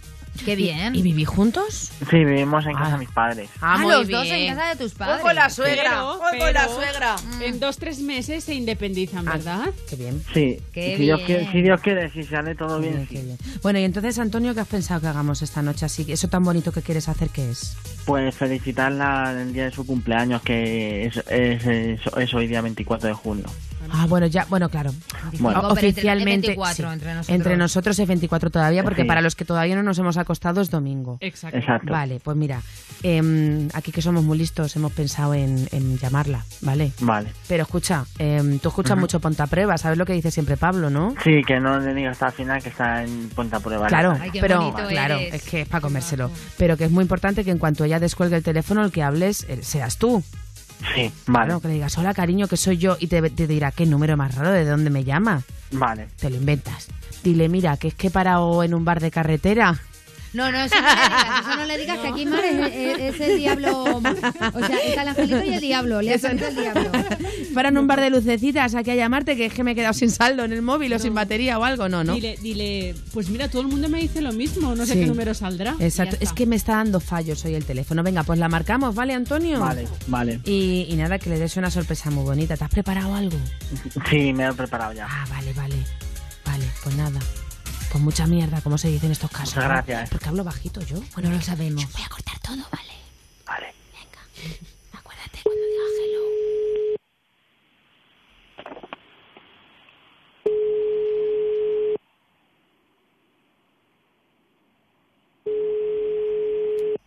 Qué 0.45 0.55
bien. 0.55 0.95
¿Y 0.95 1.01
viví 1.01 1.25
juntos? 1.25 1.91
Sí, 2.09 2.17
vivimos 2.25 2.65
en 2.65 2.73
casa 2.73 2.93
de 2.93 2.97
mis 2.97 3.09
padres. 3.09 3.49
Ah, 3.61 3.77
muy 3.77 3.91
los 3.93 4.07
dos 4.09 4.23
bien. 4.23 4.35
en 4.35 4.55
casa 4.55 4.69
de 4.69 4.75
tus 4.83 4.93
padres. 4.93 5.21
con 5.21 5.35
la 5.35 5.49
suegra, 5.49 5.83
Pero, 5.89 6.17
voy 6.19 6.39
con 6.39 6.53
la 6.53 6.67
suegra. 6.67 7.15
En 7.41 7.59
dos, 7.59 7.77
tres 7.77 7.99
meses 7.99 8.43
se 8.43 8.53
independizan, 8.55 9.25
¿verdad? 9.25 9.69
Qué 9.89 9.95
bien. 9.95 10.23
Sí. 10.33 10.59
Qué 10.73 10.93
Y 10.93 10.97
si, 10.97 11.03
Dios 11.03 11.17
bien. 11.19 11.27
quiere, 11.27 11.51
si 11.51 11.61
Dios 11.61 11.81
quiere, 11.81 12.11
si 12.11 12.23
sale 12.23 12.55
todo 12.55 12.79
bien. 12.79 13.07
sí. 13.09 13.19
Bueno, 13.61 13.79
y 13.79 13.83
entonces, 13.83 14.19
Antonio, 14.19 14.53
¿qué 14.53 14.59
has 14.61 14.67
pensado 14.67 14.99
que 15.01 15.07
hagamos 15.07 15.41
esta 15.41 15.61
noche 15.61 15.85
así? 15.85 16.05
Eso 16.11 16.27
tan 16.27 16.43
bonito 16.43 16.71
que 16.71 16.81
quieres 16.81 17.07
hacer, 17.09 17.29
¿qué 17.29 17.49
es? 17.51 17.77
Pues 18.05 18.35
felicitarla 18.35 19.31
el 19.39 19.53
día 19.53 19.65
de 19.65 19.71
su 19.71 19.85
cumpleaños, 19.85 20.41
que 20.41 21.05
es, 21.05 21.17
es, 21.29 21.65
es- 21.65 22.01
es 22.17 22.33
hoy 22.33 22.47
día 22.47 22.61
24 22.61 23.07
de 23.07 23.13
junio. 23.13 23.45
Ah, 23.91 24.05
bueno, 24.07 24.27
ya, 24.27 24.45
bueno, 24.49 24.69
claro. 24.69 24.91
Bueno. 25.39 25.59
Entre- 25.69 25.87
Oficialmente, 25.89 26.47
24 26.47 26.87
sí. 26.87 26.93
entre 26.93 27.13
nosotros. 27.13 27.35
Entre 27.35 27.57
nosotros 27.57 27.99
es 27.99 28.07
24 28.07 28.49
todavía, 28.49 28.83
porque 28.83 29.01
Sí. 29.03 29.07
para 29.07 29.21
los 29.21 29.35
que 29.35 29.45
todavía 29.45 29.75
no 29.75 29.83
nos 29.83 29.97
hemos 29.99 30.17
acostado 30.17 30.61
es 30.61 30.69
domingo. 30.69 31.17
Exacto. 31.19 31.57
Exacto. 31.57 31.91
Vale, 31.91 32.19
pues 32.23 32.37
mira, 32.37 32.61
em, 33.03 33.67
aquí 33.73 33.91
que 33.91 34.01
somos 34.01 34.23
muy 34.23 34.37
listos 34.37 34.75
hemos 34.75 34.91
pensado 34.93 35.33
en, 35.33 35.67
en 35.71 35.97
llamarla, 35.97 36.45
¿vale? 36.61 36.91
Vale. 36.99 37.29
Pero 37.47 37.63
escucha, 37.63 38.05
em, 38.19 38.59
tú 38.59 38.69
escuchas 38.69 38.97
mucho 38.97 39.19
Ponta 39.19 39.47
Prueba, 39.47 39.77
¿sabes 39.77 39.97
lo 39.97 40.05
que 40.05 40.13
dice 40.13 40.31
siempre 40.31 40.57
Pablo, 40.57 40.89
no? 40.89 41.13
Sí, 41.23 41.41
que 41.45 41.59
no 41.59 41.79
le 41.79 41.93
diga 41.93 42.11
hasta 42.11 42.27
el 42.27 42.33
final 42.33 42.61
que 42.63 42.69
está 42.69 43.03
en 43.03 43.29
punta 43.29 43.59
prueba. 43.59 43.87
Claro, 43.87 44.17
pero 44.39 44.73
claro, 44.87 45.17
es 45.17 45.43
que 45.43 45.61
es 45.61 45.67
para 45.67 45.81
comérselo. 45.81 46.31
Pero 46.57 46.77
que 46.77 46.85
es 46.85 46.91
muy 46.91 47.01
importante 47.03 47.43
que 47.43 47.51
en 47.51 47.57
cuanto 47.57 47.83
ella 47.83 47.99
descuelgue 47.99 48.37
el 48.37 48.43
teléfono, 48.43 48.83
el 48.83 48.91
que 48.91 49.03
hables 49.03 49.45
eh, 49.49 49.59
seas 49.63 49.97
tú. 49.97 50.23
Sí, 50.93 51.11
vale. 51.27 51.45
Claro, 51.47 51.61
que 51.61 51.67
le 51.69 51.73
digas, 51.75 51.97
hola 51.97 52.13
cariño, 52.13 52.47
que 52.47 52.57
soy 52.57 52.77
yo, 52.77 52.97
y 52.99 53.07
te, 53.07 53.21
te 53.29 53.47
dirá, 53.47 53.71
¿qué 53.71 53.85
número 53.85 54.17
más 54.17 54.35
raro? 54.35 54.51
¿De 54.51 54.65
dónde 54.65 54.89
me 54.89 55.03
llama? 55.03 55.41
Vale. 55.71 56.07
Te 56.19 56.29
lo 56.29 56.35
inventas. 56.35 56.87
Dile, 57.23 57.47
mira, 57.49 57.77
que 57.77 57.87
es 57.87 57.95
que 57.95 58.07
he 58.07 58.11
parado 58.11 58.63
en 58.63 58.73
un 58.73 58.83
bar 58.83 58.99
de 58.99 59.11
carretera. 59.11 59.79
No, 60.33 60.51
no, 60.51 60.61
eso 60.63 60.75
no 60.75 60.85
le 60.85 60.87
digas, 60.97 61.39
eso 61.41 61.55
no 61.57 61.65
le 61.65 61.77
digas 61.77 61.97
que 61.99 62.07
aquí 62.07 62.25
Mar 62.25 62.43
es, 62.43 62.73
es- 62.73 63.15
es 63.15 63.21
el 63.21 63.37
diablo. 63.37 63.83
O 63.83 64.01
sea, 64.65 64.77
está 64.79 65.01
el 65.03 65.07
angelito 65.09 65.43
y 65.43 65.53
el 65.53 65.61
diablo. 65.61 66.01
Le 66.01 66.11
ha 66.11 66.15
Eso 66.15 66.27
salido 66.27 66.47
el 66.47 66.55
diablo. 66.55 66.89
Para 67.53 67.69
un 67.69 67.85
bar 67.87 68.01
de 68.01 68.09
lucecitas 68.09 68.73
aquí 68.73 68.89
a 68.91 68.95
llamarte, 68.95 69.35
que 69.37 69.45
es 69.45 69.53
que 69.53 69.63
me 69.63 69.71
he 69.71 69.75
quedado 69.75 69.93
sin 69.93 70.09
saldo 70.09 70.43
en 70.43 70.51
el 70.53 70.61
móvil 70.63 70.91
o 70.93 70.99
sin 70.99 71.13
batería 71.13 71.59
o 71.59 71.63
algo, 71.63 71.87
no, 71.87 72.03
¿no? 72.03 72.15
Dile, 72.15 72.37
dile, 72.41 72.95
pues 73.13 73.29
mira, 73.29 73.47
todo 73.47 73.61
el 73.61 73.67
mundo 73.67 73.89
me 73.89 73.99
dice 74.01 74.21
lo 74.21 74.33
mismo, 74.33 74.75
no 74.75 74.85
sé 74.87 74.93
Sí. 74.93 74.99
qué 75.01 75.05
número 75.05 75.33
saldrá. 75.35 75.75
Exacto, 75.79 76.17
es 76.19 76.33
que 76.33 76.45
me 76.47 76.55
está 76.55 76.73
dando 76.77 76.99
fallos 76.99 77.45
hoy 77.45 77.53
el 77.53 77.65
teléfono. 77.65 78.01
Venga, 78.01 78.23
pues 78.23 78.39
la 78.39 78.49
marcamos, 78.49 78.95
¿vale, 78.95 79.13
Antonio? 79.13 79.59
Vale, 79.59 79.87
vale. 80.07 80.39
Y, 80.45 80.87
y 80.89 80.95
nada, 80.95 81.19
que 81.19 81.29
le 81.29 81.37
des 81.37 81.55
una 81.57 81.69
sorpresa 81.69 82.09
muy 82.09 82.23
bonita. 82.23 82.57
¿Te 82.57 82.63
has 82.63 82.71
preparado 82.71 83.13
algo? 83.13 83.37
Sí, 84.09 84.33
me 84.33 84.47
he 84.47 84.53
preparado 84.53 84.93
ya. 84.93 85.07
Ah, 85.09 85.25
vale, 85.29 85.53
vale. 85.53 85.75
Vale, 86.45 86.65
pues 86.83 86.95
nada. 86.95 87.19
Pues 87.93 88.03
mucha 88.03 88.25
mierda, 88.25 88.59
como 88.61 88.75
se 88.79 88.87
dice 88.87 89.05
en 89.05 89.11
estos 89.11 89.29
casos. 89.29 89.53
Muchas 89.55 89.63
¿no? 89.65 89.69
gracias. 89.69 90.09
Porque 90.09 90.27
hablo 90.27 90.43
bajito 90.43 90.81
yo. 90.81 90.97
Bueno, 91.13 91.29
lo 91.29 91.39
sabemos. 91.41 91.93
Voy 91.93 92.01
a 92.01 92.09
cortar 92.09 92.39
todo, 92.39 92.57
¿vale? 92.71 92.93
Vale. 93.45 93.67
Acuérdate 94.93 95.39
cuando 95.43 95.61
diga 95.61 95.83
hello. 96.01 96.23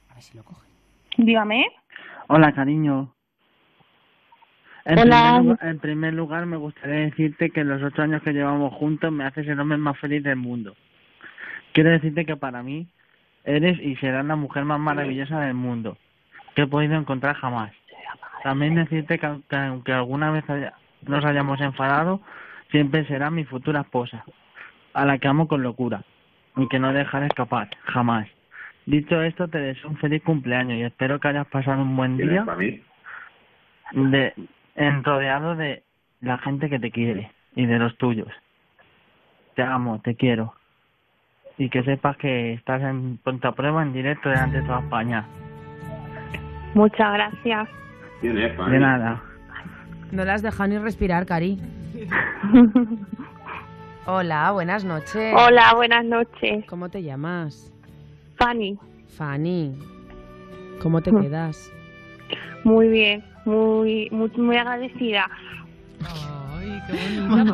A 0.09 0.15
ver 0.15 0.23
si 0.23 0.37
lo 0.37 0.45
coge. 0.45 0.69
Dígame. 1.19 1.67
Hola, 2.29 2.53
cariño. 2.55 3.16
En, 4.87 5.01
Hola. 5.01 5.35
Primer 5.35 5.43
lugar, 5.43 5.69
en 5.69 5.79
primer 5.81 6.15
lugar, 6.15 6.47
me 6.47 6.57
gustaría 6.57 7.01
decirte 7.01 7.51
que 7.51 7.65
los 7.65 7.83
ocho 7.83 8.03
años 8.03 8.23
que 8.23 8.33
llevamos 8.33 8.73
juntos 8.75 9.11
me 9.11 9.25
haces 9.25 9.47
el 9.49 9.59
hombre 9.59 9.79
más 9.79 9.99
feliz 9.99 10.23
del 10.23 10.37
mundo. 10.37 10.77
Quiero 11.73 11.91
decirte 11.91 12.25
que 12.25 12.37
para 12.37 12.63
mí 12.63 12.87
eres 13.45 13.81
y 13.81 13.97
serás 13.97 14.25
la 14.25 14.37
mujer 14.37 14.65
más 14.65 14.79
maravillosa 14.79 15.41
del 15.41 15.55
mundo 15.55 15.99
que 16.55 16.63
he 16.63 16.67
podido 16.69 16.95
encontrar 16.95 17.35
jamás. 17.35 17.73
También 18.45 18.77
decirte 18.77 19.19
que, 19.19 19.27
aunque- 19.27 19.57
aunque 19.57 19.93
alguna 19.93 20.31
vez 20.31 20.49
haya- 20.49 20.75
nos 21.03 21.25
hayamos 21.25 21.61
enfadado, 21.61 22.21
siempre 22.71 23.05
será 23.07 23.29
mi 23.31 23.45
futura 23.45 23.81
esposa, 23.81 24.25
a 24.95 25.05
la 25.05 25.19
que 25.19 25.27
amo 25.27 25.49
con 25.49 25.63
locura 25.65 26.05
y 26.57 26.69
que 26.69 26.79
no 26.79 26.93
dejaré 26.93 27.27
escapar, 27.27 27.69
jamás. 27.87 28.29
Dicho 28.87 29.21
esto, 29.21 29.49
te 29.49 29.59
deseo 29.59 29.91
un 29.91 29.97
feliz 29.97 30.23
cumpleaños 30.23 30.79
y 30.79 30.83
espero 30.85 31.19
que 31.19 31.27
hayas 31.27 31.49
pasado 31.49 31.83
un 31.83 31.97
buen 31.97 32.17
día 32.17 32.45
de, 33.93 34.33
en 34.77 35.03
rodeado 35.05 35.57
de 35.57 35.83
la 36.21 36.39
gente 36.39 36.69
que 36.71 36.79
te 36.79 36.91
quiere 36.91 37.31
y 37.55 37.67
de 37.67 37.79
los 37.79 37.97
tuyos. 37.99 38.29
Te 39.55 39.63
amo, 39.63 40.01
te 40.03 40.15
quiero. 40.15 40.55
Y 41.59 41.71
que 41.71 41.83
sepas 41.83 42.17
que 42.19 42.53
estás 42.53 42.83
en 42.83 43.17
Ponte 43.19 43.47
a 43.49 43.53
Prueba 43.53 43.83
en 43.83 43.93
directo 43.95 44.29
delante 44.29 44.59
de 44.61 44.67
toda 44.67 44.81
España. 44.81 45.25
Muchas 46.75 47.13
gracias. 47.15 47.69
De 48.21 48.79
nada. 48.79 49.23
No 50.13 50.25
la 50.25 50.35
has 50.35 50.43
dejado 50.43 50.69
ni 50.69 50.79
respirar, 50.79 51.25
Cari. 51.27 51.59
Hola, 54.07 54.51
buenas 54.53 54.85
noches. 54.85 55.35
Hola, 55.37 55.73
buenas 55.75 56.05
noches. 56.05 56.65
¿Cómo 56.67 56.89
te 56.91 57.03
llamas? 57.03 57.73
Fanny. 58.37 58.79
Fanny. 59.17 59.75
¿Cómo 60.83 61.01
te 61.01 61.11
Mm. 61.13 61.23
quedas? 61.23 61.73
Muy 62.65 62.89
bien, 62.89 63.25
muy, 63.47 64.09
muy, 64.11 64.31
muy 64.37 64.57
agradecida. 64.57 65.31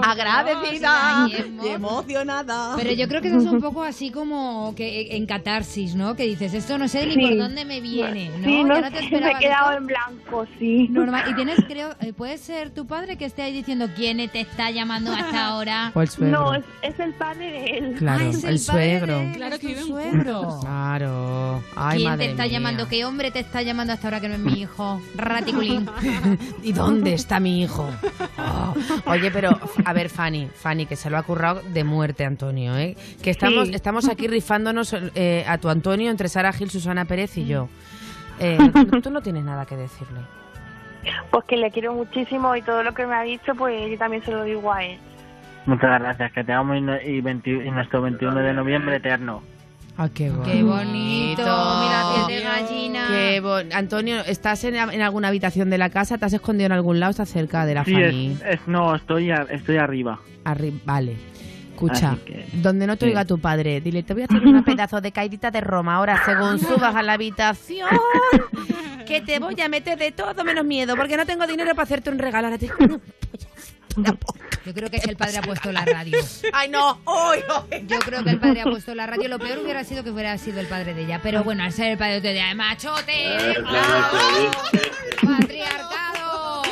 Agradecida 0.02 1.26
y 1.62 1.68
emocionada. 1.68 2.74
Pero 2.76 2.92
yo 2.92 3.08
creo 3.08 3.20
que 3.22 3.28
eso 3.28 3.38
es 3.38 3.46
un 3.46 3.60
poco 3.60 3.82
así 3.82 4.10
como 4.10 4.74
que 4.76 5.16
en 5.16 5.26
catarsis, 5.26 5.94
¿no? 5.94 6.14
Que 6.16 6.24
dices, 6.24 6.54
esto 6.54 6.78
no 6.78 6.88
sé 6.88 7.06
ni 7.06 7.14
Sí. 7.14 7.20
por 7.20 7.36
dónde 7.38 7.64
me 7.64 7.80
viene, 7.80 8.30
¿no? 8.38 8.44
Sí, 8.44 8.64
no 8.64 8.80
Ya 8.80 8.90
te 8.90 9.08
sé, 9.08 9.20
me 9.20 9.30
he 9.30 9.34
quedado 9.38 9.70
esto. 9.70 9.78
en 9.78 9.86
blanco, 9.86 10.46
sí. 10.58 10.88
Normal. 10.90 11.24
Y 11.30 11.34
tienes, 11.34 11.58
creo, 11.66 11.94
eh, 12.00 12.12
puede 12.12 12.38
ser 12.38 12.70
tu 12.70 12.86
padre 12.86 13.16
que 13.16 13.24
esté 13.24 13.42
ahí 13.42 13.52
diciendo 13.52 13.88
quién 13.94 14.16
te 14.30 14.40
está 14.40 14.70
llamando 14.70 15.12
hasta 15.12 15.46
ahora. 15.46 15.92
O 15.94 16.00
el 16.02 16.08
suegro. 16.08 16.40
No, 16.40 16.54
es, 16.54 16.64
es 16.82 16.98
el 16.98 17.12
padre 17.14 17.50
de 17.50 17.64
él. 17.78 17.94
Claro, 17.98 18.24
Ah, 18.24 18.28
es 18.28 18.44
el, 18.44 18.58
suegro. 18.58 19.20
él, 19.20 19.32
Claro 19.36 19.52
que 19.58 19.62
tu 19.62 19.66
viven 19.68 19.86
suegro. 19.86 20.58
Claro. 20.60 21.62
Ay, 21.76 21.98
¿Quién 21.98 22.10
madre 22.10 22.24
te 22.26 22.30
está 22.32 22.42
mía. 22.44 22.52
llamando? 22.52 22.88
¿Qué 22.88 23.04
hombre 23.04 23.30
te 23.30 23.40
está 23.40 23.62
llamando 23.62 23.92
hasta 23.92 24.06
ahora 24.08 24.20
que 24.20 24.28
no 24.28 24.34
es 24.34 24.40
mi 24.40 24.60
hijo? 24.60 25.00
Raticulín. 25.16 25.88
¿Y 26.62 26.72
dónde 26.72 27.14
está 27.14 27.40
mi 27.40 27.62
hijo? 27.62 27.88
Oh. 28.38 28.74
Oye, 29.06 29.21
pero 29.30 29.50
a 29.84 29.92
ver, 29.92 30.08
Fanny, 30.08 30.48
Fanny, 30.54 30.86
que 30.86 30.96
se 30.96 31.10
lo 31.10 31.18
ha 31.18 31.22
currado 31.22 31.60
de 31.62 31.84
muerte, 31.84 32.24
Antonio, 32.24 32.76
¿eh? 32.76 32.96
Que 33.22 33.30
estamos, 33.30 33.68
Sí. 33.68 33.74
estamos 33.74 34.08
aquí 34.08 34.26
rifándonos 34.26 34.94
eh, 35.14 35.44
a 35.46 35.58
tu 35.58 35.68
Antonio 35.68 36.10
entre 36.10 36.28
Sara 36.28 36.52
Gil, 36.52 36.70
Susana 36.70 37.04
Pérez 37.04 37.36
y 37.36 37.46
yo. 37.46 37.68
Eh, 38.40 38.56
tú- 38.90 39.00
tú 39.02 39.10
no 39.10 39.20
tienes 39.20 39.44
nada 39.44 39.66
que 39.66 39.76
decirle. 39.76 40.20
Pues 41.30 41.44
que 41.46 41.56
le 41.56 41.70
quiero 41.70 41.94
muchísimo 41.94 42.54
y 42.56 42.62
todo 42.62 42.82
lo 42.82 42.94
que 42.94 43.06
me 43.06 43.14
ha 43.14 43.22
dicho, 43.22 43.54
pues 43.54 43.90
yo 43.90 43.98
también 43.98 44.24
se 44.24 44.30
lo 44.30 44.44
digo 44.44 44.72
a 44.72 44.84
él. 44.84 44.98
Muchas 45.66 46.00
gracias. 46.00 46.32
Que 46.32 46.42
te 46.44 46.52
amo 46.52 46.74
y, 46.74 46.80
no- 46.80 47.00
y, 47.00 47.20
20 47.20 47.50
y 47.50 47.70
nuestro 47.70 48.02
21 48.02 48.34
de 48.40 48.52
noviembre 48.52 48.96
eterno. 48.96 49.42
Ah, 49.96 50.08
qué 50.12 50.30
bonito. 50.30 50.50
Qué 50.50 50.62
bonito. 50.62 51.42
Mira, 51.42 52.12
piel 52.26 52.38
de 52.38 52.44
gallina. 52.44 53.06
Qué 53.08 53.40
bon- 53.40 53.72
Antonio, 53.72 54.20
¿estás 54.26 54.64
en, 54.64 54.74
en 54.76 55.02
alguna 55.02 55.28
habitación 55.28 55.68
de 55.70 55.78
la 55.78 55.90
casa? 55.90 56.16
¿Te 56.18 56.24
has 56.24 56.32
escondido 56.32 56.66
en 56.66 56.72
algún 56.72 56.98
lado? 56.98 57.10
¿Estás 57.10 57.28
cerca 57.28 57.66
de 57.66 57.74
la 57.74 57.84
Sí, 57.84 57.92
Fanny? 57.92 58.32
es, 58.32 58.54
es- 58.60 58.66
no, 58.68 58.94
estoy, 58.94 59.30
a- 59.30 59.46
estoy 59.50 59.76
arriba. 59.76 60.18
Arri- 60.44 60.80
vale. 60.84 61.16
Escucha, 61.72 62.16
que- 62.24 62.46
donde 62.54 62.86
no 62.86 62.96
te 62.96 63.06
sí. 63.06 63.10
oiga 63.10 63.24
tu 63.24 63.38
padre, 63.38 63.80
dile, 63.80 64.02
te 64.02 64.12
voy 64.14 64.22
a 64.22 64.26
hacer 64.26 64.46
una 64.46 64.64
pedazo 64.64 65.00
de 65.00 65.10
caidita 65.10 65.50
de 65.50 65.60
Roma 65.60 65.96
ahora 65.96 66.22
según 66.24 66.58
subas 66.60 66.94
a 66.94 67.02
la 67.02 67.14
habitación, 67.14 67.88
que 69.06 69.20
te 69.20 69.40
voy 69.40 69.60
a 69.60 69.68
meter 69.68 69.98
de 69.98 70.12
todo 70.12 70.44
menos 70.44 70.64
miedo, 70.64 70.94
porque 70.96 71.16
no 71.16 71.26
tengo 71.26 71.44
dinero 71.46 71.70
para 71.70 71.82
hacerte 71.82 72.10
un 72.10 72.18
regalo. 72.20 72.46
Ahora 72.46 72.58
te- 72.58 72.70
Yo 74.64 74.72
creo 74.74 74.90
que 74.90 74.98
el 74.98 75.16
padre 75.16 75.38
ha 75.38 75.42
puesto 75.42 75.72
la 75.72 75.84
radio. 75.84 76.18
¡Ay, 76.52 76.68
no! 76.68 77.00
¡Uy, 77.04 77.38
uy! 77.38 77.86
Yo 77.86 77.98
creo 77.98 78.22
que 78.22 78.30
el 78.30 78.38
padre 78.38 78.60
ha 78.60 78.64
puesto 78.64 78.94
la 78.94 79.06
radio. 79.06 79.28
Lo 79.28 79.38
peor 79.38 79.58
hubiera 79.58 79.84
sido 79.84 80.04
que 80.04 80.10
hubiera 80.10 80.36
sido 80.38 80.60
el 80.60 80.66
padre 80.66 80.94
de 80.94 81.02
ella. 81.02 81.20
Pero 81.22 81.42
bueno, 81.44 81.64
al 81.64 81.72
ser 81.72 81.92
el 81.92 81.98
padre 81.98 82.20
de 82.20 82.32
ella, 82.32 82.54
machote. 82.54 83.36
¡Patriarcado. 85.20 86.62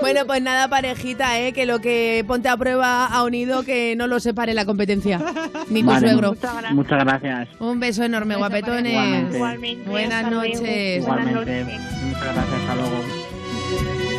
Bueno, 0.00 0.26
pues 0.26 0.42
nada, 0.42 0.68
parejita, 0.68 1.38
¿eh? 1.40 1.52
que 1.52 1.66
lo 1.66 1.80
que 1.80 2.24
ponte 2.26 2.48
a 2.48 2.56
prueba 2.56 3.06
ha 3.06 3.22
unido 3.24 3.62
que 3.62 3.94
no 3.96 4.06
lo 4.06 4.20
separe 4.20 4.54
la 4.54 4.64
competencia. 4.64 5.20
Ni 5.68 5.82
tu 5.82 5.88
Vale, 5.88 6.08
suegro. 6.08 6.36
Muchas 6.72 7.04
gracias. 7.04 7.48
Un 7.58 7.80
beso 7.80 8.02
enorme, 8.02 8.36
guapetones. 8.36 8.92
Igualmente. 8.92 9.36
Igualmente, 9.36 9.90
Buenas 9.90 10.30
noches. 10.30 11.02
Igualmente. 11.02 11.64
Muchas 12.02 12.34
gracias. 12.34 12.60
Hasta 12.60 12.74
luego. 12.74 14.09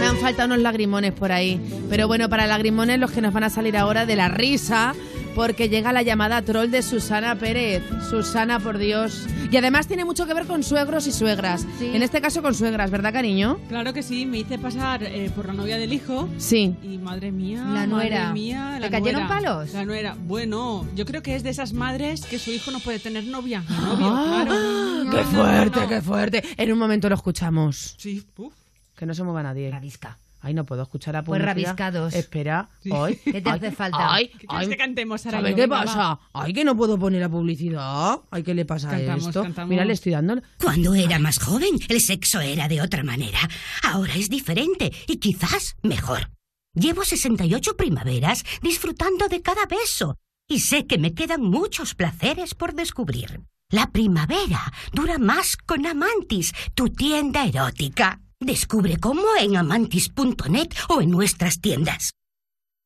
Me 0.00 0.06
han 0.06 0.16
faltado 0.18 0.46
unos 0.46 0.60
lagrimones 0.60 1.12
por 1.12 1.32
ahí. 1.32 1.60
Pero 1.90 2.06
bueno, 2.06 2.28
para 2.28 2.46
lagrimones 2.46 2.98
los 2.98 3.10
que 3.10 3.20
nos 3.20 3.32
van 3.32 3.44
a 3.44 3.50
salir 3.50 3.76
ahora 3.76 4.06
de 4.06 4.16
la 4.16 4.28
risa, 4.28 4.94
porque 5.34 5.68
llega 5.68 5.92
la 5.92 6.02
llamada 6.02 6.42
troll 6.42 6.70
de 6.70 6.82
Susana 6.82 7.34
Pérez. 7.36 7.82
Susana, 8.08 8.58
por 8.60 8.78
Dios. 8.78 9.26
Y 9.50 9.56
además 9.56 9.86
tiene 9.86 10.04
mucho 10.04 10.26
que 10.26 10.34
ver 10.34 10.46
con 10.46 10.62
suegros 10.62 11.06
y 11.06 11.12
suegras. 11.12 11.66
En 11.80 12.02
este 12.02 12.20
caso 12.20 12.42
con 12.42 12.54
suegras, 12.54 12.90
¿verdad, 12.90 13.12
cariño? 13.12 13.58
Claro 13.68 13.92
que 13.92 14.02
sí, 14.02 14.26
me 14.26 14.38
hice 14.38 14.58
pasar 14.58 15.02
eh, 15.02 15.30
por 15.34 15.46
la 15.46 15.52
novia 15.52 15.78
del 15.78 15.92
hijo. 15.92 16.28
Sí. 16.38 16.74
Y 16.82 16.98
madre 16.98 17.30
mía, 17.32 17.64
La 17.72 17.86
nuera. 17.86 18.20
madre 18.24 18.32
mía, 18.34 18.72
¿Te 18.74 18.80
la 18.80 18.90
cayeron 18.90 19.22
nuera. 19.26 19.28
palos? 19.28 19.72
La 19.72 19.84
nuera. 19.84 20.16
Bueno, 20.26 20.86
yo 20.94 21.04
creo 21.06 21.22
que 21.22 21.34
es 21.36 21.42
de 21.42 21.50
esas 21.50 21.72
madres 21.72 22.24
que 22.26 22.38
su 22.38 22.50
hijo 22.50 22.70
no 22.70 22.80
puede 22.80 22.98
tener 22.98 23.24
novia. 23.24 23.62
Novio, 23.68 24.06
Ah, 24.10 24.42
claro. 24.46 25.10
¡Qué 25.10 25.24
fuerte, 25.36 25.80
qué 25.88 26.02
fuerte! 26.02 26.44
En 26.56 26.72
un 26.72 26.78
momento 26.78 27.08
lo 27.08 27.14
escuchamos. 27.14 27.94
Sí, 27.98 28.24
uf. 28.36 28.52
Que 28.98 29.06
no 29.06 29.14
se 29.14 29.22
mueva 29.22 29.42
nadie. 29.44 29.70
Rabisca. 29.70 30.18
Ay, 30.40 30.54
no 30.54 30.64
puedo 30.64 30.82
escuchar 30.82 31.14
la 31.14 31.22
Pues 31.24 31.40
publicidad. 31.40 31.66
rabiscados. 31.66 32.14
Espera. 32.14 32.68
Sí. 32.82 32.90
Ay, 32.92 33.16
¿Qué 33.24 33.40
te 33.40 33.48
ay, 33.50 33.56
hace 33.56 33.70
falta? 33.72 34.12
Ay, 34.12 34.28
¿Qué 34.28 34.46
quieres 34.46 34.66
ay, 34.66 34.68
que 34.68 34.76
cantemos 34.76 35.24
ahora? 35.26 35.38
¿Sabes 35.38 35.54
qué 35.54 35.66
pasa? 35.68 36.18
Ay, 36.32 36.52
que 36.52 36.64
no 36.64 36.76
puedo 36.76 36.98
poner 36.98 37.20
la 37.20 37.28
publicidad. 37.28 38.18
Ay, 38.30 38.42
¿qué 38.42 38.54
le 38.54 38.64
pasa 38.64 38.88
Cantamos, 38.90 39.26
a 39.26 39.28
esto? 39.30 39.42
cantamos. 39.42 39.70
Mira, 39.70 39.84
le 39.84 39.92
estoy 39.94 40.12
dando... 40.12 40.40
Cuando 40.62 40.94
era 40.94 41.18
más 41.18 41.38
joven, 41.40 41.78
el 41.88 42.00
sexo 42.00 42.40
era 42.40 42.68
de 42.68 42.80
otra 42.82 43.02
manera. 43.04 43.38
Ahora 43.84 44.14
es 44.14 44.28
diferente 44.28 44.92
y 45.06 45.16
quizás 45.16 45.76
mejor. 45.82 46.30
Llevo 46.74 47.04
68 47.04 47.76
primaveras 47.76 48.44
disfrutando 48.62 49.26
de 49.28 49.42
cada 49.42 49.66
beso 49.66 50.16
y 50.48 50.60
sé 50.60 50.86
que 50.86 50.98
me 50.98 51.14
quedan 51.14 51.42
muchos 51.42 51.94
placeres 51.94 52.54
por 52.54 52.74
descubrir. 52.74 53.40
La 53.70 53.90
primavera 53.90 54.72
dura 54.92 55.18
más 55.18 55.56
con 55.56 55.84
Amantis, 55.84 56.52
tu 56.74 56.88
tienda 56.90 57.44
erótica. 57.44 58.20
Descubre 58.48 58.98
cómo 59.00 59.22
en 59.40 59.56
amantis.net 59.56 60.68
o 60.90 61.00
en 61.02 61.10
nuestras 61.10 61.60
tiendas. 61.60 62.12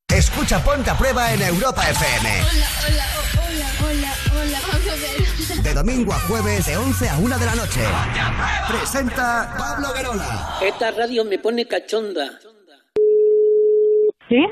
Escucha 0.09 0.65
Ponte 0.65 0.89
a 0.89 0.97
Prueba 0.97 1.31
en 1.35 1.43
Europa 1.43 1.83
FM. 1.91 2.29
Hola, 2.41 2.66
hola, 2.89 3.05
hola, 3.37 3.66
hola, 3.85 4.12
hola, 4.33 4.59
vamos 4.66 4.89
a 4.89 5.55
ver. 5.55 5.62
De 5.62 5.74
domingo 5.74 6.12
a 6.15 6.19
jueves, 6.20 6.65
de 6.66 6.77
11 6.79 7.09
a 7.09 7.19
1 7.19 7.39
de 7.39 7.45
la 7.47 7.55
noche. 7.55 7.81
Presenta 8.66 9.55
Pablo 9.59 9.89
Guerola. 9.95 10.57
Esta 10.62 10.91
radio 10.93 11.23
me 11.27 11.39
pone 11.39 11.66
cachonda. 11.69 12.31
¿Sí? 14.31 14.47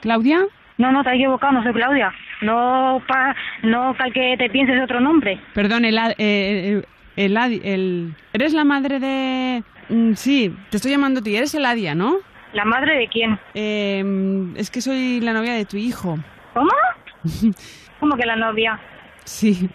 ¿Claudia? 0.00 0.40
No, 0.78 0.90
no, 0.90 1.04
te 1.04 1.10
has 1.10 1.14
equivocado, 1.14 1.52
no 1.52 1.62
soy 1.62 1.72
Claudia. 1.74 2.12
No, 2.42 3.00
pa, 3.06 3.36
no 3.62 3.94
para 3.96 4.10
que 4.10 4.34
te 4.36 4.50
pienses 4.50 4.82
otro 4.82 4.98
nombre. 5.00 5.40
Perdón, 5.54 5.84
el, 5.84 5.96
eh, 6.18 6.82
el, 7.14 7.36
Adi- 7.36 7.60
el- 7.62 8.16
¿Eres 8.32 8.52
la 8.52 8.64
madre 8.64 8.98
de...? 8.98 9.62
Mm, 9.90 10.14
Sí, 10.14 10.54
te 10.70 10.76
estoy 10.76 10.92
llamando 10.92 11.20
a 11.20 11.22
ti. 11.22 11.36
Eres 11.36 11.54
Eladia, 11.54 11.94
¿no? 11.94 12.18
¿La 12.52 12.64
madre 12.64 12.96
de 12.98 13.08
quién? 13.08 13.38
Eh, 13.54 14.04
es 14.56 14.70
que 14.70 14.80
soy 14.80 15.20
la 15.20 15.32
novia 15.32 15.52
de 15.54 15.64
tu 15.64 15.76
hijo. 15.76 16.18
¿Cómo? 16.54 16.70
¿Cómo 18.00 18.16
que 18.16 18.26
la 18.26 18.36
novia? 18.36 18.80
Sí, 19.24 19.68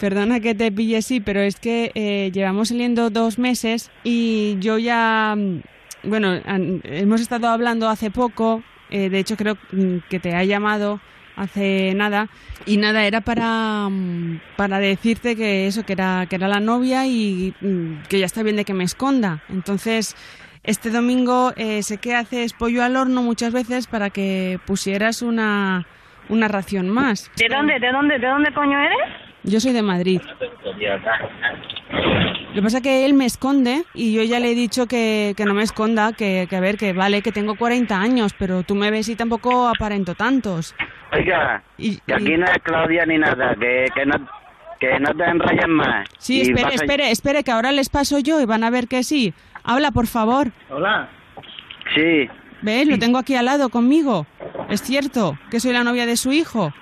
perdona 0.00 0.40
que 0.40 0.54
te 0.54 0.72
pille 0.72 0.96
así, 0.96 1.20
pero 1.20 1.40
es 1.40 1.60
que 1.60 1.92
eh, 1.94 2.30
llevamos 2.32 2.68
saliendo 2.68 3.10
dos 3.10 3.38
meses 3.38 3.90
y 4.02 4.56
yo 4.58 4.78
ya, 4.78 5.34
mm, 5.36 5.60
bueno, 6.04 6.40
hemos 6.84 7.20
estado 7.20 7.48
hablando 7.48 7.88
hace 7.88 8.10
poco, 8.10 8.62
eh, 8.90 9.10
de 9.10 9.18
hecho 9.18 9.36
creo 9.36 9.56
mm, 9.72 9.98
que 10.08 10.18
te 10.18 10.34
ha 10.34 10.42
llamado 10.44 11.00
hace 11.38 11.94
nada. 11.94 12.28
Y 12.66 12.76
nada 12.76 13.04
era 13.04 13.20
para 13.20 13.88
mm, 13.88 14.40
para 14.56 14.78
decirte 14.78 15.36
que 15.36 15.66
eso 15.66 15.84
que 15.84 15.92
era 15.92 16.26
que 16.28 16.36
era 16.36 16.48
la 16.48 16.60
novia 16.60 17.06
y 17.06 17.54
mm, 17.60 18.02
que 18.08 18.18
ya 18.18 18.26
está 18.26 18.42
bien 18.42 18.56
de 18.56 18.64
que 18.64 18.74
me 18.74 18.84
esconda. 18.84 19.42
Entonces 19.48 20.16
este 20.64 20.90
domingo 20.90 21.52
eh, 21.56 21.82
sé 21.82 21.98
que 21.98 22.14
haces 22.14 22.52
pollo 22.52 22.82
al 22.82 22.96
horno 22.96 23.22
muchas 23.22 23.52
veces 23.52 23.86
para 23.86 24.10
que 24.10 24.58
pusieras 24.66 25.22
una 25.22 25.86
una 26.28 26.48
ración 26.48 26.88
más. 26.90 27.30
¿De 27.36 27.48
dónde, 27.48 27.78
de 27.78 27.90
dónde, 27.90 28.18
de 28.18 28.26
dónde 28.26 28.52
coño 28.52 28.78
eres? 28.78 29.27
Yo 29.48 29.60
soy 29.60 29.72
de 29.72 29.82
Madrid. 29.82 30.20
Lo 32.48 32.54
que 32.54 32.62
pasa 32.62 32.78
es 32.78 32.82
que 32.82 33.04
él 33.04 33.14
me 33.14 33.26
esconde 33.26 33.84
y 33.94 34.12
yo 34.14 34.22
ya 34.22 34.40
le 34.40 34.52
he 34.52 34.54
dicho 34.54 34.86
que, 34.86 35.34
que 35.36 35.44
no 35.44 35.54
me 35.54 35.62
esconda, 35.62 36.12
que, 36.12 36.46
que 36.48 36.56
a 36.56 36.60
ver, 36.60 36.76
que 36.76 36.92
vale, 36.92 37.22
que 37.22 37.32
tengo 37.32 37.56
40 37.56 37.98
años, 38.00 38.34
pero 38.38 38.62
tú 38.62 38.74
me 38.74 38.90
ves 38.90 39.08
y 39.08 39.16
tampoco 39.16 39.68
aparento 39.68 40.14
tantos. 40.14 40.74
Oiga, 41.12 41.62
que 41.76 42.14
aquí 42.14 42.36
no 42.36 42.46
es 42.46 42.58
Claudia 42.62 43.06
ni 43.06 43.18
nada, 43.18 43.54
que, 43.54 43.86
que 43.94 44.06
no 44.06 44.14
que 44.78 45.00
no 45.00 45.12
te 45.12 45.24
enrolles 45.24 45.68
más. 45.68 46.08
Sí, 46.18 46.38
Y 46.38 46.40
espere, 46.42 46.74
espere, 46.74 47.10
espere, 47.10 47.44
que 47.44 47.50
ahora 47.50 47.72
les 47.72 47.88
paso 47.88 48.20
yo 48.20 48.40
y 48.40 48.44
van 48.44 48.62
a 48.62 48.70
ver 48.70 48.86
que 48.86 49.02
sí. 49.02 49.34
Habla, 49.64 49.90
por 49.90 50.06
favor. 50.06 50.52
Hola. 50.70 51.08
Sí, 51.96 52.28
¿Ves? 52.62 52.88
Lo 52.88 52.98
tengo 52.98 53.18
aquí 53.18 53.34
al 53.34 53.44
lado 53.44 53.68
conmigo. 53.68 54.26
Es 54.68 54.82
cierto 54.82 55.38
que 55.50 55.60
soy 55.60 55.72
la 55.72 55.84
novia 55.84 56.06
de 56.06 56.16
su 56.16 56.32
hijo. 56.32 56.72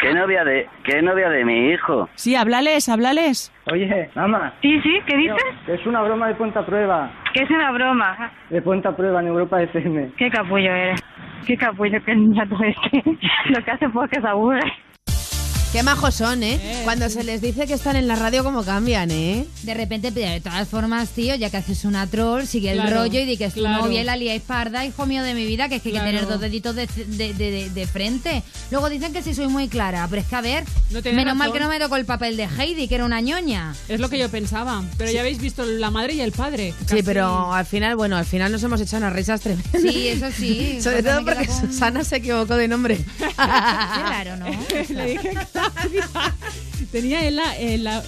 ¿Qué 0.00 0.12
novia 0.14 0.44
de 0.44 0.68
qué 0.84 1.02
novia 1.02 1.28
de 1.28 1.44
mi 1.44 1.70
hijo? 1.70 2.08
Sí, 2.14 2.34
háblales, 2.34 2.88
háblales. 2.88 3.52
Oye, 3.72 4.08
mamá. 4.14 4.52
Sí, 4.62 4.80
sí, 4.82 4.98
¿qué 5.06 5.16
dices? 5.16 5.42
Es 5.66 5.86
una 5.86 6.02
broma 6.02 6.28
de 6.28 6.34
Ponta 6.34 6.64
Prueba. 6.64 7.10
Que 7.32 7.42
es 7.42 7.50
una 7.50 7.72
broma. 7.72 8.32
De 8.50 8.62
Ponta 8.62 8.94
Prueba 8.94 9.20
en 9.20 9.28
Europa 9.28 9.62
FM. 9.62 10.12
Qué 10.16 10.30
capullo 10.30 10.70
eres. 10.70 11.02
Qué 11.46 11.56
capullo 11.56 12.02
que 12.04 12.12
el 12.12 12.28
niñato 12.28 12.56
este. 12.62 13.02
Lo 13.48 13.64
que 13.64 13.70
hace 13.70 13.88
porque 13.88 14.20
se 14.20 14.28
aburre. 14.28 14.72
Qué 15.72 15.82
majos 15.82 16.14
son, 16.14 16.42
¿eh? 16.42 16.80
Cuando 16.84 17.10
se 17.10 17.22
les 17.22 17.42
dice 17.42 17.66
que 17.66 17.74
están 17.74 17.96
en 17.96 18.08
la 18.08 18.16
radio, 18.16 18.42
como 18.42 18.64
cambian, 18.64 19.10
¿eh? 19.10 19.44
De 19.62 19.74
repente, 19.74 20.10
de 20.10 20.40
todas 20.40 20.66
formas, 20.68 21.10
tío, 21.10 21.34
ya 21.34 21.50
que 21.50 21.58
haces 21.58 21.84
una 21.84 22.06
troll, 22.06 22.44
sigue 22.46 22.70
el 22.70 22.78
Claro, 22.80 22.96
rollo 23.00 23.20
y 23.20 23.26
di 23.26 23.36
que 23.36 23.44
es 23.46 23.52
tu 23.54 23.60
claro. 23.60 23.84
novia 23.84 24.00
y 24.00 24.04
la 24.04 24.16
liáis 24.16 24.40
parda, 24.40 24.86
hijo 24.86 25.04
mío 25.04 25.22
de 25.22 25.34
mi 25.34 25.44
vida, 25.44 25.68
que 25.68 25.76
es 25.76 25.82
que 25.82 25.90
hay 25.90 25.94
que 25.96 26.00
tener 26.00 26.26
dos 26.26 26.40
deditos 26.40 26.74
de, 26.76 26.86
de, 26.86 27.34
de- 27.34 27.50
de- 27.50 27.70
de 27.70 27.86
frente. 27.86 28.42
Luego 28.70 28.88
dicen 28.88 29.12
que 29.12 29.22
sí 29.22 29.34
soy 29.34 29.48
muy 29.48 29.68
clara, 29.68 30.06
pero 30.08 30.22
es 30.22 30.28
que 30.28 30.36
a 30.36 30.40
ver, 30.40 30.64
No 30.90 31.02
menos 31.02 31.36
mal 31.36 31.48
razón. 31.48 31.52
que 31.52 31.60
no 31.60 31.68
me 31.68 31.78
tocó 31.78 31.96
el 31.96 32.06
papel 32.06 32.38
de 32.38 32.44
Heidi, 32.58 32.88
que 32.88 32.94
era 32.94 33.04
una 33.04 33.20
ñoña. 33.20 33.74
Es 33.88 34.00
lo 34.00 34.08
que 34.08 34.18
yo 34.18 34.30
pensaba. 34.30 34.82
Pero 34.96 35.10
ya 35.12 35.20
habéis 35.20 35.38
visto 35.40 35.66
la 35.66 35.90
madre 35.90 36.14
y 36.14 36.20
el 36.22 36.32
padre. 36.32 36.72
Sí, 36.80 36.84
Casi- 36.86 37.02
pero 37.02 37.52
al 37.52 37.66
final, 37.66 37.96
bueno, 37.96 38.16
al 38.16 38.24
final 38.24 38.50
nos 38.50 38.62
hemos 38.62 38.80
echado 38.80 38.98
unas 39.02 39.12
risas 39.12 39.42
tremendas. 39.42 39.82
Sí, 39.82 40.08
eso 40.08 40.28
sí. 40.34 40.78
Sobre 40.80 41.02
todo 41.02 41.22
porque 41.22 41.46
con- 41.46 41.70
Susana 41.70 42.02
se 42.02 42.16
equivocó 42.16 42.56
de 42.56 42.68
nombre. 42.68 42.96
Qué 43.18 43.24
raro, 43.36 44.36
¿no? 44.38 44.46
Le 44.88 45.06
dije 45.06 45.30
Claudia. 45.30 45.48
Tenía. 46.92 47.26
Ela, 47.26 47.56
ela. 47.56 48.02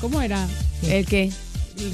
¿Cómo 0.00 0.20
era? 0.22 0.46
¿El 0.82 1.06
qué? 1.06 1.32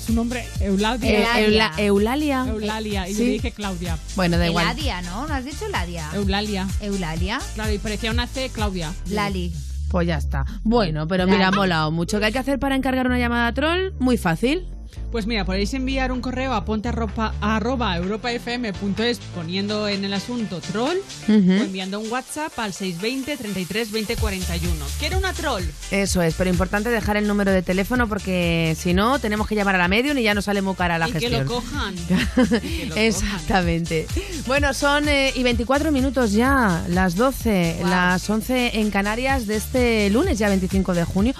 Su 0.04 0.12
nombre, 0.12 0.44
Eulalia. 0.60 1.38
Eula- 1.40 1.72
Eulalia. 1.78 2.44
Eulalia. 2.48 3.08
Y 3.08 3.14
Sí. 3.14 3.24
le 3.24 3.30
dije 3.32 3.52
Claudia. 3.52 3.96
Bueno, 4.16 4.36
da 4.36 4.46
igual. 4.46 4.64
Eladia, 4.66 5.00
¿no? 5.02 5.26
¿No 5.26 5.34
has 5.34 5.44
dicho 5.44 5.66
Ladia? 5.68 6.10
Eulalia. 6.14 6.66
Eulalia. 6.80 7.38
Claro, 7.54 7.72
y 7.72 7.78
parecía 7.78 8.10
una 8.10 8.26
C, 8.26 8.50
Claudia. 8.52 8.92
Lali. 9.08 9.52
Pues 9.90 10.06
ya 10.06 10.16
está. 10.18 10.44
Bueno, 10.64 11.08
pero 11.08 11.26
mira, 11.26 11.48
ha 11.48 11.52
molado 11.52 11.90
mucho. 11.90 12.18
¿Qué 12.18 12.26
hay 12.26 12.32
que 12.32 12.38
hacer 12.38 12.58
para 12.58 12.76
encargar 12.76 13.06
una 13.06 13.18
llamada 13.18 13.52
troll? 13.54 13.92
Muy 13.98 14.18
fácil. 14.18 14.66
Pues 15.10 15.27
mira, 15.27 15.44
podéis 15.44 15.73
enviar 15.74 16.12
un 16.12 16.20
correo 16.20 16.52
a 16.52 16.65
ponte 16.65 16.89
arroba, 16.89 17.35
arroba 17.40 17.97
europafm.es 17.97 19.19
poniendo 19.35 19.89
en 19.89 20.05
el 20.05 20.12
asunto 20.12 20.60
troll 20.60 20.98
o 21.28 21.32
enviando 21.32 21.98
un 21.98 22.10
WhatsApp 22.10 22.59
al 22.59 22.73
620 22.74 23.36
33 23.36 23.90
20 23.90 24.16
41. 24.16 24.86
¿Quiero 24.98 25.19
una 25.19 25.32
troll? 25.32 25.65
Eso 25.90 26.20
es, 26.20 26.35
pero 26.35 26.51
importante 26.51 26.90
dejar 26.90 27.16
el 27.16 27.27
número 27.27 27.52
de 27.52 27.62
teléfono 27.62 28.06
porque 28.06 28.77
si 28.78 28.93
no, 28.93 29.19
tenemos 29.19 29.47
que 29.47 29.55
llamar 29.55 29.77
a 29.77 29.78
la 29.78 29.89
medium 29.89 30.19
y 30.19 30.23
ya 30.23 30.35
no 30.35 30.43
sale 30.43 30.60
muy 30.60 30.74
cara 30.74 30.98
la 30.98 31.09
y 31.09 31.12
que 31.12 31.20
gestión. 31.20 31.44
lo 31.47 31.55
cojan. 31.55 31.94
Exactamente. 32.97 34.06
Bueno, 34.47 34.74
son 34.74 35.09
eh, 35.09 35.32
y 35.35 35.43
24 35.43 35.90
minutos 35.93 36.32
ya, 36.32 36.85
las 36.89 37.16
12, 37.16 37.78
las 37.85 38.28
11 38.28 38.81
en 38.81 38.90
Canarias 38.90 39.47
de 39.47 39.56
este 39.56 40.10
lunes, 40.10 40.39
ya 40.39 40.48
25 40.48 40.94
de 40.94 41.05
junio. 41.05 41.35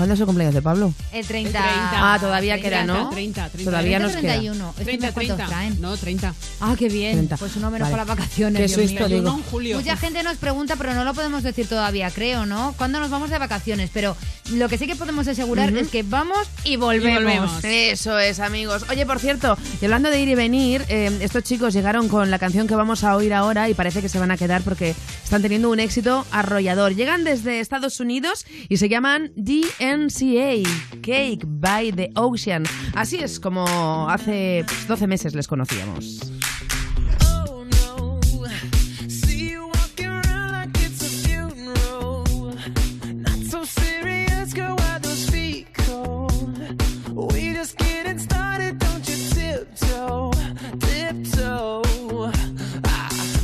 ¿Cuándo 0.00 0.14
es 0.14 0.20
el 0.20 0.24
cumpleaños 0.24 0.54
de 0.54 0.62
Pablo? 0.62 0.94
El 1.12 1.26
30. 1.26 1.60
Ah, 1.62 2.16
todavía 2.18 2.58
queda, 2.58 2.84
¿no? 2.84 3.10
30, 3.10 3.50
30. 3.50 3.70
Todavía 3.70 3.98
nos 3.98 4.12
30, 4.12 4.22
queda. 4.22 4.40
31. 4.40 4.70
Este 4.70 4.84
30, 4.84 5.06
mes, 5.06 5.12
¿cuántos 5.12 5.36
30. 5.36 5.54
traen? 5.54 5.80
No, 5.82 5.96
30. 5.98 6.34
Ah, 6.60 6.74
qué 6.78 6.88
bien. 6.88 7.12
30. 7.16 7.36
Pues 7.36 7.56
uno 7.56 7.70
menos 7.70 7.90
Vale. 7.90 7.92
para 7.92 8.04
las 8.06 8.16
vacaciones. 8.16 8.62
Qué 8.62 8.66
Dios 8.66 8.88
susto, 8.88 9.08
mío. 9.08 9.16
digo. 9.18 9.28
en 9.36 9.42
julio. 9.42 9.76
Mucha 9.76 9.98
gente 9.98 10.22
nos 10.22 10.38
pregunta, 10.38 10.76
pero 10.76 10.94
no 10.94 11.04
lo 11.04 11.12
podemos 11.12 11.42
decir 11.42 11.68
todavía, 11.68 12.10
creo, 12.10 12.46
¿no? 12.46 12.74
¿Cuándo 12.78 12.98
nos 12.98 13.10
vamos 13.10 13.28
de 13.28 13.36
vacaciones? 13.36 13.90
Pero 13.92 14.16
lo 14.54 14.70
que 14.70 14.78
sí 14.78 14.86
que 14.86 14.96
podemos 14.96 15.28
asegurar 15.28 15.70
es 15.76 15.88
que 15.88 16.02
vamos 16.02 16.48
y 16.64 16.76
volvemos. 16.76 17.20
Y 17.20 17.24
volvemos. 17.24 17.64
Eso 17.64 18.18
es, 18.18 18.40
amigos. 18.40 18.86
Oye, 18.88 19.04
por 19.04 19.18
cierto, 19.18 19.58
y 19.82 19.84
hablando 19.84 20.08
de 20.08 20.18
ir 20.18 20.30
y 20.30 20.34
venir, 20.34 20.82
eh, 20.88 21.14
estos 21.20 21.44
chicos 21.44 21.74
llegaron 21.74 22.08
con 22.08 22.30
la 22.30 22.38
canción 22.38 22.66
que 22.66 22.74
vamos 22.74 23.04
a 23.04 23.16
oír 23.16 23.34
ahora 23.34 23.68
y 23.68 23.74
parece 23.74 24.00
que 24.00 24.08
se 24.08 24.18
van 24.18 24.30
a 24.30 24.38
quedar 24.38 24.62
porque 24.62 24.94
están 25.22 25.42
teniendo 25.42 25.68
un 25.68 25.78
éxito 25.78 26.24
arrollador. 26.30 26.94
Llegan 26.94 27.22
desde 27.22 27.60
Estados 27.60 28.00
Unidos 28.00 28.46
y 28.70 28.78
se 28.78 28.88
llaman 28.88 29.30
NCA, 29.90 30.62
Cake 31.02 31.42
by 31.44 31.90
the 31.90 32.12
Ocean. 32.14 32.62
Así 32.94 33.18
es 33.18 33.40
como 33.40 33.64
hace 34.08 34.64
pues, 34.64 34.86
12 34.86 35.06
meses 35.08 35.34
les 35.34 35.48
conocíamos. 35.48 36.30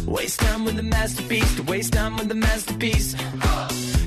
Waste 0.07 0.41
time 0.41 0.65
with 0.65 0.77
the 0.77 0.83
masterpiece. 0.83 1.57
To 1.57 1.63
waste 1.65 1.93
time 1.93 2.17
with 2.17 2.29
the 2.29 2.35
masterpiece. 2.35 3.15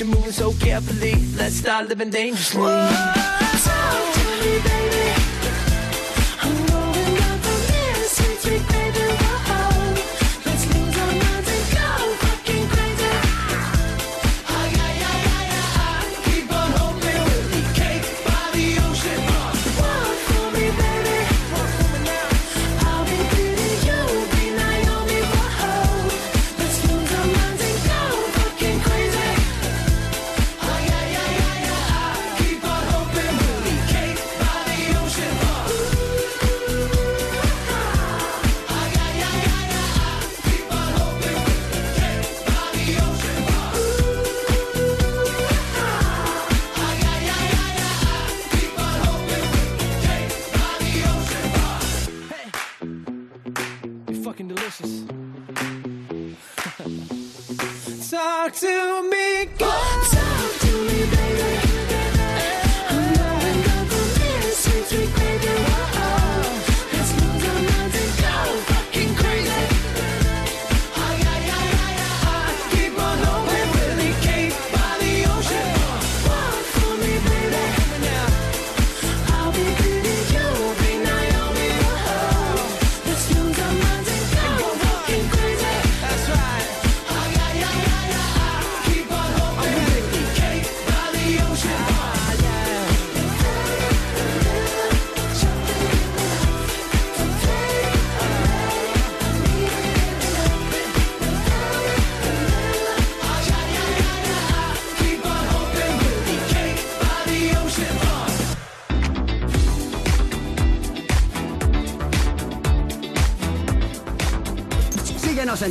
You're 0.00 0.08
moving 0.08 0.32
so 0.32 0.52
carefully. 0.54 1.14
Let's 1.36 1.56
start 1.56 1.88
living 1.88 2.10
dangerously. 2.10 2.62
Talk 2.62 4.14
to 4.14 4.24
me, 4.40 4.62
baby. 4.62 4.99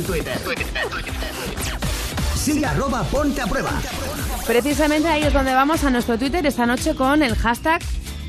En 0.00 0.06
Twitter. 0.06 0.38
Sigue 2.34 2.64
arroba 2.66 3.02
ponte 3.04 3.40
a 3.42 3.46
prueba. 3.46 3.70
Precisamente 4.46 5.08
ahí 5.08 5.22
es 5.24 5.32
donde 5.32 5.54
vamos 5.54 5.84
a 5.84 5.90
nuestro 5.90 6.18
Twitter 6.18 6.44
esta 6.46 6.66
noche 6.66 6.94
con 6.94 7.22
el 7.22 7.36
hashtag 7.36 7.82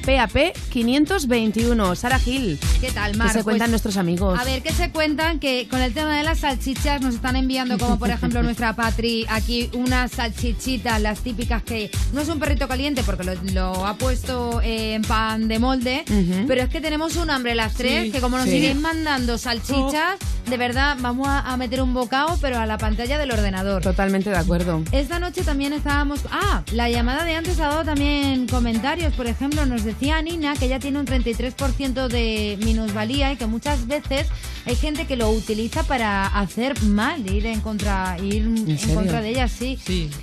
PAP521. 0.05 1.95
Sara 1.95 2.17
Gil. 2.19 2.59
¿Qué 2.81 2.91
tal, 2.91 3.11
¿Qué 3.11 3.17
Mar? 3.19 3.31
se 3.31 3.43
cuentan 3.43 3.65
Pues, 3.65 3.69
nuestros 3.71 3.97
amigos? 3.97 4.39
A 4.39 4.43
ver, 4.43 4.63
¿qué 4.63 4.73
se 4.73 4.89
cuentan? 4.91 5.39
Que 5.39 5.67
con 5.69 5.79
el 5.79 5.93
tema 5.93 6.17
de 6.17 6.23
las 6.23 6.39
salchichas 6.39 7.01
nos 7.01 7.13
están 7.15 7.35
enviando, 7.35 7.77
como 7.77 7.97
por 7.99 8.09
ejemplo 8.09 8.41
nuestra 8.43 8.75
Patri, 8.75 9.25
aquí 9.29 9.69
unas 9.73 10.11
salchichitas, 10.11 10.99
las 11.01 11.19
típicas 11.19 11.61
que 11.63 11.91
no 12.13 12.21
es 12.21 12.29
un 12.29 12.39
perrito 12.39 12.67
caliente 12.67 13.03
porque 13.03 13.23
lo, 13.23 13.35
lo 13.53 13.85
ha 13.85 13.95
puesto 13.95 14.59
eh, 14.61 14.95
en 14.95 15.03
pan 15.03 15.47
de 15.47 15.59
molde, 15.59 16.03
pero 16.47 16.63
es 16.63 16.69
que 16.69 16.81
tenemos 16.81 17.15
un 17.15 17.29
hambre 17.29 17.53
las 17.55 17.75
tres, 17.75 18.05
Sí, 18.05 18.11
que 18.11 18.19
como 18.21 18.37
nos 18.37 18.45
sí. 18.47 18.53
siguen 18.53 18.81
mandando 18.81 19.37
salchichas, 19.37 20.17
de 20.51 20.57
verdad 20.57 20.97
vamos 20.99 21.29
a, 21.29 21.39
a 21.39 21.55
meter 21.55 21.81
un 21.81 21.93
bocado, 21.93 22.37
pero 22.41 22.59
a 22.59 22.65
la 22.65 22.77
pantalla 22.77 23.17
del 23.17 23.31
ordenador. 23.31 23.81
Totalmente 23.81 24.29
de 24.29 24.35
acuerdo. 24.35 24.83
Esta 24.91 25.17
noche 25.17 25.43
también 25.43 25.71
estábamos... 25.71 26.19
Ah, 26.29 26.61
la 26.73 26.89
llamada 26.89 27.23
de 27.23 27.35
antes 27.35 27.57
ha 27.61 27.69
dado 27.69 27.85
también 27.85 28.47
comentarios. 28.47 29.13
Por 29.13 29.27
ejemplo, 29.27 29.65
nos 29.65 29.85
decía 29.85 30.21
Nina 30.21 30.53
que 30.57 30.65
ella 30.65 30.79
tiene 30.79 30.99
un 30.99 31.05
33% 31.05 32.09
de 32.09 32.59
minusvalía 32.65 33.31
y 33.31 33.37
que 33.37 33.45
muchas 33.45 33.87
veces 33.87 34.27
hay 34.65 34.75
gente 34.75 35.07
que 35.07 35.15
lo 35.15 35.29
utiliza 35.29 35.83
para 35.83 36.27
hacer 36.27 36.83
mal, 36.83 37.25
ir 37.31 37.45
en 37.45 37.61
contra, 37.61 38.17
ir 38.21 38.43
en, 38.43 38.77
contra 38.93 39.21
de 39.21 39.29
ella, 39.29 39.47
sí. 39.47 39.79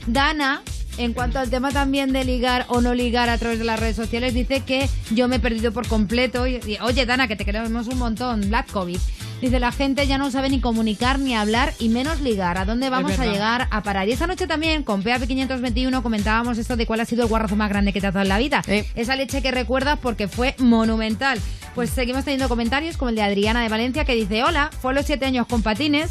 Dana... 0.07 0.63
En 0.99 1.13
cuanto 1.13 1.39
al 1.39 1.49
tema 1.49 1.71
también 1.71 2.13
de 2.13 2.25
ligar 2.25 2.67
o 2.67 2.81
no 2.81 2.93
ligar 2.93 3.29
a 3.29 3.39
través 3.39 3.61
de 3.61 3.65
las 3.65 3.79
redes 3.79 3.95
sociales, 3.95 4.35
dice 4.35 4.63
que 4.63 4.89
yo 5.13 5.29
me 5.29 5.37
he 5.37 5.39
perdido 5.39 5.71
por 5.71 5.87
completo. 5.87 6.49
Y, 6.49 6.59
Oye, 6.83 7.07
Dana, 7.07 7.29
que 7.29 7.37
te 7.37 7.45
queremos 7.45 7.87
un 7.87 7.99
montón, 7.99 8.41
Black 8.49 8.69
COVID. 8.73 8.99
Dice, 9.41 9.61
la 9.61 9.71
gente 9.71 10.05
ya 10.09 10.19
no 10.19 10.33
sabe 10.33 10.51
ni 10.51 10.61
comunicar 10.61 11.21
ni 11.21 11.37
hablar 11.37 11.73
y 11.79 11.89
menos 11.89 12.21
ligar. 12.21 12.59
¿A 12.59 12.65
dónde 12.65 12.91
vamos 12.91 13.19
a 13.21 13.27
llegar 13.27 13.69
a 13.71 13.83
parar? 13.85 14.09
Y 14.09 14.13
esta 14.13 14.27
noche 14.27 14.49
también 14.49 14.83
con 14.83 15.05
PAP521 15.05 16.03
comentábamos 16.03 16.59
esto 16.59 16.77
de 16.77 16.87
cuál 16.87 17.01
ha 17.01 17.05
sido 17.05 17.23
el 17.23 17.29
guarrazo 17.29 17.55
más 17.55 17.69
grande 17.69 17.93
que 17.93 18.01
te 18.01 18.09
ha 18.09 18.11
dado 18.11 18.25
en 18.25 18.29
la 18.29 18.39
vida. 18.39 18.63
Esa 18.97 19.15
leche 19.15 19.41
que 19.41 19.53
recuerdas 19.53 19.99
porque 20.01 20.27
fue 20.27 20.57
monumental. 20.59 21.41
Pues 21.77 21.91
seguimos 21.91 22.25
teniendo 22.25 22.49
comentarios 22.49 22.97
como 22.97 23.11
el 23.11 23.15
de 23.15 23.23
Adriana 23.23 23.63
de 23.63 23.69
Valencia 23.69 24.05
que 24.05 24.17
dice, 24.17 24.43
hola, 24.43 24.71
fue 24.81 24.91
a 24.91 24.95
los 24.95 25.07
siete 25.07 25.27
años 25.27 25.47
con 25.47 25.63
patines 25.63 26.11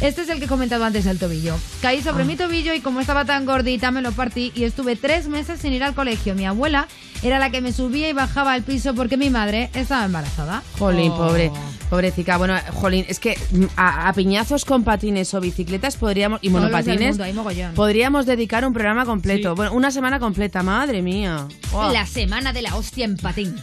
Este 0.00 0.22
es 0.22 0.28
el 0.28 0.38
que 0.38 0.44
he 0.44 0.48
comentado 0.48 0.84
antes 0.84 1.04
del 1.06 1.18
tobillo. 1.18 1.56
Caí 1.80 2.02
sobre 2.02 2.22
Ah. 2.24 2.26
mi 2.26 2.36
tobillo 2.36 2.74
y 2.74 2.80
como 2.80 3.00
estaba 3.00 3.24
tan 3.24 3.46
gordita 3.46 3.90
me 3.90 4.02
lo 4.02 4.12
partí 4.12 4.52
y 4.54 4.64
estuve 4.64 4.94
tres 4.94 5.26
meses 5.28 5.60
sin 5.60 5.72
ir 5.72 5.82
al 5.82 5.94
colegio. 5.94 6.34
Mi 6.34 6.44
abuela 6.44 6.86
era 7.22 7.38
la 7.38 7.48
que 7.50 7.62
me 7.62 7.72
subía 7.72 8.08
y 8.10 8.12
bajaba 8.12 8.52
al 8.52 8.62
piso 8.62 8.94
porque 8.94 9.16
mi 9.16 9.30
madre 9.30 9.70
estaba 9.72 10.04
embarazada. 10.04 10.62
Jolín, 10.78 11.10
Oh. 11.12 11.16
pobre, 11.16 11.50
pobrecita. 11.88 12.36
Bueno, 12.36 12.56
jolín, 12.74 13.06
es 13.08 13.18
que 13.18 13.38
mm, 13.52 13.64
a, 13.76 14.08
a 14.08 14.12
piñazos 14.12 14.66
con 14.66 14.84
patines 14.84 15.32
o 15.32 15.40
bicicletas 15.40 15.96
podríamos 15.96 16.40
y 16.42 16.50
monopatines 16.50 17.08
mundo, 17.08 17.24
hay 17.24 17.32
mogollón. 17.32 17.74
podríamos 17.74 18.26
dedicar 18.26 18.66
un 18.66 18.74
programa 18.74 19.06
completo. 19.06 19.54
Bueno, 19.54 19.72
una 19.72 19.90
semana 19.90 20.18
completa, 20.20 20.62
madre 20.62 21.00
mía. 21.00 21.48
La 21.92 22.04
semana 22.06 22.52
de 22.52 22.60
la 22.62 22.76
hostia 22.76 23.06
en 23.06 23.16
patín. 23.16 23.56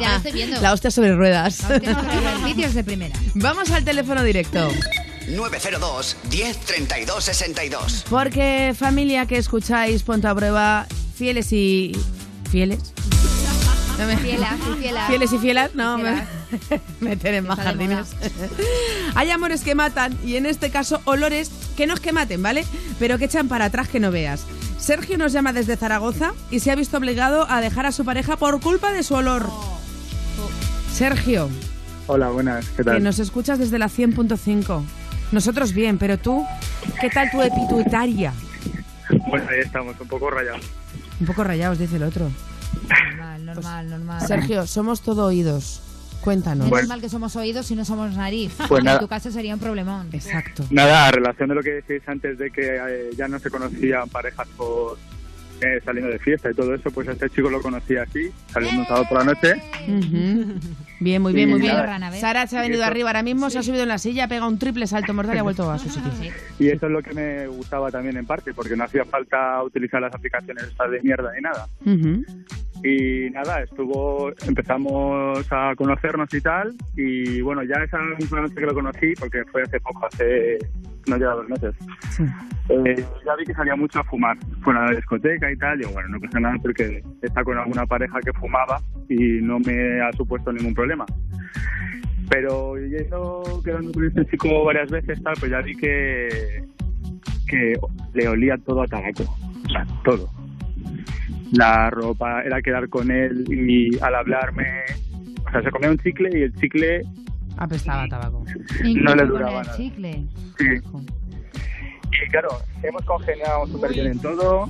ya 0.00 0.10
lo 0.10 0.16
estoy 0.16 0.32
viendo. 0.32 0.60
La 0.60 0.72
hostia 0.72 0.90
sobre 0.90 1.14
ruedas. 1.14 1.62
La 1.68 1.76
hostia 1.76 1.94
sobre 1.94 2.12
ruedas, 2.20 2.44
vídeos 2.44 2.74
de 2.74 2.82
primera. 2.82 3.14
Vamos 3.34 3.70
al 3.70 3.84
teléfono 3.84 4.24
directo. 4.24 4.68
902 5.36 6.16
10 6.30 6.56
32 6.60 7.24
62. 7.24 8.04
Porque 8.08 8.74
familia 8.78 9.26
que 9.26 9.36
escucháis, 9.38 10.02
ponte 10.02 10.26
a 10.26 10.34
prueba, 10.34 10.86
fieles 11.16 11.52
y... 11.52 11.92
¿Fieles? 12.50 12.78
No 13.98 14.06
me- 14.06 14.16
Fielas 14.16 14.54
y 14.74 14.80
fielas. 14.80 15.06
Fieles 15.08 15.32
y 15.32 15.38
fielas, 15.38 15.74
no, 15.74 15.98
me, 15.98 16.22
meter 17.00 17.34
en 17.34 17.46
más 17.46 17.58
jardines. 17.58 18.08
Hay 19.16 19.30
amores 19.30 19.62
que 19.62 19.74
matan 19.74 20.16
y 20.24 20.36
en 20.36 20.46
este 20.46 20.70
caso 20.70 21.00
olores 21.04 21.50
que 21.76 21.86
no 21.86 21.94
es 21.94 22.00
que 22.00 22.12
maten, 22.12 22.42
¿vale? 22.42 22.64
Pero 22.98 23.18
que 23.18 23.24
echan 23.26 23.48
para 23.48 23.66
atrás 23.66 23.88
que 23.88 24.00
no 24.00 24.10
veas. 24.10 24.44
Sergio 24.78 25.18
nos 25.18 25.32
llama 25.32 25.52
desde 25.52 25.76
Zaragoza 25.76 26.32
y 26.50 26.60
se 26.60 26.70
ha 26.70 26.76
visto 26.76 26.96
obligado 26.96 27.50
a 27.50 27.60
dejar 27.60 27.84
a 27.86 27.92
su 27.92 28.04
pareja 28.04 28.36
por 28.36 28.60
culpa 28.60 28.92
de 28.92 29.02
su 29.02 29.14
olor. 29.14 29.50
Sergio, 30.92 31.50
Hola, 32.06 32.30
buenas, 32.30 32.66
¿qué 32.70 32.76
que 32.78 32.84
tal? 32.84 33.02
nos 33.02 33.18
escuchas 33.18 33.58
desde 33.58 33.78
la 33.78 33.86
100.5. 33.88 34.82
Nosotros 35.32 35.72
bien, 35.72 35.98
pero 35.98 36.18
tú, 36.18 36.44
¿qué 37.00 37.10
tal 37.10 37.30
tu 37.30 37.42
epituitaria? 37.42 38.32
Bueno, 39.28 39.46
ahí 39.50 39.60
estamos, 39.60 39.98
un 40.00 40.08
poco 40.08 40.30
rayados. 40.30 40.64
Un 41.20 41.26
poco 41.26 41.44
rayados, 41.44 41.78
dice 41.78 41.96
el 41.96 42.02
otro. 42.02 42.30
Normal, 42.88 43.44
normal, 43.44 43.90
normal. 43.90 44.26
Sergio, 44.26 44.66
somos 44.66 45.02
todo 45.02 45.26
oídos. 45.26 45.82
Cuéntanos. 46.20 46.70
Menos 46.70 46.88
mal 46.88 47.00
que 47.00 47.08
somos 47.08 47.36
oídos 47.36 47.70
y 47.70 47.76
no 47.76 47.84
somos 47.84 48.14
nariz. 48.16 48.52
Pues 48.68 48.84
en 48.86 48.98
tu 48.98 49.08
caso 49.08 49.30
sería 49.30 49.54
un 49.54 49.60
problemón. 49.60 50.08
Exacto. 50.12 50.64
Nada, 50.70 51.06
a 51.06 51.10
relación 51.10 51.48
de 51.48 51.54
lo 51.54 51.62
que 51.62 51.82
decís 51.82 52.02
antes 52.08 52.38
de 52.38 52.50
que 52.50 52.76
eh, 52.76 53.10
ya 53.16 53.28
no 53.28 53.38
se 53.38 53.50
conocían 53.50 54.08
parejas 54.08 54.48
por 54.56 54.98
eh, 55.60 55.80
saliendo 55.84 56.10
de 56.12 56.18
fiesta 56.18 56.50
y 56.50 56.54
todo 56.54 56.74
eso, 56.74 56.90
pues 56.90 57.08
a 57.08 57.12
este 57.12 57.28
chico 57.30 57.50
lo 57.50 57.60
conocía 57.60 58.02
así, 58.02 58.30
saliendo 58.48 58.80
un 58.82 58.86
sábado 58.86 59.06
por 59.08 59.18
la 59.18 59.24
noche. 59.24 59.54
Bien, 61.00 61.22
muy 61.22 61.32
bien, 61.32 61.48
Y 61.48 61.52
muy 61.52 61.60
bien. 61.60 61.74
nada, 61.74 62.12
Sara 62.12 62.46
se 62.46 62.58
ha 62.58 62.60
venido 62.62 62.82
eso- 62.82 62.90
arriba 62.90 63.08
ahora 63.10 63.22
mismo, 63.22 63.50
se 63.50 63.58
ha 63.58 63.62
subido 63.62 63.82
en 63.84 63.88
la 63.88 63.98
silla, 63.98 64.24
ha 64.24 64.28
pegado 64.28 64.48
un 64.48 64.58
triple 64.58 64.86
salto 64.86 65.14
mortal 65.14 65.36
y 65.36 65.38
ha 65.38 65.42
vuelto 65.42 65.70
a 65.70 65.78
su 65.78 65.88
sitio. 65.88 66.10
Y 66.58 66.68
eso 66.68 66.86
es 66.86 66.92
lo 66.92 67.02
que 67.02 67.12
me 67.14 67.46
gustaba 67.46 67.90
también 67.90 68.16
en 68.16 68.26
parte, 68.26 68.52
porque 68.54 68.76
no 68.76 68.84
hacía 68.84 69.04
falta 69.04 69.62
utilizar 69.62 70.00
las 70.00 70.14
aplicaciones 70.14 70.64
estas 70.64 70.90
de 70.90 71.00
mierda 71.02 71.32
ni 71.34 71.40
nada. 71.42 71.66
Y 72.84 73.30
nada, 73.30 73.62
estuvo, 73.62 74.30
empezamos 74.46 75.44
a 75.50 75.74
conocernos 75.76 76.32
y 76.32 76.40
tal, 76.40 76.72
y 76.96 77.40
bueno, 77.40 77.62
ya 77.64 77.82
esa 77.82 77.98
misma 78.18 78.40
noche 78.42 78.54
que 78.54 78.66
lo 78.66 78.74
conocí, 78.74 79.14
porque 79.18 79.42
fue 79.50 79.62
hace 79.62 79.80
poco, 79.80 80.06
hace, 80.06 80.58
no 81.08 81.16
llega 81.16 81.32
dos 81.32 81.48
meses, 81.48 81.74
eh, 82.68 83.04
ya 83.24 83.36
vi 83.36 83.44
que 83.44 83.54
salía 83.54 83.76
mucho 83.76 84.00
a 84.00 84.04
fumar 84.04 84.36
fuera 84.62 84.82
de 84.82 84.86
la 84.90 84.96
discoteca 84.96 85.50
y 85.50 85.56
tal, 85.56 85.80
y 85.80 85.84
bueno, 85.86 86.08
no 86.10 86.20
pasa 86.20 86.40
nada 86.40 86.56
porque 86.62 87.02
está 87.22 87.42
con 87.42 87.58
alguna 87.58 87.86
pareja 87.86 88.20
que 88.20 88.32
fumaba 88.34 88.80
y 89.08 89.40
no 89.40 89.58
me 89.60 90.00
ha 90.00 90.12
supuesto 90.12 90.52
ningún 90.52 90.74
problema. 90.74 91.06
Pero 92.30 92.76
yendo 92.76 93.42
quedando 93.64 93.92
con 93.92 94.06
este 94.06 94.26
chico 94.26 94.64
varias 94.64 94.90
veces, 94.90 95.22
tal, 95.22 95.34
pues 95.40 95.50
ya 95.50 95.60
vi 95.62 95.74
que, 95.76 96.62
que 97.48 97.74
le 98.12 98.28
olía 98.28 98.56
todo 98.58 98.82
a 98.82 98.86
tabaco, 98.86 99.24
o 99.64 99.68
sea, 99.70 99.86
todo. 100.04 100.28
La 101.52 101.88
ropa, 101.88 102.42
era 102.42 102.60
quedar 102.60 102.88
con 102.90 103.10
él 103.10 103.44
y 103.48 103.98
al 104.00 104.14
hablarme, 104.14 104.82
o 105.46 105.50
sea, 105.50 105.62
se 105.62 105.70
comía 105.70 105.90
un 105.90 105.98
chicle 105.98 106.28
y 106.38 106.42
el 106.42 106.54
chicle 106.56 107.02
Apestaba 107.58 108.04
a 108.04 108.08
tabaco. 108.08 108.44
no 108.82 109.14
le 109.14 109.24
duraba 109.26 109.62
nada. 109.62 109.76
chicle. 109.76 110.24
Sí. 110.56 110.64
Y 110.66 112.30
claro, 112.30 112.48
hemos 112.82 113.04
congeniado 113.04 113.66
súper 113.66 113.92
bien 113.92 114.06
en 114.06 114.18
todo. 114.20 114.68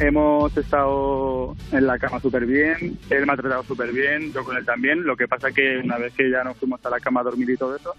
Hemos 0.00 0.56
estado 0.56 1.56
en 1.72 1.86
la 1.86 1.98
cama 1.98 2.20
súper 2.20 2.46
bien. 2.46 2.98
Él 3.10 3.26
me 3.26 3.32
ha 3.32 3.36
tratado 3.36 3.62
súper 3.62 3.92
bien, 3.92 4.32
yo 4.32 4.44
con 4.44 4.56
él 4.56 4.64
también. 4.64 5.04
Lo 5.04 5.16
que 5.16 5.28
pasa 5.28 5.52
que 5.52 5.78
una 5.78 5.98
vez 5.98 6.12
que 6.14 6.30
ya 6.30 6.42
nos 6.42 6.56
fuimos 6.56 6.84
a 6.84 6.90
la 6.90 7.00
cama 7.00 7.20
a 7.20 7.24
dormir 7.24 7.50
y 7.50 7.56
todo 7.56 7.76
eso, 7.76 7.94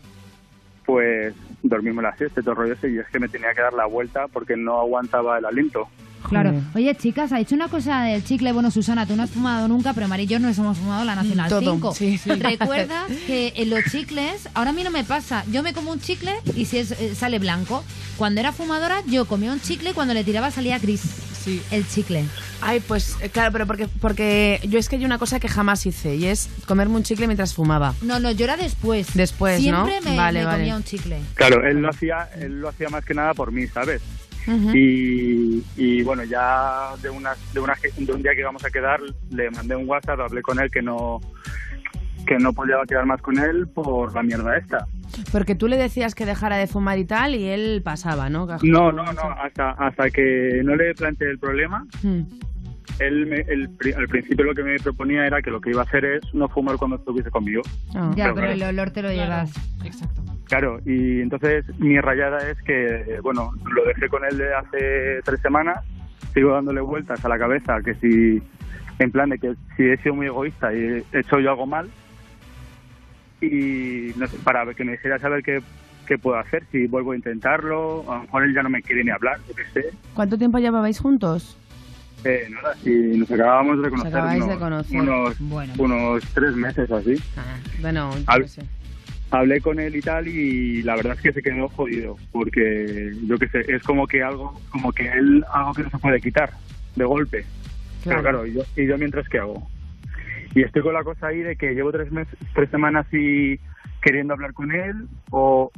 pues 0.86 1.34
dormimos 1.64 2.04
la 2.04 2.16
siesta 2.18 2.42
y 2.42 2.44
todo 2.44 2.52
el 2.52 2.58
rollo 2.58 2.74
ese. 2.74 2.90
Y 2.90 2.98
es 2.98 3.08
que 3.08 3.20
me 3.20 3.30
tenía 3.30 3.54
que 3.54 3.62
dar 3.62 3.74
la 3.74 3.86
vuelta 3.86 4.28
porque 4.28 4.58
no 4.58 4.80
aguantaba 4.80 5.38
el 5.38 5.46
aliento. 5.46 5.88
Claro. 6.30 6.54
Oye, 6.74 6.96
chicas, 6.96 7.32
ha 7.32 7.38
dicho 7.38 7.56
una 7.56 7.68
cosa 7.68 8.02
del 8.04 8.24
chicle. 8.24 8.52
Bueno, 8.52 8.72
Susana, 8.72 9.06
tú 9.06 9.16
no 9.16 9.24
has 9.24 9.30
fumado 9.30 9.68
nunca, 9.68 9.94
pero 9.94 10.08
Mari 10.08 10.24
y 10.24 10.28
yo 10.28 10.40
nos 10.40 10.58
hemos 10.58 10.78
fumado 10.78 11.06
la 11.06 11.16
Nacional 11.16 11.50
Todo, 11.50 11.74
5. 11.74 11.94
sí, 11.94 12.18
sí. 12.18 12.30
¿Recuerdas 12.32 13.06
que 13.28 13.54
en 13.58 13.70
los 13.70 13.84
chicles, 13.92 14.50
ahora 14.54 14.72
a 14.72 14.74
mí 14.74 14.84
no 14.84 14.92
me 14.92 15.04
pasa, 15.04 15.44
yo 15.52 15.62
me 15.64 15.74
como 15.74 15.92
un 15.92 16.00
chicle 16.02 16.32
y 16.56 16.66
si 16.66 16.78
es, 16.80 16.92
eh, 16.92 17.14
sale 17.16 17.40
blanco. 17.40 17.84
Cuando 18.18 18.40
era 18.40 18.52
fumadora, 18.52 19.02
yo 19.08 19.26
comía 19.26 19.52
un 19.52 19.62
chicle 19.62 19.90
y 19.92 19.94
cuando 19.94 20.14
le 20.14 20.24
tiraba 20.24 20.50
salía 20.52 20.80
gris. 20.80 21.02
Sí. 21.44 21.62
El 21.70 21.88
chicle. 21.88 22.24
Ay, 22.62 22.80
pues 22.80 23.18
eh, 23.22 23.30
claro, 23.30 23.52
pero 23.52 23.68
porque, 23.68 23.88
porque 23.88 24.60
yo 24.68 24.80
es 24.80 24.90
que 24.90 24.96
hay 24.96 25.06
una 25.06 25.20
cosa 25.20 25.40
que 25.40 25.48
jamás 25.48 25.86
hice 25.86 26.16
y 26.16 26.26
es 26.26 26.50
comerme 26.66 26.96
un 26.96 27.04
chicle 27.04 27.28
mientras 27.28 27.54
fumaba. 27.54 27.94
No, 28.02 28.20
no, 28.20 28.32
yo 28.32 28.46
era 28.46 28.58
después. 28.58 29.08
Después, 29.14 29.62
¿no? 29.62 29.86
Siempre 29.86 30.10
me, 30.10 30.18
Vale, 30.18 30.40
me 30.40 30.46
vale. 30.46 30.58
comía 30.58 30.76
un 30.76 30.84
chicle. 30.84 31.20
Claro, 31.36 31.64
él 31.68 31.82
lo 31.82 31.90
hacía, 31.90 32.30
él 32.40 32.62
lo 32.62 32.70
hacía 32.70 32.90
más 32.90 33.06
que 33.06 33.14
nada 33.14 33.36
por 33.36 33.52
mí, 33.52 33.68
¿sabes? 33.68 34.02
Y, 34.48 35.64
y 35.76 36.04
bueno, 36.04 36.24
ya 36.24 36.90
de, 37.02 37.10
una, 37.10 37.34
de, 37.54 37.60
una, 37.60 37.74
de 37.98 38.14
un 38.14 38.22
día 38.22 38.34
que 38.34 38.42
íbamos 38.42 38.64
a 38.64 38.70
quedar, 38.70 39.00
le 39.32 39.50
mandé 39.52 39.76
un 39.76 39.88
WhatsApp, 39.88 40.20
hablé 40.20 40.42
con 40.42 40.60
él 40.60 40.70
que 40.70 40.82
no 40.82 41.20
que 42.26 42.38
no 42.40 42.54
podía 42.54 42.78
quedar 42.88 43.06
más 43.06 43.22
con 43.22 43.38
él 43.38 43.68
por 43.68 44.14
la 44.14 44.24
mierda 44.24 44.58
esta. 44.58 44.88
Porque 45.32 45.56
tú 45.56 45.68
le 45.68 45.78
decías 45.78 46.16
que 46.16 46.26
dejara 46.26 46.58
de 46.58 46.68
fumar 46.68 46.98
y 46.98 47.06
tal 47.06 47.36
y 47.36 47.46
él 47.46 47.82
pasaba, 47.84 48.30
¿no? 48.30 48.48
No, 48.64 48.92
no, 48.92 49.04
no, 49.14 49.22
hasta, 49.42 49.72
hasta 49.72 50.10
que 50.10 50.62
no 50.64 50.76
le 50.76 50.94
planteé 50.96 51.30
el 51.30 51.40
problema, 51.40 51.86
Hmm. 52.02 52.24
Él 53.00 53.26
me- 53.28 53.42
el 53.42 53.70
al 53.98 54.08
principio 54.08 54.46
lo 54.46 54.54
que 54.54 54.64
me 54.64 54.78
proponía 54.80 55.26
era 55.28 55.42
que 55.42 55.52
lo 55.52 55.60
que 55.62 55.72
iba 55.72 55.82
a 55.82 55.86
hacer 55.86 56.06
es 56.06 56.22
no 56.34 56.48
fumar 56.48 56.78
cuando 56.78 56.98
estuviese 56.98 57.30
conmigo. 57.32 57.62
Ah. 57.96 58.12
Ya, 58.16 58.26
pero 58.34 58.36
claro. 58.48 58.52
el 58.52 58.64
olor 58.64 58.90
te 58.92 59.02
lo 59.02 59.12
llevas. 59.12 59.52
Exacto. 59.84 60.22
Claro, 60.46 60.80
y 60.86 61.22
entonces 61.22 61.66
mi 61.80 62.00
rayada 62.00 62.50
es 62.50 62.62
que, 62.62 63.20
bueno, 63.24 63.52
lo 63.74 63.84
dejé 63.86 64.08
con 64.10 64.24
él 64.26 64.38
de 64.38 64.54
hace 64.54 65.22
tres 65.24 65.40
semanas, 65.42 65.84
sigo 66.34 66.52
dándole 66.52 66.82
vueltas 66.82 67.24
a 67.26 67.30
la 67.30 67.38
cabeza, 67.40 67.82
que 67.84 67.96
si, 67.96 68.42
en 69.00 69.12
plan 69.12 69.30
de 69.30 69.40
que 69.40 69.56
si 69.76 69.84
he 69.84 69.98
sido 69.98 70.14
muy 70.16 70.28
egoísta 70.28 70.72
y 70.74 70.78
he 71.12 71.20
hecho 71.20 71.40
yo 71.40 71.50
algo 71.50 71.66
mal, 71.66 71.90
y 73.42 74.12
no 74.18 74.28
sé, 74.28 74.38
para 74.44 74.72
que 74.74 74.84
me 74.84 74.94
dijera 74.94 75.20
saber 75.20 75.44
qué, 75.44 75.62
qué 76.08 76.18
puedo 76.18 76.38
hacer, 76.38 76.64
si 76.72 76.88
vuelvo 76.88 77.12
a 77.12 77.16
intentarlo, 77.16 78.06
a 78.12 78.16
lo 78.18 78.22
mejor 78.24 78.44
él 78.44 78.54
ya 78.54 78.64
no 78.64 78.70
me 78.70 78.82
quiere 78.82 79.04
ni 79.04 79.10
hablar, 79.12 79.40
yo 79.48 79.56
qué 79.56 79.64
sé. 79.74 79.90
¿Cuánto 80.14 80.38
tiempo 80.38 80.60
llevabais 80.60 81.00
juntos? 81.00 81.58
Eh, 82.26 82.48
nada, 82.50 82.74
si 82.84 82.90
nos 82.90 83.30
acabábamos 83.30 83.84
de 83.84 83.90
conocer, 83.92 84.12
de 84.14 84.20
unos, 84.20 84.58
conocer. 84.58 85.00
unos, 85.00 85.40
Bueno. 85.42 85.74
unos 85.78 86.24
tres 86.34 86.56
meses 86.56 86.90
así. 86.92 87.14
Bueno, 87.80 88.10
Hab- 88.26 88.42
qué 88.42 88.48
sé. 88.48 88.62
hablé 89.30 89.62
con 89.62 89.80
él 89.80 89.96
y 89.96 90.02
tal 90.02 90.28
y 90.28 90.82
la 90.82 90.96
verdad 90.96 91.14
es 91.14 91.22
que 91.22 91.34
se 91.34 91.44
quedó 91.44 91.68
jodido 91.70 92.16
porque 92.32 93.12
yo 93.28 93.38
qué 93.38 93.48
sé 93.50 93.66
es 93.68 93.84
como 93.84 94.08
que 94.08 94.24
algo 94.24 94.60
como 94.72 94.92
que 94.92 95.08
él 95.08 95.44
algo 95.54 95.74
que 95.74 95.84
no 95.84 95.90
se 95.92 95.98
puede 96.00 96.20
quitar 96.22 96.52
de 96.96 97.06
golpe 97.06 97.46
Claro. 98.04 98.22
pero 98.22 98.22
claro 98.22 98.48
y 98.48 98.54
yo, 98.54 98.62
y 98.76 98.88
yo 98.88 98.98
mientras 98.98 99.28
qué 99.30 99.40
hago 99.40 99.68
y 100.54 100.62
estoy 100.64 100.82
con 100.84 100.94
la 100.94 101.04
cosa 101.04 101.28
ahí 101.28 101.40
de 101.42 101.56
que 101.58 101.74
llevo 101.74 101.92
tres 101.92 102.12
meses 102.12 102.38
tres 102.54 102.70
semanas 102.70 103.06
y 103.12 103.60
queriendo 104.02 104.34
hablar 104.36 104.54
con 104.54 104.72
él 104.72 105.08
o 105.32 105.72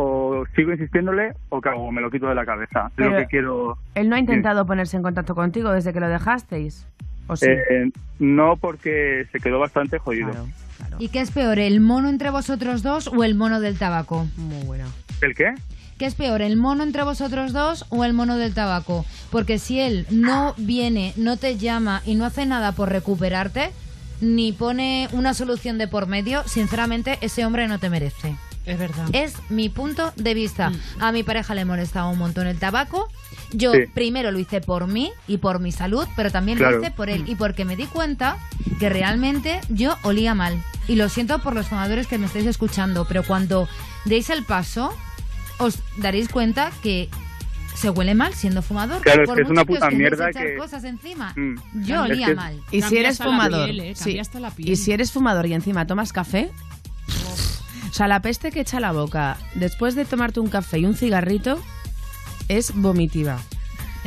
o 0.00 0.44
sigo 0.54 0.70
insistiéndole 0.70 1.32
o 1.48 1.60
hago 1.64 1.90
me 1.90 2.00
lo 2.00 2.08
quito 2.08 2.28
de 2.28 2.34
la 2.36 2.46
cabeza 2.46 2.90
Pero- 2.94 3.10
lo 3.10 3.16
que 3.16 3.26
quiero 3.26 3.78
Él 3.96 4.08
no 4.08 4.14
ha 4.14 4.20
intentado 4.20 4.64
ponerse 4.64 4.96
en 4.96 5.02
contacto 5.02 5.34
contigo 5.34 5.72
desde 5.72 5.92
que 5.92 5.98
lo 5.98 6.08
dejasteis. 6.08 6.86
¿O 7.26 7.36
sí? 7.36 7.46
Eh, 7.48 7.90
no 8.20 8.56
porque 8.56 9.26
se 9.32 9.40
quedó 9.40 9.58
bastante 9.58 9.98
jodido 9.98 10.30
¿Y 11.00 11.08
qué 11.08 11.20
es 11.20 11.32
peor, 11.32 11.58
el 11.58 11.80
mono 11.80 12.08
entre 12.08 12.30
vosotros 12.30 12.82
dos 12.82 13.08
o 13.08 13.24
el 13.24 13.34
mono 13.34 13.60
del 13.60 13.76
tabaco? 13.76 14.26
Muy 14.36 14.64
bueno. 14.64 14.84
el 15.20 15.34
qué 15.34 15.54
¿Qué 15.98 16.06
es 16.06 16.14
peor, 16.14 16.42
el 16.42 16.56
mono 16.56 16.84
entre 16.84 17.02
vosotros 17.02 17.52
dos 17.52 17.84
o 17.88 18.04
el 18.04 18.12
mono 18.12 18.36
del 18.36 18.54
tabaco? 18.54 19.04
Porque 19.32 19.58
si 19.58 19.80
él 19.80 20.06
no 20.12 20.54
viene, 20.56 21.12
no 21.16 21.36
te 21.36 21.56
llama 21.56 22.02
y 22.06 22.14
no 22.14 22.24
hace 22.24 22.46
nada 22.46 22.70
por 22.70 22.88
recuperarte, 22.88 23.70
ni 24.20 24.52
pone 24.52 25.08
una 25.10 25.34
solución 25.34 25.76
de 25.76 25.88
por 25.88 26.06
medio, 26.06 26.44
sinceramente 26.44 27.18
ese 27.20 27.44
hombre 27.44 27.66
no 27.66 27.80
te 27.80 27.90
merece. 27.90 28.36
Es 28.68 28.78
verdad. 28.78 29.08
Es 29.12 29.34
mi 29.48 29.68
punto 29.68 30.12
de 30.16 30.34
vista. 30.34 30.72
A 31.00 31.10
mi 31.12 31.22
pareja 31.22 31.54
le 31.54 31.64
molestaba 31.64 32.08
un 32.08 32.18
montón 32.18 32.46
el 32.46 32.58
tabaco. 32.58 33.08
Yo 33.52 33.72
Sí. 33.72 33.80
primero 33.94 34.30
lo 34.30 34.38
hice 34.38 34.60
por 34.60 34.86
mí 34.86 35.10
y 35.26 35.38
por 35.38 35.58
mi 35.58 35.72
salud, 35.72 36.06
pero 36.16 36.30
también 36.30 36.58
Claro. 36.58 36.76
lo 36.76 36.82
hice 36.82 36.90
por 36.90 37.08
él 37.08 37.24
y 37.26 37.34
porque 37.34 37.64
me 37.64 37.76
di 37.76 37.86
cuenta 37.86 38.36
que 38.78 38.90
realmente 38.90 39.60
yo 39.70 39.96
olía 40.02 40.34
mal. 40.34 40.62
Y 40.86 40.96
lo 40.96 41.08
siento 41.08 41.38
por 41.40 41.54
los 41.54 41.66
fumadores 41.68 42.06
que 42.06 42.18
me 42.18 42.26
estáis 42.26 42.44
escuchando, 42.46 43.06
pero 43.06 43.22
cuando 43.22 43.66
deis 44.04 44.28
el 44.30 44.44
paso, 44.44 44.92
os 45.58 45.78
daréis 45.96 46.28
cuenta 46.28 46.70
que 46.82 47.08
se 47.74 47.88
huele 47.90 48.14
mal 48.14 48.34
siendo 48.34 48.60
fumador. 48.60 49.00
Claro, 49.02 49.22
es 49.22 49.28
Por 49.28 49.36
que 49.36 49.42
es 49.44 49.48
una 49.50 49.64
puta 49.64 49.88
mierda 49.90 50.30
que- 50.30 50.56
cosas 50.56 50.84
encima. 50.84 51.32
Mm. 51.36 51.84
Yo 51.84 52.04
Es 52.04 52.10
olía 52.10 52.26
que- 52.28 52.34
mal. 52.34 52.60
Y 52.70 52.82
si 52.82 52.98
eres 52.98 53.18
fumador, 53.18 53.64
piel, 53.66 53.80
¿eh? 53.80 53.94
sí. 53.94 54.20
La 54.40 54.50
piel. 54.50 54.68
y 54.68 54.76
si 54.76 54.92
eres 54.92 55.10
fumador 55.12 55.46
y 55.46 55.54
encima 55.54 55.86
tomas 55.86 56.12
café, 56.12 56.50
o 57.88 57.92
sea, 57.92 58.08
la 58.08 58.20
peste 58.20 58.50
que 58.50 58.60
echa 58.60 58.76
a 58.78 58.80
la 58.80 58.92
boca 58.92 59.36
después 59.54 59.94
de 59.94 60.04
tomarte 60.04 60.40
un 60.40 60.48
café 60.48 60.78
y 60.78 60.86
un 60.86 60.94
cigarrito 60.94 61.58
es 62.48 62.74
vomitiva. 62.74 63.38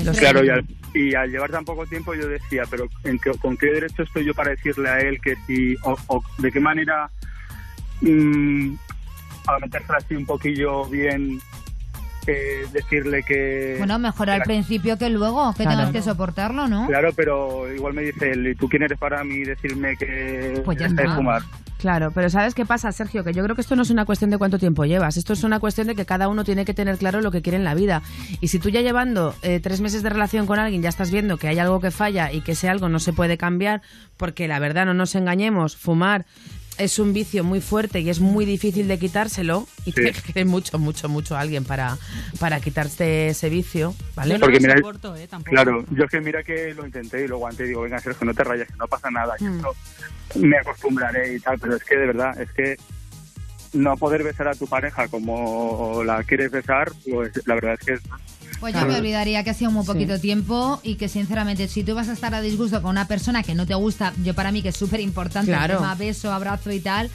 Lo 0.04 0.14
Claro, 0.14 0.44
y 0.44 0.50
al, 0.50 0.66
y 0.94 1.14
al 1.16 1.30
llevar 1.30 1.52
tan 1.52 1.66
poco 1.66 1.86
tiempo 1.86 2.14
yo 2.16 2.28
decía, 2.28 2.64
pero 2.70 2.88
¿en 3.04 3.20
qué- 3.20 3.32
¿con 3.40 3.58
qué 3.58 3.68
derecho 3.68 4.04
estoy 4.04 4.26
yo 4.26 4.34
para 4.34 4.52
decirle 4.52 4.90
a 4.90 5.00
él 5.00 5.20
que 5.22 5.36
si, 5.48 5.76
o, 5.84 5.96
o 6.08 6.24
de 6.40 6.52
qué 6.52 6.60
manera, 6.60 7.10
mm, 8.02 8.74
a 9.48 9.60
metérsela 9.60 9.98
así 9.98 10.16
un 10.16 10.26
poquillo 10.26 10.86
bien, 10.86 11.40
eh, 12.28 12.66
decirle 12.72 13.24
que... 13.24 13.76
Bueno, 13.80 13.98
mejor 14.00 14.30
al 14.30 14.40
la- 14.40 14.46
principio 14.46 14.98
que 14.98 15.10
luego, 15.10 15.52
que 15.54 15.64
Claro. 15.64 15.78
tengas 15.78 15.92
que 15.94 16.02
soportarlo, 16.02 16.68
¿no? 16.68 16.88
Claro, 16.88 17.12
pero 17.16 17.72
igual 17.74 17.94
me 17.94 18.04
dice 18.04 18.32
él, 18.32 18.48
¿y 18.48 18.56
tú 18.56 18.70
quién 18.70 18.84
eres 18.84 18.98
para 18.98 19.24
mí 19.24 19.44
decirme 19.44 19.98
que 19.98 20.62
Pues 20.64 20.78
ya 20.78 20.88
de 20.88 21.10
fumar? 21.10 21.42
Claro, 21.82 22.12
pero 22.12 22.30
¿sabes 22.30 22.54
qué 22.54 22.64
pasa, 22.64 22.92
Sergio? 22.92 23.24
Que 23.24 23.34
yo 23.34 23.44
creo 23.44 23.56
que 23.56 23.62
esto 23.62 23.76
no 23.76 23.82
es 23.82 23.90
una 23.90 24.06
cuestión 24.06 24.30
de 24.30 24.38
cuánto 24.38 24.60
tiempo 24.60 24.86
llevas, 24.86 25.18
esto 25.18 25.34
es 25.34 25.44
una 25.44 25.60
cuestión 25.60 25.88
de 25.88 25.96
que 25.96 26.06
cada 26.06 26.28
uno 26.28 26.44
tiene 26.44 26.64
que 26.64 26.76
tener 26.76 27.00
claro 27.00 27.22
lo 27.22 27.32
que 27.32 27.42
quiere 27.42 27.58
en 27.58 27.64
la 27.64 27.74
vida. 27.74 28.04
Y 28.40 28.50
si 28.50 28.60
tú 28.60 28.70
ya 28.70 28.82
llevando 28.82 29.34
eh, 29.42 29.60
tres 29.60 29.82
meses 29.82 30.04
de 30.04 30.12
relación 30.12 30.46
con 30.46 30.60
alguien 30.60 30.84
ya 30.84 30.90
estás 30.90 31.10
viendo 31.10 31.38
que 31.38 31.48
hay 31.48 31.58
algo 31.58 31.80
que 31.82 31.90
falla 31.90 32.32
y 32.32 32.42
que 32.42 32.52
ese 32.52 32.70
algo 32.70 32.88
no 32.88 33.00
se 33.00 33.14
puede 33.14 33.40
cambiar, 33.40 33.82
porque 34.16 34.48
la 34.48 34.60
verdad 34.60 34.86
no 34.86 34.94
nos 34.94 35.16
engañemos, 35.16 35.76
fumar 35.76 36.28
es 36.78 37.00
un 37.00 37.14
vicio 37.14 37.44
muy 37.44 37.62
fuerte 37.62 38.00
y 38.00 38.10
es 38.10 38.20
muy 38.20 38.46
difícil 38.46 38.88
de 38.88 38.98
quitárselo 38.98 39.68
y 39.86 39.92
Sí. 39.92 40.02
tiene 40.02 40.14
que 40.34 40.46
mucho, 40.46 40.80
mucho, 40.80 41.10
mucho 41.10 41.36
a 41.36 41.42
alguien 41.42 41.64
para, 41.64 41.98
para 42.40 42.60
quitarte 42.60 43.28
ese 43.28 43.50
vicio, 43.50 43.94
¿vale? 44.16 44.40
Porque 44.40 44.60
mira, 44.60 44.74
¿eh? 44.74 44.82
claro, 45.44 45.86
yo 45.92 46.06
es 46.06 46.10
que 46.12 46.22
mira 46.22 46.44
que 46.44 46.74
lo 46.74 46.86
intenté 46.86 47.26
y 47.26 47.28
lo 47.28 47.36
aguanté 47.36 47.66
y 47.66 47.68
digo, 47.70 47.82
venga 47.82 48.00
Sergio, 48.00 48.26
no 48.26 48.34
te 48.34 48.44
rayes, 48.44 48.68
que 48.68 48.76
no 48.78 48.88
pasa 48.88 49.12
nada, 49.12 49.36
que 49.38 49.44
Mm. 49.46 49.56
esto 49.58 49.76
me 50.40 50.58
acostumbraré 50.58 51.36
y 51.36 51.40
tal, 51.40 51.60
pero 51.60 51.76
es 51.76 51.84
que 51.84 51.98
de 51.98 52.06
verdad, 52.08 52.40
es 52.42 52.50
que 52.52 52.78
no 53.74 53.96
poder 53.98 54.24
besar 54.24 54.48
a 54.48 54.54
tu 54.56 54.68
pareja 54.68 55.08
como 55.08 56.04
la 56.04 56.24
quieres 56.24 56.52
besar, 56.52 56.92
pues 57.10 57.32
la 57.46 57.56
verdad 57.56 57.74
es 57.80 57.86
que 57.86 57.94
es- 57.94 58.02
Pues 58.60 58.74
yo 58.76 58.86
me 58.86 58.96
olvidaría 58.98 59.44
que 59.44 59.50
ha 59.50 59.54
sido 59.54 59.72
muy 59.72 59.86
poquito 59.86 60.20
tiempo 60.20 60.80
y 60.84 60.96
que 60.96 61.08
sinceramente 61.10 61.68
si 61.68 61.84
tú 61.84 61.96
vas 61.96 62.10
a 62.10 62.14
estar 62.14 62.34
a 62.36 62.42
disgusto 62.42 62.82
con 62.82 62.92
una 62.92 63.08
persona 63.08 63.44
que 63.44 63.56
no 63.56 63.66
te 63.66 63.74
gusta, 63.74 64.14
yo 64.24 64.34
para 64.36 64.52
mí 64.52 64.62
que 64.62 64.70
es 64.70 64.78
súper 64.78 65.00
importante 65.00 65.52
Claro. 65.52 65.74
el 65.76 65.80
tema 65.80 65.96
beso, 65.96 66.32
abrazo 66.32 66.72
y 66.72 66.80
tal, 66.80 67.10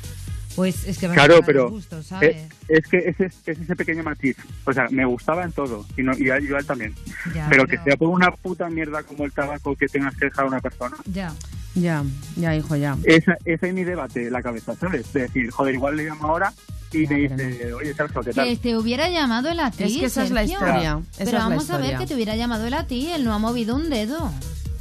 pues 0.57 0.87
es 0.89 0.97
que 0.99 1.07
vas 1.07 1.17
a 1.17 1.21
Claro, 1.21 1.35
estar 1.35 1.45
a 1.45 1.47
pero 1.47 1.65
disgusto, 1.65 2.03
¿sabes? 2.03 2.37
es, 2.69 2.83
es 2.85 2.87
que 2.89 2.99
ese, 3.11 3.27
es 3.27 3.59
ese 3.61 3.77
pequeño 3.77 4.03
matiz. 4.03 4.37
O 4.65 4.73
sea, 4.73 4.89
me 4.91 5.05
gustaba 5.05 5.45
en 5.45 5.53
todo 5.53 5.85
y, 5.97 6.03
no, 6.03 6.17
y 6.17 6.31
a, 6.31 6.41
yo 6.41 6.57
a 6.57 6.61
él 6.61 6.67
también. 6.67 6.95
Ya, 7.35 7.47
pero 7.51 7.65
pero- 7.67 7.67
que 7.67 7.79
sea 7.91 7.97
por 7.97 8.09
una 8.09 8.31
puta 8.31 8.69
mierda 8.71 9.03
como 9.03 9.25
el 9.27 9.33
tabaco 9.33 9.77
que 9.77 9.87
tengas 9.87 10.17
que 10.17 10.25
dejar 10.25 10.47
a 10.47 10.49
una 10.49 10.61
persona. 10.61 10.97
Ya. 11.13 11.33
Ya, 11.77 12.03
ya, 12.37 12.57
hijo, 12.57 12.75
ya. 12.77 12.97
Esa, 13.05 13.37
ese 13.45 13.69
es 13.69 13.75
mi 13.75 13.85
debate 13.85 14.27
en 14.27 14.33
la 14.33 14.43
cabeza, 14.43 14.75
¿sabes? 14.75 15.13
De 15.13 15.21
decir, 15.23 15.51
joder, 15.51 15.75
igual 15.75 15.97
le 15.97 16.05
llamo 16.07 16.27
ahora 16.29 16.53
y 16.93 17.07
me 17.07 17.17
dice, 17.17 17.73
oye, 17.75 17.93
Sergio, 17.95 18.23
¿qué 18.23 18.33
tal? 18.33 18.47
Que 18.49 18.57
te 18.57 18.77
hubiera 18.77 19.11
llamado 19.11 19.51
él 19.51 19.61
a 19.61 19.71
ti. 19.71 19.85
Es 19.85 19.97
que 19.99 20.07
esa 20.07 20.25
es 20.25 20.31
la 20.31 20.43
historia, 20.45 21.01
esa 21.19 21.25
Pero 21.25 21.39
vamos 21.39 21.69
a 21.71 21.79
ver 21.79 21.99
que 21.99 22.07
te 22.07 22.15
hubiera 22.15 22.35
llamado 22.35 22.67
él 22.67 22.75
a 22.75 22.87
ti, 22.87 23.09
él 23.13 23.25
no 23.25 23.33
ha 23.35 23.39
movido 23.39 23.77
un 23.77 23.91
dedo. 23.91 24.33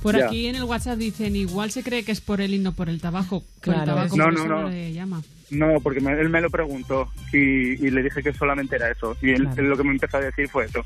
Por 0.01 0.17
Ya. 0.17 0.27
aquí 0.27 0.45
en 0.47 0.55
el 0.55 0.63
WhatsApp 0.63 0.97
dicen, 0.97 1.35
igual 1.35 1.71
se 1.71 1.81
cree 1.83 2.05
que 2.05 2.11
es 2.11 2.21
por 2.21 2.39
él 2.39 2.53
y 2.53 2.59
no 2.59 2.71
por 2.73 2.89
el 2.89 3.01
tabaco. 3.01 3.43
Por 3.63 3.73
el 3.73 3.81
Claro. 3.83 3.85
tabaco, 3.95 4.15
No, 4.17 4.31
no, 4.31 4.45
no. 4.45 4.69
le 4.69 4.93
llama. 4.93 5.21
No, 5.49 5.79
porque 5.81 5.99
me- 5.99 6.13
él 6.13 6.29
me 6.29 6.41
lo 6.41 6.49
preguntó 6.49 7.09
y, 7.33 7.37
y 7.85 7.89
le 7.89 8.03
dije 8.03 8.21
que 8.23 8.31
solamente 8.33 8.75
era 8.75 8.89
eso. 8.91 9.17
Y 9.21 9.31
él, 9.31 9.41
Claro. 9.43 9.61
él 9.63 9.69
lo 9.69 9.77
que 9.77 9.83
me 9.83 9.91
empezó 9.91 10.17
a 10.17 10.21
decir 10.21 10.47
fue 10.47 10.65
eso. 10.65 10.85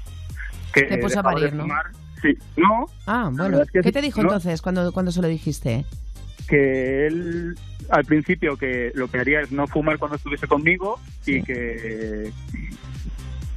Que 0.73 0.83
Te 0.83 0.97
puso 0.99 1.19
a 1.19 1.21
de 1.21 1.23
parir, 1.23 1.53
¿no? 1.53 1.67
Sí, 2.21 2.37
no, 2.57 2.85
Ah, 3.07 3.29
bueno. 3.31 3.43
verdad 3.43 3.61
es 3.63 3.71
que 3.71 3.79
¿Qué 3.81 3.91
te 3.91 4.01
dijo 4.01 4.21
no. 4.21 4.29
entonces 4.29 4.61
cuando, 4.61 4.91
cuando 4.91 5.11
se 5.11 5.21
lo 5.21 5.27
dijiste? 5.27 5.85
que 6.47 7.05
él 7.07 7.55
al 7.89 8.05
principio 8.05 8.57
que 8.57 8.91
lo 8.95 9.07
que 9.07 9.19
haría 9.19 9.41
es 9.41 9.51
no 9.51 9.67
fumar 9.67 9.99
cuando 9.99 10.15
estuviese 10.17 10.47
conmigo 10.47 10.99
y 11.25 11.43
que 11.43 12.31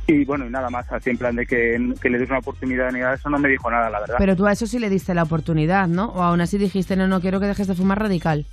y 0.07 0.25
bueno 0.27 0.47
y 0.47 0.51
nada 0.51 0.69
más 0.69 0.91
así 0.93 1.09
en 1.11 1.17
plan 1.17 1.35
de 1.37 1.47
que, 1.47 1.95
que 2.01 2.11
le 2.11 2.19
des 2.19 2.29
una 2.29 2.41
oportunidad 2.41 2.91
ni 2.93 3.01
nada 3.01 3.15
eso 3.15 3.31
no 3.31 3.39
me 3.39 3.49
dijo 3.49 3.71
nada 3.71 3.89
la 3.89 4.01
verdad 4.01 4.17
Pero 4.19 4.37
tú 4.37 4.47
a 4.47 4.53
eso 4.53 4.67
sí 4.67 4.79
le 4.79 4.91
diste 4.91 5.15
la 5.15 5.23
oportunidad, 5.23 5.89
¿no? 5.89 6.07
O 6.11 6.23
aún 6.23 6.41
así 6.43 6.59
dijiste, 6.59 6.97
no, 6.97 7.07
no 7.09 7.21
quiero 7.21 7.41
que 7.41 7.47
dejes 7.47 7.67
de 7.69 7.75
fumar 7.75 7.99
radical. 8.01 8.45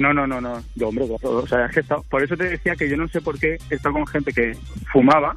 no 0.00 0.12
no 0.12 0.26
no 0.26 0.40
no 0.40 0.60
yo 0.74 0.88
hombre 0.88 1.06
o 1.22 1.46
sea 1.46 1.66
es 1.66 1.72
que 1.74 1.80
estado- 1.80 2.04
por 2.10 2.22
eso 2.24 2.36
te 2.36 2.44
decía 2.44 2.74
que 2.74 2.88
yo 2.88 2.96
no 2.96 3.06
sé 3.08 3.20
por 3.20 3.38
qué 3.38 3.58
he 3.70 3.74
estado 3.76 3.94
con 3.94 4.06
gente 4.08 4.32
que 4.32 4.56
fumaba 4.92 5.36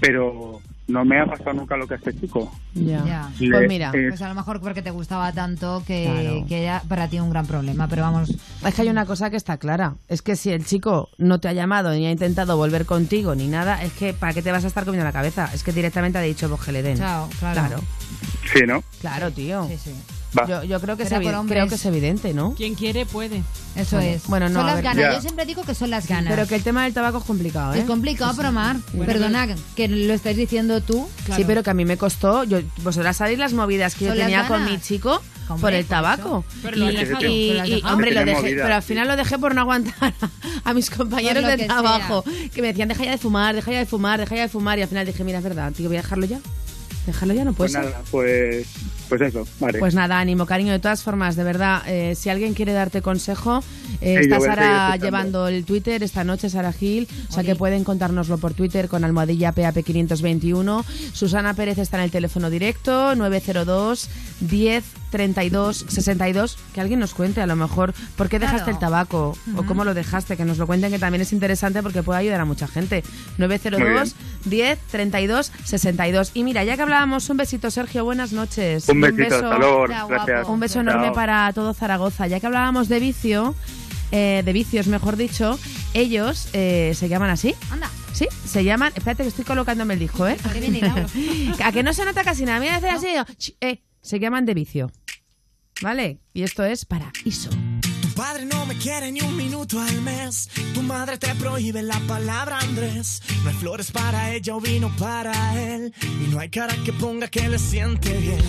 pero 0.00 0.60
no 0.88 1.04
me 1.04 1.20
ha 1.20 1.26
pasado 1.26 1.52
nunca 1.52 1.76
lo 1.76 1.86
que 1.86 1.94
a 1.94 1.96
este 1.98 2.18
chico 2.18 2.50
Ya. 2.74 3.04
Ya. 3.04 3.30
Le- 3.38 3.50
Pues 3.50 3.68
mira. 3.68 3.90
eh, 3.94 4.06
Pues 4.08 4.22
a 4.22 4.28
lo 4.28 4.34
mejor 4.34 4.60
porque 4.60 4.82
te 4.82 4.90
gustaba 4.90 5.32
tanto 5.32 5.82
que, 5.86 6.04
Claro. 6.04 6.46
que 6.48 6.62
era 6.64 6.82
para 6.88 7.08
ti 7.08 7.20
un 7.20 7.30
gran 7.30 7.46
problema, 7.46 7.86
pero 7.88 8.02
vamos. 8.02 8.30
Es 8.64 8.74
que 8.74 8.82
hay 8.82 8.88
una 8.88 9.04
cosa 9.06 9.30
que 9.30 9.36
está 9.36 9.58
clara. 9.58 9.94
Es 10.08 10.22
que 10.22 10.34
si 10.36 10.50
el 10.50 10.64
chico 10.64 11.08
no 11.18 11.40
te 11.40 11.48
ha 11.48 11.52
llamado 11.52 11.92
ni 11.92 12.06
ha 12.06 12.10
intentado 12.10 12.56
volver 12.56 12.86
contigo 12.86 13.34
ni 13.34 13.46
nada, 13.48 13.82
es 13.82 13.92
que 13.92 14.12
¿para 14.14 14.32
qué 14.34 14.42
te 14.42 14.50
vas 14.52 14.64
a 14.64 14.66
estar 14.66 14.84
comiendo 14.84 15.04
la 15.04 15.12
cabeza? 15.12 15.50
Es 15.52 15.62
que 15.62 15.72
directamente 15.72 16.18
ha 16.18 16.22
dicho, 16.22 16.48
pues 16.48 16.62
que 16.62 16.72
le 16.72 16.82
den. 16.82 16.96
Chao, 16.98 17.28
claro. 17.38 17.60
Claro, 17.60 17.80
sí 18.52 18.60
no 18.66 18.82
claro, 19.00 19.30
tío. 19.30 19.66
Sí, 19.68 19.76
sí. 19.76 19.94
Yo, 20.46 20.62
yo 20.62 20.80
creo, 20.80 20.96
que 20.96 21.04
es 21.04 21.08
creo 21.08 21.68
que 21.68 21.74
es 21.74 21.84
evidente, 21.86 22.34
¿no? 22.34 22.54
Quien 22.54 22.74
quiere 22.74 23.06
puede. 23.06 23.42
Eso 23.74 23.96
Bueno, 23.96 24.10
es. 24.10 24.26
bueno, 24.26 24.48
no, 24.48 24.60
son 24.60 24.66
las 24.66 24.82
ganas. 24.82 25.14
Yo 25.14 25.20
siempre 25.20 25.46
digo 25.46 25.62
que 25.62 25.74
son 25.74 25.90
las 25.90 26.06
ganas. 26.06 26.32
Pero 26.34 26.46
que 26.46 26.54
el 26.56 26.62
tema 26.62 26.84
del 26.84 26.92
tabaco 26.92 27.18
es 27.18 27.24
complicado, 27.24 27.74
¿eh? 27.74 27.80
Es 27.80 27.84
complicado, 27.84 28.34
pero 28.36 28.52
Mar, 28.52 28.76
perdona 29.06 29.48
que 29.74 29.88
lo 29.88 30.12
estés 30.12 30.36
diciendo 30.36 30.80
tú. 30.82 31.08
Sí, 31.34 31.44
pero 31.46 31.62
que 31.62 31.70
a 31.70 31.74
mí 31.74 31.84
me 31.84 31.96
costó. 31.96 32.44
Yo, 32.44 32.60
vosotras 32.82 33.16
sabéis 33.16 33.38
las 33.38 33.52
movidas 33.52 33.94
que 33.94 34.06
yo 34.06 34.14
tenía 34.14 34.46
con 34.46 34.64
mi 34.64 34.78
chico 34.80 35.22
Hombre, 35.48 35.60
por 35.60 35.72
el 35.72 35.86
tabaco. 35.86 36.44
Pero 36.62 36.76
lo 36.76 36.90
y, 36.90 36.96
y- 36.96 37.74
y, 37.78 37.82
hombre, 37.84 38.12
lo 38.12 38.24
dejé, 38.24 38.54
pero 38.54 38.74
al 38.74 38.82
sí. 38.82 38.88
final 38.88 39.08
lo 39.08 39.16
dejé 39.16 39.38
por 39.38 39.54
no 39.54 39.62
aguantar 39.62 40.12
a, 40.64 40.74
mis 40.74 40.90
compañeros 40.90 41.44
de 41.44 41.56
que 41.56 41.64
trabajo 41.64 42.22
que 42.54 42.60
me 42.60 42.68
decían, 42.68 42.88
deja 42.88 43.04
ya 43.04 43.12
de 43.12 43.18
fumar, 43.18 43.54
deja 43.54 43.70
ya 43.72 43.78
de 43.78 43.86
fumar, 43.86 44.20
deja 44.20 44.34
ya 44.36 44.42
de 44.42 44.48
fumar. 44.48 44.78
Y 44.78 44.82
al 44.82 44.88
final 44.88 45.06
dije, 45.06 45.24
mira, 45.24 45.38
es 45.38 45.44
verdad, 45.44 45.72
tío, 45.72 45.88
voy 45.88 45.96
a 45.96 46.02
dejarlo 46.02 46.26
ya. 46.26 46.40
Dejarlo 47.06 47.32
ya, 47.32 47.44
no 47.44 47.54
puede 47.54 47.72
pues 47.72 47.84
ser. 47.84 47.94
pues 48.10 48.66
pues 49.08 49.20
eso 49.20 49.46
vale 49.60 49.78
Pues 49.78 49.94
nada, 49.94 50.18
ánimo, 50.18 50.46
cariño. 50.46 50.72
De 50.72 50.78
todas 50.78 51.02
formas, 51.02 51.36
de 51.36 51.44
verdad, 51.44 51.82
eh, 51.86 52.14
si 52.14 52.28
alguien 52.28 52.54
quiere 52.54 52.72
darte 52.72 53.02
consejo, 53.02 53.62
eh, 54.00 54.18
Sí, 54.18 54.24
está 54.24 54.40
Sara 54.40 54.96
llevando 54.96 55.48
el 55.48 55.64
Twitter 55.64 56.02
esta 56.02 56.24
noche, 56.24 56.50
Sara 56.50 56.72
Gil. 56.72 57.08
O 57.28 57.32
sea 57.32 57.42
que 57.42 57.56
pueden 57.56 57.84
contárnoslo 57.84 58.38
por 58.38 58.54
Twitter 58.54 58.88
con 58.88 59.04
almohadilla 59.04 59.54
PAP521. 59.54 60.84
Susana 61.12 61.54
Pérez 61.54 61.78
está 61.78 61.98
en 61.98 62.04
el 62.04 62.10
teléfono 62.10 62.50
directo, 62.50 63.14
902 63.14 64.08
10 64.40 64.84
32 65.10 65.84
62. 65.88 66.58
Que 66.74 66.80
alguien 66.80 67.00
nos 67.00 67.14
cuente, 67.14 67.40
a 67.40 67.46
lo 67.46 67.56
mejor, 67.56 67.94
por 68.16 68.28
qué 68.28 68.38
dejaste 68.38 68.58
Claro. 68.64 68.72
el 68.72 68.78
tabaco 68.78 69.38
o 69.56 69.62
cómo 69.64 69.84
lo 69.84 69.94
dejaste. 69.94 70.36
Que 70.36 70.44
nos 70.44 70.58
lo 70.58 70.66
cuenten, 70.66 70.90
que 70.90 70.98
también 70.98 71.22
es 71.22 71.32
interesante 71.32 71.82
porque 71.82 72.02
puede 72.02 72.20
ayudar 72.20 72.40
a 72.40 72.44
mucha 72.44 72.66
gente. 72.68 73.02
Muy 73.38 73.48
902 73.48 74.14
bien. 74.44 74.76
10 74.76 74.78
32 74.90 75.52
62. 75.64 76.30
Y 76.34 76.44
mira, 76.44 76.64
ya 76.64 76.76
que 76.76 76.82
hablábamos, 76.82 77.28
un 77.30 77.36
besito, 77.36 77.70
Sergio. 77.70 78.04
Buenas 78.04 78.32
noches. 78.32 78.88
un 78.88 79.00
besito 79.00 79.34
hasta 79.36 79.58
luego 79.58 79.86
Chao, 79.88 80.08
gracias 80.08 80.36
guapo. 80.40 80.52
un 80.52 80.60
beso 80.60 80.74
Chao. 80.74 80.82
enorme 80.82 81.12
para 81.12 81.52
todo 81.52 81.74
Zaragoza. 81.74 82.26
Ya 82.26 82.40
que 82.40 82.46
hablábamos 82.46 82.88
de 82.88 83.00
vicio, 83.00 83.54
eh, 84.12 84.42
de 84.44 84.52
vicios, 84.52 84.86
mejor 84.86 85.16
dicho, 85.16 85.58
ellos 85.94 86.48
eh, 86.52 86.92
se 86.94 87.08
llaman 87.08 87.30
así. 87.30 87.54
Anda. 87.70 87.90
Sí, 88.12 88.26
se 88.46 88.64
llaman. 88.64 88.92
Espérate 88.96 89.22
que 89.22 89.28
estoy 89.28 89.44
colocándome 89.44 89.94
el 89.94 90.00
disco, 90.00 90.26
¿eh? 90.26 90.36
Que 90.52 90.60
viene 90.60 90.78
hilado. 90.78 91.06
a 91.64 91.72
que 91.72 91.82
no 91.82 91.92
se 91.92 92.04
nota 92.04 92.24
casi 92.24 92.44
nada. 92.44 92.58
Mira, 92.58 92.76
hacer 92.76 92.90
así. 92.90 93.06
ch, 93.36 93.54
eh, 93.60 93.80
se 94.00 94.18
llaman 94.18 94.46
de 94.46 94.54
vicio. 94.54 94.90
¿Vale? 95.80 96.18
Y 96.34 96.42
esto 96.42 96.64
es 96.64 96.84
para 96.84 97.12
ISO. 97.24 97.50
Tu 98.02 98.08
padre 98.14 98.44
no 98.46 98.66
me 98.66 98.76
quiere 98.76 99.12
ni 99.12 99.20
un 99.20 99.36
minuto 99.36 99.80
al 99.80 100.00
mes. 100.02 100.48
Tu 100.74 100.82
madre 100.82 101.18
te 101.18 101.32
prohíbe 101.36 101.82
la 101.82 102.00
palabra 102.00 102.58
Andrés. 102.58 103.22
No 103.44 103.50
hay 103.50 103.56
flores 103.56 103.92
para 103.92 104.32
ella 104.34 104.56
o 104.56 104.60
vino 104.60 104.90
para 104.98 105.32
él. 105.62 105.94
Y 106.02 106.28
no 106.30 106.40
hay 106.40 106.48
cara 106.48 106.74
que 106.84 106.92
ponga 106.92 107.28
que 107.28 107.48
le 107.48 107.58
siente 107.58 108.16
bien. 108.18 108.40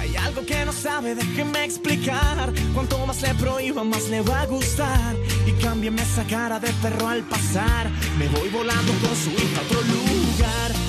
Hay 0.00 0.16
algo 0.16 0.46
que 0.46 0.64
no 0.64 0.72
sabe, 0.72 1.14
déjeme 1.14 1.64
explicar. 1.64 2.52
Cuanto 2.72 3.04
más 3.04 3.20
le 3.20 3.34
prohíba, 3.34 3.84
más 3.84 4.08
le 4.08 4.22
va 4.22 4.42
a 4.42 4.46
gustar. 4.46 5.14
Y 5.46 5.52
cámbiame 5.62 6.00
esa 6.00 6.24
cara 6.24 6.58
de 6.58 6.72
perro 6.80 7.08
al 7.08 7.22
pasar. 7.24 7.90
Me 8.18 8.28
voy 8.28 8.48
volando 8.48 8.92
con 8.92 9.14
su 9.14 9.30
hija 9.30 9.60
a 9.60 9.64
otro 9.64 9.82
lugar. 9.82 10.87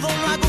Todo 0.00 0.10
lo 0.10 0.47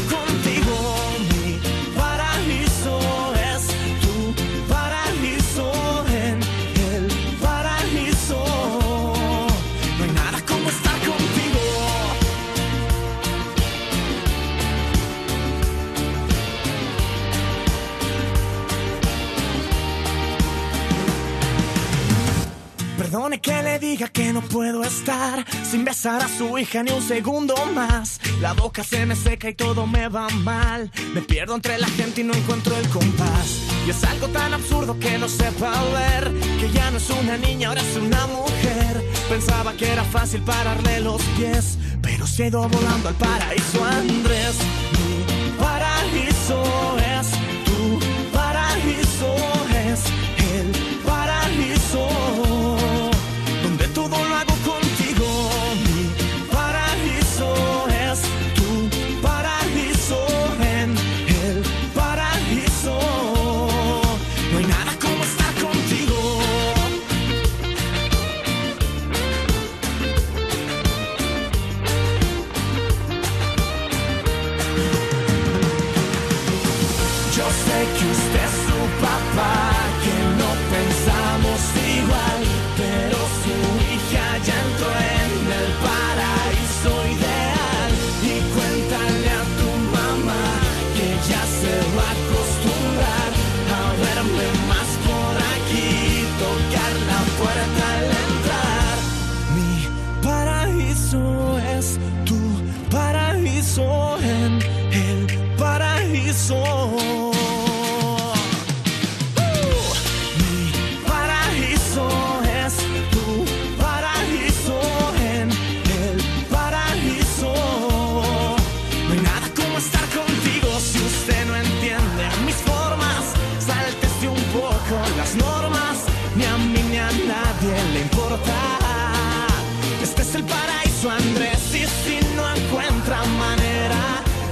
Perdone 23.10 23.42
que 23.42 23.64
le 23.64 23.80
diga 23.80 24.08
que 24.08 24.32
no 24.32 24.42
puedo 24.42 24.84
estar 24.84 25.44
sin 25.64 25.84
besar 25.84 26.22
a 26.22 26.28
su 26.28 26.60
hija 26.60 26.84
ni 26.84 26.92
un 26.92 27.02
segundo 27.02 27.56
más. 27.74 28.20
La 28.40 28.54
boca 28.54 28.84
se 28.84 29.04
me 29.08 29.16
seca 29.16 29.50
y 29.50 29.56
todo 29.56 29.88
me 29.88 30.08
va 30.10 30.30
mal. 30.30 30.92
Me 31.16 31.24
pierdo 31.24 31.56
entre 31.56 31.80
la 31.80 31.88
gente 31.88 32.22
y 32.22 32.24
no 32.24 32.36
encuentro 32.36 32.78
el 32.78 32.88
compás. 32.90 33.62
Y 33.88 33.90
es 33.90 34.04
algo 34.04 34.28
tan 34.28 34.54
absurdo 34.54 35.00
que 35.00 35.18
no 35.18 35.28
sepa 35.28 35.72
ver 35.86 36.32
que 36.60 36.72
ya 36.72 36.92
no 36.92 36.98
es 36.98 37.10
una 37.10 37.36
niña, 37.38 37.70
ahora 37.70 37.82
es 37.82 37.98
una 37.98 38.28
mujer. 38.28 39.04
Pensaba 39.28 39.74
que 39.74 39.92
era 39.92 40.04
fácil 40.04 40.44
pararle 40.44 41.00
los 41.00 41.24
pies, 41.36 41.80
pero 42.04 42.28
se 42.28 42.44
ha 42.44 42.48
ido 42.50 42.70
volando 42.70 43.10
al 43.10 43.16
paraíso 43.16 43.84
Andrés. 43.86 44.56
Mi 44.94 45.58
paraíso 45.58 46.96
es 47.00 47.39
todo 54.10 54.28
lo 54.28 54.49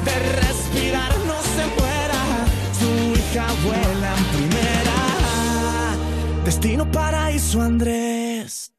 de 0.06 0.20
respirar, 0.42 1.12
no 1.26 1.42
se 1.42 1.66
muera. 1.80 2.22
Su 2.80 3.20
hija 3.20 3.48
vuela 3.64 4.16
en 4.18 4.24
primera. 4.26 4.98
Destino 6.44 6.90
paraíso, 6.92 7.62
Andrés. 7.62 8.72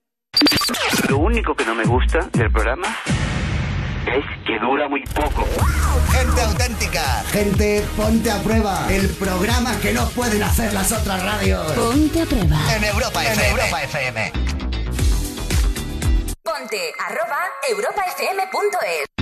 Lo 1.09 1.19
único 1.19 1.55
que 1.55 1.65
no 1.65 1.75
me 1.75 1.85
gusta 1.85 2.29
del 2.33 2.51
programa 2.51 2.89
es 4.07 4.25
que 4.47 4.59
dura 4.59 4.89
muy 4.89 5.05
poco. 5.05 5.45
Gente 6.11 6.41
auténtica. 6.41 7.03
Gente, 7.31 7.85
ponte 7.97 8.31
a 8.31 8.43
prueba. 8.43 8.87
El 8.91 9.09
programa 9.11 9.79
que 9.81 9.93
no 9.93 10.09
pueden 10.11 10.43
hacer 10.43 10.73
las 10.73 10.93
otras 10.93 11.23
radios. 11.23 11.73
Ponte 11.73 12.23
a 12.23 12.27
prueba. 12.27 12.59
En 12.75 12.85
Europa 12.85 13.25
En 13.25 13.33
FM. 13.33 13.51
Europa 13.51 13.83
FM. 13.83 14.33
Ponte 16.43 16.93
arroba 16.99 17.39
europafm.es. 17.69 19.18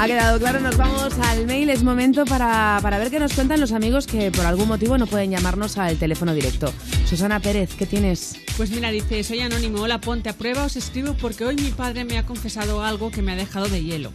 Ha 0.00 0.06
quedado 0.06 0.38
claro, 0.38 0.60
nos 0.60 0.78
vamos 0.78 1.12
al 1.18 1.44
mail. 1.44 1.68
Es 1.68 1.82
momento 1.82 2.24
para, 2.24 2.78
para 2.80 2.98
ver 2.98 3.10
qué 3.10 3.20
nos 3.20 3.34
cuentan 3.34 3.60
los 3.60 3.70
amigos 3.72 4.06
que 4.06 4.30
por 4.30 4.46
algún 4.46 4.66
motivo 4.66 4.96
no 4.96 5.06
pueden 5.06 5.30
llamarnos 5.30 5.76
al 5.76 5.98
teléfono 5.98 6.32
directo. 6.32 6.72
Susana 7.06 7.38
Pérez, 7.38 7.74
¿qué 7.74 7.84
tienes? 7.84 8.38
Pues 8.56 8.70
mira, 8.70 8.90
dice, 8.90 9.22
soy 9.22 9.40
anónimo, 9.40 9.82
hola, 9.82 10.00
ponte 10.00 10.30
a 10.30 10.32
prueba, 10.32 10.64
os 10.64 10.76
escribo 10.76 11.12
porque 11.20 11.44
hoy 11.44 11.56
mi 11.56 11.70
padre 11.70 12.06
me 12.06 12.16
ha 12.16 12.24
confesado 12.24 12.82
algo 12.82 13.10
que 13.10 13.20
me 13.20 13.32
ha 13.32 13.36
dejado 13.36 13.68
de 13.68 13.84
hielo. 13.84 14.10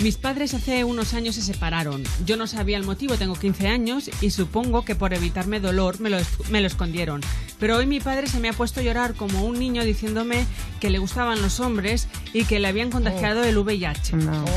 Mis 0.00 0.16
padres 0.16 0.54
hace 0.54 0.82
unos 0.84 1.12
años 1.12 1.34
se 1.34 1.42
separaron. 1.42 2.02
Yo 2.24 2.38
no 2.38 2.46
sabía 2.46 2.78
el 2.78 2.84
motivo, 2.84 3.18
tengo 3.18 3.34
15 3.34 3.68
años 3.68 4.10
y 4.22 4.30
supongo 4.30 4.82
que 4.82 4.94
por 4.94 5.12
evitarme 5.12 5.60
dolor 5.60 6.00
me 6.00 6.08
lo, 6.08 6.16
me 6.48 6.62
lo 6.62 6.66
escondieron. 6.66 7.20
Pero 7.58 7.76
hoy 7.76 7.84
mi 7.86 8.00
padre 8.00 8.26
se 8.26 8.40
me 8.40 8.48
ha 8.48 8.54
puesto 8.54 8.80
a 8.80 8.82
llorar 8.82 9.14
como 9.14 9.44
un 9.44 9.58
niño 9.58 9.84
diciéndome 9.84 10.46
que 10.80 10.88
le 10.88 10.98
gustaban 10.98 11.42
los 11.42 11.60
hombres 11.60 12.08
y 12.32 12.44
que 12.44 12.60
le 12.60 12.68
habían 12.68 12.90
contagiado 12.90 13.44
el 13.44 13.58
VIH. 13.58 14.16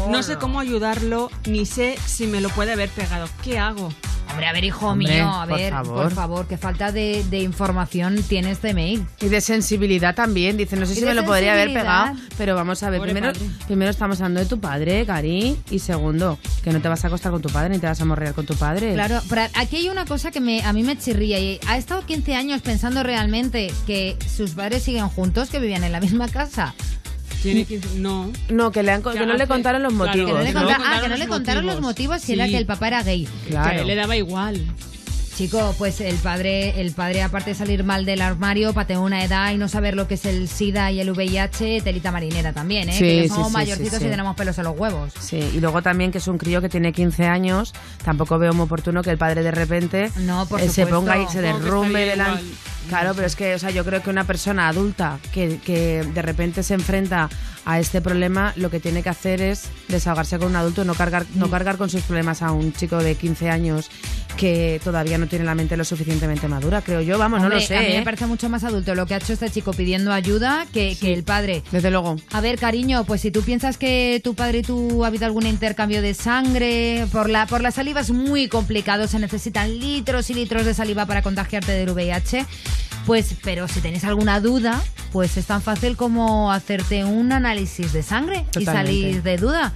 No 0.10 0.24
sé 0.24 0.38
cómo 0.38 0.62
ayudarlo 0.62 1.30
ni 1.46 1.66
sé 1.66 1.98
si 2.06 2.26
me 2.26 2.40
lo 2.40 2.48
puede 2.50 2.72
haber 2.72 2.90
pegado. 2.90 3.28
¿Qué 3.44 3.60
hago? 3.60 3.90
Hombre, 4.30 4.48
a 4.48 4.54
ver, 4.54 4.64
hijo 4.64 4.88
Hombre, 4.88 5.14
mío, 5.14 5.30
a 5.30 5.46
por 5.48 5.58
ver, 5.58 5.72
favor. 5.72 6.04
por 6.04 6.12
favor, 6.14 6.48
qué 6.48 6.58
falta 6.58 6.92
de, 6.92 7.24
de 7.30 7.40
información 7.40 8.22
tiene 8.24 8.52
este 8.52 8.74
mail. 8.74 9.06
Y 9.22 9.28
de 9.28 9.42
sensibilidad 9.42 10.16
también. 10.16 10.58
Dice, 10.58 10.76
no 10.76 10.86
sé 10.86 10.96
si 10.96 11.02
me 11.06 11.14
lo 11.14 11.24
podría 11.24 11.54
haber 11.54 11.72
pegado, 11.74 12.16
pero 12.38 12.56
vamos 12.56 12.82
a 12.82 12.90
ver. 12.90 13.00
Pobre 13.00 13.14
Primero, 13.14 13.34
padre. 13.34 13.48
primero 13.68 13.92
estamos 13.92 14.20
hablando 14.22 14.40
de 14.40 14.46
tu 14.48 14.60
padre, 14.60 15.06
Cari. 15.06 15.58
Y 15.70 15.80
segundo, 15.80 16.40
que 16.64 16.72
no 16.72 16.82
te 16.82 16.88
vas 16.88 17.04
a 17.04 17.08
acostar 17.08 17.32
con 17.32 17.42
tu 17.42 17.50
padre 17.50 17.70
ni 17.76 17.80
te 17.80 17.86
vas 17.88 18.02
a 18.02 18.06
morrear 18.06 18.34
con 18.34 18.46
tu 18.46 18.56
padre. 18.56 18.94
Claro, 18.94 19.22
pero 19.30 19.44
aquí 19.56 19.76
hay 19.78 19.90
una 19.90 20.06
cosa 20.06 20.32
que 20.32 20.40
me, 20.40 20.64
a 20.64 20.74
mí 20.74 20.82
me 20.84 20.98
chirría. 20.98 21.40
Y 21.40 21.60
ha 21.68 21.78
estado 21.78 22.04
15 22.06 22.36
años 22.36 22.62
pensando 22.62 23.04
realmente 23.04 23.72
que 23.86 24.18
sus 24.36 24.52
padres 24.52 24.82
siguen 24.84 25.08
juntos, 25.10 25.50
que 25.50 25.60
vivían 25.60 25.84
en 25.84 25.92
la 25.92 26.00
misma 26.00 26.28
casa. 26.28 26.74
Tiene 27.44 27.66
que... 27.66 27.80
No. 27.98 28.32
No, 28.50 28.72
que, 28.72 28.82
le 28.84 28.92
han, 28.92 29.04
Que 29.04 29.12
que 29.12 29.20
no 29.20 29.26
le 29.26 29.34
hace- 29.44 29.48
contaron 29.48 29.84
los 29.84 29.94
claro, 29.94 30.08
motivos. 30.08 30.32
Que 30.32 30.38
no 30.38 30.44
le 30.44 30.54
¿no? 30.54 30.60
conta- 30.62 30.74
ah, 30.76 30.78
contaron 30.78 31.02
que 31.02 31.08
no 31.10 31.10
los 31.16 31.20
le 31.20 31.28
contaron 31.28 31.66
los 31.66 31.82
motivos 31.82 32.22
si 32.22 32.28
Sí. 32.28 32.34
era 32.34 32.48
que 32.48 32.58
el 32.58 32.66
papá 32.66 32.88
era 32.88 33.04
gay. 33.04 33.28
Claro. 33.50 33.80
Que 33.80 33.86
le 33.86 33.96
daba 33.96 34.16
igual. 34.16 34.60
Chico, 35.36 35.74
pues 35.80 36.00
el 36.00 36.16
padre, 36.18 36.80
el 36.80 36.92
padre 36.92 37.24
aparte 37.24 37.52
de 37.52 37.56
salir 37.56 37.84
mal 37.84 38.06
del 38.06 38.22
armario, 38.22 38.72
para 38.74 38.86
tener 38.86 39.02
una 39.02 39.24
edad 39.24 39.52
y 39.52 39.58
no 39.58 39.68
saber 39.68 39.96
lo 39.96 40.08
que 40.08 40.14
es 40.14 40.26
el 40.26 40.48
SIDA 40.48 40.92
y 40.92 41.00
el 41.00 41.10
VIH, 41.10 41.82
telita 41.82 42.12
marinera 42.12 42.54
también, 42.54 42.90
¿eh? 42.90 42.94
Sí, 42.94 43.00
que 43.24 43.30
somos 43.30 43.48
sí, 43.48 43.54
mayorcitos 43.54 43.98
sí, 44.00 44.06
y 44.06 44.10
tenemos 44.10 44.36
pelos 44.36 44.58
en 44.60 44.66
los 44.66 44.78
huevos. 44.78 45.12
Sí, 45.20 45.38
y 45.38 45.60
luego 45.60 45.82
también 45.82 46.12
que 46.12 46.20
es 46.20 46.28
un 46.28 46.38
crío 46.38 46.62
que 46.62 46.70
tiene 46.70 46.94
15 46.94 47.26
años, 47.26 47.74
tampoco 48.06 48.38
veo 48.38 48.54
muy 48.54 48.66
oportuno 48.66 49.02
que 49.02 49.10
el 49.10 49.18
padre 49.18 49.42
de 49.42 49.52
repente 49.52 50.12
No, 50.18 50.46
por 50.46 50.62
eh, 50.62 50.70
se 50.70 50.86
ponga 50.86 51.18
y 51.18 51.28
se 51.28 51.42
derrumbe 51.42 52.06
delante. 52.06 52.44
Claro, 52.90 53.14
pero 53.16 53.26
es 53.26 53.36
que, 53.36 53.56
o 53.56 53.60
sea, 53.60 53.72
yo 53.72 53.86
creo 53.86 54.04
que 54.04 54.10
una 54.10 54.26
persona 54.26 54.68
adulta 54.68 55.18
que, 55.32 55.58
que 55.58 56.04
de 56.04 56.22
repente 56.22 56.64
se 56.64 56.74
enfrenta 56.74 57.30
a 57.66 57.80
este 57.80 58.02
problema, 58.02 58.52
lo 58.58 58.70
que 58.70 58.82
tiene 58.82 59.02
que 59.02 59.08
hacer 59.10 59.42
es 59.42 59.70
desahogarse 59.88 60.38
con 60.38 60.50
un 60.50 60.58
adulto, 60.58 60.84
no 60.84 60.94
cargar, 60.94 61.24
Mm. 61.24 61.40
no 61.40 61.50
cargar 61.50 61.78
con 61.78 61.90
sus 61.90 62.02
problemas 62.02 62.42
a 62.42 62.52
un 62.52 62.74
chico 62.74 62.98
de 62.98 63.16
15 63.16 63.50
años 63.50 63.90
que 64.34 64.80
todavía 64.84 65.18
no 65.18 65.28
tiene 65.28 65.46
la 65.46 65.56
mente 65.56 65.78
lo 65.78 65.86
suficientemente 65.86 66.48
madura, 66.48 66.82
creo 66.82 67.02
yo. 67.02 67.18
Vamos, 67.18 67.42
no 67.42 67.50
lo 67.50 67.60
sé. 67.60 67.78
A 67.78 67.82
mí 67.82 67.88
¿eh? 67.88 67.98
me 67.98 68.04
parece 68.04 68.26
mucho 68.26 68.50
más 68.50 68.64
adulto 68.64 68.96
lo 68.96 69.06
que 69.06 69.14
ha 69.14 69.18
hecho 69.18 69.34
este 69.34 69.50
chico 69.50 69.74
pidiendo 69.74 70.12
ayuda 70.12 70.66
que, 70.74 70.98
que 71.00 71.14
el 71.14 71.24
padre. 71.24 71.64
Desde 71.72 71.92
luego. 71.92 72.18
A 72.32 72.42
ver, 72.42 72.58
cariño, 72.58 73.04
pues 73.06 73.22
si 73.22 73.32
tú 73.32 73.42
piensas 73.42 73.78
que 73.78 74.22
tu 74.24 74.36
padre 74.36 74.60
y 74.60 74.62
tú 74.64 75.04
ha 75.04 75.08
habido 75.08 75.26
algún 75.26 75.46
intercambio 75.46 76.02
de 76.02 76.14
sangre, 76.14 77.08
por 77.12 77.30
la, 77.30 77.46
por 77.48 77.62
la 77.62 77.72
saliva 77.72 78.02
es 78.02 78.12
muy 78.12 78.48
complicado, 78.48 79.08
se 79.08 79.20
necesitan 79.20 79.80
litros 79.80 80.30
y 80.30 80.34
litros 80.34 80.66
de 80.66 80.74
saliva 80.74 81.06
para 81.06 81.22
contagiarte 81.22 81.72
del 81.72 81.92
VIH. 81.92 82.46
Pues, 83.06 83.36
pero 83.44 83.68
si 83.68 83.82
tenéis 83.82 84.06
alguna 84.06 84.40
duda, 84.40 84.82
pues 85.12 85.36
es 85.38 85.46
tan 85.46 85.62
fácil 85.62 85.98
como 85.98 86.52
hacerte 86.52 87.04
un 87.04 87.32
análisis 87.34 87.92
de 87.92 88.02
sangre 88.02 88.46
y 88.58 88.66
salir 88.66 89.24
de 89.24 89.38
duda. 89.38 89.74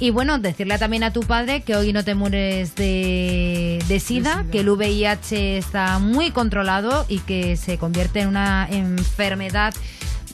Y 0.00 0.10
bueno, 0.10 0.38
decirle 0.38 0.78
también 0.78 1.04
a 1.04 1.12
tu 1.12 1.20
padre 1.20 1.60
que 1.60 1.76
hoy 1.76 1.92
no 1.92 2.02
te 2.02 2.14
mueres 2.14 2.74
de, 2.74 3.84
de 3.86 4.00
SIDA, 4.00 4.46
que 4.50 4.60
el 4.60 4.70
VIH 4.70 5.58
está 5.58 5.98
muy 5.98 6.30
controlado 6.30 7.04
y 7.08 7.18
que 7.18 7.56
se 7.58 7.76
convierte 7.76 8.20
en 8.20 8.28
una 8.28 8.66
enfermedad 8.70 9.74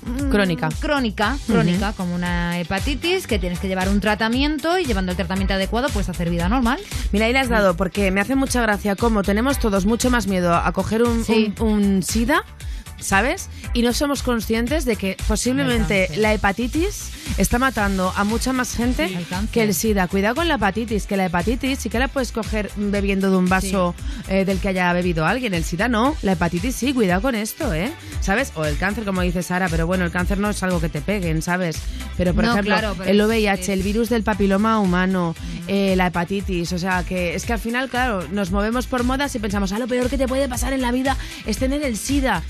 mm, 0.06 0.30
Crónica. 0.30 0.68
Crónica, 0.80 1.36
crónica, 1.48 1.92
como 1.94 2.14
una 2.14 2.60
hepatitis, 2.60 3.26
que 3.26 3.40
tienes 3.40 3.58
que 3.58 3.66
llevar 3.66 3.88
un 3.88 3.98
tratamiento 4.00 4.78
y 4.78 4.84
llevando 4.84 5.10
el 5.10 5.16
tratamiento 5.16 5.54
adecuado 5.54 5.88
puedes 5.88 6.08
hacer 6.08 6.30
vida 6.30 6.48
normal. 6.48 6.78
Mira, 7.10 7.26
ahí 7.26 7.32
le 7.32 7.40
has 7.40 7.48
dado, 7.48 7.76
porque 7.76 8.12
me 8.12 8.20
hace 8.20 8.36
mucha 8.36 8.62
gracia 8.62 8.94
cómo 8.94 9.22
tenemos 9.24 9.58
todos 9.58 9.84
mucho 9.84 10.10
más 10.10 10.28
miedo 10.28 10.54
a 10.54 10.70
coger 10.72 11.02
un, 11.02 11.24
Sí. 11.24 11.52
un- 11.58 11.68
un 11.96 12.02
SIDA 12.04 12.44
¿sabes? 13.06 13.48
Y 13.72 13.82
no 13.82 13.92
somos 13.92 14.22
conscientes 14.22 14.84
de 14.84 14.96
que 14.96 15.16
posiblemente 15.28 16.08
la 16.16 16.34
hepatitis 16.34 17.10
está 17.38 17.58
matando 17.58 18.12
a 18.16 18.24
mucha 18.24 18.52
más 18.52 18.74
gente 18.74 19.10
que 19.52 19.62
el 19.62 19.74
SIDA. 19.74 20.08
Cuidado 20.08 20.34
con 20.36 20.48
la 20.48 20.54
hepatitis, 20.56 21.06
que 21.06 21.16
la 21.16 21.26
hepatitis 21.26 21.78
sí 21.78 21.88
que 21.88 21.98
la 21.98 22.08
puedes 22.08 22.32
coger 22.32 22.70
bebiendo 22.76 23.30
de 23.30 23.36
un 23.36 23.48
vaso 23.48 23.94
eh, 24.28 24.44
del 24.44 24.58
que 24.58 24.68
haya 24.68 24.92
bebido 24.92 25.24
alguien. 25.26 25.54
El 25.54 25.64
SIDA 25.64 25.88
no, 25.88 26.16
la 26.22 26.32
hepatitis 26.32 26.74
sí, 26.74 26.92
cuidado 26.92 27.22
con 27.22 27.34
esto, 27.34 27.72
¿eh? 27.74 27.92
¿Sabes? 28.20 28.52
O 28.56 28.64
el 28.64 28.76
cáncer, 28.76 29.04
como 29.04 29.20
dice 29.22 29.42
Sara, 29.42 29.68
pero 29.68 29.86
bueno, 29.86 30.04
el 30.04 30.10
cáncer 30.10 30.38
no 30.38 30.50
es 30.50 30.62
algo 30.62 30.80
que 30.80 30.88
te 30.88 31.00
peguen, 31.00 31.42
¿sabes? 31.42 31.78
Pero 32.16 32.34
por 32.34 32.44
No, 32.44 32.52
ejemplo, 32.52 32.74
claro, 32.76 32.94
pero 32.98 33.10
el 33.10 33.20
es- 33.20 33.26
VIH, 33.26 33.72
el 33.72 33.82
virus 33.82 34.08
del 34.08 34.22
papiloma 34.24 34.78
humano, 34.80 35.34
eh, 35.68 35.94
la 35.96 36.08
hepatitis, 36.08 36.72
o 36.72 36.78
sea, 36.78 37.04
que 37.04 37.34
es 37.34 37.44
que 37.44 37.52
al 37.52 37.58
final, 37.60 37.88
claro, 37.88 38.26
nos 38.32 38.50
movemos 38.50 38.86
por 38.86 39.04
modas 39.04 39.34
y 39.34 39.38
pensamos, 39.38 39.72
ah, 39.72 39.78
lo 39.78 39.86
peor 39.86 40.08
que 40.08 40.18
te 40.18 40.26
puede 40.26 40.48
pasar 40.48 40.72
en 40.72 40.80
la 40.82 40.90
vida 40.92 41.16
es 41.46 41.58
tener 41.58 41.82
el 41.82 41.96
SIDA. 41.96 42.42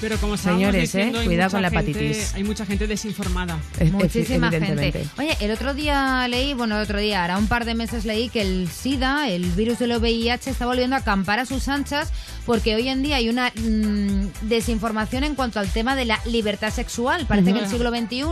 Pero 0.00 0.18
como 0.18 0.36
Señores, 0.36 0.82
diciendo, 0.82 1.18
eh, 1.18 1.22
hay 1.22 1.26
cuidado 1.26 1.48
mucha 1.48 1.56
con 1.56 1.62
la 1.62 1.70
gente- 1.70 1.90
hepatitis. 1.90 2.34
hay 2.34 2.44
mucha 2.44 2.66
gente 2.66 2.86
desinformada. 2.86 3.58
Muchísima 3.92 4.50
gente. 4.50 5.06
Oye, 5.18 5.36
el 5.40 5.50
otro 5.50 5.72
día 5.74 6.26
leí, 6.28 6.52
bueno, 6.54 6.76
el 6.76 6.82
otro 6.82 6.98
día, 6.98 7.22
ahora 7.22 7.38
un 7.38 7.46
par 7.48 7.64
de 7.64 7.74
meses 7.74 8.04
leí 8.04 8.28
que 8.28 8.42
el 8.42 8.68
SIDA, 8.68 9.28
el 9.28 9.44
virus 9.52 9.78
del 9.78 9.92
VIH, 9.96 10.50
está 10.50 10.66
volviendo 10.66 10.96
a 10.96 11.00
acampar 11.00 11.38
a 11.38 11.46
sus 11.46 11.68
anchas 11.68 12.12
porque 12.44 12.74
hoy 12.76 12.88
en 12.88 13.02
día 13.02 13.16
hay 13.16 13.28
una 13.28 13.50
mm, 13.56 14.26
desinformación 14.42 15.24
en 15.24 15.34
cuanto 15.34 15.58
al 15.60 15.68
tema 15.68 15.96
de 15.96 16.04
la 16.04 16.20
libertad 16.26 16.70
sexual. 16.72 17.26
Parece 17.26 17.52
que 17.52 17.58
el 17.60 17.68
siglo 17.68 17.90
XXI 17.90 18.22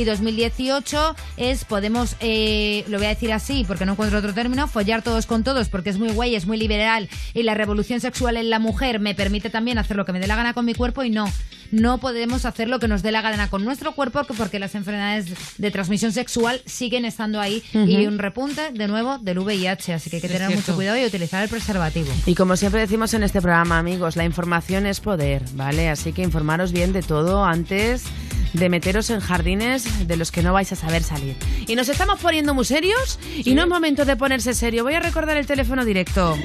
y 0.00 0.04
2018 0.04 1.16
es, 1.36 1.64
podemos, 1.64 2.16
eh, 2.20 2.84
lo 2.88 2.98
voy 2.98 3.06
a 3.06 3.10
decir 3.10 3.32
así 3.32 3.64
porque 3.66 3.84
no 3.84 3.92
encuentro 3.92 4.18
otro 4.18 4.32
término, 4.32 4.66
follar 4.68 5.02
todos 5.02 5.26
con 5.26 5.44
todos 5.44 5.68
porque 5.68 5.90
es 5.90 5.98
muy 5.98 6.10
guay, 6.10 6.34
es 6.36 6.46
muy 6.46 6.56
liberal 6.56 7.08
y 7.34 7.42
la 7.42 7.54
revolución 7.54 8.00
sexual 8.00 8.36
en 8.36 8.48
la 8.48 8.58
mujer 8.58 9.00
me 9.00 9.14
permite 9.14 9.50
también 9.50 9.76
hacer 9.78 9.96
lo 9.96 10.04
que 10.04 10.12
me 10.12 10.20
dé 10.20 10.26
la 10.26 10.36
gana 10.36 10.54
con 10.54 10.64
mi 10.64 10.74
cuerpo 10.74 10.99
y 11.02 11.10
no. 11.10 11.30
No 11.70 11.98
podemos 11.98 12.46
hacer 12.46 12.68
lo 12.68 12.80
que 12.80 12.88
nos 12.88 13.02
dé 13.02 13.12
la 13.12 13.22
gana 13.22 13.48
con 13.48 13.64
nuestro 13.64 13.92
cuerpo 13.92 14.24
porque 14.36 14.58
las 14.58 14.74
enfermedades 14.74 15.26
de 15.56 15.70
transmisión 15.70 16.12
sexual 16.12 16.60
siguen 16.66 17.04
estando 17.04 17.40
ahí 17.40 17.62
y 17.72 18.06
un 18.06 18.18
repunte 18.18 18.72
de 18.72 18.88
nuevo 18.88 19.18
del 19.18 19.38
VIH, 19.38 19.94
así 19.94 20.10
que 20.10 20.16
hay 20.16 20.22
que 20.22 20.28
tener 20.28 20.50
mucho 20.50 20.74
cuidado 20.74 20.98
y 20.98 21.04
utilizar 21.04 21.42
el 21.42 21.48
preservativo. 21.48 22.08
Y 22.26 22.34
como 22.34 22.56
siempre 22.56 22.80
decimos 22.80 23.14
en 23.14 23.22
este 23.22 23.40
programa, 23.40 23.78
amigos, 23.78 24.16
la 24.16 24.24
información 24.24 24.86
es 24.86 24.98
poder, 24.98 25.44
¿vale? 25.52 25.88
Así 25.88 26.12
que 26.12 26.22
informaros 26.22 26.72
bien 26.72 26.92
de 26.92 27.02
todo 27.02 27.44
antes 27.44 28.04
de 28.52 28.68
meteros 28.68 29.10
en 29.10 29.20
jardines 29.20 30.06
de 30.08 30.16
los 30.16 30.30
que 30.32 30.42
no 30.42 30.52
vais 30.52 30.70
a 30.72 30.76
saber 30.76 31.02
salir. 31.02 31.36
Y 31.66 31.74
nos 31.76 31.88
estamos 31.88 32.18
poniendo 32.20 32.54
muy 32.54 32.64
serios 32.64 33.18
y 33.36 33.54
no 33.54 33.62
es 33.62 33.68
momento 33.68 34.04
de 34.04 34.16
ponerse 34.16 34.54
serio. 34.54 34.84
Voy 34.84 34.94
a 34.94 35.00
recordar 35.00 35.36
el 35.36 35.46
teléfono 35.46 35.84
directo. 35.84 36.36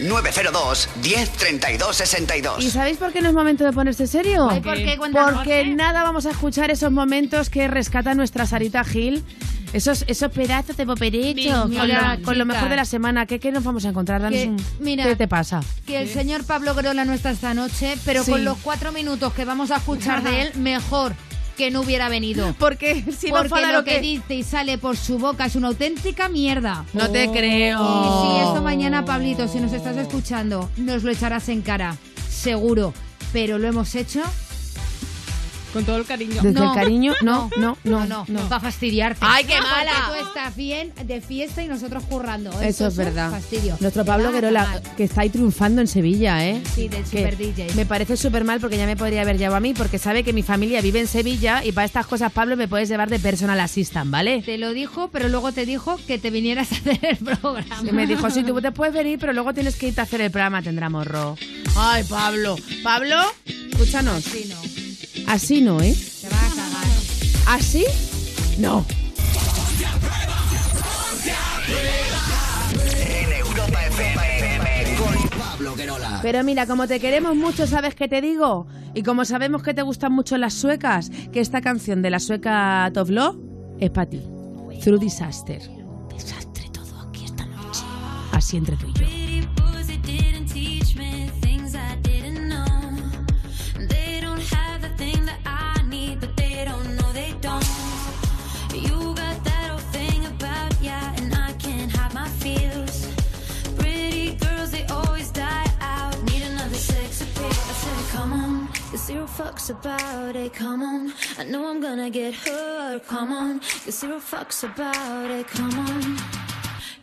902 0.00 0.88
10 1.02 1.30
32 1.32 1.96
62. 1.96 2.64
¿Y 2.64 2.70
sabéis 2.70 2.96
por 2.96 3.12
qué 3.12 3.20
no 3.20 3.28
es 3.28 3.34
momento 3.34 3.64
de 3.64 3.72
ponerse 3.72 4.06
serio? 4.06 4.48
Ay, 4.50 4.60
¿por 4.60 4.76
qué? 4.76 4.96
Cuéntanos. 4.96 5.34
Porque 5.34 5.66
nada 5.66 6.02
vamos 6.02 6.26
a 6.26 6.30
escuchar 6.30 6.70
esos 6.70 6.90
momentos 6.90 7.50
que 7.50 7.68
rescata 7.68 8.14
nuestra 8.14 8.46
Sarita 8.46 8.82
Gil. 8.84 9.24
Esos, 9.72 10.04
esos 10.08 10.32
pedazos 10.32 10.76
de 10.76 10.84
poperecho 10.84 11.68
Mira, 11.68 11.80
con, 11.80 11.88
lo- 11.88 12.22
con 12.24 12.38
lo 12.38 12.44
mejor 12.44 12.68
de 12.70 12.74
la 12.76 12.84
semana. 12.84 13.26
¿Qué, 13.26 13.38
qué 13.38 13.52
nos 13.52 13.62
vamos 13.62 13.84
a 13.84 13.90
encontrar? 13.90 14.20
Danos 14.20 14.36
Que- 14.40 14.48
un- 14.48 14.56
mira, 14.80 15.04
¿Qué 15.04 15.14
te 15.14 15.28
pasa? 15.28 15.60
Que 15.86 16.00
el 16.02 16.08
señor 16.08 16.42
Pablo 16.44 16.74
Grola 16.74 17.04
no 17.04 17.12
está 17.12 17.30
esta 17.30 17.54
noche, 17.54 17.96
pero 18.04 18.24
Sí. 18.24 18.32
con 18.32 18.44
los 18.44 18.58
cuatro 18.58 18.90
minutos 18.90 19.32
que 19.32 19.44
vamos 19.44 19.70
a 19.70 19.76
escuchar 19.76 20.22
de 20.24 20.42
él, 20.42 20.52
mejor 20.56 21.14
que 21.60 21.70
no 21.70 21.82
hubiera 21.82 22.08
venido. 22.08 22.54
Porque 22.58 23.04
si 23.16 23.28
no 23.28 23.34
Porque 23.34 23.48
fuera 23.50 23.70
lo 23.72 23.78
lo 23.78 23.84
que 23.84 23.96
que- 23.96 24.00
dice 24.00 24.34
y 24.34 24.42
sale 24.42 24.78
por 24.78 24.96
su 24.96 25.18
boca 25.18 25.44
es 25.44 25.56
una 25.56 25.68
auténtica 25.68 26.28
mierda. 26.30 26.86
No 26.94 27.10
te 27.10 27.30
creo. 27.30 27.78
Y 27.80 28.26
si 28.40 28.46
esto 28.48 28.62
mañana, 28.62 29.04
Pablito, 29.04 29.46
si 29.46 29.60
nos 29.60 29.72
estás 29.74 29.96
escuchando, 29.98 30.70
nos 30.78 31.02
lo 31.04 31.10
echarás 31.12 31.48
en 31.50 31.60
cara, 31.62 31.96
seguro. 32.28 32.94
Pero 33.32 33.58
lo 33.58 33.68
hemos 33.68 33.94
hecho 33.94 34.22
Con 35.72 35.84
todo 35.84 35.96
el 35.98 36.04
cariño. 36.06 36.42
Desde 36.42 36.64
el 36.64 36.72
cariño, 36.74 37.14
no, 37.22 37.48
no, 37.56 37.76
no, 37.84 38.06
no, 38.06 38.24
no. 38.28 38.40
para 38.48 38.60
fastidiarte. 38.60 39.20
¡Ay, 39.22 39.44
qué 39.44 39.54
Porque 39.54 39.70
mala! 39.70 39.92
tú 40.08 40.26
estás 40.28 40.56
bien 40.56 40.92
de 41.04 41.20
fiesta 41.20 41.62
y 41.62 41.68
nosotros 41.68 42.02
currando. 42.04 42.50
Eso 42.60 42.88
es 42.88 42.96
verdad. 42.96 43.30
fastidio. 43.30 43.76
Nuestro 43.80 44.04
Pablo 44.04 44.24
va 44.24 44.30
a 44.30 44.32
Guerola, 44.32 44.82
que 44.96 45.04
está 45.04 45.22
ahí 45.22 45.30
triunfando 45.30 45.80
en 45.80 45.86
Sevilla, 45.86 46.44
¿eh? 46.46 46.62
Sí, 46.74 46.88
del 46.88 47.04
Que 47.04 47.18
super 47.18 47.36
DJ. 47.36 47.74
Me 47.74 47.86
parece 47.86 48.16
súper 48.16 48.44
mal 48.44 48.60
porque 48.60 48.76
ya 48.76 48.86
me 48.86 48.96
podría 48.96 49.22
haber 49.22 49.38
llevado 49.38 49.56
a 49.56 49.60
mí, 49.60 49.74
porque 49.74 49.98
sabe 49.98 50.24
que 50.24 50.32
mi 50.32 50.42
familia 50.42 50.80
vive 50.80 51.00
en 51.00 51.06
Sevilla 51.06 51.64
y 51.64 51.72
para 51.72 51.84
estas 51.84 52.06
cosas, 52.06 52.32
Pablo, 52.32 52.56
me 52.56 52.66
puedes 52.68 52.88
llevar 52.88 53.08
de 53.08 53.18
personal 53.18 53.60
assistant, 53.60 54.10
¿vale? 54.10 54.42
Te 54.42 54.58
lo 54.58 54.72
dijo, 54.72 55.08
pero 55.12 55.28
luego 55.28 55.52
te 55.52 55.66
dijo 55.66 55.98
que 56.06 56.18
te 56.18 56.30
vinieras 56.30 56.72
a 56.72 56.76
hacer 56.76 56.98
el 57.02 57.16
programa. 57.16 57.88
Y 57.88 57.92
me 57.92 58.06
dijo, 58.06 58.28
sí, 58.30 58.42
tú 58.42 58.60
te 58.60 58.72
puedes 58.72 58.94
venir, 58.94 59.18
pero 59.18 59.32
luego 59.32 59.54
tienes 59.54 59.76
que 59.76 59.88
irte 59.88 60.00
a 60.00 60.04
hacer 60.04 60.20
el 60.20 60.30
programa, 60.30 60.62
tendrá 60.62 60.88
morro. 60.88 61.36
Ay, 61.76 62.02
Pablo. 62.08 62.56
Pablo, 62.82 63.16
escúchanos. 63.46 64.24
Sí, 64.24 64.46
no. 64.48 64.79
Así 65.30 65.60
no, 65.60 65.80
¿eh? 65.80 65.94
Te 66.20 66.28
vas 66.28 66.42
a 66.42 66.56
cagar. 66.56 66.86
¿Así? 67.46 67.84
No. 68.58 68.84
En 72.98 73.32
Europa 73.32 73.86
FM 73.86 74.96
con 74.96 75.38
Pablo 75.38 75.76
Guerola. 75.76 76.18
Pero 76.20 76.42
mira, 76.42 76.66
como 76.66 76.88
te 76.88 76.98
queremos 76.98 77.36
mucho, 77.36 77.68
¿sabes 77.68 77.94
qué 77.94 78.08
te 78.08 78.20
digo? 78.20 78.66
Y 78.92 79.04
como 79.04 79.24
sabemos 79.24 79.62
que 79.62 79.72
te 79.72 79.82
gustan 79.82 80.12
mucho 80.12 80.36
las 80.36 80.52
suecas, 80.52 81.12
que 81.32 81.38
esta 81.38 81.60
canción 81.60 82.02
de 82.02 82.10
la 82.10 82.18
sueca 82.18 82.90
Tovlo 82.92 83.40
es 83.78 83.90
para 83.90 84.10
ti. 84.10 84.20
Through 84.82 84.98
Disaster. 84.98 85.62
Desastre 86.12 86.68
todo 86.72 87.08
aquí 87.08 87.26
esta 87.26 87.46
noche. 87.46 87.84
Así 88.32 88.56
entre 88.56 88.76
tú 88.78 88.88
y 88.88 88.94
yo. 88.94 89.19
Zero 109.10 109.26
fucks 109.26 109.70
about 109.70 110.36
it. 110.36 110.52
Come 110.54 110.82
on, 110.84 111.12
I 111.36 111.42
know 111.42 111.68
I'm 111.68 111.80
gonna 111.80 112.10
get 112.10 112.32
hurt. 112.32 113.04
Come 113.08 113.32
on, 113.32 113.60
there's 113.82 113.98
zero 113.98 114.20
fucks 114.20 114.62
about 114.62 115.30
it. 115.32 115.48
Come 115.48 115.76
on. 115.80 116.16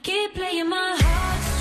Keep 0.03 0.35
playing 0.35 0.69
my 0.69 0.95
heartstrings 0.97 1.56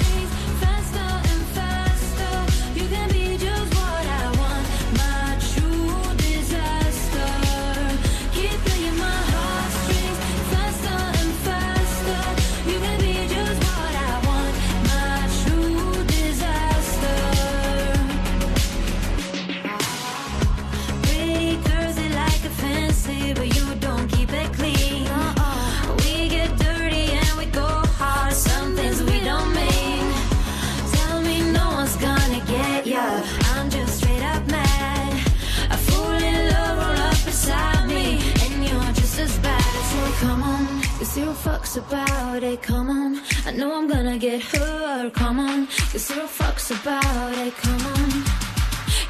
zero 41.16 41.32
fucks 41.32 41.78
about 41.78 42.42
it. 42.42 42.60
Come 42.60 42.90
on, 42.90 43.22
I 43.46 43.50
know 43.50 43.74
I'm 43.74 43.88
gonna 43.88 44.18
get 44.18 44.42
hurt. 44.42 45.14
Come 45.14 45.40
on, 45.40 45.66
zero 45.96 46.26
fucks 46.26 46.66
about 46.78 47.32
it. 47.46 47.54
Come 47.56 47.84
on. 47.94 48.10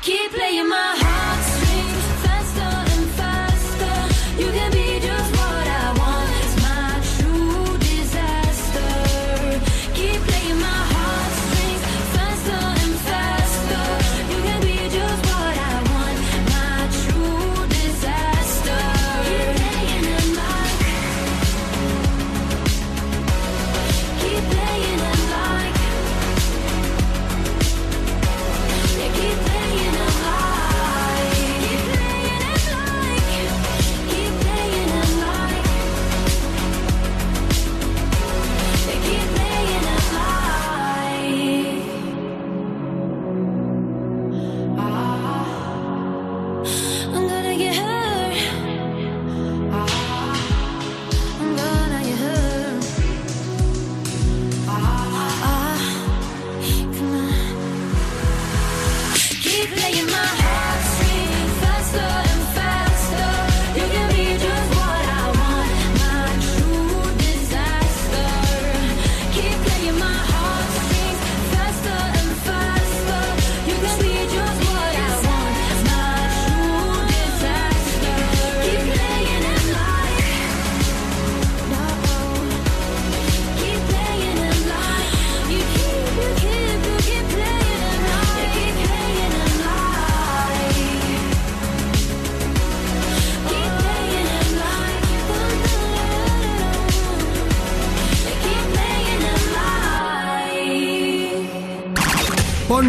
Keep 0.02 0.30
playing 0.30 0.68
my 0.68 0.92
heartstrings 1.02 2.06
faster 2.22 2.74
and 2.94 3.06
faster. 3.18 3.96
You 4.40 4.48
can 4.56 4.75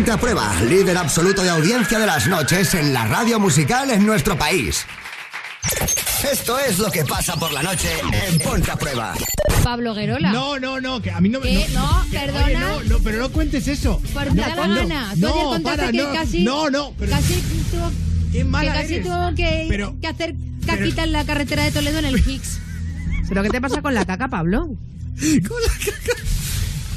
Ponte 0.08 0.20
a 0.20 0.22
prueba, 0.22 0.56
líder 0.62 0.96
absoluto 0.98 1.42
de 1.44 1.50
audiencia 1.50 2.00
de 2.00 2.06
las 2.06 2.28
noches 2.30 2.74
en 2.76 2.94
la 2.94 3.06
radio 3.08 3.42
musical 3.42 3.90
en 3.92 4.06
nuestro 4.06 4.38
país. 4.38 4.86
Esto 6.32 6.58
es 6.60 6.80
lo 6.80 6.90
que 6.90 7.04
pasa 7.04 7.36
por 7.36 7.52
la 7.52 7.62
noche 7.62 7.90
en 8.30 8.40
Ponte 8.40 8.72
a 8.72 8.78
prueba. 8.78 9.14
Pablo 9.66 9.94
Guerola. 9.94 10.32
No, 10.32 10.58
no, 10.60 10.80
no, 10.80 11.02
que 11.02 11.12
a 11.12 11.20
mí 11.20 11.28
no 11.28 11.42
me. 11.42 11.48
¿Qué? 11.50 11.68
No, 11.74 12.06
que- 12.10 12.20
perdona. 12.20 12.46
oye, 12.46 12.58
no, 12.58 12.84
no, 12.84 13.00
pero 13.00 13.20
no 13.20 13.30
cuentes 13.34 13.68
eso. 13.68 14.02
Por 14.14 14.34
no, 14.34 14.42
da 14.42 14.56
la 14.56 14.68
no, 14.68 14.76
gana. 14.76 15.12
Tú 15.14 15.20
no, 15.20 15.52
ayer 15.52 15.64
para, 15.64 15.92
que 15.92 15.98
no, 15.98 16.14
casi. 16.14 16.44
No, 16.46 16.70
no, 16.70 16.94
pero. 16.98 17.12
Casi 17.12 17.34
tuvo, 17.70 17.92
Qué 18.32 18.46
mala 18.46 18.72
que 18.76 18.80
casi 18.84 18.94
eres. 18.94 19.08
tuvo 19.08 19.36
que, 19.36 19.66
Pero- 19.68 19.96
que 20.00 20.08
hacer 20.08 20.36
caquita 20.66 21.04
en 21.04 21.12
la 21.12 21.26
carretera 21.26 21.64
de 21.66 21.72
Toledo 21.72 22.00
en 22.00 22.06
el 22.06 22.18
Higgs. 22.30 22.60
¿Pero 23.28 23.44
qué 23.44 23.50
te 23.50 23.60
pasa 23.60 23.82
con 23.82 23.94
la 23.94 24.06
caca, 24.06 24.30
Pablo? 24.30 24.70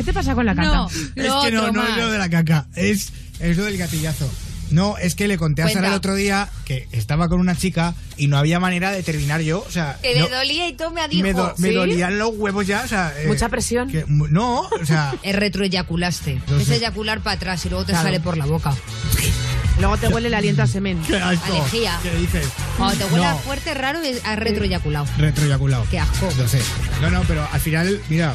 ¿Qué 0.00 0.04
te 0.04 0.12
pasa 0.14 0.34
con 0.34 0.46
la 0.46 0.54
caca? 0.54 0.68
No, 0.68 0.88
es 0.88 0.94
que 1.14 1.52
no, 1.52 1.70
no 1.72 1.86
es 1.86 1.94
lo 1.98 2.10
de 2.10 2.16
la 2.16 2.30
caca, 2.30 2.66
es, 2.74 3.12
es 3.38 3.54
lo 3.58 3.64
del 3.64 3.76
gatillazo. 3.76 4.32
No, 4.70 4.96
es 4.96 5.14
que 5.14 5.28
le 5.28 5.36
conté 5.36 5.62
a 5.62 5.68
Sara 5.68 5.88
el 5.88 5.92
otro 5.94 6.14
día 6.14 6.48
que 6.64 6.88
estaba 6.92 7.28
con 7.28 7.38
una 7.38 7.54
chica 7.54 7.92
y 8.16 8.28
no 8.28 8.38
había 8.38 8.58
manera 8.60 8.92
de 8.92 9.02
terminar 9.02 9.42
yo. 9.42 9.62
O 9.68 9.70
sea, 9.70 9.98
Que 10.00 10.18
no- 10.18 10.26
le 10.26 10.34
dolía 10.34 10.68
y 10.68 10.72
todo 10.72 10.90
me 10.90 11.06
dijo. 11.06 11.22
me, 11.22 11.34
do- 11.34 11.52
me 11.58 11.72
dolían 11.72 12.18
los 12.18 12.30
huevos 12.34 12.66
ya. 12.66 12.80
O 12.82 12.88
sea, 12.88 13.12
eh, 13.18 13.26
Mucha 13.26 13.50
presión. 13.50 13.90
que- 13.90 14.06
no, 14.08 14.60
o 14.60 14.86
sea, 14.86 15.12
Es 15.22 15.36
retroeyaculaste. 15.36 16.40
Es 16.58 16.70
eyacular 16.70 17.20
para 17.20 17.36
atrás 17.36 17.66
y 17.66 17.68
luego 17.68 17.84
te 17.84 17.92
Claro. 17.92 18.06
sale 18.06 18.20
por 18.20 18.38
la 18.38 18.46
boca. 18.46 18.72
Luego 19.80 19.96
te 19.98 20.08
huele 20.08 20.28
el 20.28 20.34
aliento 20.34 20.62
a 20.62 20.66
semen. 20.66 21.02
qué 21.06 21.16
asco. 21.16 21.52
Alejía. 21.52 21.98
¿Qué 22.02 22.14
dices? 22.14 22.46
Cuando 22.78 22.96
te 22.96 23.04
huele 23.12 23.26
No. 23.26 23.38
fuerte, 23.38 23.74
raro, 23.74 24.00
es 24.02 24.24
a 24.24 24.36
retroeyaculado. 24.36 25.06
Retroeyaculado. 25.18 25.84
Qué 25.90 25.98
asco. 25.98 26.28
No 26.38 26.46
sé. 26.48 26.60
No, 27.02 27.10
no, 27.10 27.22
pero 27.26 27.46
al 27.50 27.60
final, 27.60 28.00
mira, 28.08 28.34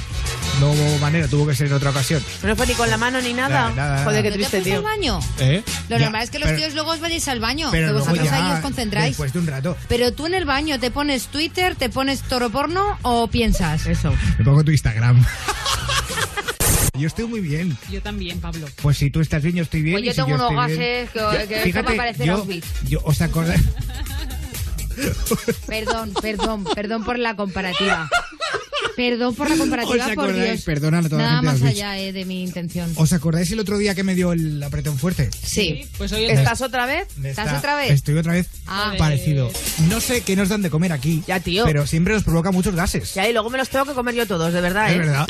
no 0.59 0.71
hubo 0.71 0.97
manera, 0.99 1.27
tuvo 1.27 1.47
que 1.47 1.55
ser 1.55 1.67
en 1.67 1.73
otra 1.73 1.89
ocasión. 1.91 2.23
No 2.43 2.55
fue 2.55 2.67
ni 2.67 2.73
con 2.73 2.89
la 2.89 2.97
mano 2.97 3.21
ni 3.21 3.33
nada. 3.33 3.69
Nada, 3.69 3.75
nada, 3.75 4.03
Joder, 4.05 4.23
qué 4.23 4.29
¿No 4.29 4.33
te 4.35 4.39
triste, 4.39 4.57
fuiste 4.57 4.69
tío. 4.69 4.77
al 4.79 4.83
baño? 4.83 5.19
¿Eh? 5.39 5.63
Lo 5.89 5.97
Ya, 5.97 6.05
normal 6.05 6.23
es 6.23 6.29
que 6.29 6.39
los 6.39 6.47
pero- 6.47 6.59
tíos 6.59 6.73
luego 6.73 6.91
os 6.91 6.99
vayáis 6.99 7.27
al 7.27 7.39
baño, 7.39 7.69
pero 7.71 7.87
que 7.87 7.91
luego 7.93 8.05
vosotros 8.05 8.25
ya, 8.25 8.45
ahí 8.47 8.51
os 8.53 8.59
concentráis. 8.59 9.07
Después 9.09 9.33
de 9.33 9.39
un 9.39 9.47
rato. 9.47 9.77
Pero 9.87 10.13
tú 10.13 10.25
en 10.27 10.33
el 10.33 10.45
baño 10.45 10.79
te 10.79 10.91
pones 10.91 11.27
Twitter, 11.27 11.75
te 11.75 11.89
pones 11.89 12.21
toro 12.21 12.49
porno 12.49 12.97
o 13.01 13.27
piensas. 13.27 13.85
Eso. 13.85 14.13
Me 14.39 14.45
pongo 14.45 14.63
tu 14.63 14.71
Instagram. 14.71 15.23
yo 16.97 17.07
estoy 17.07 17.25
muy 17.25 17.41
bien. 17.41 17.77
Yo 17.91 18.01
también, 18.01 18.39
Pablo. 18.39 18.67
Pues 18.81 18.97
si 18.97 19.09
tú 19.11 19.19
estás 19.21 19.41
bien, 19.43 19.55
yo 19.55 19.63
estoy 19.63 19.81
bien. 19.81 19.95
Pues 19.95 20.03
y 20.03 20.07
yo 20.07 20.11
si 20.13 20.15
tengo 20.17 20.35
unos 20.35 20.51
estoy 20.51 20.77
bien- 20.77 21.05
gases 21.05 21.47
que, 21.47 21.47
que 21.47 21.69
esto 21.69 21.83
va 21.83 21.91
a 21.91 21.95
parecer 21.95 22.25
yo, 22.27 22.33
Auschwitz. 22.35 22.65
yo, 22.87 22.99
¿os 23.03 23.21
acordáis? 23.21 23.61
Perdón, 25.67 26.13
perdón, 26.21 26.63
perdón 26.73 27.03
por 27.03 27.19
la 27.19 27.35
comparativa. 27.35 28.09
Perdón 28.95 29.35
por 29.35 29.47
la 29.49 29.55
¿Os 29.55 29.59
comparativa, 29.59 30.05
por 30.15 30.23
acordáis? 30.25 30.51
Dios. 30.51 30.61
Perdona 30.63 30.99
a 30.99 31.03
toda 31.03 31.21
la 31.21 31.27
Nada 31.27 31.41
gente 31.41 31.53
de 31.57 31.63
más 31.65 31.71
allá 31.71 31.99
eh, 31.99 32.13
de 32.13 32.25
mi 32.25 32.43
intención. 32.43 32.91
¿Os 32.95 33.11
acordáis 33.13 33.51
el 33.51 33.59
otro 33.59 33.77
día 33.77 33.93
que 33.95 34.03
me 34.03 34.15
dio 34.15 34.31
el 34.33 34.61
apretón 34.63 34.97
fuerte? 34.97 35.29
Sí. 35.43 35.85
Pues 35.97 36.11
hoy 36.13 36.25
¿Estás 36.25 36.61
otra 36.61 36.85
vez? 36.85 37.07
Me 37.17 37.29
¿Estás 37.31 37.47
está- 37.47 37.57
otra 37.59 37.75
vez? 37.75 37.91
Estoy 37.91 38.17
otra 38.17 38.33
vez 38.33 38.47
Ah. 38.67 38.93
parecido. 38.97 39.51
No 39.89 39.99
sé 40.01 40.21
qué 40.21 40.35
nos 40.35 40.49
dan 40.49 40.61
de 40.61 40.69
comer 40.69 40.93
aquí. 40.93 41.23
Ya, 41.27 41.39
tío. 41.39 41.65
Pero 41.65 41.85
siempre 41.87 42.13
nos 42.13 42.23
provoca 42.23 42.51
muchos 42.51 42.75
gases. 42.75 43.13
Ya, 43.13 43.27
y 43.27 43.33
luego 43.33 43.49
me 43.49 43.57
los 43.57 43.69
tengo 43.69 43.85
que 43.85 43.93
comer 43.93 44.15
yo 44.15 44.25
todos, 44.27 44.53
de 44.53 44.61
verdad, 44.61 44.89
Es 44.89 44.95
¿eh? 44.95 44.99
verdad. 44.99 45.27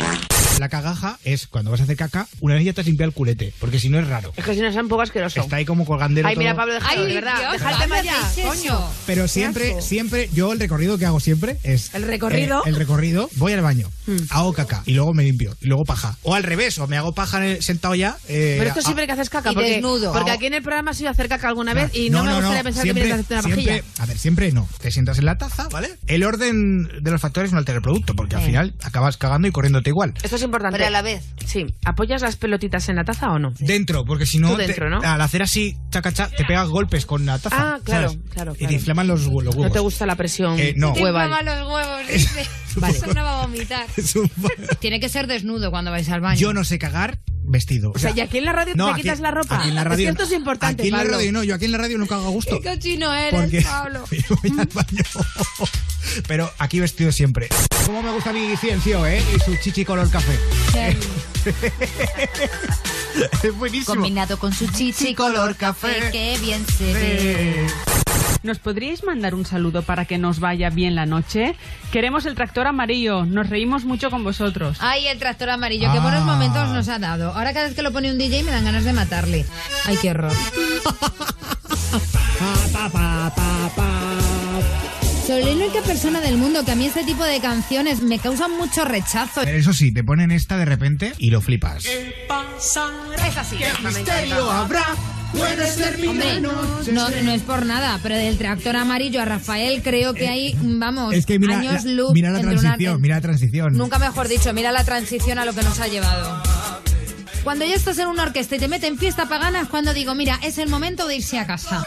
La 0.60 0.70
cagaja 0.70 1.20
es 1.26 1.48
cuando 1.48 1.70
vas 1.72 1.82
a 1.82 1.84
hacer 1.84 1.98
caca, 1.98 2.28
una 2.40 2.56
vez 2.56 2.64
ya 2.64 2.72
te 2.72 2.80
has 2.80 2.88
limpiado 2.88 3.10
el 3.10 3.14
culete, 3.14 3.54
porque 3.60 3.78
si 3.78 3.90
no 3.90 4.00
es 4.00 4.08
raro. 4.08 4.32
Es 4.38 4.46
que 4.46 4.54
si 4.56 4.62
no 4.62 4.68
es 4.68 4.76
un 4.78 4.88
poco 4.88 5.02
asqueroso. 5.02 5.42
Está 5.42 5.58
ahí 5.58 5.66
como 5.66 5.86
colgandero 5.86 6.28
Ay, 6.30 6.38
mira. 6.38 6.56
Pablo, 6.56 6.74
déjalo, 6.76 7.02
Ay, 7.02 7.08
de 7.08 7.14
verdad. 7.16 7.40
Dios, 7.40 7.52
Deja 7.54 7.72
el. 7.84 8.78
Pero 9.06 9.28
siempre, 9.28 9.82
siempre, 9.82 10.30
yo 10.34 10.54
el 10.54 10.60
recorrido 10.60 10.98
que 10.98 11.06
hago 11.06 11.20
siempre 11.20 11.58
es... 11.64 11.94
¿El 11.94 12.04
recorrido? 12.04 12.60
eh, 12.66 12.70
el 12.70 12.76
recorrido, 12.78 13.30
voy 13.36 13.52
al 13.54 13.62
baño, 13.62 13.92
Mm. 14.08 14.18
hago 14.30 14.54
caca 14.54 14.84
y 14.86 14.94
luego 14.94 15.14
me 15.16 15.24
limpio 15.24 15.56
y 15.62 15.66
luego 15.68 15.84
paja. 15.84 16.16
O 16.22 16.36
al 16.36 16.44
revés, 16.44 16.78
o 16.78 16.86
me 16.88 16.96
hago 16.96 17.14
paja 17.14 17.38
en 17.40 17.44
el- 17.56 17.64
sentado 17.64 17.96
ya. 17.96 18.18
eh, 18.28 18.56
Pero 18.60 18.70
esto 18.70 18.80
a- 18.82 18.84
siempre 18.84 19.08
que 19.08 19.12
haces 19.14 19.30
caca, 19.32 19.52
Y 19.52 19.56
porque, 19.56 19.70
desnudo. 19.72 20.14
porque 20.14 20.30
aquí 20.32 20.46
en 20.46 20.54
el 20.54 20.62
programa 20.62 20.94
se 20.94 21.02
iba 21.04 21.10
a 21.10 21.14
hacer 21.14 21.28
caca 21.28 21.48
alguna 21.50 21.74
vez 21.74 21.90
y 21.94 22.10
No, 22.12 22.20
no, 22.20 22.26
me 22.26 22.32
gustaría 22.36 22.58
no, 22.60 22.64
pensar 22.64 22.84
siempre- 22.84 23.02
que 23.02 23.08
vienes 23.08 23.12
a 23.12 23.16
hacerte 23.16 23.34
una 23.34 23.56
siempre- 23.56 23.82
vajilla. 23.82 24.04
A 24.04 24.06
ver, 24.06 24.18
siempre 24.20 24.52
no. 24.52 24.70
Te 24.80 24.92
sientas 24.92 25.18
en 25.18 25.26
la 25.26 25.38
taza, 25.40 25.68
¿vale? 25.70 25.96
El 26.08 26.24
orden 26.24 26.88
de 27.04 27.12
los 27.12 27.20
factores 27.20 27.52
no 27.52 27.58
altera 27.58 27.78
el 27.78 27.82
producto, 27.82 28.16
porque 28.16 28.36
al 28.36 28.44
Eh. 28.44 28.46
final 28.46 28.74
acabas 28.84 29.18
cagando 29.18 29.48
y 29.48 29.52
corriéndote 29.52 29.90
igual. 29.90 30.14
Esto 30.22 30.36
es 30.36 30.44
importante. 30.46 30.78
Pero 30.78 30.88
a 30.88 30.92
la 30.92 31.02
vez. 31.02 31.24
Sí. 31.46 31.66
¿Apoyas 31.86 32.22
las 32.22 32.36
pelotitas 32.38 32.88
en 32.90 32.96
la 32.96 33.04
taza 33.04 33.32
o 33.32 33.40
no? 33.40 33.54
Dentro, 33.60 34.06
porque 34.06 34.26
si 34.26 34.40
no, 34.40 34.52
Tú 34.52 34.58
dentro, 34.58 34.86
te- 34.86 34.90
¿no? 34.92 35.02
al 35.02 35.22
hacer 35.22 35.42
así, 35.44 35.76
chaca, 35.90 36.12
chaca, 36.12 36.36
te 36.36 36.46
pegas 36.46 36.68
golpes 36.70 37.06
con 37.06 37.26
la 37.26 37.38
taza. 37.40 37.56
Ah, 37.76 37.80
claro, 37.84 38.10
¿sabes? 38.10 38.24
claro, 38.32 38.54
Y 38.54 38.58
claro. 38.60 38.70
te 38.70 38.74
inflaman 38.76 39.08
los, 39.08 39.28
hue- 39.28 39.44
los 39.44 39.56
huevos. 39.56 39.68
No 39.68 39.72
te 39.74 39.80
gusta 39.80 40.06
la 40.06 40.16
presión 40.16 40.60
Eh, 40.60 40.74
no. 40.78 40.94
Te 40.94 41.02
inflaman 41.02 41.46
los 41.46 41.72
huevos, 41.72 42.08
dice. 42.12 42.46
Vale. 42.78 42.98
Eso 42.98 43.08
no 43.14 43.24
va 43.24 43.42
a 43.42 43.46
vomitar. 43.46 43.86
Es 43.98 44.16
un- 44.16 44.30
Tiene 44.80 45.00
que 45.00 45.10
ser 45.10 45.28
desnudo 45.28 45.72
cuando 45.72 45.92
vais 45.92 46.10
al 46.10 46.22
baño. 46.22 46.40
Yo 46.40 46.54
no 46.54 46.64
sé 46.64 46.78
cagar 46.80 47.20
vestido. 47.48 47.92
O 47.96 48.00
sea, 48.00 48.12
y 48.16 48.20
aquí 48.20 48.38
en 48.40 48.46
la 48.46 48.54
radio 48.54 48.74
no, 48.76 48.86
te 48.88 48.92
aquí- 48.94 49.02
quitas 49.04 49.20
la 49.20 49.32
ropa. 49.32 49.60
Aquí 49.60 49.70
en 49.70 49.76
la 49.76 49.82
Es 49.82 49.88
radio, 49.88 50.06
que 50.06 50.12
esto 50.12 50.24
es 50.24 50.32
importante, 50.32 50.82
Aquí 50.84 50.88
en 50.90 50.92
la 50.94 50.98
Pablo. 51.00 51.14
radio 51.18 51.32
no, 51.32 51.44
yo 51.44 51.56
aquí 51.56 51.66
en 51.66 51.72
la 51.72 51.78
radio 51.78 51.98
no 51.98 52.08
cago 52.08 52.28
a 52.28 52.30
gusto. 52.30 52.60
Qué 52.62 52.70
cochino 52.70 53.14
eres, 53.14 53.40
Porque 53.42 53.62
Pablo. 53.62 54.04
voy 54.42 54.60
al 54.60 54.68
baño. 54.74 55.04
Pero 56.28 56.52
aquí 56.60 56.80
vestido 56.80 57.12
siempre. 57.12 57.50
Como 57.86 58.02
me 58.02 58.12
gusta 58.12 58.32
mi 58.32 58.56
ciencio, 58.58 59.06
¿eh? 59.06 59.22
Y 59.36 59.40
su 59.40 59.56
chichi 59.58 59.84
color 59.86 60.10
café. 60.10 60.38
es 63.44 63.56
buenísimo. 63.58 63.96
Combinado 63.96 64.38
con 64.40 64.54
su 64.54 64.68
chichi 64.68 65.14
color 65.16 65.56
café, 65.56 66.10
que 66.12 66.38
bien 66.42 66.66
se 66.78 66.94
ve. 66.94 67.68
¿Nos 68.46 68.60
podríais 68.60 69.04
mandar 69.04 69.34
un 69.34 69.44
saludo 69.44 69.82
para 69.82 70.06
que 70.06 70.20
nos 70.20 70.40
vaya 70.40 70.70
bien 70.70 70.94
la 70.94 71.08
noche? 71.08 71.56
Queremos 71.92 72.28
el 72.28 72.36
tractor 72.36 72.68
amarillo, 72.68 73.26
nos 73.26 73.50
reímos 73.50 73.86
mucho 73.86 74.12
con 74.12 74.24
vosotros. 74.24 74.78
Ay, 74.82 75.08
el 75.08 75.18
tractor 75.18 75.50
amarillo, 75.50 75.92
qué 75.92 76.00
buenos 76.00 76.22
Ah. 76.22 76.26
momentos 76.26 76.70
nos 76.70 76.88
ha 76.90 77.00
dado. 77.00 77.34
Ahora 77.34 77.54
cada 77.54 77.66
vez 77.66 77.76
que 77.76 77.82
lo 77.82 77.92
pone 77.92 78.12
un 78.12 78.20
DJ 78.20 78.44
me 78.44 78.52
dan 78.52 78.64
ganas 78.64 78.84
de 78.84 78.94
matarle. 78.94 79.46
Ay, 79.86 79.98
qué 80.00 80.12
horror. 80.12 80.32
Soy 85.26 85.44
la 85.44 85.52
única 85.52 85.82
persona 85.82 86.22
del 86.22 86.38
mundo 86.38 86.64
que 86.64 86.72
a 86.72 86.76
mí 86.76 86.86
este 86.86 87.04
tipo 87.04 87.24
de 87.24 87.40
canciones 87.40 88.02
me 88.04 88.20
causan 88.20 88.52
mucho 88.58 88.86
rechazo. 88.86 89.42
Pero 89.44 89.58
eso 89.58 89.74
sí, 89.74 89.92
te 89.92 90.04
ponen 90.04 90.30
esta 90.30 90.56
de 90.58 90.66
repente 90.66 91.14
y 91.18 91.32
lo 91.32 91.42
flipas. 91.42 91.86
Es 91.86 93.38
así. 93.38 93.58
habrá? 94.52 94.84
Puede 95.38 95.72
ser 95.72 96.08
Hombre, 96.08 96.42
no, 96.42 97.10
no 97.10 97.32
es 97.32 97.42
por 97.42 97.66
nada, 97.66 98.00
pero 98.02 98.16
del 98.16 98.38
tractor 98.38 98.76
amarillo 98.76 99.22
a 99.22 99.26
Rafael 99.26 99.82
creo 99.84 100.14
que 100.14 100.28
hay, 100.28 100.58
vamos, 100.62 101.14
Es 101.14 101.26
que 101.26 101.40
mira, 101.40 101.60
años 101.60 101.84
la, 101.84 101.92
luz 101.92 102.12
mira 102.14 102.32
la 102.32 102.40
una- 102.40 102.50
transición, 102.52 103.02
mira 103.02 103.16
la 103.16 103.22
transición. 103.22 103.78
Nunca 103.78 104.00
mejor 104.00 104.28
dicho, 104.28 104.54
mira 104.54 104.72
la 104.72 104.84
transición 104.84 105.38
a 105.40 105.46
lo 105.46 105.54
que 105.54 105.64
nos 105.64 105.80
ha 105.80 105.88
llevado. 105.88 106.42
Cuando 107.44 107.64
ya 107.66 107.76
estás 107.76 108.00
en 108.00 108.08
una 108.08 108.24
orquesta 108.24 108.56
y 108.56 108.60
te 108.60 108.68
meten 108.68 108.98
fiesta 108.98 109.30
pagana 109.30 109.62
es 109.62 109.68
cuando 109.68 109.94
digo, 109.94 110.16
mira, 110.16 110.40
es 110.42 110.58
el 110.58 110.68
momento 110.70 111.08
de 111.08 111.18
irse 111.18 111.38
a 111.38 111.46
casa. 111.46 111.84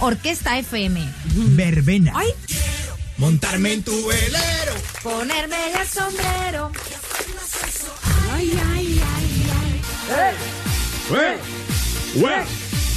Orquesta 0.00 0.58
FM. 0.58 1.06
Verbena. 1.34 2.14
Montarme 3.18 3.74
en 3.74 3.82
tu 3.82 3.92
velero. 4.06 4.72
Ponerme 5.02 5.56
el 5.80 5.86
sombrero. 5.86 6.70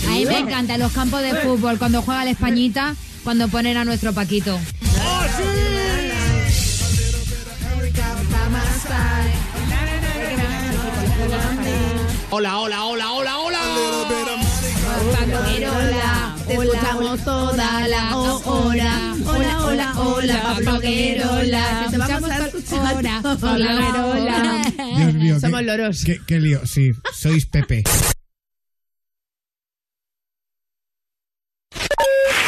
A 0.08 0.12
mí 0.12 0.26
me 0.26 0.40
encantan 0.40 0.80
los 0.80 0.92
campos 0.92 1.22
de 1.22 1.34
fútbol 1.36 1.78
cuando 1.78 2.02
juega 2.02 2.26
la 2.26 2.32
Españita, 2.32 2.96
cuando 3.24 3.48
ponen 3.48 3.78
a 3.78 3.86
nuestro 3.86 4.14
Paquito. 4.14 4.60
Hola, 12.34 12.60
hola, 12.60 12.86
hola, 12.86 13.12
hola, 13.12 13.40
hola. 13.40 13.60
Paquerola, 15.32 16.36
te 16.48 16.54
escuchamos 16.54 17.24
toda 17.24 17.88
la 17.88 18.18
hora. 18.18 19.11
Hola, 19.32 19.66
hola, 19.66 19.94
hola, 19.98 20.42
Pablo 20.44 20.80
Guerola. 20.80 21.88
Te 21.90 21.96
escuchamos 21.96 22.30
hora. 22.96 23.22
Hola, 23.42 23.76
Guerola. 23.76 24.62
Dios 24.98 25.14
mío. 25.14 25.40
Somos 25.40 25.64
loros. 25.64 26.04
Qué, 26.04 26.22
qué 26.26 26.40
lío, 26.40 26.66
sí. 26.66 26.92
Sois 27.14 27.46
Pepe. 27.46 27.84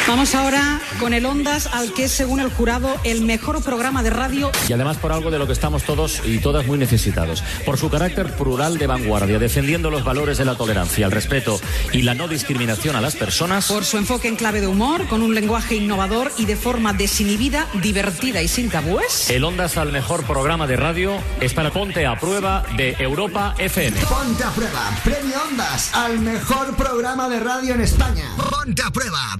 Vamos 0.06 0.34
ahora 0.34 0.82
con 1.00 1.14
el 1.14 1.24
Ondas, 1.24 1.66
al 1.66 1.94
que 1.94 2.04
es, 2.04 2.12
según 2.12 2.38
el 2.38 2.50
jurado, 2.50 2.94
el 3.04 3.22
mejor 3.22 3.62
programa 3.62 4.02
de 4.02 4.10
radio. 4.10 4.52
Y 4.68 4.72
además 4.74 4.98
por 4.98 5.12
algo 5.12 5.30
de 5.30 5.38
lo 5.38 5.46
que 5.46 5.54
estamos 5.54 5.82
todos 5.82 6.20
y 6.26 6.38
todas 6.38 6.66
muy 6.66 6.76
necesitados. 6.76 7.42
Por 7.64 7.78
su 7.78 7.88
carácter 7.88 8.36
plural 8.36 8.76
de 8.76 8.86
vanguardia, 8.86 9.38
defendiendo 9.38 9.90
los 9.90 10.04
valores 10.04 10.36
de 10.36 10.44
la 10.44 10.56
tolerancia, 10.56 11.06
el 11.06 11.12
respeto 11.12 11.58
y 11.92 12.02
la 12.02 12.14
no 12.14 12.28
discriminación 12.28 12.96
a 12.96 13.00
las 13.00 13.16
personas. 13.16 13.68
Por 13.68 13.86
su 13.86 13.96
enfoque 13.96 14.28
en 14.28 14.36
clave 14.36 14.60
de 14.60 14.66
humor, 14.66 15.08
con 15.08 15.22
un 15.22 15.34
lenguaje 15.34 15.76
innovador 15.76 16.30
y 16.36 16.44
de 16.44 16.56
forma 16.56 16.92
desinhibida, 16.92 17.66
divertida 17.80 18.42
y 18.42 18.48
sin 18.48 18.68
tabúes. 18.68 19.30
El 19.30 19.42
Ondas 19.42 19.78
al 19.78 19.90
mejor 19.90 20.24
programa 20.24 20.66
de 20.66 20.76
radio 20.76 21.16
es 21.40 21.54
para 21.54 21.70
Ponte 21.70 22.04
a 22.04 22.20
Prueba 22.20 22.62
de 22.76 22.94
Europa 22.98 23.54
FM. 23.56 23.98
Ponte 24.02 24.44
a 24.44 24.50
prueba, 24.50 24.90
premio 25.02 25.42
Ondas 25.48 25.94
al 25.94 26.18
mejor 26.18 26.76
programa 26.76 27.28
de 27.30 27.40
radio 27.40 27.74
en 27.74 27.80
España. 27.80 28.28
Ponte 28.36 28.82
a 28.82 28.90
prueba. 28.90 29.38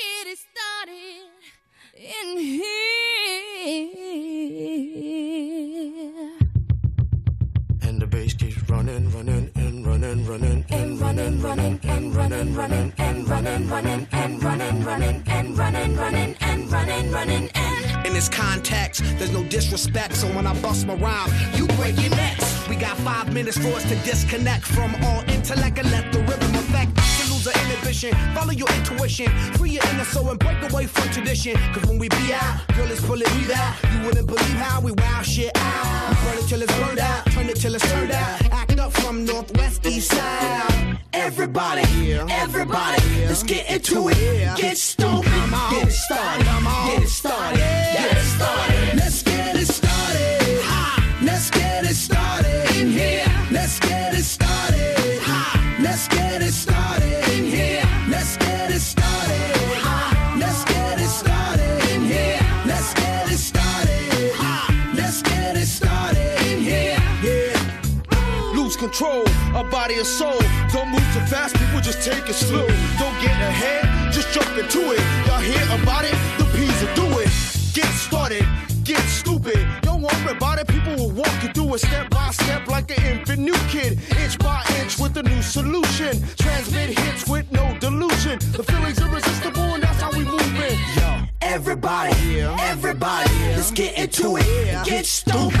Let's 0.00 0.14
get 0.24 0.26
it 0.32 0.38
started 0.38 1.28
in 1.96 2.38
here. 2.38 2.68
And 7.82 8.00
the 8.00 8.06
bass 8.06 8.34
keeps 8.34 8.62
running, 8.70 9.10
running. 9.10 9.50
running 10.30 10.64
and 10.70 11.00
running, 11.00 11.40
running 11.42 11.80
and 11.82 12.14
running, 12.14 12.54
running 12.54 12.94
and 13.02 13.26
running, 13.26 13.66
running 13.68 14.06
and 14.12 14.42
running, 14.42 14.84
running 14.84 15.22
and 15.26 15.58
running, 15.58 15.96
running 15.96 16.36
and 16.40 16.72
running, 16.72 17.10
running 17.10 17.50
and. 17.54 18.06
In 18.06 18.12
this 18.14 18.28
context, 18.28 19.02
there's 19.18 19.32
no 19.32 19.42
disrespect, 19.44 20.14
so 20.14 20.26
when 20.28 20.46
I 20.46 20.58
bust 20.60 20.86
my 20.86 20.94
rhyme, 20.94 21.30
you 21.54 21.66
break 21.78 22.00
your 22.00 22.10
necks. 22.10 22.68
We 22.68 22.76
got 22.76 22.96
five 22.98 23.32
minutes 23.34 23.58
for 23.58 23.68
us 23.68 23.82
to 23.88 23.96
disconnect 23.96 24.64
from 24.64 24.94
all 25.02 25.22
intellect 25.28 25.78
and 25.78 25.90
let 25.90 26.12
the 26.12 26.20
rhythm 26.20 26.54
affect. 26.54 26.94
To 26.96 27.32
lose 27.32 27.44
the 27.44 27.52
inhibition, 27.90 28.34
follow 28.34 28.52
your 28.52 28.68
intuition, 28.74 29.28
free 29.54 29.70
your 29.70 29.82
inner 29.90 30.04
soul 30.04 30.30
and 30.30 30.38
break 30.38 30.58
away 30.70 30.86
from 30.86 31.10
tradition. 31.10 31.56
Cause 31.72 31.84
when 31.86 31.98
we 31.98 32.08
be 32.08 32.32
out, 32.32 32.60
girl, 32.76 32.90
it's 32.90 33.04
pulling 33.04 33.30
me 33.36 33.52
out. 33.52 33.74
You 33.92 34.06
wouldn't 34.06 34.26
believe 34.26 34.58
how 34.58 34.80
we 34.80 34.92
wow 34.92 35.22
shit 35.22 35.50
out. 35.56 36.10
We 36.10 36.14
burn 36.24 36.38
it 36.38 36.48
till 36.48 36.62
it's 36.62 36.78
burned 36.78 36.98
out, 37.00 37.26
turn 37.26 37.48
it 37.48 37.56
till 37.56 37.74
it's 37.74 37.90
turned 37.90 38.12
out. 38.12 38.52
Act 38.52 38.78
up 38.78 38.92
from 38.92 39.24
northwest 39.24 39.84
east 39.86 40.12
side. 40.12 40.98
Everybody, 41.12 42.12
everybody, 42.12 43.02
let's 43.26 43.42
get 43.42 43.68
into 43.68 44.08
it. 44.08 44.56
Get 44.56 44.76
stupid, 44.76 45.24
get 45.24 45.88
it 45.88 45.92
started, 45.92 46.44
get 46.44 47.02
it 47.02 47.08
started, 47.08 47.58
get 47.58 48.12
it 48.12 48.20
started. 48.20 48.96
Let's 48.96 49.22
get 49.22 49.56
it 49.56 49.66
started. 49.66 50.62
Let's 51.22 51.50
get 51.50 51.84
it 51.84 51.94
started 51.94 52.76
in 52.76 52.90
here. 52.90 53.26
Let's 53.50 53.80
get 53.80 54.14
it 54.14 54.24
started. 54.24 54.96
Let's 55.82 56.08
get 56.08 56.42
it 56.42 56.52
started 56.52 56.79
control 68.80 69.28
of 69.54 69.70
body 69.70 69.96
and 69.96 70.06
soul. 70.06 70.40
Don't 70.72 70.88
move 70.88 71.04
too 71.12 71.20
fast, 71.28 71.54
people 71.54 71.80
just 71.82 72.00
take 72.00 72.26
it 72.26 72.34
slow. 72.34 72.66
Don't 72.98 73.18
get 73.20 73.36
ahead, 73.36 74.10
just 74.10 74.32
jump 74.32 74.48
into 74.56 74.80
it. 74.92 75.00
Y'all 75.26 75.38
hear 75.38 75.62
about 75.78 76.04
it? 76.04 76.16
The 76.38 76.46
P's 76.56 76.80
will 76.80 76.94
do 76.94 77.18
it. 77.20 77.28
Get 77.74 77.90
started, 77.92 78.44
get 78.82 79.02
stupid. 79.02 79.60
Don't 79.82 80.00
worry 80.00 80.32
about 80.34 80.58
it, 80.60 80.66
people 80.66 80.96
will 80.96 81.10
walk 81.10 81.36
you 81.42 81.50
through 81.52 81.74
it 81.74 81.80
step 81.80 82.08
by 82.08 82.30
step 82.30 82.68
like 82.68 82.90
an 82.96 83.04
infant 83.04 83.40
new 83.40 83.58
kid. 83.68 83.98
Inch 84.18 84.38
by 84.38 84.64
inch 84.80 84.98
with 84.98 85.14
a 85.18 85.22
new 85.24 85.42
solution. 85.42 86.16
Transmit 86.38 86.98
hits 86.98 87.28
with 87.28 87.52
no 87.52 87.76
delusion. 87.80 88.38
The 88.56 88.62
feeling's 88.62 88.98
irresistible 88.98 89.74
and 89.74 89.82
that's 89.82 90.00
how 90.00 90.10
we 90.10 90.24
move 90.24 90.56
it. 90.56 90.78
Yo. 90.96 91.26
Everybody, 91.42 92.40
everybody, 92.40 93.30
let's 93.56 93.72
get 93.72 93.98
into 93.98 94.36
it. 94.36 94.86
Get 94.86 95.04
stupid, 95.04 95.60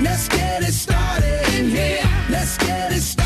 Let's 0.00 0.28
get 0.28 0.62
it 0.62 0.72
started 0.72 1.54
in 1.54 1.70
here. 1.70 2.00
Let's 2.28 2.58
get 2.58 2.92
it 2.92 3.00
started. 3.00 3.25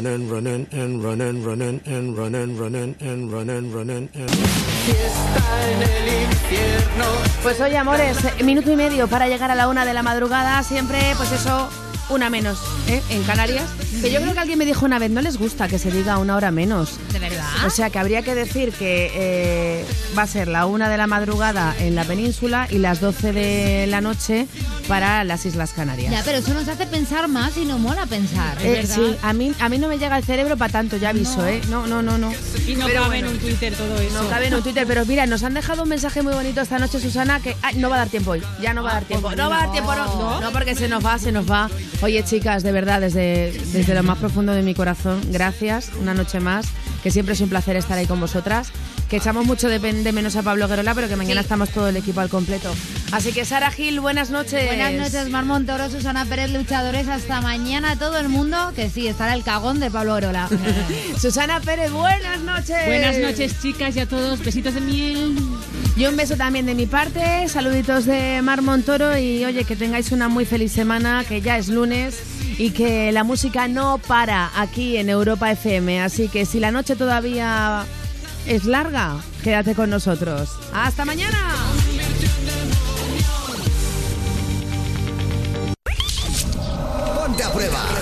Running 0.00 0.30
running, 0.30 0.66
running 1.02 1.44
running, 1.44 2.16
running 2.16 2.56
running, 2.56 3.30
running 3.30 3.70
running. 3.70 4.08
Pues 7.42 7.60
hoy, 7.60 7.76
amores, 7.76 8.16
minuto 8.42 8.72
y 8.72 8.76
medio 8.76 9.08
para 9.08 9.28
llegar 9.28 9.50
a 9.50 9.54
la 9.54 9.68
una 9.68 9.84
de 9.84 9.92
la 9.92 10.02
madrugada. 10.02 10.62
Siempre, 10.62 10.98
pues 11.18 11.32
eso, 11.32 11.68
una 12.10 12.30
menos, 12.30 12.58
¿eh? 12.88 13.02
En 13.10 13.22
Canarias. 13.24 13.64
Que 14.00 14.10
yo 14.10 14.20
creo 14.20 14.32
que 14.32 14.38
alguien 14.38 14.58
me 14.58 14.64
dijo 14.66 14.84
una 14.86 14.98
vez, 14.98 15.10
no 15.10 15.20
les 15.20 15.36
gusta 15.36 15.68
que 15.68 15.78
se 15.78 15.90
diga 15.90 16.18
una 16.18 16.36
hora 16.36 16.50
menos. 16.50 16.98
¿De 17.12 17.18
verdad? 17.18 17.46
O 17.66 17.70
sea 17.70 17.90
que 17.90 17.98
habría 17.98 18.22
que 18.22 18.34
decir 18.34 18.72
que 18.72 19.10
eh, 19.14 19.84
va 20.16 20.22
a 20.22 20.26
ser 20.26 20.48
la 20.48 20.66
una 20.66 20.88
de 20.88 20.96
la 20.96 21.06
madrugada 21.06 21.74
en 21.78 21.94
la 21.94 22.04
península 22.04 22.66
y 22.70 22.78
las 22.78 23.00
12 23.00 23.32
de 23.32 23.86
la 23.86 24.00
noche 24.00 24.46
para 24.88 25.24
las 25.24 25.46
Islas 25.46 25.72
Canarias. 25.72 26.12
Ya, 26.12 26.22
pero 26.24 26.38
eso 26.38 26.52
nos 26.54 26.66
hace 26.68 26.86
pensar 26.86 27.28
más 27.28 27.56
y 27.56 27.64
no 27.64 27.78
mola 27.78 28.06
pensar. 28.06 28.56
Eh, 28.62 28.86
sí, 28.86 29.16
a 29.22 29.32
mí, 29.32 29.52
a 29.60 29.68
mí 29.68 29.78
no 29.78 29.88
me 29.88 29.98
llega 29.98 30.16
el 30.16 30.24
cerebro 30.24 30.56
para 30.56 30.72
tanto, 30.72 30.96
ya 30.96 31.10
aviso, 31.10 31.46
¿eh? 31.46 31.60
No, 31.68 31.86
no, 31.86 32.02
no, 32.02 32.18
no. 32.18 32.32
Y 32.66 32.74
no 32.74 32.86
Pero 32.86 33.02
cabe 33.02 33.18
en 33.18 33.24
bueno. 33.26 33.30
un 33.30 33.38
Twitter 33.38 33.74
todo 33.74 33.98
eso. 34.00 34.22
No 34.22 34.28
cabe 34.28 34.46
en 34.48 34.54
un 34.54 34.62
Twitter, 34.62 34.86
pero 34.86 35.04
mira, 35.06 35.26
nos 35.26 35.42
han 35.42 35.54
dejado 35.54 35.82
un 35.84 35.88
mensaje 35.88 36.22
muy 36.22 36.32
bonito 36.32 36.60
esta 36.60 36.78
noche, 36.78 37.00
Susana, 37.00 37.40
que 37.40 37.56
ay, 37.62 37.76
no 37.76 37.88
va 37.88 37.96
a 37.96 37.98
dar 38.00 38.08
tiempo 38.08 38.32
hoy. 38.32 38.42
Ya 38.60 38.74
no 38.74 38.82
va 38.82 38.90
a 38.90 38.94
dar 38.94 39.04
tiempo. 39.04 39.30
No 39.34 39.50
va 39.50 39.58
a 39.58 39.60
dar 39.66 39.72
tiempo, 39.72 39.94
no. 39.94 40.40
No, 40.40 40.50
porque 40.52 40.74
se 40.74 40.88
nos 40.88 41.04
va, 41.04 41.18
se 41.18 41.32
nos 41.32 41.50
va. 41.50 41.68
Oye, 42.02 42.24
chicas, 42.24 42.62
de 42.62 42.72
verdad, 42.72 43.02
desde, 43.02 43.52
desde 43.72 43.94
lo 43.94 44.02
más 44.02 44.16
profundo 44.16 44.52
de 44.52 44.62
mi 44.62 44.74
corazón, 44.74 45.20
gracias. 45.30 45.90
Una 46.00 46.14
noche 46.14 46.40
más, 46.40 46.66
que 47.02 47.10
siempre 47.10 47.34
es 47.34 47.40
un 47.42 47.50
placer 47.50 47.76
estar 47.76 47.98
ahí 47.98 48.06
con 48.06 48.18
vosotras. 48.18 48.72
Que 49.10 49.16
echamos 49.16 49.44
mucho 49.44 49.68
de, 49.68 49.80
de 49.80 50.12
menos 50.12 50.36
a 50.36 50.42
Pablo 50.42 50.68
Guerola, 50.68 50.94
pero 50.94 51.08
que 51.08 51.16
mañana 51.16 51.40
estamos 51.40 51.70
todo 51.70 51.88
el 51.88 51.96
equipo 51.96 52.20
al 52.20 52.28
completo. 52.28 52.72
Así 53.10 53.32
que, 53.32 53.44
Sara 53.44 53.72
Gil, 53.72 53.98
buenas 53.98 54.30
noches. 54.30 54.64
Buenas 54.66 54.92
noches, 54.92 55.28
Mar 55.30 55.44
Montoro, 55.44 55.90
Susana 55.90 56.24
Pérez, 56.26 56.52
luchadores. 56.52 57.08
Hasta 57.08 57.40
mañana 57.40 57.96
todo 57.96 58.18
el 58.18 58.28
mundo, 58.28 58.72
que 58.76 58.88
sí, 58.88 59.08
estará 59.08 59.34
el 59.34 59.42
cagón 59.42 59.80
de 59.80 59.90
Pablo 59.90 60.14
Orola. 60.14 60.48
Susana 61.20 61.60
Pérez, 61.60 61.90
buenas 61.90 62.40
noches. 62.42 62.86
Buenas 62.86 63.18
noches, 63.18 63.60
chicas, 63.60 63.96
y 63.96 64.00
a 64.00 64.06
todos. 64.06 64.38
Besitos 64.44 64.74
de 64.74 64.80
miel. 64.80 65.36
Y 65.96 66.06
un 66.06 66.16
beso 66.16 66.36
también 66.36 66.64
de 66.66 66.76
mi 66.76 66.86
parte, 66.86 67.48
saluditos 67.48 68.06
de 68.06 68.40
Mar 68.42 68.62
Montoro 68.62 69.18
y 69.18 69.44
oye, 69.44 69.64
que 69.64 69.74
tengáis 69.74 70.12
una 70.12 70.28
muy 70.28 70.44
feliz 70.44 70.70
semana, 70.70 71.24
que 71.28 71.40
ya 71.40 71.58
es 71.58 71.68
lunes 71.68 72.22
y 72.58 72.70
que 72.70 73.10
la 73.10 73.24
música 73.24 73.66
no 73.66 73.98
para 73.98 74.52
aquí 74.54 74.98
en 74.98 75.10
Europa 75.10 75.50
FM. 75.50 76.00
Así 76.00 76.28
que 76.28 76.46
si 76.46 76.60
la 76.60 76.70
noche 76.70 76.94
todavía 76.94 77.84
es 78.46 78.64
larga. 78.64 79.16
Quédate 79.42 79.74
con 79.74 79.90
nosotros. 79.90 80.50
¡Hasta 80.72 81.04
mañana! 81.04 81.38
Ponte 87.16 87.42
a 87.42 87.52
prueba. 87.52 87.99